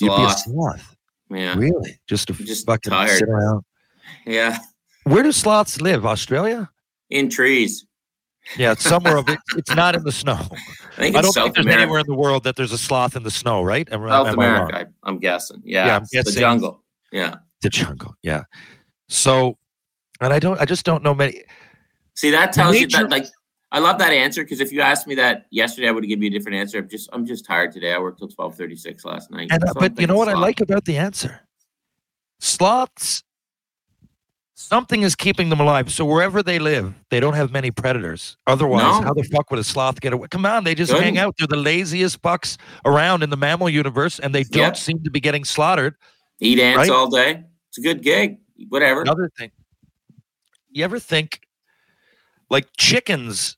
You'd 0.00 0.08
be 0.08 0.14
a 0.14 0.30
Sloth. 0.30 0.38
sloth, 0.40 0.96
Yeah. 1.30 1.54
really? 1.56 1.98
Just 2.06 2.28
to 2.28 2.34
Just 2.34 2.64
fucking 2.66 2.90
tired. 2.90 3.18
sit 3.18 3.28
around. 3.28 3.62
Yeah. 4.26 4.58
Where 5.04 5.22
do 5.22 5.32
sloths 5.32 5.80
live? 5.80 6.06
Australia? 6.06 6.70
In 7.10 7.28
trees. 7.28 7.84
Yeah, 8.56 8.72
it's 8.72 8.82
somewhere 8.84 9.16
of 9.18 9.28
it. 9.28 9.38
It's 9.56 9.74
not 9.74 9.94
in 9.94 10.02
the 10.02 10.12
snow. 10.12 10.38
I 10.96 10.96
think 10.96 11.16
I 11.16 11.20
don't 11.20 11.32
South 11.32 11.44
think 11.44 11.54
there's 11.56 11.66
America. 11.66 11.82
anywhere 11.82 12.00
in 12.00 12.06
the 12.06 12.14
world 12.14 12.44
that 12.44 12.56
there's 12.56 12.72
a 12.72 12.78
sloth 12.78 13.16
in 13.16 13.22
the 13.22 13.30
snow, 13.30 13.62
right? 13.62 13.86
Am, 13.92 14.00
South 14.08 14.28
am 14.28 14.34
America, 14.34 14.88
I, 15.04 15.08
am 15.08 15.18
guessing. 15.18 15.60
Yeah. 15.64 15.86
Yeah, 15.86 15.96
I'm 15.96 16.04
guessing- 16.10 16.34
The 16.34 16.40
jungle. 16.40 16.82
Yeah. 17.12 17.34
The 17.60 17.68
jungle, 17.68 18.14
yeah. 18.22 18.44
So, 19.08 19.58
and 20.24 20.32
I 20.32 20.38
don't, 20.38 20.60
I 20.60 20.64
just 20.64 20.84
don't 20.84 21.02
know 21.02 21.14
many. 21.14 21.42
See, 22.14 22.30
that 22.30 22.52
tells 22.52 22.78
you 22.78 22.86
that 22.88 23.10
like 23.10 23.26
I 23.70 23.78
love 23.78 23.98
that 23.98 24.12
answer 24.12 24.42
because 24.44 24.60
if 24.60 24.70
you 24.70 24.80
asked 24.82 25.06
me 25.06 25.14
that 25.14 25.46
yesterday, 25.50 25.88
I 25.88 25.92
would 25.92 26.04
have 26.04 26.08
given 26.08 26.22
you 26.22 26.28
a 26.28 26.32
different 26.32 26.56
answer. 26.58 26.78
I'm 26.78 26.88
just 26.88 27.08
I'm 27.12 27.24
just 27.26 27.44
tired 27.44 27.72
today. 27.72 27.92
I 27.94 27.98
worked 27.98 28.18
till 28.18 28.28
twelve 28.28 28.54
thirty 28.54 28.76
six 28.76 29.04
last 29.04 29.30
night. 29.30 29.48
And 29.50 29.64
uh, 29.64 29.72
but 29.74 29.98
you 29.98 30.06
know 30.06 30.16
what 30.16 30.28
I 30.28 30.34
like 30.34 30.60
about 30.60 30.84
the 30.84 30.98
answer? 30.98 31.40
Sloths. 32.40 33.22
Something 34.54 35.02
is 35.02 35.16
keeping 35.16 35.48
them 35.48 35.58
alive. 35.58 35.90
So 35.92 36.04
wherever 36.04 36.40
they 36.42 36.58
live, 36.60 36.94
they 37.10 37.18
don't 37.18 37.34
have 37.34 37.50
many 37.50 37.70
predators. 37.72 38.36
Otherwise, 38.46 38.82
No. 38.82 39.02
how 39.02 39.12
the 39.14 39.24
fuck 39.24 39.50
would 39.50 39.58
a 39.58 39.64
sloth 39.64 40.00
get 40.00 40.12
away? 40.12 40.28
Come 40.28 40.46
on, 40.46 40.62
they 40.62 40.74
just 40.76 40.92
hang 40.92 41.18
out. 41.18 41.34
They're 41.36 41.48
the 41.48 41.56
laziest 41.56 42.22
bucks 42.22 42.58
around 42.84 43.24
in 43.24 43.30
the 43.30 43.36
mammal 43.36 43.68
universe, 43.68 44.20
and 44.20 44.32
they 44.32 44.44
don't 44.44 44.76
seem 44.76 45.02
to 45.02 45.10
be 45.10 45.18
getting 45.18 45.44
slaughtered. 45.44 45.96
Eat 46.40 46.60
ants 46.60 46.78
Right? 46.78 46.90
all 46.90 47.10
day. 47.10 47.42
It's 47.70 47.78
a 47.78 47.80
good 47.80 48.02
gig. 48.02 48.38
Whatever. 48.68 49.00
Another 49.02 49.32
thing, 49.36 49.50
you 50.72 50.84
ever 50.84 50.98
think 50.98 51.40
like 52.50 52.66
chickens? 52.76 53.56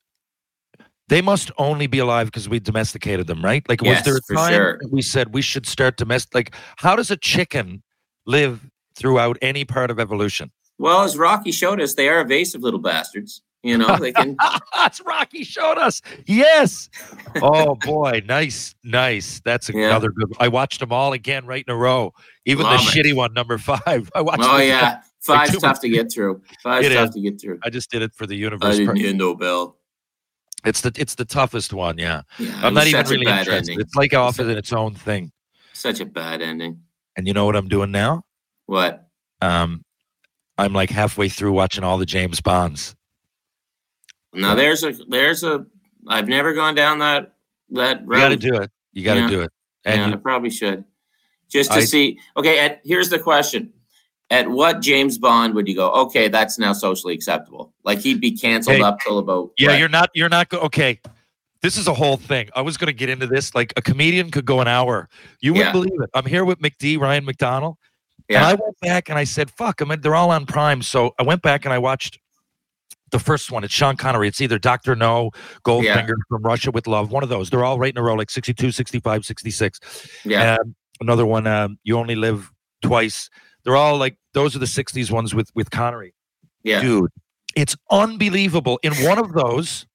They 1.09 1.21
must 1.21 1.51
only 1.59 1.87
be 1.87 1.99
alive 1.99 2.29
because 2.29 2.49
we 2.49 2.59
domesticated 2.61 3.27
them, 3.27 3.45
right? 3.45 3.63
Like, 3.69 3.83
was 3.83 4.03
there 4.05 4.17
a 4.17 4.35
time 4.35 4.53
sure. 4.53 4.79
that 4.81 4.91
we 4.91 5.03
said 5.03 5.35
we 5.35 5.43
should 5.43 5.67
start 5.67 5.99
domestic? 5.99 6.35
Like, 6.35 6.55
how 6.77 6.97
does 6.97 7.11
a 7.11 7.17
chicken 7.19 7.83
live 8.27 8.71
throughout 8.97 9.37
any 9.43 9.67
part 9.67 9.91
of 9.91 10.01
evolution? 10.01 10.51
Well, 10.79 11.03
as 11.03 11.19
Rocky 11.19 11.53
showed 11.53 11.79
us, 11.81 11.95
they 11.95 12.09
are 12.09 12.21
evasive 12.23 12.63
little 12.63 12.81
bastards. 12.81 13.43
You 13.63 13.79
know, 13.79 13.97
they 13.97 14.13
can. 14.13 14.37
That's 14.77 15.01
Rocky 15.03 15.43
showed 15.45 15.79
us. 15.79 16.03
Yes. 16.27 16.91
Oh 17.41 17.75
boy, 17.77 18.23
nice, 18.27 18.75
nice. 18.85 19.41
That's 19.45 19.71
Yeah. 19.71 19.87
another 19.87 20.11
good. 20.11 20.33
I 20.39 20.49
watched 20.49 20.81
them 20.81 20.93
all 20.93 21.13
again 21.15 21.47
right 21.47 21.65
in 21.67 21.73
a 21.73 21.77
row. 21.77 22.13
Even 22.45 22.65
Love 22.65 22.81
the 22.81 22.99
it. 23.01 23.07
shitty 23.07 23.15
one, 23.15 23.33
number 23.33 23.57
five. 23.57 24.11
I 24.15 24.21
watched. 24.21 24.43
oh 24.43 24.59
yeah, 24.59 25.01
five's 25.27 25.51
two 25.53 25.59
tough 25.59 25.81
to 25.81 25.89
get 25.89 26.13
through. 26.13 26.43
Five's 26.63 26.89
tough 26.89 27.09
is. 27.09 27.15
to 27.15 27.21
get 27.21 27.41
through. 27.41 27.59
I 27.65 27.71
just 27.71 27.91
did 27.91 28.03
it 28.03 28.13
for 28.15 28.27
the 28.27 28.37
universe. 28.37 28.67
I 28.69 28.71
didn't 28.73 28.87
part. 28.87 28.99
hear 28.99 29.15
no. 29.15 29.77
It's 30.65 30.81
the 30.81 30.93
it's 30.97 31.15
the 31.15 31.25
toughest 31.25 31.73
one. 31.73 31.99
Yeah, 31.99 32.23
Yeah, 32.39 32.59
I'm 32.63 32.73
not 32.75 32.87
even 32.87 33.05
really 33.07 33.27
interested. 33.27 33.55
ending. 33.55 33.81
It's 33.81 33.95
like 33.95 34.15
off 34.15 34.41
in 34.41 34.49
its 34.51 34.73
own 34.73 34.95
thing. 34.95 35.31
Such 35.75 36.01
a 36.01 36.07
bad 36.07 36.41
ending. 36.41 36.81
And 37.17 37.27
you 37.29 37.35
know 37.35 37.45
what 37.45 37.55
I'm 37.57 37.69
doing 37.69 37.91
now? 37.91 38.23
What? 38.67 39.07
Um, 39.43 39.85
I'm 40.57 40.73
like 40.73 40.89
halfway 40.91 41.29
through 41.29 41.53
watching 41.53 41.85
all 41.85 41.99
the 41.99 42.07
James 42.07 42.41
Bonds. 42.41 42.95
Now 44.33 44.55
there's 44.55 44.85
a 44.85 44.93
there's 45.09 45.45
a. 45.45 45.67
I've 46.09 46.29
never 46.29 46.55
gone 46.55 46.75
down 46.75 46.99
that 47.01 47.35
that 47.71 48.03
road. 48.07 48.17
You 48.17 48.23
got 48.23 48.29
to 48.31 48.37
do 48.37 48.55
it. 48.63 48.71
You 48.95 49.05
got 49.05 49.15
to 49.15 49.21
Yeah. 49.21 49.29
do 49.29 49.41
it. 49.43 49.51
And 49.85 50.01
yeah, 50.01 50.07
you- 50.09 50.15
I 50.15 50.17
probably 50.17 50.51
should. 50.51 50.85
Just 51.51 51.71
to 51.73 51.79
I- 51.79 51.85
see. 51.85 52.19
Okay, 52.39 52.59
and 52.59 52.79
here's 52.85 53.11
the 53.11 53.19
question. 53.19 53.74
At 54.35 54.49
what 54.51 54.81
James 54.81 55.17
Bond 55.17 55.55
would 55.55 55.69
you 55.69 55.77
go? 55.77 55.93
Okay, 55.93 56.27
that's 56.27 56.59
now 56.59 56.73
socially 56.73 57.15
acceptable. 57.15 57.73
Like 57.85 58.01
he'd 58.01 58.21
be 58.21 58.33
canceled 58.33 58.77
Hey, 58.79 58.83
up 58.83 58.99
till 59.01 59.19
about 59.19 59.51
Yeah, 59.59 59.69
what? 59.69 59.79
you're 59.79 59.89
not. 59.89 60.11
You're 60.13 60.29
not. 60.29 60.49
Go- 60.49 60.59
okay, 60.63 61.01
this 61.63 61.77
is 61.79 61.87
a 61.87 61.95
whole 61.95 62.17
thing. 62.17 62.49
I 62.57 62.61
was 62.61 62.77
going 62.77 62.89
to 62.89 62.93
get 62.93 63.09
into 63.09 63.29
this. 63.29 63.55
Like 63.55 63.73
a 63.77 63.83
comedian 63.83 64.33
could 64.33 64.45
go 64.45 64.61
an 64.61 64.67
hour. 64.67 65.09
You 65.41 65.53
wouldn't 65.53 65.69
Yeah. 65.69 65.73
believe 65.73 66.01
it. 66.03 66.11
I'm 66.15 66.27
here 66.27 66.45
with 66.45 66.59
McD, 66.59 66.99
Ryan 66.99 67.25
McDonald, 67.25 67.77
and. 68.29 68.39
I 68.39 68.55
went 68.55 68.81
back 68.83 69.09
and 69.09 69.17
I 69.17 69.23
said, 69.23 69.53
"Fuck!" 69.53 69.81
I 69.81 69.85
mean, 69.85 70.01
they're 70.01 70.17
all 70.17 70.33
on 70.33 70.47
Prime. 70.47 70.83
So 70.83 71.13
I 71.21 71.23
went 71.23 71.43
back 71.43 71.65
and 71.65 71.73
I 71.73 71.79
watched 71.79 72.19
the 73.13 73.21
first 73.21 73.53
one. 73.53 73.63
It's 73.63 73.73
Sean 73.73 73.97
Connery. 73.97 74.27
It's 74.27 74.41
either 74.41 74.59
Doctor 74.59 74.97
No, 74.97 75.31
Goldfinger 75.65 76.17
from 76.29 76.43
Russia 76.43 76.73
with 76.73 76.89
Love. 76.89 77.13
One 77.13 77.23
of 77.23 77.29
those. 77.29 77.51
They're 77.51 77.65
all 77.65 77.79
right 77.79 77.93
in 77.93 77.99
a 77.99 78.03
row, 78.03 78.15
like 78.15 78.31
62, 78.31 78.73
65, 78.73 79.25
66. 79.25 79.79
yeah. 80.25 80.57
Um, 80.61 80.75
another 81.01 81.25
one, 81.25 81.47
um, 81.47 81.79
You 81.85 81.97
Only 81.99 82.17
Live 82.17 82.51
Twice. 82.83 83.31
They're 83.65 83.77
all 83.77 83.97
like 83.97 84.17
those 84.33 84.55
are 84.55 84.59
the 84.59 84.67
60s 84.67 85.11
ones 85.11 85.35
with 85.35 85.51
with 85.55 85.71
Connery. 85.71 86.15
yeah. 86.63 86.81
Dude, 86.81 87.11
it's 87.57 87.77
unbelievable. 87.91 88.79
In 88.83 88.93
one 88.97 89.19
of 89.19 89.33
those, 89.33 89.87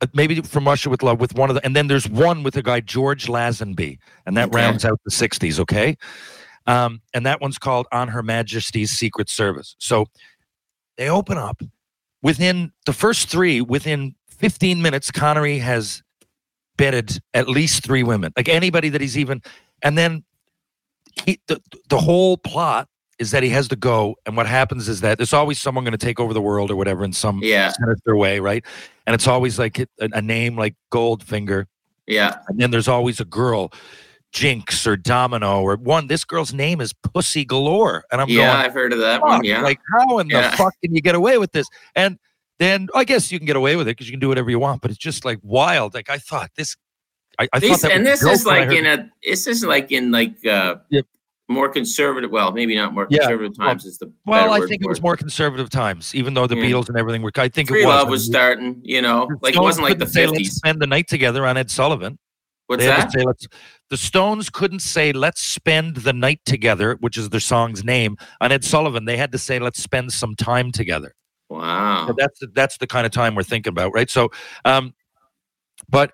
uh, 0.00 0.06
maybe 0.14 0.40
from 0.42 0.66
Russia 0.66 0.90
with 0.90 1.02
Love, 1.02 1.18
with 1.20 1.34
one 1.34 1.50
of 1.50 1.54
the, 1.54 1.64
and 1.64 1.74
then 1.74 1.86
there's 1.88 2.08
one 2.08 2.42
with 2.42 2.56
a 2.56 2.62
guy 2.62 2.80
George 2.80 3.26
Lazenby, 3.26 3.98
and 4.26 4.36
that 4.36 4.48
Okay. 4.48 4.56
rounds 4.56 4.84
out 4.84 5.00
the 5.04 5.10
60s. 5.10 5.58
Okay, 5.58 5.96
um, 6.66 7.00
and 7.14 7.26
that 7.26 7.40
one's 7.40 7.58
called 7.58 7.86
On 7.92 8.08
Her 8.08 8.22
Majesty's 8.22 8.90
Secret 8.92 9.28
Service. 9.28 9.74
So 9.78 10.06
they 10.96 11.08
open 11.08 11.38
up 11.38 11.62
within 12.22 12.72
the 12.86 12.92
first 12.92 13.28
three. 13.28 13.60
Within 13.60 14.14
15 14.30 14.80
minutes, 14.82 15.10
Connery 15.10 15.58
has 15.58 16.02
bedded 16.76 17.20
at 17.34 17.48
least 17.48 17.82
three 17.82 18.04
women, 18.04 18.32
like 18.36 18.48
anybody 18.48 18.88
that 18.90 19.00
he's 19.00 19.18
even, 19.18 19.42
and 19.82 19.98
then 19.98 20.22
he 21.24 21.40
the, 21.46 21.60
the 21.88 21.98
whole 21.98 22.36
plot 22.36 22.88
is 23.18 23.30
that 23.32 23.42
he 23.42 23.48
has 23.48 23.66
to 23.68 23.76
go 23.76 24.14
and 24.26 24.36
what 24.36 24.46
happens 24.46 24.88
is 24.88 25.00
that 25.00 25.18
there's 25.18 25.32
always 25.32 25.58
someone 25.60 25.84
going 25.84 25.92
to 25.92 25.98
take 25.98 26.20
over 26.20 26.32
the 26.32 26.40
world 26.40 26.70
or 26.70 26.76
whatever 26.76 27.04
in 27.04 27.12
some 27.12 27.40
Yeah. 27.42 27.70
sinister 27.70 28.16
way 28.16 28.38
right 28.40 28.64
and 29.06 29.14
it's 29.14 29.26
always 29.26 29.58
like 29.58 29.78
a, 29.80 29.86
a 30.00 30.22
name 30.22 30.56
like 30.56 30.74
goldfinger 30.92 31.66
Yeah. 32.06 32.36
and 32.48 32.60
then 32.60 32.70
there's 32.70 32.88
always 32.88 33.18
a 33.20 33.24
girl 33.24 33.72
jinx 34.32 34.86
or 34.86 34.96
domino 34.96 35.62
or 35.62 35.76
one 35.76 36.06
this 36.06 36.24
girl's 36.24 36.52
name 36.52 36.80
is 36.80 36.92
pussy 36.92 37.44
galore 37.44 38.04
and 38.12 38.20
i'm 38.20 38.28
Yeah. 38.28 38.52
going 38.52 38.66
I've 38.66 38.74
heard 38.74 38.92
of 38.92 38.98
that 39.00 39.22
one. 39.22 39.42
Yeah. 39.44 39.62
like 39.62 39.80
how 39.94 40.18
in 40.18 40.28
Yeah. 40.28 40.50
the 40.50 40.56
fuck 40.56 40.74
can 40.84 40.94
you 40.94 41.00
get 41.00 41.14
away 41.14 41.38
with 41.38 41.52
this 41.52 41.66
and 41.96 42.18
then 42.58 42.88
i 42.94 43.04
guess 43.04 43.32
you 43.32 43.38
can 43.38 43.46
get 43.46 43.56
away 43.56 43.74
with 43.76 43.88
it 43.88 43.92
because 43.92 44.06
you 44.06 44.12
can 44.12 44.20
do 44.20 44.28
whatever 44.28 44.50
you 44.50 44.58
want 44.58 44.82
but 44.82 44.90
it's 44.90 44.98
just 45.00 45.24
like 45.24 45.38
wild 45.42 45.94
like 45.94 46.10
i 46.10 46.18
thought 46.18 46.50
this 46.56 46.76
i, 47.38 47.44
I 47.44 47.46
thought 47.46 47.60
These, 47.60 47.80
that 47.82 47.92
and 47.92 48.06
this 48.06 48.22
is 48.22 48.44
joke 48.44 48.46
when 48.46 48.56
I 48.62 48.66
like 48.66 48.78
in 48.78 48.86
a 48.86 49.10
this 49.24 49.46
is 49.46 49.64
like 49.64 49.92
in 49.92 50.10
like 50.10 50.44
uh 50.46 50.76
more 51.48 51.68
conservative 51.70 52.30
well 52.30 52.52
maybe 52.52 52.76
not 52.76 52.92
more 52.92 53.06
Yeah, 53.08 53.20
conservative 53.20 53.52
well- 53.58 53.68
times 53.68 53.84
is 53.86 53.98
the 53.98 54.12
Well, 54.26 54.52
I 54.52 54.60
think 54.66 54.82
it 54.82 54.88
was 54.88 55.00
more 55.00 55.16
conservative 55.16 55.70
times, 55.70 56.14
even 56.14 56.34
though 56.34 56.46
the 56.46 56.56
Yeah. 56.56 56.64
Beatles 56.64 56.88
and 56.90 56.98
everything 56.98 57.22
were. 57.22 57.32
I 57.36 57.48
think 57.48 57.70
free 57.70 57.82
it 57.84 57.86
was. 57.86 57.94
love 57.94 58.08
was 58.10 58.26
starting 58.26 58.80
you 58.82 59.00
know 59.00 59.28
like 59.40 59.56
it 59.56 59.60
wasn't 59.60 59.84
like 59.84 59.98
the 59.98 60.04
couldn't 60.04 60.12
say, 60.12 60.26
Let's 60.26 60.48
50s 60.50 60.52
spend 60.52 60.82
the 60.82 60.86
night 60.86 61.08
together 61.08 61.46
on 61.46 61.56
Ed 61.56 61.70
Sullivan. 61.70 62.18
what's 62.66 62.82
They 62.82 62.88
that 62.88 63.10
say, 63.12 63.24
the 63.88 63.96
Stones 63.96 64.50
couldn't 64.50 64.80
say 64.80 65.12
"Let's 65.12 65.40
spend 65.40 65.96
the 65.96 66.12
night 66.12 66.40
together," 66.44 66.96
which 67.00 67.16
is 67.16 67.30
their 67.30 67.40
song's 67.40 67.82
name. 67.82 68.18
On 68.42 68.52
Ed 68.52 68.62
Sullivan, 68.62 69.06
they 69.06 69.16
had 69.16 69.32
to 69.32 69.38
say 69.38 69.58
"Let's 69.58 69.82
spend 69.82 70.12
some 70.12 70.34
time 70.36 70.70
together." 70.70 71.14
wow 71.48 72.04
So 72.08 72.14
that's 72.18 72.38
the, 72.40 72.48
that's 72.48 72.76
the 72.76 72.86
kind 72.86 73.06
of 73.06 73.12
time 73.12 73.34
we're 73.34 73.42
thinking 73.42 73.70
about, 73.70 73.94
right? 73.94 74.10
So, 74.10 74.28
um, 74.66 74.92
but 75.88 76.12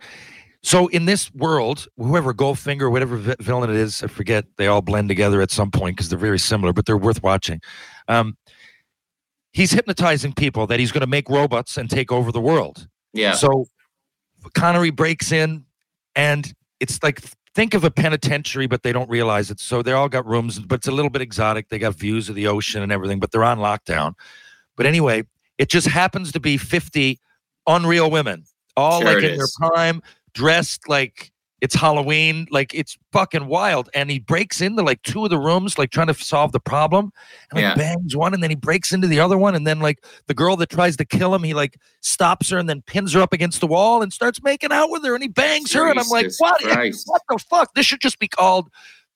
so 0.65 0.87
in 0.89 1.05
this 1.05 1.33
world, 1.35 1.87
whoever 1.99 2.33
Goldfinger, 2.33 2.91
whatever 2.91 3.17
vi- 3.19 3.37
villain 3.39 3.69
it 3.71 3.77
is, 3.77 4.03
I 4.03 4.07
forget. 4.07 4.47
They 4.57 4.67
all 4.67 4.81
blend 4.81 5.09
together 5.09 5.41
at 5.43 5.51
some 5.51 5.71
point 5.71 5.97
because 5.97 6.09
they're 6.09 6.19
very 6.19 6.39
similar, 6.39 6.73
but 6.73 6.87
they're 6.87 6.97
worth 6.97 7.23
watching. 7.23 7.61
Um, 8.09 8.37
he's 9.53 9.73
hypnotizing 9.73 10.33
people 10.33 10.67
that 10.67 10.81
he's 10.81 10.91
going 10.91 11.03
to 11.03 11.07
make 11.07 11.29
robots 11.29 11.77
and 11.77 11.89
take 11.91 12.11
over 12.11 12.33
the 12.33 12.41
world. 12.41 12.89
yeah 13.13 13.35
So 13.35 13.67
Connery 14.55 14.91
breaks 14.91 15.33
in, 15.33 15.65
and 16.17 16.53
it's 16.81 17.03
like 17.03 17.21
think 17.55 17.75
of 17.75 17.85
a 17.85 17.91
penitentiary, 17.91 18.67
but 18.67 18.83
they 18.83 18.93
don't 18.93 19.09
realize 19.09 19.51
it. 19.51 19.61
So 19.61 19.83
they 19.83 19.93
all 19.93 20.09
got 20.09 20.27
rooms, 20.27 20.59
but 20.59 20.77
it's 20.77 20.89
a 20.89 20.93
little 20.93 21.11
bit 21.11 21.23
exotic. 21.23 21.69
They 21.69 21.79
got 21.79 21.95
views 21.95 22.29
of 22.29 22.35
the 22.35 22.47
ocean 22.47 22.83
and 22.83 22.91
everything, 22.91 23.21
but 23.21 23.31
they're 23.31 23.45
on 23.45 23.59
lockdown. 23.59 24.15
But 24.77 24.87
anyway, 24.87 25.25
it 25.59 25.69
just 25.69 25.87
happens 25.89 26.33
to 26.33 26.41
be 26.41 26.57
50 26.57 27.21
unreal 27.67 28.11
women, 28.11 28.45
all 28.77 29.01
Sure 29.01 29.15
like 29.15 29.23
in 29.25 29.31
is. 29.31 29.39
their 29.61 29.71
prime, 29.71 30.03
dressed 30.35 30.89
like 30.89 31.31
it's 31.61 31.75
Halloween, 31.75 32.47
like 32.51 32.75
it's 32.75 32.99
fucking 33.11 33.47
wild. 33.47 33.89
And 33.95 34.11
he 34.11 34.19
breaks 34.19 34.61
into 34.61 34.83
like 34.83 35.01
two 35.03 35.25
of 35.25 35.31
the 35.31 35.39
rooms, 35.39 35.79
like 35.79 35.91
trying 35.91 36.09
to 36.09 36.15
solve 36.15 36.53
the 36.53 36.61
problem, 36.61 37.11
and 37.51 37.57
like 37.57 37.63
Yeah. 37.63 37.75
bangs 37.75 38.15
one, 38.15 38.35
and 38.35 38.43
then 38.43 38.51
he 38.51 38.57
breaks 38.57 38.93
into 38.93 39.07
the 39.07 39.19
other 39.19 39.39
one, 39.39 39.55
and 39.55 39.67
then 39.67 39.81
like 39.81 40.05
the 40.27 40.35
girl 40.35 40.57
that 40.57 40.69
tries 40.69 40.97
to 40.99 41.07
kill 41.07 41.35
him, 41.35 41.43
he 41.43 41.55
like 41.55 41.79
stops 42.03 42.51
her 42.51 42.59
and 42.59 42.69
then 42.69 42.83
pins 42.83 43.15
her 43.15 43.21
up 43.23 43.33
against 43.33 43.61
the 43.61 43.67
wall 43.67 44.03
and 44.03 44.13
starts 44.13 44.43
making 44.43 44.73
out 44.73 44.91
with 44.91 45.03
her, 45.05 45.15
and 45.15 45.23
he 45.23 45.29
bangs 45.29 45.73
her, 45.73 45.89
and 45.89 45.99
I'm 45.99 46.09
like, 46.09 46.31
what? 46.37 46.61
Christ. 46.61 47.05
What 47.07 47.23
the 47.31 47.39
fuck? 47.39 47.73
This 47.75 47.87
should 47.87 48.01
just 48.03 48.19
be 48.19 48.29
called 48.29 48.69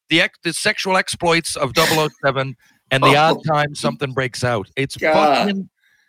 the 0.08 0.22
ex- 0.22 0.38
the 0.42 0.54
sexual 0.54 0.96
exploits 0.96 1.54
of 1.54 1.72
007 1.76 2.56
and 2.90 3.02
the 3.02 3.14
odd 3.14 3.36
Oh, 3.40 3.42
time 3.42 3.74
something 3.74 4.12
breaks 4.14 4.42
out. 4.42 4.70
It's 4.74 4.96
God. 4.96 5.36
fucking 5.48 5.68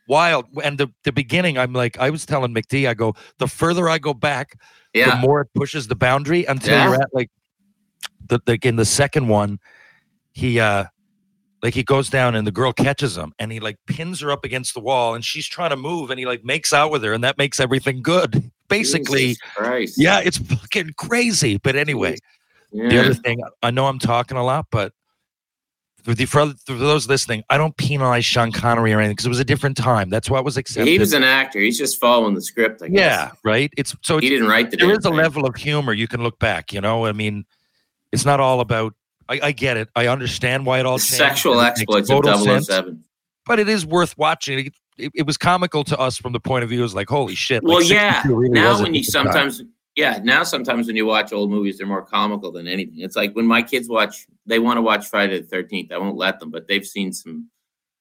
wild. 0.10 0.45
And 0.64 0.78
the 0.78 0.91
the 1.05 1.14
beginning, 1.14 1.57
I'm 1.57 1.72
like, 1.72 1.97
I 1.99 2.10
was 2.10 2.26
telling 2.26 2.53
McD, 2.53 2.89
I 2.89 2.93
go, 2.93 3.16
the 3.38 3.47
further 3.47 3.88
I 3.88 3.97
go 3.99 4.14
back, 4.14 4.60
yeah. 4.93 5.12
the 5.12 5.16
more 5.26 5.41
it 5.41 5.47
pushes 5.55 5.88
the 5.88 5.95
boundary 5.95 6.43
until 6.45 6.74
Yeah. 6.74 6.86
you're 6.86 7.01
at 7.01 7.14
like 7.14 7.30
the 8.28 8.39
like 8.47 8.66
in 8.66 8.76
the 8.76 8.86
second 8.86 9.30
one, 9.30 9.60
he 10.34 10.60
uh 10.60 10.86
Like 11.62 11.74
he 11.76 11.84
goes 11.84 12.10
down 12.10 12.36
and 12.36 12.47
the 12.47 12.51
girl 12.53 12.72
catches 12.74 13.18
him 13.18 13.34
and 13.38 13.51
he 13.51 13.60
like 13.60 13.78
pins 13.86 14.22
her 14.22 14.32
up 14.32 14.45
against 14.45 14.74
the 14.74 14.80
wall 14.80 15.14
and 15.16 15.24
she's 15.26 15.45
trying 15.47 15.72
to 15.72 15.76
move 15.76 16.10
and 16.10 16.18
he 16.20 16.26
like 16.26 16.43
makes 16.45 16.72
out 16.72 16.89
with 16.91 17.03
her 17.03 17.12
and 17.14 17.24
that 17.24 17.38
makes 17.38 17.60
everything 17.60 18.01
good. 18.01 18.51
Basically, 18.70 19.36
yeah, 19.97 20.20
it's 20.24 20.38
fucking 20.38 20.93
crazy. 20.95 21.57
But 21.57 21.76
anyway, 21.76 22.16
the 22.72 22.99
other 22.99 23.16
thing, 23.16 23.41
I 23.64 23.72
know 23.72 23.88
I'm 23.88 23.97
talking 23.99 24.38
a 24.38 24.43
lot, 24.43 24.68
but 24.72 24.93
for, 26.04 26.14
the, 26.14 26.26
for, 26.26 26.54
for 26.66 26.74
those 26.74 27.08
listening, 27.08 27.43
I 27.50 27.58
don't 27.58 27.76
penalize 27.78 28.26
Sean 28.26 28.52
Connery 28.52 28.93
or 28.93 29.00
anything 29.00 29.14
because 29.14 29.26
it 29.26 29.30
was 29.30 29.39
a 29.39 29.45
different 29.45 29.78
time. 29.78 30.10
That's 30.10 30.30
what 30.30 30.43
was 30.45 30.58
accepted. 30.58 30.89
He 30.89 31.00
was 31.00 31.14
an 31.14 31.24
actor. 31.24 31.60
He's 31.60 31.78
just 31.78 32.00
following 32.00 32.36
the 32.36 32.41
script. 32.41 32.82
I 32.82 32.88
guess. 32.88 33.00
yeah, 33.00 33.32
right. 33.43 33.72
It's 33.78 33.95
so 34.02 34.18
He 34.18 34.28
it's, 34.28 34.34
didn't 34.34 34.47
write 34.47 34.72
the. 34.72 34.78
there 34.78 34.91
a 35.06 35.10
thing. 35.10 35.14
level 35.14 35.45
of 35.45 35.56
humor 35.56 35.93
you 35.93 36.08
can 36.08 36.24
look 36.24 36.39
back. 36.39 36.74
You 36.74 36.82
know, 36.82 37.06
I 37.06 37.12
mean, 37.12 37.45
it's 38.12 38.26
not 38.26 38.39
all 38.39 38.60
about. 38.62 38.93
I, 39.28 39.39
I 39.43 39.52
get 39.52 39.78
it. 39.78 39.89
I 39.95 40.08
understand 40.08 40.66
why 40.66 40.80
it 40.80 40.86
all 40.86 40.97
The 40.97 41.04
changed, 41.04 41.18
sexual 41.18 41.60
it 41.60 41.66
exploits 41.66 42.10
of 42.10 42.24
total 42.24 42.38
sense, 42.39 42.70
oh 42.70 42.95
but 43.45 43.60
it 43.60 43.70
is 43.70 43.86
worth 43.86 44.18
watching. 44.18 44.60
It, 44.60 44.74
it, 44.97 45.12
it 45.16 45.26
was 45.26 45.38
comical 45.38 45.84
to 45.86 45.97
us 46.00 46.18
from 46.18 46.34
the 46.34 46.39
point 46.39 46.64
of 46.64 46.70
view. 46.70 46.80
It 46.80 46.84
was 46.84 46.95
like, 46.95 47.10
holy 47.10 47.36
shit! 47.36 47.64
Well, 47.64 47.80
like, 47.80 47.89
yeah. 47.89 48.24
really 48.26 48.50
Now 48.50 48.82
when 48.82 48.93
you 48.93 49.02
different 49.04 49.34
time. 49.34 49.52
sometimes, 49.52 49.64
yeah, 49.95 50.20
now 50.24 50.43
sometimes 50.43 50.88
when 50.88 50.95
you 50.95 51.06
watch 51.06 51.34
old 51.34 51.50
movies, 51.52 51.78
they're 51.78 51.88
more 51.88 52.02
comical 52.02 52.52
than 52.52 52.68
anything. 52.68 53.00
It's 53.00 53.16
like 53.16 53.34
when 53.34 53.45
my 53.45 53.62
kids 53.62 53.89
watch, 53.89 54.28
they 54.50 54.60
want 54.60 54.78
to 54.78 54.82
watch 54.82 55.08
Friday 55.08 55.39
the 55.41 55.47
Thirteenth. 55.47 55.91
I 55.91 55.97
won't 55.97 56.18
let 56.18 56.39
them, 56.39 56.50
but 56.52 56.68
they've 56.68 56.86
seen 56.86 57.14
some 57.14 57.50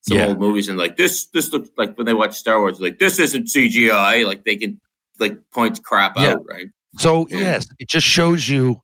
some 0.03 0.17
Yeah. 0.17 0.27
old 0.29 0.39
movies 0.41 0.69
and 0.69 0.79
like 0.79 0.97
this. 0.97 1.27
This 1.27 1.53
looks 1.53 1.71
like 1.77 1.97
when 1.97 2.07
they 2.07 2.15
watch 2.15 2.35
Star 2.37 2.59
Wars, 2.61 2.81
like 2.81 2.99
this 2.99 3.19
isn't 3.19 3.47
CGI. 3.49 4.25
Like 4.27 4.45
they 4.45 4.57
can 4.57 4.81
like 5.19 5.39
point 5.53 5.83
crap 5.83 6.15
Yeah. 6.17 6.33
out, 6.35 6.45
right? 6.49 6.69
So 6.99 7.27
Yeah. 7.31 7.39
yes, 7.39 7.69
it 7.79 7.89
just 7.89 8.07
shows 8.07 8.49
you 8.49 8.81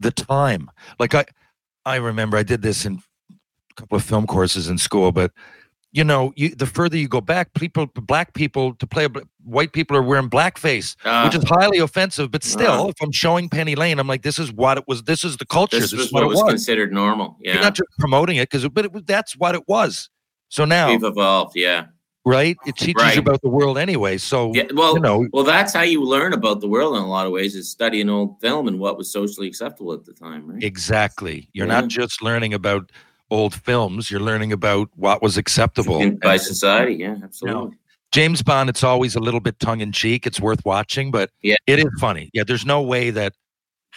the 0.00 0.10
time. 0.10 0.70
Like 0.98 1.14
I, 1.14 1.24
I 1.84 1.96
remember 1.96 2.36
I 2.36 2.42
did 2.42 2.62
this 2.62 2.84
in 2.86 3.02
a 3.30 3.74
couple 3.74 3.96
of 3.96 4.04
film 4.04 4.26
courses 4.26 4.68
in 4.68 4.78
school, 4.78 5.10
but 5.10 5.32
you 5.92 6.04
know, 6.04 6.32
you 6.36 6.54
the 6.54 6.66
further 6.66 6.96
you 6.96 7.08
go 7.08 7.20
back, 7.20 7.54
people, 7.54 7.86
black 7.86 8.34
people 8.34 8.74
to 8.74 8.86
play, 8.86 9.08
white 9.44 9.72
people 9.72 9.96
are 9.96 10.02
wearing 10.02 10.28
blackface, 10.28 10.94
Uh, 11.04 11.22
which 11.22 11.34
is 11.34 11.48
highly 11.48 11.78
offensive. 11.78 12.30
But 12.30 12.44
still, 12.44 12.84
Uh. 12.84 12.88
if 12.88 12.96
I'm 13.00 13.12
showing 13.12 13.48
Penny 13.48 13.74
Lane, 13.74 13.98
I'm 13.98 14.06
like, 14.06 14.22
this 14.22 14.38
is 14.38 14.52
what 14.52 14.76
it 14.78 14.84
was. 14.86 15.04
This 15.04 15.24
is 15.24 15.38
the 15.38 15.46
culture. 15.46 15.78
this 15.80 15.90
This, 15.90 15.98
was 15.98 16.06
is 16.08 16.12
what, 16.12 16.24
what 16.24 16.26
it 16.26 16.28
was 16.34 16.42
was. 16.42 16.52
considered 16.52 16.92
normal. 16.92 17.36
Yeah, 17.40 17.54
You're 17.54 17.62
not 17.62 17.74
just 17.74 17.88
promoting 17.98 18.36
it 18.36 18.50
because, 18.50 18.68
but 18.68 18.84
it 18.84 18.92
was, 18.92 19.02
that's 19.04 19.32
what 19.38 19.54
it 19.54 19.62
was. 19.66 20.10
So 20.50 20.64
now, 20.64 20.88
we've 20.90 21.02
evolved. 21.02 21.56
Yeah, 21.56 21.86
right? 22.26 22.56
It 22.66 22.76
teaches 22.76 23.02
Right. 23.02 23.14
you 23.14 23.20
about 23.22 23.40
the 23.42 23.48
world 23.48 23.78
anyway. 23.78 24.18
So 24.18 24.52
yeah. 24.54 24.64
Well, 24.74 24.94
you 24.94 25.00
know, 25.00 25.26
well, 25.32 25.44
that's 25.44 25.72
how 25.72 25.82
you 25.82 26.02
learn 26.04 26.34
about 26.34 26.60
the 26.60 26.68
world 26.68 26.96
in 26.96 27.02
a 27.02 27.06
lot 27.08 27.24
of 27.26 27.32
ways. 27.32 27.54
Is 27.54 27.70
studying 27.70 28.10
old 28.10 28.38
film 28.42 28.68
and 28.68 28.78
what 28.78 28.98
was 28.98 29.10
socially 29.10 29.46
acceptable 29.46 29.94
at 29.94 30.04
the 30.04 30.12
time, 30.12 30.46
right? 30.50 30.62
exactly. 30.62 31.48
You're 31.54 31.66
Yeah. 31.66 31.80
not 31.80 31.88
just 31.88 32.20
learning 32.22 32.52
about 32.52 32.92
old 33.30 33.54
films. 33.54 34.10
You're 34.10 34.20
learning 34.20 34.52
about 34.52 34.88
what 34.96 35.22
was 35.22 35.36
acceptable. 35.36 35.98
By 36.22 36.34
And- 36.34 36.40
society. 36.40 36.94
Yeah, 36.94 37.16
absolutely. 37.22 37.76
James 38.10 38.42
Bond, 38.42 38.70
it's 38.70 38.82
always 38.82 39.14
a 39.14 39.20
little 39.20 39.40
bit 39.40 39.58
tongue 39.60 39.80
in 39.80 39.92
cheek. 39.92 40.26
It's 40.26 40.40
worth 40.40 40.64
watching, 40.64 41.10
but 41.10 41.30
Yeah. 41.42 41.56
it 41.66 41.78
is 41.78 41.90
funny. 42.00 42.30
Yeah, 42.32 42.44
there's 42.44 42.64
no 42.64 42.80
way 42.80 43.10
that 43.10 43.34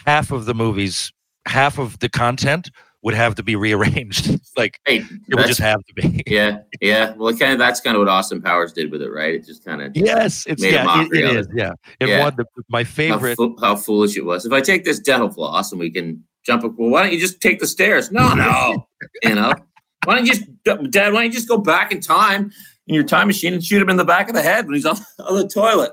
half 0.06 0.30
of 0.30 0.44
the 0.44 0.54
movies, 0.54 1.10
half 1.46 1.78
of 1.78 1.98
the 2.00 2.10
content 2.10 2.70
would 3.02 3.14
have 3.14 3.34
to 3.34 3.42
be 3.42 3.56
rearranged. 3.56 4.38
like 4.56 4.80
Hey, 4.86 4.98
it 5.28 5.34
would 5.34 5.46
just 5.46 5.60
have 5.60 5.84
to 5.84 5.94
be. 5.94 6.22
yeah, 6.26 6.60
yeah. 6.80 7.14
Well, 7.16 7.36
kind 7.36 7.52
of 7.52 7.58
that's 7.58 7.80
kind 7.80 7.96
of 7.96 8.00
what 8.00 8.08
Austin 8.08 8.40
Powers 8.40 8.72
did 8.72 8.90
with 8.90 9.02
it, 9.02 9.10
right? 9.10 9.34
It 9.34 9.44
just 9.46 9.64
kind 9.64 9.82
of 9.82 9.92
yes, 9.96 10.44
it's 10.46 10.62
Made 10.62 10.74
yeah, 10.74 11.02
it, 11.02 11.12
it 11.12 11.36
is. 11.36 11.46
it. 11.46 11.52
Yeah, 11.54 11.72
it 12.00 12.08
Yeah. 12.08 12.20
won 12.20 12.34
the, 12.36 12.44
my 12.68 12.82
how, 12.84 12.90
favorite. 12.90 13.36
fo- 13.36 13.56
how 13.60 13.76
foolish 13.76 14.16
it 14.16 14.24
was. 14.24 14.46
If 14.46 14.52
I 14.52 14.60
take 14.60 14.84
this 14.84 15.00
dental 15.00 15.30
floss 15.30 15.72
and 15.72 15.80
we 15.80 15.90
can 15.90 16.22
jump 16.44 16.64
up, 16.64 16.72
well, 16.76 16.90
why 16.90 17.02
don't 17.02 17.12
you 17.12 17.18
just 17.20 17.40
take 17.40 17.58
the 17.60 17.66
stairs? 17.66 18.10
No, 18.12 18.34
no, 18.34 18.86
you 19.22 19.34
know. 19.34 19.52
Why 20.04 20.16
don't 20.16 20.26
you 20.26 20.32
just, 20.34 20.90
Dad? 20.90 21.12
Why 21.12 21.22
don't 21.22 21.26
you 21.26 21.32
just 21.32 21.48
go 21.48 21.58
back 21.58 21.92
in 21.92 22.00
time 22.00 22.50
in 22.88 22.94
your 22.94 23.04
time 23.04 23.28
machine 23.28 23.52
and 23.54 23.64
shoot 23.64 23.80
him 23.80 23.88
in 23.88 23.96
the 23.96 24.04
back 24.04 24.28
of 24.28 24.34
the 24.34 24.42
head 24.42 24.66
when 24.66 24.74
he's 24.74 24.86
on, 24.86 24.96
on 25.20 25.36
the 25.36 25.48
toilet? 25.48 25.92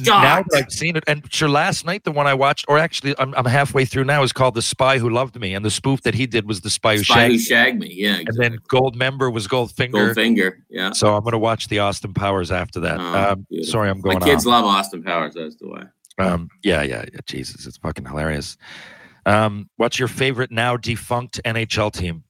Now 0.00 0.42
that 0.42 0.46
I've 0.54 0.72
seen 0.72 0.96
it, 0.96 1.04
and 1.06 1.22
sure, 1.32 1.48
last 1.48 1.84
night 1.84 2.04
the 2.04 2.12
one 2.12 2.26
I 2.26 2.34
watched, 2.34 2.64
or 2.68 2.78
actually 2.78 3.14
I'm, 3.18 3.34
I'm 3.34 3.44
halfway 3.44 3.84
through 3.84 4.04
now, 4.04 4.22
is 4.22 4.32
called 4.32 4.54
"The 4.54 4.62
Spy 4.62 4.98
Who 4.98 5.10
Loved 5.10 5.38
Me," 5.38 5.54
and 5.54 5.64
the 5.64 5.70
spoof 5.70 6.02
that 6.02 6.14
he 6.14 6.26
did 6.26 6.46
was 6.46 6.60
"The 6.60 6.70
Spy 6.70 6.96
Who 6.96 7.04
Spy 7.04 7.14
Shagged 7.14 7.26
who 7.26 7.32
Me," 7.32 7.38
shagged 7.38 7.78
me. 7.78 7.92
Yeah, 7.92 8.16
and 8.16 8.36
then 8.36 8.58
Gold 8.68 8.96
Member 8.96 9.30
was 9.30 9.46
Goldfinger. 9.48 10.14
Goldfinger. 10.14 10.56
Yeah. 10.70 10.92
So 10.92 11.14
I'm 11.14 11.22
going 11.22 11.32
to 11.32 11.38
watch 11.38 11.68
the 11.68 11.78
Austin 11.80 12.14
Powers 12.14 12.50
after 12.50 12.80
that. 12.80 12.98
Oh, 13.00 13.32
um, 13.32 13.46
sorry, 13.64 13.90
I'm 13.90 14.00
going. 14.00 14.18
My 14.18 14.26
kids 14.26 14.46
love 14.46 14.64
Austin 14.64 15.02
Powers. 15.02 15.34
That's 15.34 15.56
the 15.56 15.68
way. 15.68 15.82
Um, 16.18 16.48
yeah, 16.62 16.82
yeah, 16.82 17.04
yeah. 17.12 17.20
Jesus, 17.26 17.66
it's 17.66 17.76
fucking 17.78 18.06
hilarious. 18.06 18.56
Um, 19.26 19.68
what's 19.76 19.98
your 19.98 20.08
favorite 20.08 20.50
now 20.50 20.76
defunct 20.76 21.40
NHL 21.44 21.92
team? 21.92 22.24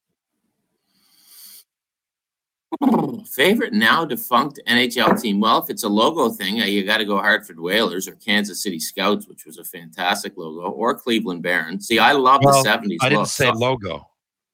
Favorite 3.27 3.73
now 3.73 4.05
defunct 4.05 4.61
NHL 4.69 5.21
team? 5.21 5.41
Well, 5.41 5.59
if 5.63 5.71
it's 5.71 5.83
a 5.85 5.89
logo 5.89 6.29
thing, 6.31 6.61
uh, 6.61 6.65
you 6.65 6.85
got 6.85 6.99
to 6.99 7.05
go 7.05 7.19
Hartford 7.19 7.59
Whalers 7.59 8.07
or 8.07 8.13
Kansas 8.17 8.63
City 8.63 8.79
Scouts, 8.79 9.27
which 9.29 9.45
was 9.45 9.59
a 9.59 9.65
fantastic 9.65 10.35
logo, 10.37 10.71
or 10.71 10.95
Cleveland 10.95 11.43
Barons. 11.43 11.87
See, 11.87 11.99
I 11.99 12.13
love 12.13 12.41
Well, 12.45 12.63
the 12.63 12.69
70s. 12.69 12.97
I 13.01 13.09
didn't 13.09 13.21
look, 13.23 13.29
say 13.29 13.51
logo. 13.51 14.09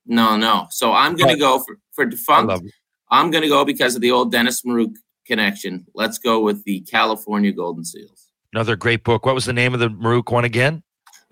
No, 0.06 0.36
no. 0.36 0.66
So 0.70 0.92
I'm 0.92 1.14
going 1.16 1.32
to 1.34 1.38
go 1.38 1.58
for, 1.60 1.76
for 1.92 2.04
defunct. 2.06 2.64
I'm 3.10 3.30
going 3.30 3.42
to 3.42 3.48
go 3.48 3.64
because 3.64 3.94
of 3.94 4.00
the 4.00 4.10
old 4.10 4.32
Dennis 4.32 4.62
Maruk 4.62 4.94
connection. 5.26 5.86
Let's 5.94 6.18
go 6.18 6.40
with 6.40 6.64
the 6.64 6.80
California 6.82 7.52
Golden 7.52 7.84
Seals. 7.84 8.28
Another 8.52 8.76
great 8.76 9.04
book. 9.04 9.26
What 9.26 9.34
was 9.34 9.44
the 9.44 9.52
name 9.52 9.74
of 9.74 9.80
the 9.80 9.88
Maruk 9.88 10.32
one 10.32 10.44
again? 10.44 10.82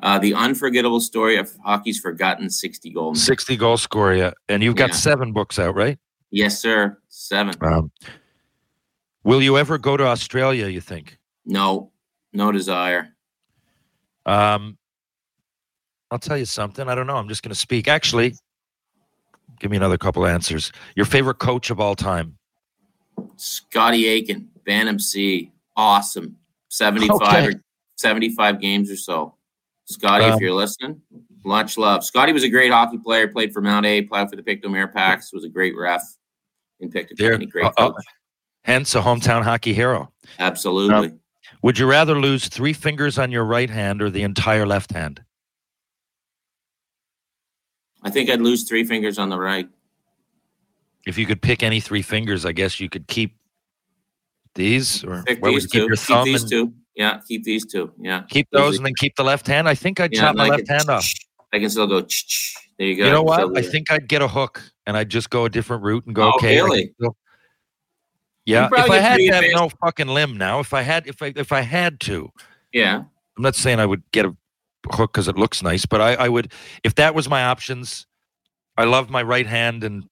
Uh, 0.02 0.18
the 0.18 0.32
unforgettable 0.34 1.00
story 1.00 1.36
of 1.36 1.50
hockey's 1.64 1.98
forgotten 1.98 2.48
60 2.50 2.90
goal. 2.92 3.14
60 3.16 3.56
goal 3.56 3.76
scorer. 3.76 4.14
Yeah. 4.14 4.30
And 4.48 4.62
you've 4.62 4.76
got 4.76 4.90
Yeah. 4.90 4.96
seven 4.96 5.32
books 5.32 5.58
out, 5.58 5.74
right? 5.74 5.98
Yes, 6.30 6.58
sir. 6.58 6.98
Seven. 7.08 7.54
Um, 7.60 7.90
will 9.24 9.42
you 9.42 9.56
ever 9.58 9.78
go 9.78 9.96
to 9.96 10.04
Australia, 10.06 10.66
you 10.66 10.80
think? 10.80 11.18
No, 11.46 11.92
no 12.32 12.52
desire. 12.52 13.14
Um, 14.26 14.76
I'll 16.10 16.18
tell 16.18 16.36
you 16.36 16.44
something. 16.44 16.88
I 16.88 16.94
don't 16.94 17.06
know. 17.06 17.16
I'm 17.16 17.28
just 17.28 17.42
going 17.42 17.50
to 17.52 17.58
speak. 17.58 17.88
Actually, 17.88 18.34
give 19.60 19.70
me 19.70 19.76
another 19.76 19.98
couple 19.98 20.26
answers. 20.26 20.72
Your 20.96 21.06
favorite 21.06 21.38
coach 21.38 21.70
of 21.70 21.80
all 21.80 21.94
time? 21.94 22.36
Scotty 23.36 24.06
Aiken, 24.06 24.48
Bantam 24.64 24.98
C, 24.98 25.52
awesome. 25.76 26.36
75 26.68 27.16
Okay. 27.22 27.46
or 27.48 27.52
75 27.96 28.60
games 28.60 28.90
or 28.90 28.96
so. 28.96 29.34
Scotty, 29.86 30.24
Um, 30.24 30.34
if 30.34 30.40
you're 30.40 30.52
listening, 30.52 31.00
much 31.44 31.78
love. 31.78 32.04
Scotty 32.04 32.32
was 32.32 32.44
a 32.44 32.48
great 32.48 32.70
hockey 32.70 32.98
player, 32.98 33.26
played 33.28 33.52
for 33.52 33.60
Mount 33.62 33.86
A, 33.86 34.02
played 34.02 34.28
for 34.28 34.36
the 34.36 34.42
Pictou 34.42 34.70
Packs, 34.88 35.32
was 35.32 35.44
a 35.44 35.48
great 35.48 35.74
ref 35.76 36.02
Pictou 36.80 37.14
There- 37.16 37.32
County, 37.32 37.46
great 37.46 37.64
uh, 37.66 37.72
uh, 37.76 37.90
coach. 37.92 38.04
Hence 38.64 38.94
a 38.94 39.00
hometown 39.00 39.42
hockey 39.42 39.72
hero. 39.72 40.12
Absolutely. 40.38 41.18
Would 41.62 41.78
you 41.78 41.86
rather 41.86 42.18
lose 42.18 42.48
three 42.48 42.72
fingers 42.72 43.18
on 43.18 43.30
your 43.32 43.44
right 43.44 43.70
hand 43.70 44.02
or 44.02 44.10
the 44.10 44.22
entire 44.22 44.66
left 44.66 44.92
hand? 44.92 45.22
I 48.02 48.10
think 48.10 48.30
I'd 48.30 48.40
lose 48.40 48.64
three 48.64 48.84
fingers 48.84 49.18
on 49.18 49.28
the 49.28 49.38
right. 49.38 49.68
If 51.06 51.18
you 51.18 51.26
could 51.26 51.40
pick 51.42 51.62
any 51.62 51.80
three 51.80 52.02
fingers, 52.02 52.44
I 52.44 52.52
guess 52.52 52.78
you 52.78 52.88
could 52.88 53.06
keep 53.08 53.34
these 54.54 55.02
or 55.04 55.22
Pick 55.24 55.42
these 55.42 55.64
you 55.64 55.68
keep 55.68 55.82
two. 55.82 55.88
Keep 55.88 55.98
thumb 55.98 56.24
these 56.24 56.42
and 56.42 56.50
two. 56.50 56.72
Yeah, 56.94 57.20
keep 57.26 57.44
these 57.44 57.64
two. 57.66 57.92
Yeah. 57.98 58.22
keep 58.28 58.48
Those 58.50 58.60
those 58.62 58.76
and 58.78 58.86
then 58.86 58.94
keep 58.98 59.16
the 59.16 59.24
left 59.24 59.46
hand. 59.46 59.68
I 59.68 59.74
think 59.74 60.00
I'd 60.00 60.12
Yeah, 60.12 60.20
chop 60.20 60.36
my 60.36 60.46
I 60.46 60.48
left 60.50 60.66
can- 60.66 60.76
hand 60.78 60.90
off. 60.90 61.08
I 61.52 61.58
can 61.58 61.70
still 61.70 61.86
go. 61.86 62.06
There 62.78 62.86
you 62.86 62.96
go. 62.96 63.06
You 63.06 63.12
know 63.12 63.26
I 63.28 63.36
can 63.38 63.46
still 63.46 63.50
what? 63.54 63.58
I 63.58 63.62
think 63.68 63.90
I'd 63.90 64.06
get 64.08 64.20
a 64.20 64.28
hook 64.28 64.62
and 64.88 64.96
I'd 64.96 65.10
just 65.10 65.28
go 65.28 65.44
a 65.44 65.50
different 65.50 65.82
route 65.82 66.06
and 66.06 66.14
go, 66.14 66.32
Oh, 66.32 66.36
okay. 66.36 66.60
Really? 66.62 66.94
Yeah. 68.46 68.70
If 68.72 68.90
I 68.90 68.96
had 68.96 69.18
to 69.18 69.26
have 69.28 69.44
no 69.52 69.68
fucking 69.84 70.08
limb 70.08 70.38
now, 70.38 70.60
if 70.60 70.72
I 70.72 70.80
had 70.80 71.06
if 71.06 71.22
I 71.22 71.34
if 71.36 71.52
I 71.52 71.60
had 71.60 72.00
to, 72.00 72.30
Yeah. 72.72 73.04
I'm 73.36 73.42
not 73.42 73.54
saying 73.54 73.78
I 73.80 73.86
would 73.86 74.02
get 74.12 74.24
a 74.24 74.34
hook 74.90 75.12
because 75.12 75.28
it 75.28 75.36
looks 75.36 75.62
nice, 75.62 75.84
but 75.84 76.00
I, 76.00 76.14
I 76.14 76.28
would 76.30 76.52
if 76.82 76.94
that 76.94 77.14
was 77.14 77.28
my 77.28 77.44
options. 77.44 78.06
I 78.78 78.84
love 78.84 79.10
my 79.10 79.22
right 79.22 79.46
hand 79.46 79.84
and 79.84 80.04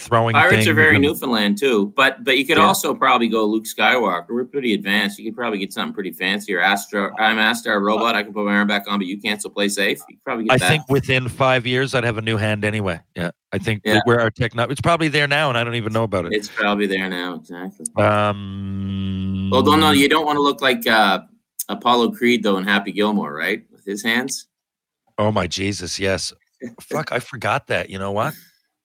throwing. 0.00 0.34
Pirates 0.34 0.66
are 0.66 0.74
very 0.74 0.96
and- 0.96 1.02
Newfoundland 1.04 1.58
too, 1.58 1.92
but 1.96 2.24
but 2.24 2.38
you 2.38 2.46
could 2.46 2.56
Yeah. 2.56 2.64
also 2.66 2.94
probably 2.94 3.28
go 3.28 3.44
Luke 3.46 3.64
Skywalker. 3.64 4.26
We're 4.30 4.44
pretty 4.44 4.74
advanced. 4.74 5.18
You 5.18 5.24
could 5.26 5.36
probably 5.36 5.58
get 5.58 5.72
something 5.72 5.94
pretty 5.94 6.12
fancy. 6.12 6.54
Or 6.54 6.60
Astro, 6.60 7.10
I'm 7.18 7.36
Astar 7.36 7.80
robot. 7.80 8.14
I 8.14 8.22
can 8.22 8.32
put 8.32 8.44
my 8.46 8.54
arm 8.56 8.66
back 8.68 8.84
on, 8.88 8.98
but 8.98 9.06
you 9.06 9.20
can't 9.20 9.40
still 9.40 9.50
play 9.50 9.68
safe. 9.68 10.00
You 10.08 10.16
probably 10.24 10.44
get 10.44 10.54
I 10.54 10.56
that. 10.58 10.68
think 10.68 10.88
within 10.88 11.28
five 11.28 11.66
years 11.66 11.94
I'd 11.94 12.04
have 12.04 12.18
a 12.18 12.22
new 12.22 12.36
hand 12.36 12.64
anyway. 12.64 13.00
Yeah, 13.14 13.30
I 13.52 13.58
think 13.58 13.82
Yeah. 13.84 14.00
where 14.04 14.20
our 14.20 14.30
technology 14.30 14.72
it's 14.72 14.80
probably 14.80 15.08
there 15.08 15.28
now, 15.28 15.48
and 15.48 15.56
I 15.58 15.64
don't 15.64 15.74
even 15.76 15.92
know 15.92 16.04
about 16.04 16.26
it. 16.26 16.32
it's 16.32 16.48
probably 16.48 16.86
there 16.86 17.08
now. 17.08 17.34
Exactly. 17.34 17.86
Um, 18.02 19.50
Well, 19.50 19.62
don't 19.62 19.80
know. 19.80 19.90
You 19.92 20.08
don't 20.08 20.24
want 20.26 20.36
to 20.36 20.42
look 20.42 20.60
like 20.62 20.86
uh, 20.86 21.20
Apollo 21.68 22.12
Creed 22.12 22.42
though 22.42 22.56
in 22.56 22.64
Happy 22.64 22.92
Gilmore, 22.92 23.32
right? 23.34 23.64
With 23.70 23.84
his 23.84 24.02
hands. 24.02 24.46
Oh 25.18 25.30
my 25.30 25.46
Jesus, 25.46 25.98
yes. 25.98 26.32
Fuck, 26.80 27.12
I 27.12 27.18
forgot 27.20 27.66
that. 27.68 27.90
You 27.90 27.98
know 27.98 28.12
what? 28.12 28.34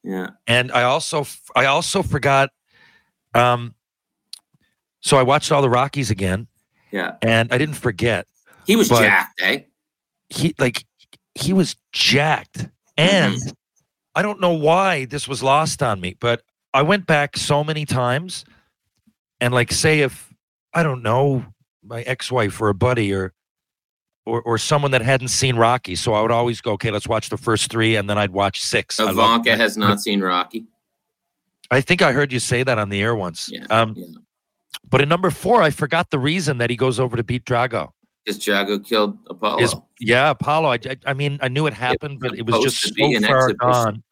Yeah. 0.06 0.30
And 0.46 0.72
I 0.72 0.84
also 0.84 1.26
I 1.56 1.66
also 1.66 2.04
forgot. 2.04 2.52
Um, 3.34 3.74
so 5.02 5.18
I 5.18 5.24
watched 5.24 5.52
all 5.52 5.62
the 5.62 5.70
Rockies 5.70 6.10
again, 6.10 6.48
Yeah. 6.92 7.16
and 7.22 7.52
I 7.52 7.58
didn't 7.58 7.76
forget 7.76 8.28
He 8.66 8.76
was 8.76 8.90
jacked, 8.90 9.42
eh? 9.42 9.60
he 10.30 10.56
like 10.58 10.86
he 11.36 11.52
was 11.54 11.76
jacked, 11.92 12.70
and 12.98 13.36
I 14.16 14.22
don't 14.22 14.40
know 14.40 14.54
why 14.54 15.06
this 15.06 15.28
was 15.28 15.44
lost 15.44 15.84
on 15.84 16.00
me, 16.00 16.16
but 16.20 16.42
I 16.74 16.82
went 16.82 17.06
back 17.08 17.36
so 17.38 17.64
many 17.64 17.86
times, 17.86 18.46
and 19.42 19.54
like, 19.54 19.72
say 19.72 20.00
if 20.00 20.34
I 20.74 20.82
don't 20.84 21.04
know 21.04 21.46
my 21.84 22.02
ex-wife 22.04 22.60
or 22.62 22.70
a 22.70 22.74
buddy 22.74 23.14
or 23.14 23.34
or 24.26 24.42
or 24.42 24.58
someone 24.58 24.92
that 24.92 25.02
hadn't 25.02 25.28
seen 25.30 25.56
Rocky, 25.56 25.96
so 25.96 26.14
I 26.14 26.22
would 26.22 26.32
always 26.32 26.62
go, 26.62 26.72
okay, 26.74 26.92
let's 26.92 27.08
watch 27.08 27.30
the 27.30 27.38
first 27.38 27.72
three, 27.72 27.96
and 27.96 28.10
then 28.10 28.18
I'd 28.18 28.32
watch 28.32 28.62
six. 28.62 29.00
Ivanka 29.00 29.56
has 29.56 29.78
not 29.78 30.02
seen 30.02 30.22
Rocky. 30.22 30.66
I 31.72 31.82
think 31.82 32.02
I 32.02 32.12
heard 32.12 32.32
you 32.32 32.40
say 32.40 32.64
that 32.64 32.78
on 32.78 32.90
the 32.90 33.02
air 33.02 33.16
once. 33.16 33.50
Yeah, 33.52 33.66
Um, 33.70 33.96
yeah. 33.98 34.06
but 34.90 35.02
in 35.02 35.10
number 35.10 35.32
four, 35.32 35.62
I 35.64 35.72
forgot 35.72 36.12
the 36.12 36.20
reason 36.20 36.60
that 36.60 36.70
he 36.70 36.76
goes 36.76 37.00
over 37.00 37.18
to 37.18 37.24
beat 37.24 37.44
Drago. 37.46 37.90
Because 38.24 38.40
Drago 38.40 38.84
killed 38.84 39.18
Apollo. 39.30 39.62
Is 39.62 39.76
yeah, 40.00 40.32
Apollo. 40.32 40.70
I, 40.70 40.76
I, 40.76 40.98
I 41.08 41.14
mean, 41.14 41.40
I 41.42 41.48
knew 41.48 41.68
it 41.68 41.74
happened, 41.74 42.20
but 42.20 42.38
it 42.38 42.46
was 42.46 42.64
just 42.64 42.82
so 42.82 42.94
far 42.98 43.50
exhibition. 43.50 43.58
gone. 43.60 44.04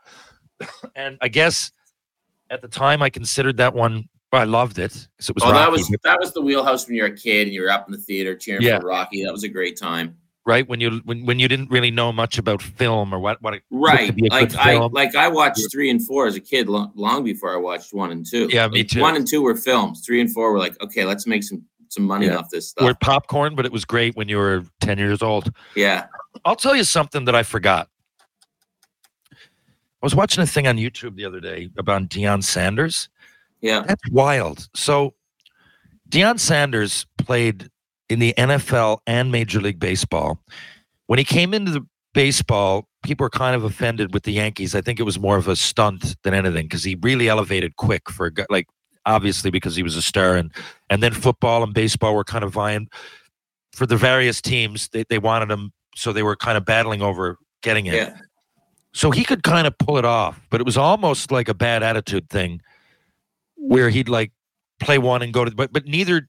And 0.96 1.18
I 1.22 1.28
guess 1.28 1.72
at 2.50 2.62
the 2.62 2.68
time, 2.68 3.02
I 3.02 3.10
considered 3.10 3.58
that 3.58 3.74
one. 3.74 4.08
Well, 4.34 4.42
I 4.42 4.46
loved 4.46 4.80
it 4.80 4.92
because 5.16 5.30
it 5.30 5.36
was. 5.36 5.44
oh, 5.46 5.54
that 5.54 5.72
was 5.72 5.88
that 6.04 6.20
was 6.20 6.34
the 6.34 6.42
wheelhouse 6.42 6.88
when 6.88 6.96
you 6.96 7.04
were 7.04 7.10
a 7.10 7.16
kid 7.16 7.46
and 7.48 7.54
you 7.54 7.62
were 7.62 7.70
up 7.70 7.86
in 7.88 7.92
the 7.92 8.00
theater 8.00 8.36
cheering 8.36 8.64
Yeah. 8.64 8.80
for 8.80 8.88
Rocky. 8.88 9.24
That 9.24 9.32
was 9.32 9.44
a 9.44 9.48
great 9.48 9.78
time. 9.78 10.18
right 10.46 10.68
when 10.68 10.82
you 10.82 11.00
when, 11.06 11.26
when 11.26 11.38
you 11.40 11.48
didn't 11.48 11.70
really 11.70 11.92
know 11.92 12.12
much 12.12 12.38
about 12.40 12.62
film 12.62 13.14
or 13.14 13.20
what 13.20 13.40
what 13.44 13.54
it 13.54 13.62
Right, 13.70 14.08
to 14.08 14.12
be 14.14 14.26
a 14.28 14.30
like 14.32 14.56
I 14.56 14.76
like 14.78 15.16
I 15.16 15.28
watched 15.28 15.72
three 15.72 15.90
and 15.92 16.04
four 16.06 16.26
as 16.26 16.36
a 16.36 16.40
kid 16.42 16.68
long, 16.68 16.92
long 16.96 17.24
before 17.24 17.54
I 17.54 17.58
watched 17.58 17.94
one 17.94 18.10
and 18.12 18.26
two. 18.26 18.50
Yeah, 18.52 18.68
me 18.70 18.80
Like, 18.80 18.88
too. 18.90 19.02
One 19.02 19.16
and 19.16 19.28
two 19.28 19.42
were 19.44 19.56
films. 19.56 20.04
Three 20.06 20.20
and 20.20 20.30
four 20.34 20.52
were 20.52 20.58
like, 20.60 20.82
okay, 20.82 21.06
let's 21.06 21.28
make 21.28 21.44
some 21.44 21.64
some 21.90 22.04
money 22.04 22.26
Yeah. 22.26 22.38
off 22.38 22.50
this 22.50 22.70
stuff. 22.70 22.86
We're 22.86 22.96
popcorn, 22.96 23.54
but 23.56 23.68
it 23.68 23.72
was 23.72 23.86
great 23.86 24.16
when 24.16 24.28
you 24.30 24.38
were 24.38 24.66
ten 24.82 24.98
years 24.98 25.22
old. 25.22 25.52
yeah, 25.76 26.08
I'll 26.44 26.56
tell 26.56 26.76
you 26.76 26.84
something 26.84 27.26
that 27.26 27.36
I 27.36 27.44
forgot. 27.44 27.88
I 29.32 30.06
was 30.06 30.16
watching 30.16 30.42
a 30.44 30.48
thing 30.48 30.66
on 30.68 30.78
YouTube 30.78 31.16
the 31.16 31.24
other 31.26 31.40
day 31.40 31.70
about 31.78 32.10
Deion 32.10 32.44
Sanders. 32.44 33.10
Yeah, 33.64 33.84
That's 33.88 34.04
wild. 34.12 34.68
So 34.76 35.16
Deion 36.10 36.38
Sanders 36.38 37.08
played 37.18 37.70
in 38.10 38.20
the 38.20 38.34
NFL 38.38 39.00
and 39.08 39.32
Major 39.32 39.62
League 39.62 39.80
Baseball. 39.80 40.38
When 41.08 41.18
he 41.18 41.26
came 41.26 41.54
into 41.54 41.72
the 41.72 41.88
baseball, 42.14 42.88
people 43.04 43.24
were 43.24 43.30
kind 43.30 43.56
of 43.56 43.64
offended 43.64 44.14
with 44.14 44.24
the 44.24 44.34
Yankees. 44.34 44.76
I 44.76 44.82
think 44.82 45.00
it 45.00 45.04
was 45.04 45.18
more 45.18 45.38
of 45.38 45.48
a 45.48 45.56
stunt 45.56 46.16
than 46.24 46.34
anything 46.34 46.66
because 46.66 46.84
he 46.84 46.96
really 47.02 47.30
elevated 47.30 47.78
quick 47.78 48.10
for 48.10 48.26
a 48.26 48.34
guy 48.34 48.46
like 48.50 48.68
obviously 49.06 49.50
because 49.50 49.76
he 49.76 49.84
was 49.84 49.96
a 49.96 50.02
star 50.02 50.36
and 50.36 50.52
and 50.90 51.02
then 51.02 51.14
football 51.14 51.64
and 51.64 51.74
baseball 51.74 52.16
were 52.16 52.24
kind 52.26 52.44
of 52.44 52.52
vying 52.52 52.90
for 53.72 53.86
the 53.86 53.98
various 53.98 54.42
teams. 54.42 54.90
They 54.90 55.06
they 55.10 55.20
wanted 55.20 55.50
him 55.50 55.72
so 55.96 56.12
they 56.12 56.24
were 56.24 56.36
kind 56.36 56.58
of 56.58 56.66
battling 56.66 57.02
over 57.02 57.38
getting 57.62 57.86
him. 57.86 57.96
yeah. 57.96 58.18
So 58.94 59.10
he 59.10 59.24
could 59.24 59.42
kind 59.42 59.66
of 59.66 59.76
pull 59.80 59.98
it 59.98 60.06
off, 60.06 60.40
but 60.52 60.62
it 60.62 60.66
was 60.66 60.78
almost 60.78 61.32
like 61.32 61.48
a 61.48 61.54
bad 61.56 61.82
attitude 61.82 62.30
thing 62.30 62.62
where 63.68 63.90
he'd 63.90 64.10
like 64.10 64.32
play 64.80 64.98
one 64.98 65.22
and 65.22 65.34
go 65.34 65.46
to 65.46 65.52
but 65.52 65.72
but 65.72 65.86
neither 65.86 66.28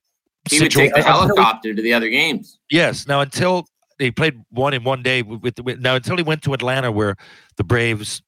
He 0.51 0.61
would 0.61 0.71
take 0.71 0.95
the 0.95 1.03
helicopter 1.03 1.75
to 1.75 1.83
the 1.83 1.93
other 1.93 2.09
games. 2.09 2.59
Yes. 2.71 3.07
Now 3.07 3.21
until 3.21 3.67
he 3.99 4.11
played 4.11 4.41
one 4.51 4.75
in 4.75 4.85
one 4.85 5.03
day 5.03 5.23
with, 5.23 5.59
with, 5.61 5.81
now 5.81 5.95
until 5.97 6.17
he 6.17 6.23
went 6.23 6.43
to 6.43 6.53
Atlanta 6.53 6.91
where 6.93 7.17
the 7.57 7.65
Braves 7.65 8.23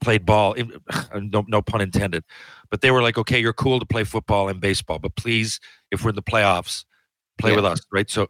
played 0.00 0.26
ball. 0.26 0.54
No, 1.14 1.44
no 1.48 1.62
pun 1.62 1.80
intended. 1.80 2.24
But 2.70 2.80
they 2.82 2.90
were 2.90 3.02
like, 3.02 3.16
okay, 3.16 3.38
you're 3.38 3.52
cool 3.54 3.80
to 3.80 3.86
play 3.86 4.04
football 4.04 4.48
and 4.48 4.60
baseball, 4.60 4.98
but 4.98 5.16
please, 5.16 5.60
if 5.90 6.04
we're 6.04 6.10
in 6.10 6.16
the 6.16 6.22
playoffs, 6.22 6.84
play 7.38 7.50
Yeah. 7.50 7.56
with 7.56 7.64
us, 7.64 7.80
right? 7.92 8.10
So, 8.10 8.28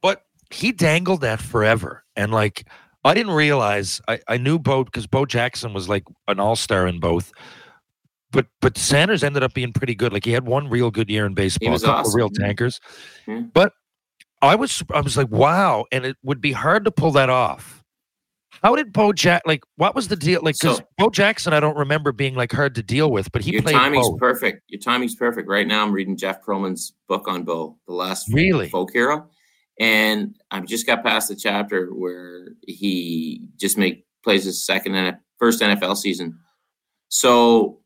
but 0.00 0.24
he 0.50 0.72
dangled 0.72 1.20
that 1.22 1.40
forever, 1.40 2.04
and 2.16 2.32
like 2.32 2.66
I 3.04 3.14
didn't 3.14 3.32
realize 3.32 4.00
I, 4.08 4.20
I 4.28 4.36
knew 4.38 4.58
Bo 4.58 4.84
because 4.84 5.06
Bo 5.06 5.26
Jackson 5.26 5.74
was 5.74 5.88
like 5.88 6.04
an 6.28 6.40
all 6.40 6.56
star 6.56 6.86
in 6.86 7.00
both. 7.00 7.32
But 8.32 8.46
but 8.60 8.76
Sanders 8.78 9.22
ended 9.22 9.42
up 9.42 9.54
being 9.54 9.72
pretty 9.72 9.94
good. 9.94 10.12
Like 10.12 10.24
he 10.24 10.32
had 10.32 10.46
one 10.46 10.68
real 10.68 10.90
good 10.90 11.08
year 11.10 11.26
in 11.26 11.34
baseball, 11.34 11.70
was 11.70 11.82
a 11.82 11.86
couple 11.86 12.00
of 12.00 12.06
awesome, 12.06 12.16
real 12.18 12.30
tankers. 12.30 12.80
Yeah. 13.26 13.40
But 13.52 13.72
I 14.40 14.54
was 14.56 14.82
I 14.92 15.00
was 15.00 15.16
like, 15.16 15.28
wow, 15.30 15.84
and 15.92 16.04
it 16.04 16.16
would 16.24 16.40
be 16.40 16.52
hard 16.52 16.84
to 16.86 16.90
pull 16.90 17.12
that 17.12 17.28
off. 17.30 17.78
How 18.62 18.76
did 18.76 18.92
Bo 18.92 19.12
Jack 19.12 19.42
like? 19.46 19.62
What 19.76 19.94
was 19.94 20.08
the 20.08 20.16
deal? 20.16 20.40
Like, 20.42 20.56
because 20.60 20.78
So- 20.78 20.84
Bo 20.98 21.10
Jackson, 21.10 21.52
I 21.52 21.60
don't 21.60 21.76
remember 21.76 22.12
being 22.12 22.34
like 22.34 22.52
hard 22.52 22.74
to 22.76 22.82
deal 22.82 23.10
with, 23.10 23.30
but 23.32 23.42
he 23.42 23.52
Your 23.52 23.62
played 23.62 23.74
timing's 23.74 24.08
both. 24.08 24.18
perfect. 24.20 24.62
Your 24.68 24.80
timing's 24.80 25.14
perfect. 25.14 25.48
Right 25.48 25.66
now, 25.66 25.82
I'm 25.82 25.92
reading 25.92 26.16
Jeff 26.16 26.42
Pearlman's 26.44 26.92
book 27.08 27.28
on 27.28 27.44
Bo, 27.44 27.78
the 27.86 27.94
last 27.94 28.32
Really? 28.32 28.68
folk 28.68 28.92
hero, 28.92 29.28
and 29.80 30.36
I've 30.50 30.66
just 30.66 30.86
got 30.86 31.02
past 31.02 31.28
the 31.28 31.36
chapter 31.36 31.88
where 31.88 32.48
he 32.66 33.42
just 33.56 33.76
make 33.78 34.06
plays 34.22 34.44
his 34.44 34.64
second 34.64 34.94
and 34.94 35.16
first 35.38 35.60
NFL 35.60 35.96
season. 35.96 36.38
So, 37.08 37.80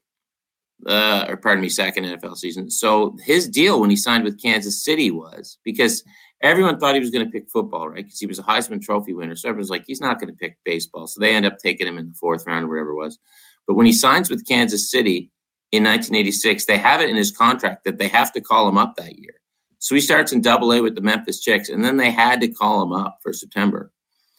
uh, 0.85 1.27
or 1.29 1.37
pardon 1.37 1.62
me, 1.62 1.68
second 1.68 2.05
NFL 2.05 2.37
season. 2.37 2.70
So 2.70 3.16
his 3.24 3.49
deal 3.49 3.81
when 3.81 3.91
he 3.91 3.97
signed 3.97 4.24
with 4.24 4.41
Kansas 4.41 4.85
City 4.85 5.11
was 5.11 5.59
because 5.64 6.05
everyone 6.43 6.79
thought 6.79 6.95
he 6.95 7.01
was 7.01 7.11
going 7.11 7.24
to 7.24 7.31
pick 7.31 7.49
football, 7.51 7.89
right? 7.89 8.05
Because 8.05 8.20
he 8.20 8.27
was 8.27 8.39
a 8.39 8.43
Heisman 8.43 8.83
Trophy 8.83 9.14
winner. 9.14 9.37
So 9.37 9.49
everyone's 9.49 9.70
like, 9.70 9.85
he's 9.87 10.01
not 10.01 10.20
going 10.20 10.33
to 10.33 10.37
pick 10.37 10.59
baseball. 10.64 11.07
So 11.07 11.20
they 11.20 11.35
end 11.35 11.47
up 11.47 11.59
taking 11.59 11.87
him 11.87 11.99
in 11.99 12.09
the 12.09 12.14
fourth 12.14 12.47
round 12.47 12.66
or 12.66 12.68
whatever 12.68 12.91
it 12.91 12.97
was. 12.97 13.18
But 13.66 13.74
when 13.74 13.87
he 13.87 13.93
signs 13.93 14.31
with 14.31 14.47
Kansas 14.47 14.91
City 14.91 15.31
in 15.72 15.83
1986, 15.83 16.66
they 16.66 16.79
have 16.79 17.01
it 17.01 17.11
in 17.11 17.16
his 17.16 17.31
contract 17.31 17.85
that 17.85 17.99
they 17.99 18.09
have 18.09 18.33
to 18.33 18.41
call 18.41 18.68
him 18.68 18.79
up 18.79 18.97
that 18.97 19.18
year. 19.18 19.35
So 19.79 19.95
he 19.95 20.01
starts 20.01 20.33
in 20.33 20.41
Double 20.41 20.72
A 20.72 20.81
with 20.81 20.95
the 20.95 21.01
Memphis 21.01 21.41
Chicks, 21.41 21.68
and 21.68 21.85
then 21.85 21.97
they 21.97 22.11
had 22.11 22.41
to 22.41 22.49
call 22.49 22.83
him 22.83 22.93
up 22.93 23.18
for 23.22 23.33
September. 23.33 23.93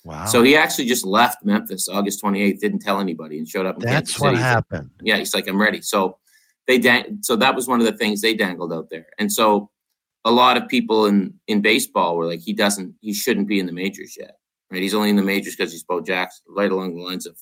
Wow. 0.04 0.26
So 0.26 0.42
he 0.42 0.56
actually 0.56 0.86
just 0.86 1.06
left 1.06 1.44
Memphis 1.44 1.90
August 1.90 2.24
28th, 2.24 2.60
didn't 2.60 2.80
tell 2.80 3.00
anybody, 3.00 3.38
and 3.38 3.48
showed 3.48 3.66
up. 3.66 3.76
In 3.76 3.82
that's 3.82 4.12
Kansas 4.12 4.20
what 4.20 4.30
City. 4.30 4.42
happened. 4.42 4.90
Yeah, 5.02 5.18
he's 5.18 5.34
like, 5.34 5.48
I'm 5.48 5.62
ready. 5.62 5.82
So 5.82 6.18
they 6.68 6.78
dang- 6.78 7.20
so 7.22 7.36
that 7.38 7.56
was 7.56 7.68
one 7.68 7.80
of 7.80 7.86
the 7.86 7.98
things 7.98 8.22
they 8.22 8.34
dangled 8.36 8.74
out 8.74 8.90
there. 8.90 9.08
And 9.18 9.32
so 9.32 9.70
a 10.26 10.32
lot 10.32 10.58
of 10.58 10.68
people 10.68 11.06
in 11.06 11.34
in 11.48 11.62
baseball 11.62 12.18
were 12.18 12.26
like, 12.26 12.42
he 12.42 12.54
doesn't, 12.54 12.96
he 13.02 13.14
shouldn't 13.14 13.48
be 13.48 13.60
in 13.60 13.66
the 13.66 13.72
majors 13.72 14.16
yet, 14.20 14.38
right? 14.72 14.82
He's 14.82 14.94
only 14.94 15.10
in 15.10 15.16
the 15.16 15.24
majors 15.24 15.56
because 15.56 15.72
he's 15.72 15.84
Bo 15.84 16.02
Jackson, 16.02 16.44
right 16.50 16.72
along 16.72 16.96
the 16.96 17.02
lines 17.02 17.26
of 17.26 17.38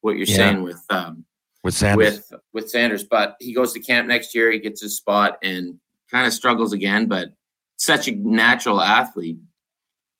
what 0.00 0.16
you're 0.16 0.26
Yeah. 0.26 0.36
saying 0.36 0.62
with 0.62 0.82
um, 0.90 1.24
With 1.62 1.74
Sanders. 1.74 2.16
with 2.30 2.40
with 2.54 2.70
Sanders. 2.70 3.04
But 3.04 3.36
he 3.40 3.52
goes 3.52 3.72
to 3.74 3.80
camp 3.80 4.08
next 4.08 4.34
year, 4.34 4.50
he 4.50 4.58
gets 4.58 4.80
his 4.80 4.96
spot, 4.96 5.36
and 5.42 5.78
kind 6.10 6.26
of 6.26 6.32
struggles 6.32 6.72
again. 6.72 7.06
But 7.06 7.34
such 7.76 8.08
a 8.08 8.12
natural 8.12 8.80
athlete 8.80 9.38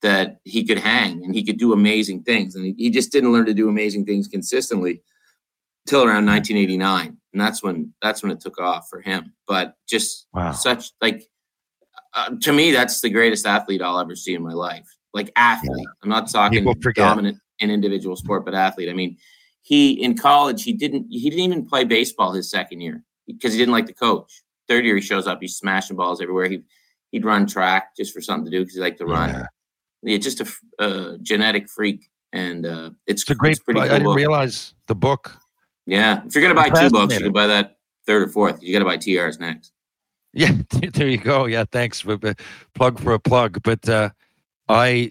that 0.03 0.39
he 0.45 0.65
could 0.65 0.79
hang 0.79 1.23
and 1.25 1.35
he 1.35 1.43
could 1.45 1.59
do 1.59 1.73
amazing 1.73 2.23
things, 2.25 2.55
and 2.55 2.65
he, 2.67 2.75
he 2.77 2.91
just 2.91 3.13
didn't 3.13 3.33
learn 3.33 3.47
to 3.47 3.55
do 3.55 3.69
amazing 3.69 4.05
things 4.05 4.29
consistently 4.29 5.03
till 5.87 6.01
around 6.05 6.27
1989, 6.27 7.17
and 7.33 7.41
that's 7.41 7.63
when 7.63 7.93
that's 8.03 8.23
when 8.23 8.33
it 8.33 8.41
took 8.41 8.59
off 8.61 8.89
for 8.89 9.01
him. 9.01 9.33
But 9.47 9.75
just 9.89 10.27
Wow. 10.33 10.53
such 10.53 10.91
like 11.01 11.25
uh, 12.15 12.31
to 12.43 12.53
me, 12.53 12.73
that's 12.73 13.01
the 13.01 13.11
greatest 13.11 13.47
athlete 13.47 13.83
I'll 13.83 13.99
ever 14.01 14.17
see 14.17 14.35
in 14.35 14.43
my 14.43 14.53
life. 14.53 14.89
Like 15.15 15.31
athlete, 15.37 15.87
I'm 16.03 16.09
not 16.09 16.29
talking 16.31 16.65
dominant 16.97 17.39
in 17.61 17.71
individual 17.71 18.17
sport, 18.17 18.45
but 18.45 18.55
athlete. 18.55 18.89
I 18.89 18.93
mean, 18.95 19.17
he 19.63 19.93
in 20.03 20.17
college 20.17 20.63
he 20.63 20.73
didn't 20.73 21.07
he 21.11 21.29
didn't 21.31 21.45
even 21.45 21.67
play 21.67 21.85
baseball 21.85 22.33
his 22.33 22.51
second 22.51 22.81
year 22.81 23.03
because 23.27 23.53
he 23.53 23.59
didn't 23.59 23.73
like 23.73 23.87
the 23.87 23.93
coach. 23.95 24.43
Third 24.69 24.85
year 24.85 24.95
he 24.97 25.01
shows 25.03 25.27
up, 25.27 25.39
he's 25.41 25.57
smashing 25.57 25.97
balls 25.97 26.21
everywhere. 26.21 26.49
He 26.49 26.63
he'd 27.11 27.25
run 27.25 27.47
track 27.47 27.97
just 27.97 28.13
for 28.15 28.21
something 28.21 28.45
to 28.45 28.51
do 28.51 28.61
because 28.61 28.75
he 28.75 28.81
liked 28.81 28.99
to 28.99 29.07
run. 29.07 29.31
Yeah. 29.31 29.47
Yeah, 30.03 30.17
just 30.19 30.41
a, 30.41 30.49
uh, 30.83 31.17
genetic 31.21 31.69
freak, 31.69 32.09
and 32.33 32.65
uh, 32.65 32.91
it's, 33.07 33.21
It's 33.23 33.31
a 33.33 33.35
great. 33.35 33.63
pretty 33.65 33.81
I, 33.81 33.87
cool 33.87 33.95
I 33.95 33.99
didn't 33.99 34.15
book. 34.15 34.17
rease 34.41 34.75
the 34.87 34.95
book. 34.95 35.37
Yeah, 35.91 36.23
if 36.25 36.35
you're 36.35 36.43
gonna 36.43 36.55
buy 36.55 36.71
two 36.71 36.89
books, 36.89 37.15
you 37.15 37.21
can 37.21 37.33
buy 37.33 37.49
that 37.49 37.79
third 38.07 38.23
or 38.23 38.29
fourth. 38.29 38.63
You 38.63 38.73
got 38.73 38.79
to 38.79 38.85
buy 38.85 38.97
TRs 38.97 39.41
next. 39.41 39.73
Yeah, 40.33 40.53
there 40.93 41.09
you 41.09 41.19
go. 41.19 41.47
Yeah, 41.47 41.65
thanks 41.71 42.01
for 42.01 42.17
the 42.17 42.37
plug 42.75 43.01
for 43.01 43.13
a 43.13 43.19
plug. 43.19 43.61
But 43.65 43.89
uh, 43.89 44.11
I, 44.69 45.11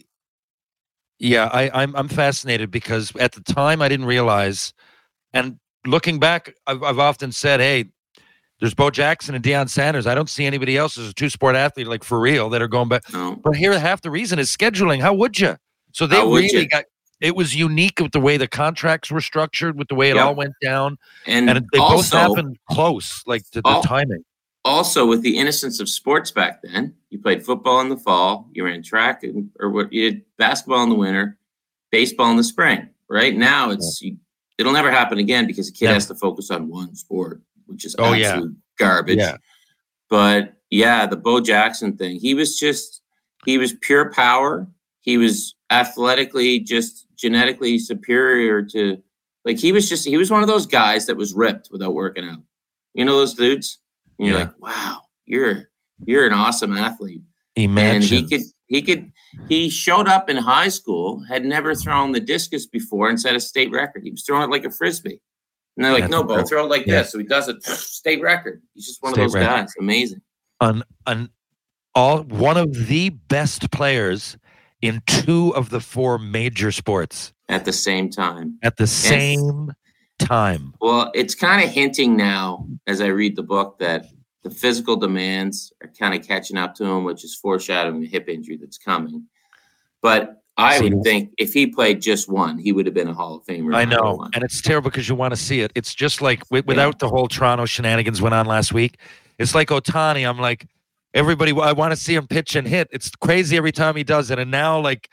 yeah, 1.19 1.49
I, 1.51 1.69
I'm 1.83 1.93
I'm 1.97 2.07
fascinated 2.07 2.71
because 2.71 3.13
at 3.17 3.33
the 3.33 3.41
time 3.41 3.81
I 3.81 3.89
didn't 3.89 4.05
realize, 4.05 4.73
and 5.33 5.59
looking 5.85 6.17
back, 6.17 6.55
I've, 6.65 6.81
I've 6.81 6.99
often 6.99 7.33
said, 7.33 7.59
hey, 7.59 7.89
there's 8.61 8.73
Bo 8.73 8.89
Jackson 8.89 9.35
and 9.35 9.43
Deion 9.43 9.69
Sanders. 9.69 10.07
I 10.07 10.15
don't 10.15 10.29
see 10.29 10.45
anybody 10.45 10.77
else 10.77 10.97
as 10.97 11.09
a 11.09 11.13
two 11.13 11.29
sport 11.29 11.57
athlete 11.57 11.87
like 11.87 12.05
for 12.05 12.21
real 12.21 12.49
that 12.51 12.61
are 12.61 12.69
going 12.69 12.87
back. 12.87 13.03
No, 13.11 13.35
But 13.35 13.57
here, 13.57 13.77
half 13.77 14.01
the 14.01 14.11
reason 14.11 14.39
is 14.39 14.49
scheduling. 14.49 15.01
How 15.01 15.13
would 15.13 15.39
you? 15.39 15.57
So 15.91 16.07
they 16.07 16.17
really 16.17 16.67
got. 16.67 16.85
It 17.21 17.35
was 17.35 17.55
unique 17.55 17.99
with 17.99 18.11
the 18.13 18.19
way 18.19 18.37
the 18.37 18.47
contracts 18.47 19.11
were 19.11 19.21
structured, 19.21 19.77
with 19.77 19.87
the 19.89 19.95
way 19.95 20.09
it 20.09 20.15
Yep. 20.15 20.25
all 20.25 20.35
went 20.35 20.53
down, 20.61 20.97
and, 21.25 21.49
and 21.49 21.57
it- 21.57 21.65
they 21.73 21.79
both 21.79 22.11
happened 22.11 22.57
close, 22.71 23.23
like 23.27 23.43
to 23.51 23.61
the 23.61 23.67
Al- 23.69 23.83
timing. 23.83 24.23
also 24.65 25.05
with 25.05 25.21
the 25.21 25.37
innocence 25.37 25.79
of 25.79 25.89
sports 25.89 26.31
back 26.31 26.61
then, 26.61 26.93
you 27.09 27.19
played 27.19 27.43
football 27.45 27.81
in 27.81 27.89
the 27.89 27.97
fall, 27.97 28.49
you 28.53 28.63
ran 28.63 28.81
track, 28.83 29.23
and, 29.23 29.49
or 29.59 29.69
what 29.69 29.91
you 29.91 30.11
did 30.11 30.21
basketball 30.37 30.83
in 30.83 30.89
the 30.89 30.95
winter, 30.95 31.37
baseball 31.91 32.29
in 32.31 32.37
the 32.37 32.43
spring. 32.43 32.87
Right 33.09 33.35
now, 33.35 33.71
it's 33.71 34.01
you, 34.01 34.17
it'll 34.57 34.71
never 34.73 34.91
happen 34.91 35.17
again 35.17 35.47
because 35.47 35.67
a 35.67 35.71
kid 35.73 35.85
Never. 35.85 35.93
has 35.95 36.05
to 36.07 36.15
focus 36.15 36.51
on 36.51 36.67
one 36.69 36.93
sport, 36.95 37.41
which 37.65 37.83
is 37.85 37.95
Oh, 37.99 38.13
yeah. 38.13 38.41
garbage. 38.77 39.17
Yeah. 39.17 39.37
But 40.09 40.53
yeah, 40.69 41.05
the 41.07 41.17
Bo 41.17 41.39
Jackson 41.41 41.97
thing, 41.97 42.19
he 42.19 42.33
was 42.33 42.57
just 42.59 43.01
he 43.45 43.57
was 43.57 43.73
pure 43.73 44.11
power. 44.13 44.67
He 45.01 45.17
was 45.17 45.55
athletically 45.71 46.59
just 46.59 47.07
genetically 47.15 47.77
superior 47.79 48.61
to 48.63 48.97
Like 49.45 49.57
he 49.57 49.71
was 49.71 49.87
just 49.89 50.05
he 50.05 50.17
was 50.17 50.29
one 50.31 50.41
of 50.41 50.47
those 50.47 50.65
guys 50.65 51.05
that 51.05 51.15
was 51.17 51.33
ripped 51.33 51.69
without 51.71 51.93
working 51.93 52.25
out. 52.27 52.41
You 52.93 53.05
know 53.05 53.17
those 53.17 53.33
dudes? 53.35 53.79
And 54.17 54.27
you're 54.27 54.37
Yeah. 54.37 54.43
like, 54.45 54.61
wow, 54.61 55.01
you're 55.25 55.69
you're 56.05 56.27
an 56.27 56.33
awesome 56.33 56.75
athlete. 56.77 57.21
And 57.55 57.65
Imagine. 57.71 58.01
he 58.17 58.27
could 58.27 58.41
he 58.67 58.81
could 58.81 59.11
he 59.47 59.69
showed 59.69 60.07
up 60.07 60.29
in 60.29 60.37
high 60.37 60.69
school, 60.69 61.23
had 61.27 61.45
never 61.45 61.73
thrown 61.75 62.11
the 62.11 62.19
discus 62.19 62.65
before 62.65 63.09
and 63.09 63.19
set 63.19 63.35
a 63.35 63.39
state 63.39 63.71
record. 63.71 64.03
He 64.03 64.11
was 64.11 64.23
throwing 64.23 64.43
it 64.43 64.49
like 64.51 64.65
a 64.65 64.71
frisbee. 64.71 65.21
And 65.77 65.85
they're 65.85 65.93
like, 65.93 66.03
That's 66.03 66.11
no, 66.11 66.21
incredible. 66.21 66.47
throw 66.49 66.65
it 66.65 66.69
like 66.69 66.85
Yeah. 66.85 67.01
this. 67.03 67.11
So 67.11 67.19
he 67.19 67.25
does 67.25 67.47
it, 67.47 67.63
state 68.01 68.21
record. 68.21 68.61
He's 68.73 68.85
just 68.87 69.01
one 69.01 69.13
State 69.13 69.21
of 69.23 69.31
those 69.31 69.35
record. 69.35 69.47
guys. 69.67 69.73
Amazing. 69.79 70.21
an 70.61 70.83
an 71.07 71.29
all 71.95 72.23
one 72.23 72.57
of 72.57 72.87
the 72.87 73.09
best 73.09 73.71
players 73.71 74.37
in 74.81 75.01
two 75.05 75.53
of 75.55 75.69
the 75.69 75.79
four 75.79 76.17
major 76.17 76.71
sports 76.71 77.33
At 77.47 77.65
the 77.65 77.73
same 77.73 78.09
time. 78.09 78.57
at 78.63 78.77
the 78.77 78.87
same 78.87 79.73
time. 80.19 80.73
Well, 80.81 81.11
it's 81.13 81.35
kind 81.35 81.63
of 81.63 81.69
hinting 81.69 82.15
now 82.15 82.67
as 82.87 83.01
I 83.01 83.07
read 83.07 83.35
the 83.35 83.43
book 83.43 83.79
that 83.79 84.05
the 84.43 84.49
physical 84.49 84.95
demands 84.95 85.73
are 85.83 85.91
kind 85.99 86.13
of 86.13 86.25
catching 86.25 86.57
up 86.57 86.75
to 86.75 86.85
him, 86.85 87.03
which 87.03 87.23
is 87.23 87.35
foreshadowing 87.35 88.01
the 88.01 88.07
hip 88.07 88.29
injury 88.29 88.57
that's 88.57 88.77
coming. 88.77 89.25
But 90.01 90.41
I 90.55 90.79
would 90.81 91.03
think 91.03 91.31
if 91.37 91.53
he 91.53 91.67
played 91.67 92.01
just 92.01 92.29
one, 92.29 92.57
he 92.57 92.71
would 92.73 92.85
have 92.85 92.95
been 92.95 93.07
a 93.07 93.13
Hall 93.13 93.35
of 93.35 93.45
Famer. 93.45 93.73
I 93.75 93.85
know, 93.85 94.15
what. 94.15 94.35
and 94.35 94.43
it's 94.43 94.61
terrible 94.61 94.89
because 94.89 95.07
you 95.07 95.15
want 95.15 95.33
to 95.33 95.37
see 95.39 95.61
it. 95.61 95.71
It's 95.75 95.93
just 95.93 96.21
like 96.21 96.39
wi- 96.49 96.65
without 96.67 96.99
the 96.99 97.07
whole 97.07 97.27
Toronto 97.29 97.65
shenanigans 97.65 98.21
went 98.21 98.35
on 98.35 98.45
last 98.45 98.73
week. 98.73 98.97
It's 99.37 99.55
like 99.55 99.69
Ohtani. 99.69 100.27
I'm 100.27 100.37
like 100.39 100.67
everybody. 101.13 101.51
I 101.51 101.71
want 101.71 101.91
to 101.91 101.95
see 101.97 102.15
him 102.15 102.27
pitch 102.27 102.55
and 102.55 102.67
hit. 102.67 102.87
It's 102.91 103.09
crazy 103.09 103.57
every 103.57 103.71
time 103.71 103.95
he 103.95 104.03
does 104.03 104.31
it. 104.31 104.39
And 104.39 104.51
now, 104.51 104.79
like 104.79 105.09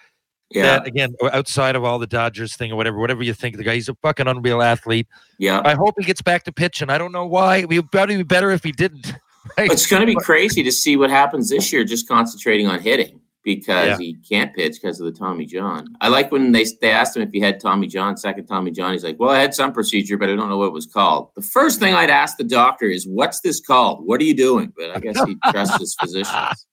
Yeah, 0.50 0.62
that 0.62 0.86
again, 0.86 1.14
outside 1.32 1.76
of 1.76 1.84
all 1.84 1.98
the 1.98 2.06
Dodgers 2.06 2.56
thing 2.56 2.72
or 2.72 2.76
whatever, 2.76 2.98
whatever 2.98 3.22
you 3.22 3.34
think 3.34 3.54
of 3.54 3.58
the 3.58 3.64
guy, 3.64 3.74
he's 3.74 3.88
a 3.88 3.94
fucking 3.96 4.26
unreal 4.28 4.62
athlete. 4.62 5.06
yeah. 5.38 5.60
I 5.64 5.74
hope 5.74 5.94
he 5.98 6.04
gets 6.04 6.22
back 6.22 6.44
to 6.44 6.52
pitching. 6.52 6.90
I 6.90 6.98
don't 6.98 7.12
know 7.12 7.26
why. 7.26 7.64
We 7.64 7.78
would 7.78 7.90
probably 7.90 8.16
be 8.16 8.22
better 8.22 8.50
if 8.50 8.62
he 8.64 8.72
didn't. 8.72 9.14
Right? 9.56 9.70
It's 9.70 9.86
going 9.86 10.00
to 10.00 10.06
be 10.06 10.16
crazy 10.16 10.64
to 10.64 10.72
see 10.72 10.96
what 10.96 11.08
happens 11.08 11.50
this 11.50 11.72
year, 11.72 11.84
just 11.84 12.08
concentrating 12.08 12.66
on 12.66 12.80
hitting 12.80 13.20
because 13.46 13.86
Yeah. 13.86 13.96
he 13.98 14.14
can't 14.28 14.54
pitch 14.54 14.74
because 14.82 15.00
of 15.00 15.06
the 15.06 15.18
Tommy 15.18 15.46
John. 15.46 15.86
I 16.02 16.08
like 16.08 16.30
when 16.30 16.52
they 16.52 16.66
they 16.82 16.90
asked 16.90 17.16
him 17.16 17.22
if 17.22 17.30
he 17.32 17.40
had 17.40 17.58
Tommy 17.60 17.86
John, 17.86 18.18
second 18.18 18.44
Tommy 18.46 18.72
John. 18.72 18.92
He's 18.92 19.04
like, 19.04 19.18
"Well, 19.18 19.30
I 19.30 19.38
had 19.38 19.54
some 19.54 19.72
procedure, 19.72 20.18
but 20.18 20.28
I 20.28 20.36
don't 20.36 20.50
know 20.50 20.58
what 20.58 20.66
it 20.66 20.72
was 20.74 20.84
called." 20.84 21.30
The 21.36 21.40
first 21.42 21.80
thing 21.80 21.94
I'd 21.94 22.10
ask 22.10 22.36
the 22.36 22.44
doctor 22.44 22.86
is, 22.86 23.06
"What's 23.06 23.40
this 23.40 23.58
called? 23.60 24.04
What 24.04 24.20
are 24.20 24.24
you 24.24 24.34
doing?" 24.34 24.72
But 24.76 24.94
I 24.94 25.00
guess 25.00 25.18
he 25.24 25.36
trusts 25.50 25.78
his 25.78 25.96
physicians. 25.98 26.66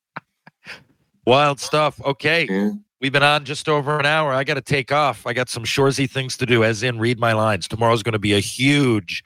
Wild 1.25 1.59
stuff. 1.61 2.01
Okay. 2.03 2.47
Yeah. 2.49 2.71
We've 2.99 3.11
been 3.11 3.23
on 3.23 3.45
just 3.45 3.67
over 3.69 3.99
an 3.99 4.05
hour. 4.05 4.33
I 4.33 4.43
got 4.43 4.53
to 4.55 4.61
take 4.61 4.91
off. 4.91 5.25
I 5.27 5.33
got 5.33 5.49
some 5.49 5.63
shoresy 5.63 6.09
things 6.09 6.37
to 6.37 6.45
do, 6.45 6.63
as 6.63 6.83
in 6.83 6.99
read 6.99 7.19
my 7.19 7.33
lines. 7.33 7.67
Tomorrow's 7.67 8.01
going 8.03 8.13
to 8.13 8.19
be 8.19 8.33
a 8.33 8.39
huge, 8.39 9.23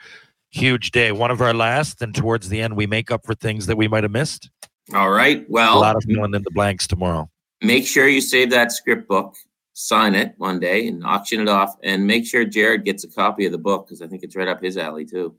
huge 0.49 0.91
day. 0.91 1.11
One 1.11 1.29
of 1.31 1.41
our 1.41 1.53
last, 1.53 2.01
and 2.01 2.13
towards 2.13 2.49
the 2.49 2.59
end, 2.61 2.75
we 2.75 2.87
make 2.87 3.11
up 3.11 3.23
for 3.25 3.35
things 3.35 3.67
that 3.67 3.77
we 3.77 3.87
might 3.87 4.03
have 4.03 4.11
missed. 4.11 4.49
All 4.95 5.09
right. 5.11 5.45
Well, 5.49 5.77
a 5.77 5.79
lot 5.79 5.95
of 5.95 6.03
filling 6.03 6.33
in 6.33 6.41
the 6.43 6.51
blanks 6.51 6.87
tomorrow. 6.87 7.29
Make 7.62 7.86
sure 7.88 8.08
you 8.08 8.22
save 8.22 8.49
that 8.51 8.72
script 8.72 9.08
book, 9.08 9.36
sign 9.74 10.16
it 10.16 10.34
one 10.38 10.60
day, 10.60 10.88
and 10.88 11.03
auction 11.05 11.39
it 11.41 11.49
off. 11.49 11.76
And 11.84 12.05
make 12.05 12.26
sure 12.26 12.45
Jared 12.45 12.86
gets 12.86 13.03
a 13.03 13.08
copy 13.08 13.45
of 13.45 13.51
the 13.51 13.58
book 13.58 13.88
because 13.88 14.01
I 14.01 14.08
think 14.08 14.24
it's 14.24 14.36
right 14.36 14.47
up 14.47 14.62
his 14.62 14.78
alley 14.78 15.05
too. 15.05 15.36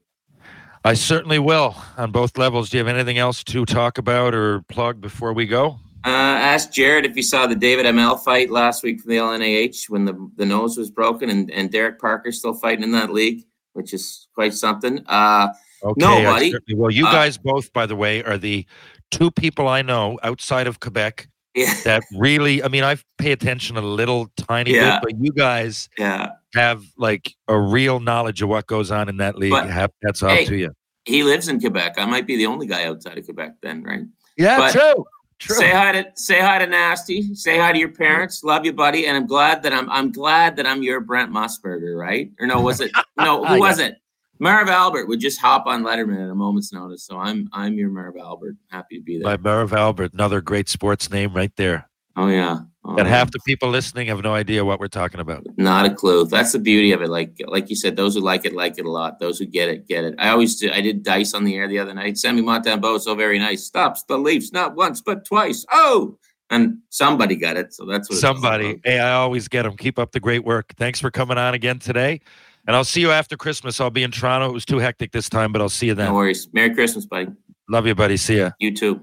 I 0.85 0.95
certainly 0.95 1.39
will 1.39 1.77
on 1.97 2.13
both 2.13 2.39
levels. 2.39 2.71
Do 2.71 2.79
you 2.79 2.85
have 2.85 2.95
anything 2.95 3.19
else 3.19 3.43
to 3.45 3.65
talk 3.65 3.99
about 3.99 4.35
or 4.35 4.63
plug 4.69 5.01
before 5.01 5.33
we 5.33 5.45
go? 5.47 5.79
Uh, 6.07 6.11
ask 6.11 6.71
Jared 6.73 7.05
if 7.05 7.15
he 7.17 7.23
saw 7.23 7.47
the 7.49 7.57
David 7.57 7.85
ML 7.85 8.21
fight 8.23 8.51
last 8.51 8.85
week 8.85 9.01
from 9.01 9.11
the 9.11 9.17
LNAH 9.17 9.91
when 9.91 10.05
the, 10.05 10.31
the 10.37 10.47
nose 10.47 10.79
was 10.79 10.91
broken 10.91 11.29
and, 11.29 11.51
and 11.51 11.73
Derek 11.73 11.99
Parker's 11.99 12.39
still 12.39 12.55
fighting 12.55 12.85
in 12.85 12.93
that 12.93 13.13
league, 13.13 13.45
which 13.73 13.93
is 13.93 14.29
quite 14.35 14.55
something. 14.55 15.03
Uh, 15.07 15.49
Okay, 15.85 15.95
No, 15.99 16.21
buddy. 16.25 16.53
will. 16.71 16.91
You 16.91 17.07
Uh, 17.07 17.13
guys 17.13 17.39
both, 17.39 17.73
by 17.73 17.87
the 17.87 17.95
way, 17.95 18.21
are 18.25 18.37
the 18.37 18.67
two 19.13 19.31
people 19.31 19.69
I 19.69 19.83
know 19.83 20.19
outside 20.25 20.67
of 20.67 20.81
Quebec 20.81 21.29
yeah, 21.61 21.75
that 21.85 22.03
really. 22.17 22.63
I 22.63 22.69
mean, 22.69 22.85
I 22.85 22.97
pay 23.19 23.33
attention 23.33 23.77
a 23.77 23.81
little 23.81 24.31
tiny 24.37 24.75
Yeah. 24.75 25.01
bit, 25.01 25.03
but 25.15 25.25
you 25.25 25.33
guys 25.33 25.89
yeah. 25.99 26.31
have 26.55 26.85
like 26.97 27.35
a 27.49 27.59
real 27.59 28.01
knowledge 28.01 28.43
of 28.43 28.49
what 28.49 28.67
goes 28.67 28.91
on 28.91 29.09
in 29.09 29.17
that 29.19 29.37
league. 29.37 29.53
But, 29.53 29.91
That's 30.03 30.23
off 30.23 30.31
hey, 30.33 30.45
to 30.47 30.57
you. 30.57 30.73
He 31.05 31.23
lives 31.23 31.49
in 31.49 31.61
Quebec. 31.61 31.95
I 31.99 32.05
might 32.05 32.27
be 32.27 32.37
the 32.37 32.47
only 32.47 32.67
guy 32.67 32.85
outside 32.85 33.17
of 33.19 33.25
Quebec 33.25 33.55
then, 33.63 33.83
right? 33.83 34.05
Yeah, 34.37 34.59
but- 34.59 34.73
true. 34.73 35.05
True. 35.39 35.55
Say 35.55 35.71
hi 35.71 35.93
to 35.93 36.05
say 36.17 36.41
hi 36.41 36.59
to 36.59 36.67
Nasty. 36.67 37.33
Say 37.35 37.59
hi 37.59 37.73
to 37.73 37.79
your 37.79 37.93
parents. 37.93 38.43
Love 38.43 38.65
you, 38.65 38.73
buddy. 38.73 39.07
And 39.07 39.17
I'm 39.17 39.27
glad 39.27 39.63
that 39.63 39.73
I'm 39.73 39.89
I'm 39.89 40.11
glad 40.11 40.57
that 40.57 40.67
I'm 40.67 40.83
your 40.83 41.01
Brent 41.01 41.31
Musburger, 41.31 41.97
right? 41.97 42.29
Or 42.41 42.47
no, 42.49 42.61
was 42.61 42.81
it 42.81 42.91
no? 43.17 43.45
Who 43.45 43.61
was 43.61 43.79
it? 43.79 43.99
Marv 44.39 44.69
Albert 44.69 45.07
would 45.09 45.21
just 45.21 45.41
hop 45.41 45.67
on 45.67 45.83
Letterman 45.83 46.23
at 46.25 46.31
a 46.31 46.35
moment's 46.35 46.73
notice. 46.73 47.05
So 47.05 47.19
I'm 47.19 47.49
I'm 47.53 47.75
your 47.75 47.89
Marv 47.91 48.17
Albert. 48.17 48.57
Happy 48.71 48.99
to 48.99 49.03
be 49.03 49.19
there. 49.19 49.37
By 49.37 49.43
Merv 49.43 49.73
Albert, 49.73 50.13
another 50.15 50.41
great 50.41 50.69
sports 50.69 51.11
name 51.11 51.33
right 51.35 51.55
there. 51.57 51.89
oh 52.17 52.29
yeah. 52.29 52.61
Oh, 52.85 52.97
And 52.97 53.07
half 53.07 53.31
the 53.33 53.41
people 53.41 53.69
listening 53.69 54.07
have 54.07 54.23
no 54.23 54.33
idea 54.33 54.65
what 54.65 54.81
we're 54.81 54.89
talking 54.89 55.21
about. 55.21 55.45
Not 55.59 55.85
a 55.85 55.93
clue. 55.93 56.25
That's 56.25 56.53
the 56.53 56.59
beauty 56.59 56.93
of 56.93 57.03
it. 57.03 57.11
Like 57.11 57.33
like 57.47 57.69
you 57.69 57.77
said, 57.77 57.97
those 57.97 58.15
who 58.15 58.21
like 58.21 58.47
it 58.47 58.55
like 58.55 58.79
it 58.79 58.87
a 58.87 58.91
lot. 58.91 59.19
Those 59.21 59.39
who 59.39 59.45
get 59.45 59.69
it 59.69 59.87
get 59.87 60.05
it. 60.05 60.15
I 60.19 60.31
always 60.31 60.57
do, 60.59 60.71
I 60.73 60.81
did 60.81 61.03
dice 61.03 61.35
on 61.35 61.45
the 61.45 61.55
air 61.57 61.69
the 61.69 61.79
other 61.81 61.93
night. 61.93 62.17
Sammy 62.17 62.41
Montembeault 62.41 63.01
so 63.01 63.15
very 63.15 63.39
nice. 63.39 63.65
Stops 63.65 64.05
the 64.05 64.17
Leafs 64.17 64.53
not 64.53 64.75
once 64.75 65.03
but 65.03 65.27
twice. 65.27 65.67
Oh, 65.71 66.17
and 66.51 66.79
somebody 66.89 67.37
got 67.37 67.59
it. 67.59 67.75
So 67.75 67.85
that's 67.85 68.09
what 68.09 68.21
Somebody. 68.21 68.81
Hey, 68.85 69.01
I 69.01 69.13
always 69.15 69.49
get 69.49 69.65
them. 69.65 69.77
Keep 69.77 69.99
up 69.99 70.13
the 70.13 70.21
great 70.21 70.45
work. 70.45 70.73
Thanks 70.79 70.99
for 70.99 71.11
coming 71.11 71.37
on 71.37 71.53
again 71.53 71.79
today. 71.79 72.21
And 72.69 72.77
I'll 72.77 72.85
see 72.85 73.01
you 73.01 73.11
after 73.11 73.35
Christmas. 73.35 73.81
I'll 73.81 73.89
be 73.89 74.03
in 74.03 74.11
Toronto. 74.11 74.51
It 74.51 74.53
was 74.53 74.67
too 74.67 74.79
hectic 74.79 75.11
this 75.11 75.31
time, 75.31 75.53
but 75.53 75.63
I'll 75.63 75.71
see 75.71 75.87
you 75.87 75.95
then. 75.95 76.09
No 76.09 76.15
worries. 76.15 76.49
Merry 76.53 76.75
Christmas, 76.75 77.07
buddy. 77.07 77.29
Love 77.67 77.87
you, 77.87 77.95
buddy. 77.95 78.19
See 78.19 78.37
ya. 78.37 78.51
You 78.59 78.75
too. 78.75 79.03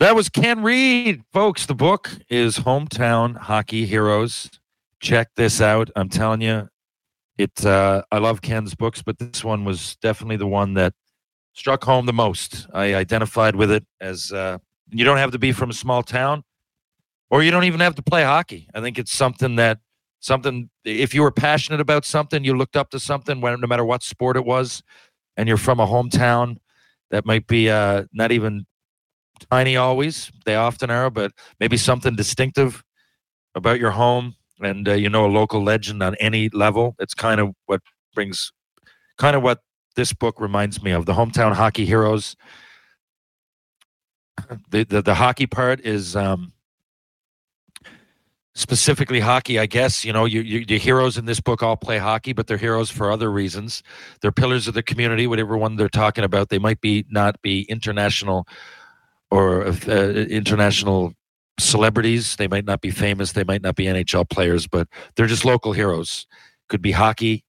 That 0.00 0.14
was 0.14 0.28
Ken 0.28 0.62
Reid, 0.62 1.22
folks. 1.32 1.64
The 1.64 1.74
book 1.74 2.10
is 2.28 2.58
Hometown 2.58 3.38
Hockey 3.38 3.86
Heroes. 3.86 4.50
Check 5.00 5.30
this 5.34 5.62
out. 5.62 5.88
I'm 5.96 6.10
telling 6.10 6.42
you, 6.42 6.68
it. 7.38 7.64
Uh, 7.64 8.02
I 8.12 8.18
love 8.18 8.42
Ken's 8.42 8.74
books, 8.74 9.00
but 9.00 9.18
this 9.18 9.42
one 9.42 9.64
was 9.64 9.96
definitely 9.96 10.36
the 10.36 10.46
one 10.46 10.74
that 10.74 10.92
struck 11.54 11.84
home 11.84 12.04
the 12.04 12.12
most. 12.12 12.66
I 12.74 12.94
identified 12.94 13.56
with 13.56 13.70
it 13.70 13.86
as 13.98 14.30
uh, 14.30 14.58
you 14.90 15.06
don't 15.06 15.16
have 15.16 15.30
to 15.30 15.38
be 15.38 15.52
from 15.52 15.70
a 15.70 15.74
small 15.74 16.02
town, 16.02 16.44
or 17.30 17.42
you 17.42 17.50
don't 17.50 17.64
even 17.64 17.80
have 17.80 17.94
to 17.94 18.02
play 18.02 18.24
hockey. 18.24 18.68
I 18.74 18.82
think 18.82 18.98
it's 18.98 19.12
something 19.12 19.56
that 19.56 19.78
something. 20.24 20.70
If 20.84 21.14
you 21.14 21.22
were 21.22 21.30
passionate 21.30 21.80
about 21.80 22.04
something, 22.04 22.44
you 22.44 22.56
looked 22.56 22.76
up 22.76 22.90
to 22.90 23.00
something, 23.00 23.40
when, 23.40 23.60
no 23.60 23.66
matter 23.66 23.84
what 23.84 24.02
sport 24.02 24.36
it 24.36 24.44
was, 24.44 24.82
and 25.36 25.48
you're 25.48 25.56
from 25.56 25.80
a 25.80 25.86
hometown 25.86 26.56
that 27.10 27.26
might 27.26 27.46
be 27.46 27.70
uh, 27.70 28.04
not 28.12 28.32
even 28.32 28.66
tiny 29.50 29.76
always 29.76 30.30
they 30.44 30.54
often 30.54 30.90
are 30.90 31.10
but 31.10 31.32
maybe 31.60 31.76
something 31.76 32.14
distinctive 32.14 32.82
about 33.54 33.78
your 33.80 33.90
home 33.90 34.34
and 34.62 34.88
uh, 34.88 34.92
you 34.92 35.08
know 35.08 35.26
a 35.26 35.28
local 35.28 35.62
legend 35.62 36.02
on 36.02 36.14
any 36.16 36.48
level 36.50 36.94
it's 36.98 37.14
kind 37.14 37.40
of 37.40 37.50
what 37.66 37.80
brings 38.14 38.52
kind 39.18 39.36
of 39.36 39.42
what 39.42 39.60
this 39.96 40.12
book 40.12 40.40
reminds 40.40 40.82
me 40.82 40.92
of 40.92 41.06
the 41.06 41.12
hometown 41.12 41.52
hockey 41.52 41.84
heroes 41.84 42.36
the 44.70 44.84
the, 44.84 45.02
the 45.02 45.14
hockey 45.14 45.46
part 45.46 45.80
is 45.80 46.16
um 46.16 46.53
specifically 48.54 49.18
hockey 49.18 49.58
i 49.58 49.66
guess 49.66 50.04
you 50.04 50.12
know 50.12 50.24
you, 50.24 50.40
you 50.40 50.78
heroes 50.78 51.18
in 51.18 51.24
this 51.24 51.40
book 51.40 51.62
all 51.62 51.76
play 51.76 51.98
hockey 51.98 52.32
but 52.32 52.46
they're 52.46 52.56
heroes 52.56 52.88
for 52.90 53.10
other 53.10 53.30
reasons 53.30 53.82
they're 54.20 54.30
pillars 54.30 54.68
of 54.68 54.74
the 54.74 54.82
community 54.82 55.26
whatever 55.26 55.56
one 55.56 55.74
they're 55.76 55.88
talking 55.88 56.22
about 56.22 56.50
they 56.50 56.58
might 56.58 56.80
be 56.80 57.04
not 57.10 57.40
be 57.42 57.62
international 57.62 58.46
or 59.30 59.66
uh, 59.66 59.72
international 59.90 61.12
celebrities. 61.58 62.36
They 62.36 62.48
might 62.48 62.64
not 62.64 62.80
be 62.80 62.90
famous. 62.90 63.32
They 63.32 63.44
might 63.44 63.62
not 63.62 63.76
be 63.76 63.84
NHL 63.84 64.28
players, 64.28 64.66
but 64.66 64.88
they're 65.16 65.26
just 65.26 65.44
local 65.44 65.72
heroes. 65.72 66.26
Could 66.68 66.82
be 66.82 66.92
hockey, 66.92 67.44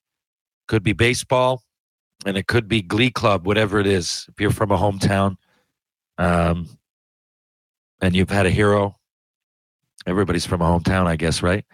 could 0.68 0.84
be 0.84 0.94
baseball, 0.94 1.64
and 2.26 2.38
it 2.38 2.48
could 2.48 2.68
be 2.68 2.82
Glee 2.82 3.12
Club, 3.12 3.46
whatever 3.46 3.80
it 3.80 3.88
is. 3.88 4.26
If 4.30 4.40
you're 4.40 4.52
from 4.52 4.72
a 4.72 4.78
hometown, 4.78 5.36
um, 6.18 6.70
and 8.02 8.16
you've 8.16 8.30
had 8.30 8.46
a 8.46 8.52
hero, 8.52 8.98
everybody's 10.06 10.46
from 10.46 10.62
a 10.62 10.66
hometown, 10.66 11.08
I 11.08 11.16
guess, 11.16 11.42
right? 11.42 11.66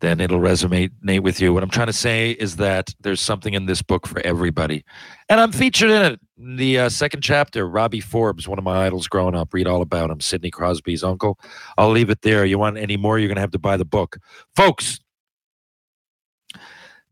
Then 0.00 0.20
it'll 0.20 0.40
resonate 0.40 1.20
with 1.22 1.40
you. 1.40 1.54
What 1.54 1.62
I'm 1.62 1.70
trying 1.70 1.86
to 1.86 1.92
say 1.92 2.32
is 2.32 2.56
that 2.56 2.92
there's 3.00 3.20
something 3.20 3.54
in 3.54 3.66
this 3.66 3.82
book 3.82 4.06
for 4.06 4.20
everybody, 4.26 4.84
and 5.28 5.40
I'm 5.40 5.52
featured 5.52 5.90
in 5.90 6.02
it. 6.02 6.20
The 6.36 6.80
uh, 6.80 6.88
second 6.88 7.20
chapter, 7.20 7.68
Robbie 7.68 8.00
Forbes, 8.00 8.48
one 8.48 8.58
of 8.58 8.64
my 8.64 8.84
idols 8.86 9.06
growing 9.06 9.36
up. 9.36 9.54
Read 9.54 9.68
all 9.68 9.80
about 9.80 10.10
him. 10.10 10.20
Sidney 10.20 10.50
Crosby's 10.50 11.04
uncle. 11.04 11.38
I'll 11.78 11.90
leave 11.90 12.10
it 12.10 12.22
there. 12.22 12.44
You 12.44 12.58
want 12.58 12.78
any 12.78 12.96
more? 12.96 13.20
You're 13.20 13.28
going 13.28 13.36
to 13.36 13.42
have 13.42 13.52
to 13.52 13.60
buy 13.60 13.76
the 13.76 13.84
book, 13.84 14.18
folks. 14.56 14.98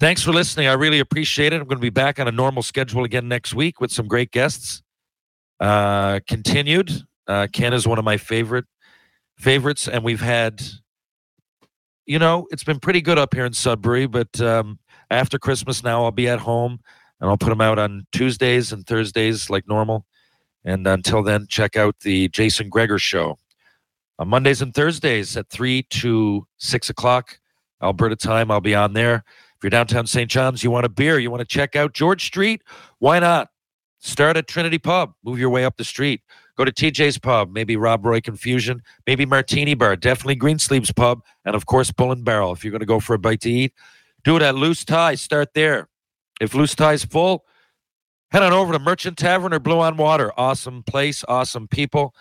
Thanks 0.01 0.23
for 0.23 0.33
listening. 0.33 0.67
I 0.67 0.73
really 0.73 0.99
appreciate 0.99 1.53
it. 1.53 1.61
I'm 1.61 1.69
going 1.69 1.77
to 1.77 1.83
be 1.83 1.91
back 1.91 2.19
on 2.19 2.27
a 2.27 2.33
normal 2.33 2.63
schedule 2.63 3.05
again 3.05 3.29
next 3.29 3.55
week 3.55 3.81
with 3.81 3.93
some 3.93 4.09
great 4.09 4.33
guests. 4.33 4.83
Uh, 5.61 6.21
continued. 6.27 6.91
Uh, 7.29 7.47
Ken 7.53 7.73
is 7.73 7.87
one 7.87 7.99
of 7.99 8.05
my 8.05 8.17
favorite 8.17 8.65
favorites, 9.41 9.89
and 9.89 10.05
we've 10.05 10.21
had 10.21 10.62
you 12.11 12.19
know, 12.19 12.49
it's 12.51 12.65
been 12.65 12.81
pretty 12.81 13.01
good 13.01 13.19
up 13.19 13.33
here 13.33 13.45
in 13.45 13.53
Sudbury, 13.53 14.07
but 14.07 14.41
um, 14.41 14.81
after 15.12 15.39
Christmas 15.39 15.85
now, 15.85 16.03
I'll 16.03 16.11
be 16.11 16.27
at 16.29 16.41
home 16.41 16.81
and 17.21 17.31
I'll 17.31 17.39
put 17.39 17.51
them 17.51 17.61
out 17.61 17.79
on 17.79 18.05
Tuesdays 18.11 18.73
and 18.73 18.85
Thursdays 18.85 19.49
like 19.49 19.69
normal. 19.69 20.05
And 20.65 20.89
until 20.89 21.23
then, 21.23 21.47
check 21.49 21.77
out 21.77 22.01
the 22.01 22.29
Jason 22.31 22.69
Gregor 22.69 22.99
show 22.99 23.39
on 24.19 24.27
Mondays 24.27 24.61
and 24.61 24.75
Thursdays 24.75 25.37
at 25.37 25.49
3 25.51 25.85
to 25.85 26.47
6 26.59 26.91
o'clock 26.91 27.39
Alberta 27.81 28.17
time. 28.17 28.51
I'll 28.51 28.61
be 28.61 28.75
on 28.75 28.93
there. 28.93 29.23
If 29.57 29.62
you're 29.62 29.71
downtown 29.71 30.09
St. 30.09 30.29
John's, 30.29 30.65
you 30.65 30.71
want 30.73 30.87
a 30.87 30.91
beer, 30.91 31.21
you 31.21 31.31
want 31.31 31.43
to 31.43 31.47
check 31.47 31.77
out 31.77 31.93
George 31.93 32.25
Street, 32.25 32.62
why 32.99 33.21
not? 33.21 33.51
Start 34.01 34.37
at 34.37 34.49
Trinity 34.49 34.79
Pub, 34.79 35.12
move 35.23 35.39
your 35.39 35.51
way 35.51 35.65
up 35.65 35.77
the 35.77 35.85
street. 35.85 36.23
Go 36.61 36.66
to 36.66 36.73
TJ's 36.73 37.16
Pub, 37.16 37.51
maybe 37.51 37.74
Rob 37.74 38.05
Roy 38.05 38.20
Confusion, 38.20 38.82
maybe 39.07 39.24
Martini 39.24 39.73
Bar, 39.73 39.97
definitely 39.97 40.35
Greensleeves 40.35 40.95
Pub, 40.95 41.23
and 41.47 41.57
of 41.57 41.65
course 41.65 41.91
Bull 41.91 42.12
and 42.12 42.23
Barrel. 42.23 42.53
If 42.53 42.62
you're 42.62 42.70
going 42.70 42.81
to 42.81 42.87
go 42.87 43.01
for 43.01 43.15
a 43.15 43.19
bite 43.19 43.41
to 43.41 43.51
eat, 43.51 43.73
do 44.24 44.37
it 44.37 44.43
at 44.43 44.57
Loose 44.57 44.85
Tie. 44.85 45.15
Start 45.15 45.55
there. 45.55 45.89
If 46.39 46.53
Loose 46.53 46.74
Tie's 46.74 47.03
full, 47.03 47.47
head 48.31 48.43
on 48.43 48.53
over 48.53 48.74
to 48.74 48.78
Merchant 48.78 49.16
Tavern 49.16 49.55
or 49.55 49.59
Blue 49.59 49.81
on 49.81 49.97
Water. 49.97 50.35
Awesome 50.37 50.82
place, 50.82 51.24
awesome 51.27 51.66
people. 51.66 52.15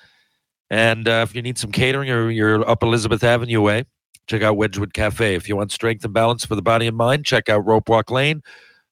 And 0.69 1.09
uh, 1.09 1.25
if 1.27 1.35
you 1.35 1.41
need 1.41 1.57
some 1.57 1.73
catering 1.73 2.09
or 2.09 2.31
you're 2.31 2.65
up 2.65 2.81
Elizabeth 2.81 3.25
Avenue 3.25 3.59
way, 3.59 3.83
check 4.27 4.41
out 4.41 4.55
Wedgwood 4.55 4.93
Cafe. 4.93 5.35
If 5.35 5.49
you 5.49 5.57
want 5.57 5.73
strength 5.73 6.05
and 6.05 6.13
balance 6.13 6.45
for 6.45 6.55
the 6.55 6.61
body 6.61 6.87
and 6.87 6.95
mind, 6.95 7.25
check 7.25 7.49
out 7.49 7.65
Rope 7.65 7.89
Walk 7.89 8.09
Lane, 8.09 8.41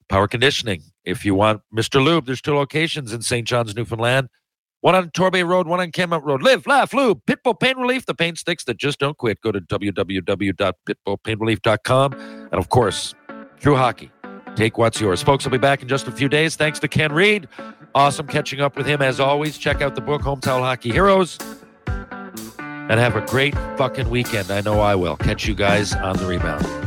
Power 0.10 0.28
Conditioning. 0.28 0.84
If 1.06 1.24
you 1.24 1.36
want 1.36 1.62
Mr. 1.74 2.04
Lube, 2.04 2.26
there's 2.26 2.42
two 2.42 2.54
locations 2.54 3.14
in 3.14 3.22
St. 3.22 3.48
John's, 3.48 3.74
Newfoundland. 3.78 4.28
One 4.88 4.96
on 4.96 5.10
Torbay 5.10 5.46
Road, 5.46 5.68
one 5.68 5.82
on 5.82 5.92
Kenmount 5.92 6.24
Road. 6.24 6.42
Live, 6.42 6.66
laugh, 6.66 6.94
lube, 6.94 7.20
Pitbull 7.26 7.60
Pain 7.60 7.78
Relief, 7.78 8.06
the 8.06 8.14
pain 8.14 8.38
sticks 8.38 8.64
that 8.64 8.78
just 8.78 9.00
don't 9.00 9.18
quit. 9.18 9.42
Go 9.42 9.52
to 9.52 9.60
www.pitbullpainrelief.com. 9.60 12.14
And 12.14 12.54
of 12.54 12.70
course, 12.70 13.14
True 13.60 13.76
Hockey. 13.76 14.10
Take 14.56 14.78
what's 14.78 15.02
yours. 15.02 15.22
Folks, 15.22 15.46
I'll 15.46 15.52
be 15.52 15.58
back 15.58 15.82
in 15.82 15.90
just 15.90 16.08
a 16.08 16.12
few 16.14 16.30
days. 16.30 16.56
Thanks 16.56 16.80
to 16.80 16.88
Ken 16.88 17.12
Reid. 17.12 17.50
Awesome 17.96 18.28
catching 18.28 18.62
up 18.62 18.78
with 18.78 18.86
him 18.86 19.02
as 19.02 19.20
always. 19.20 19.58
Check 19.58 19.82
out 19.82 19.94
the 19.94 20.00
book, 20.00 20.22
Hometown 20.22 20.62
Hockey 20.62 20.94
Heroes. 20.94 21.38
And 21.86 22.98
have 22.98 23.18
a 23.18 23.26
great 23.26 23.56
fucking 23.76 24.10
weekend. 24.10 24.52
I 24.52 24.62
know 24.62 24.80
I 24.80 24.96
will. 24.96 25.18
Catch 25.18 25.50
you 25.50 25.56
guys 25.56 25.94
on 25.96 26.16
the 26.16 26.26
rebound. 26.26 26.87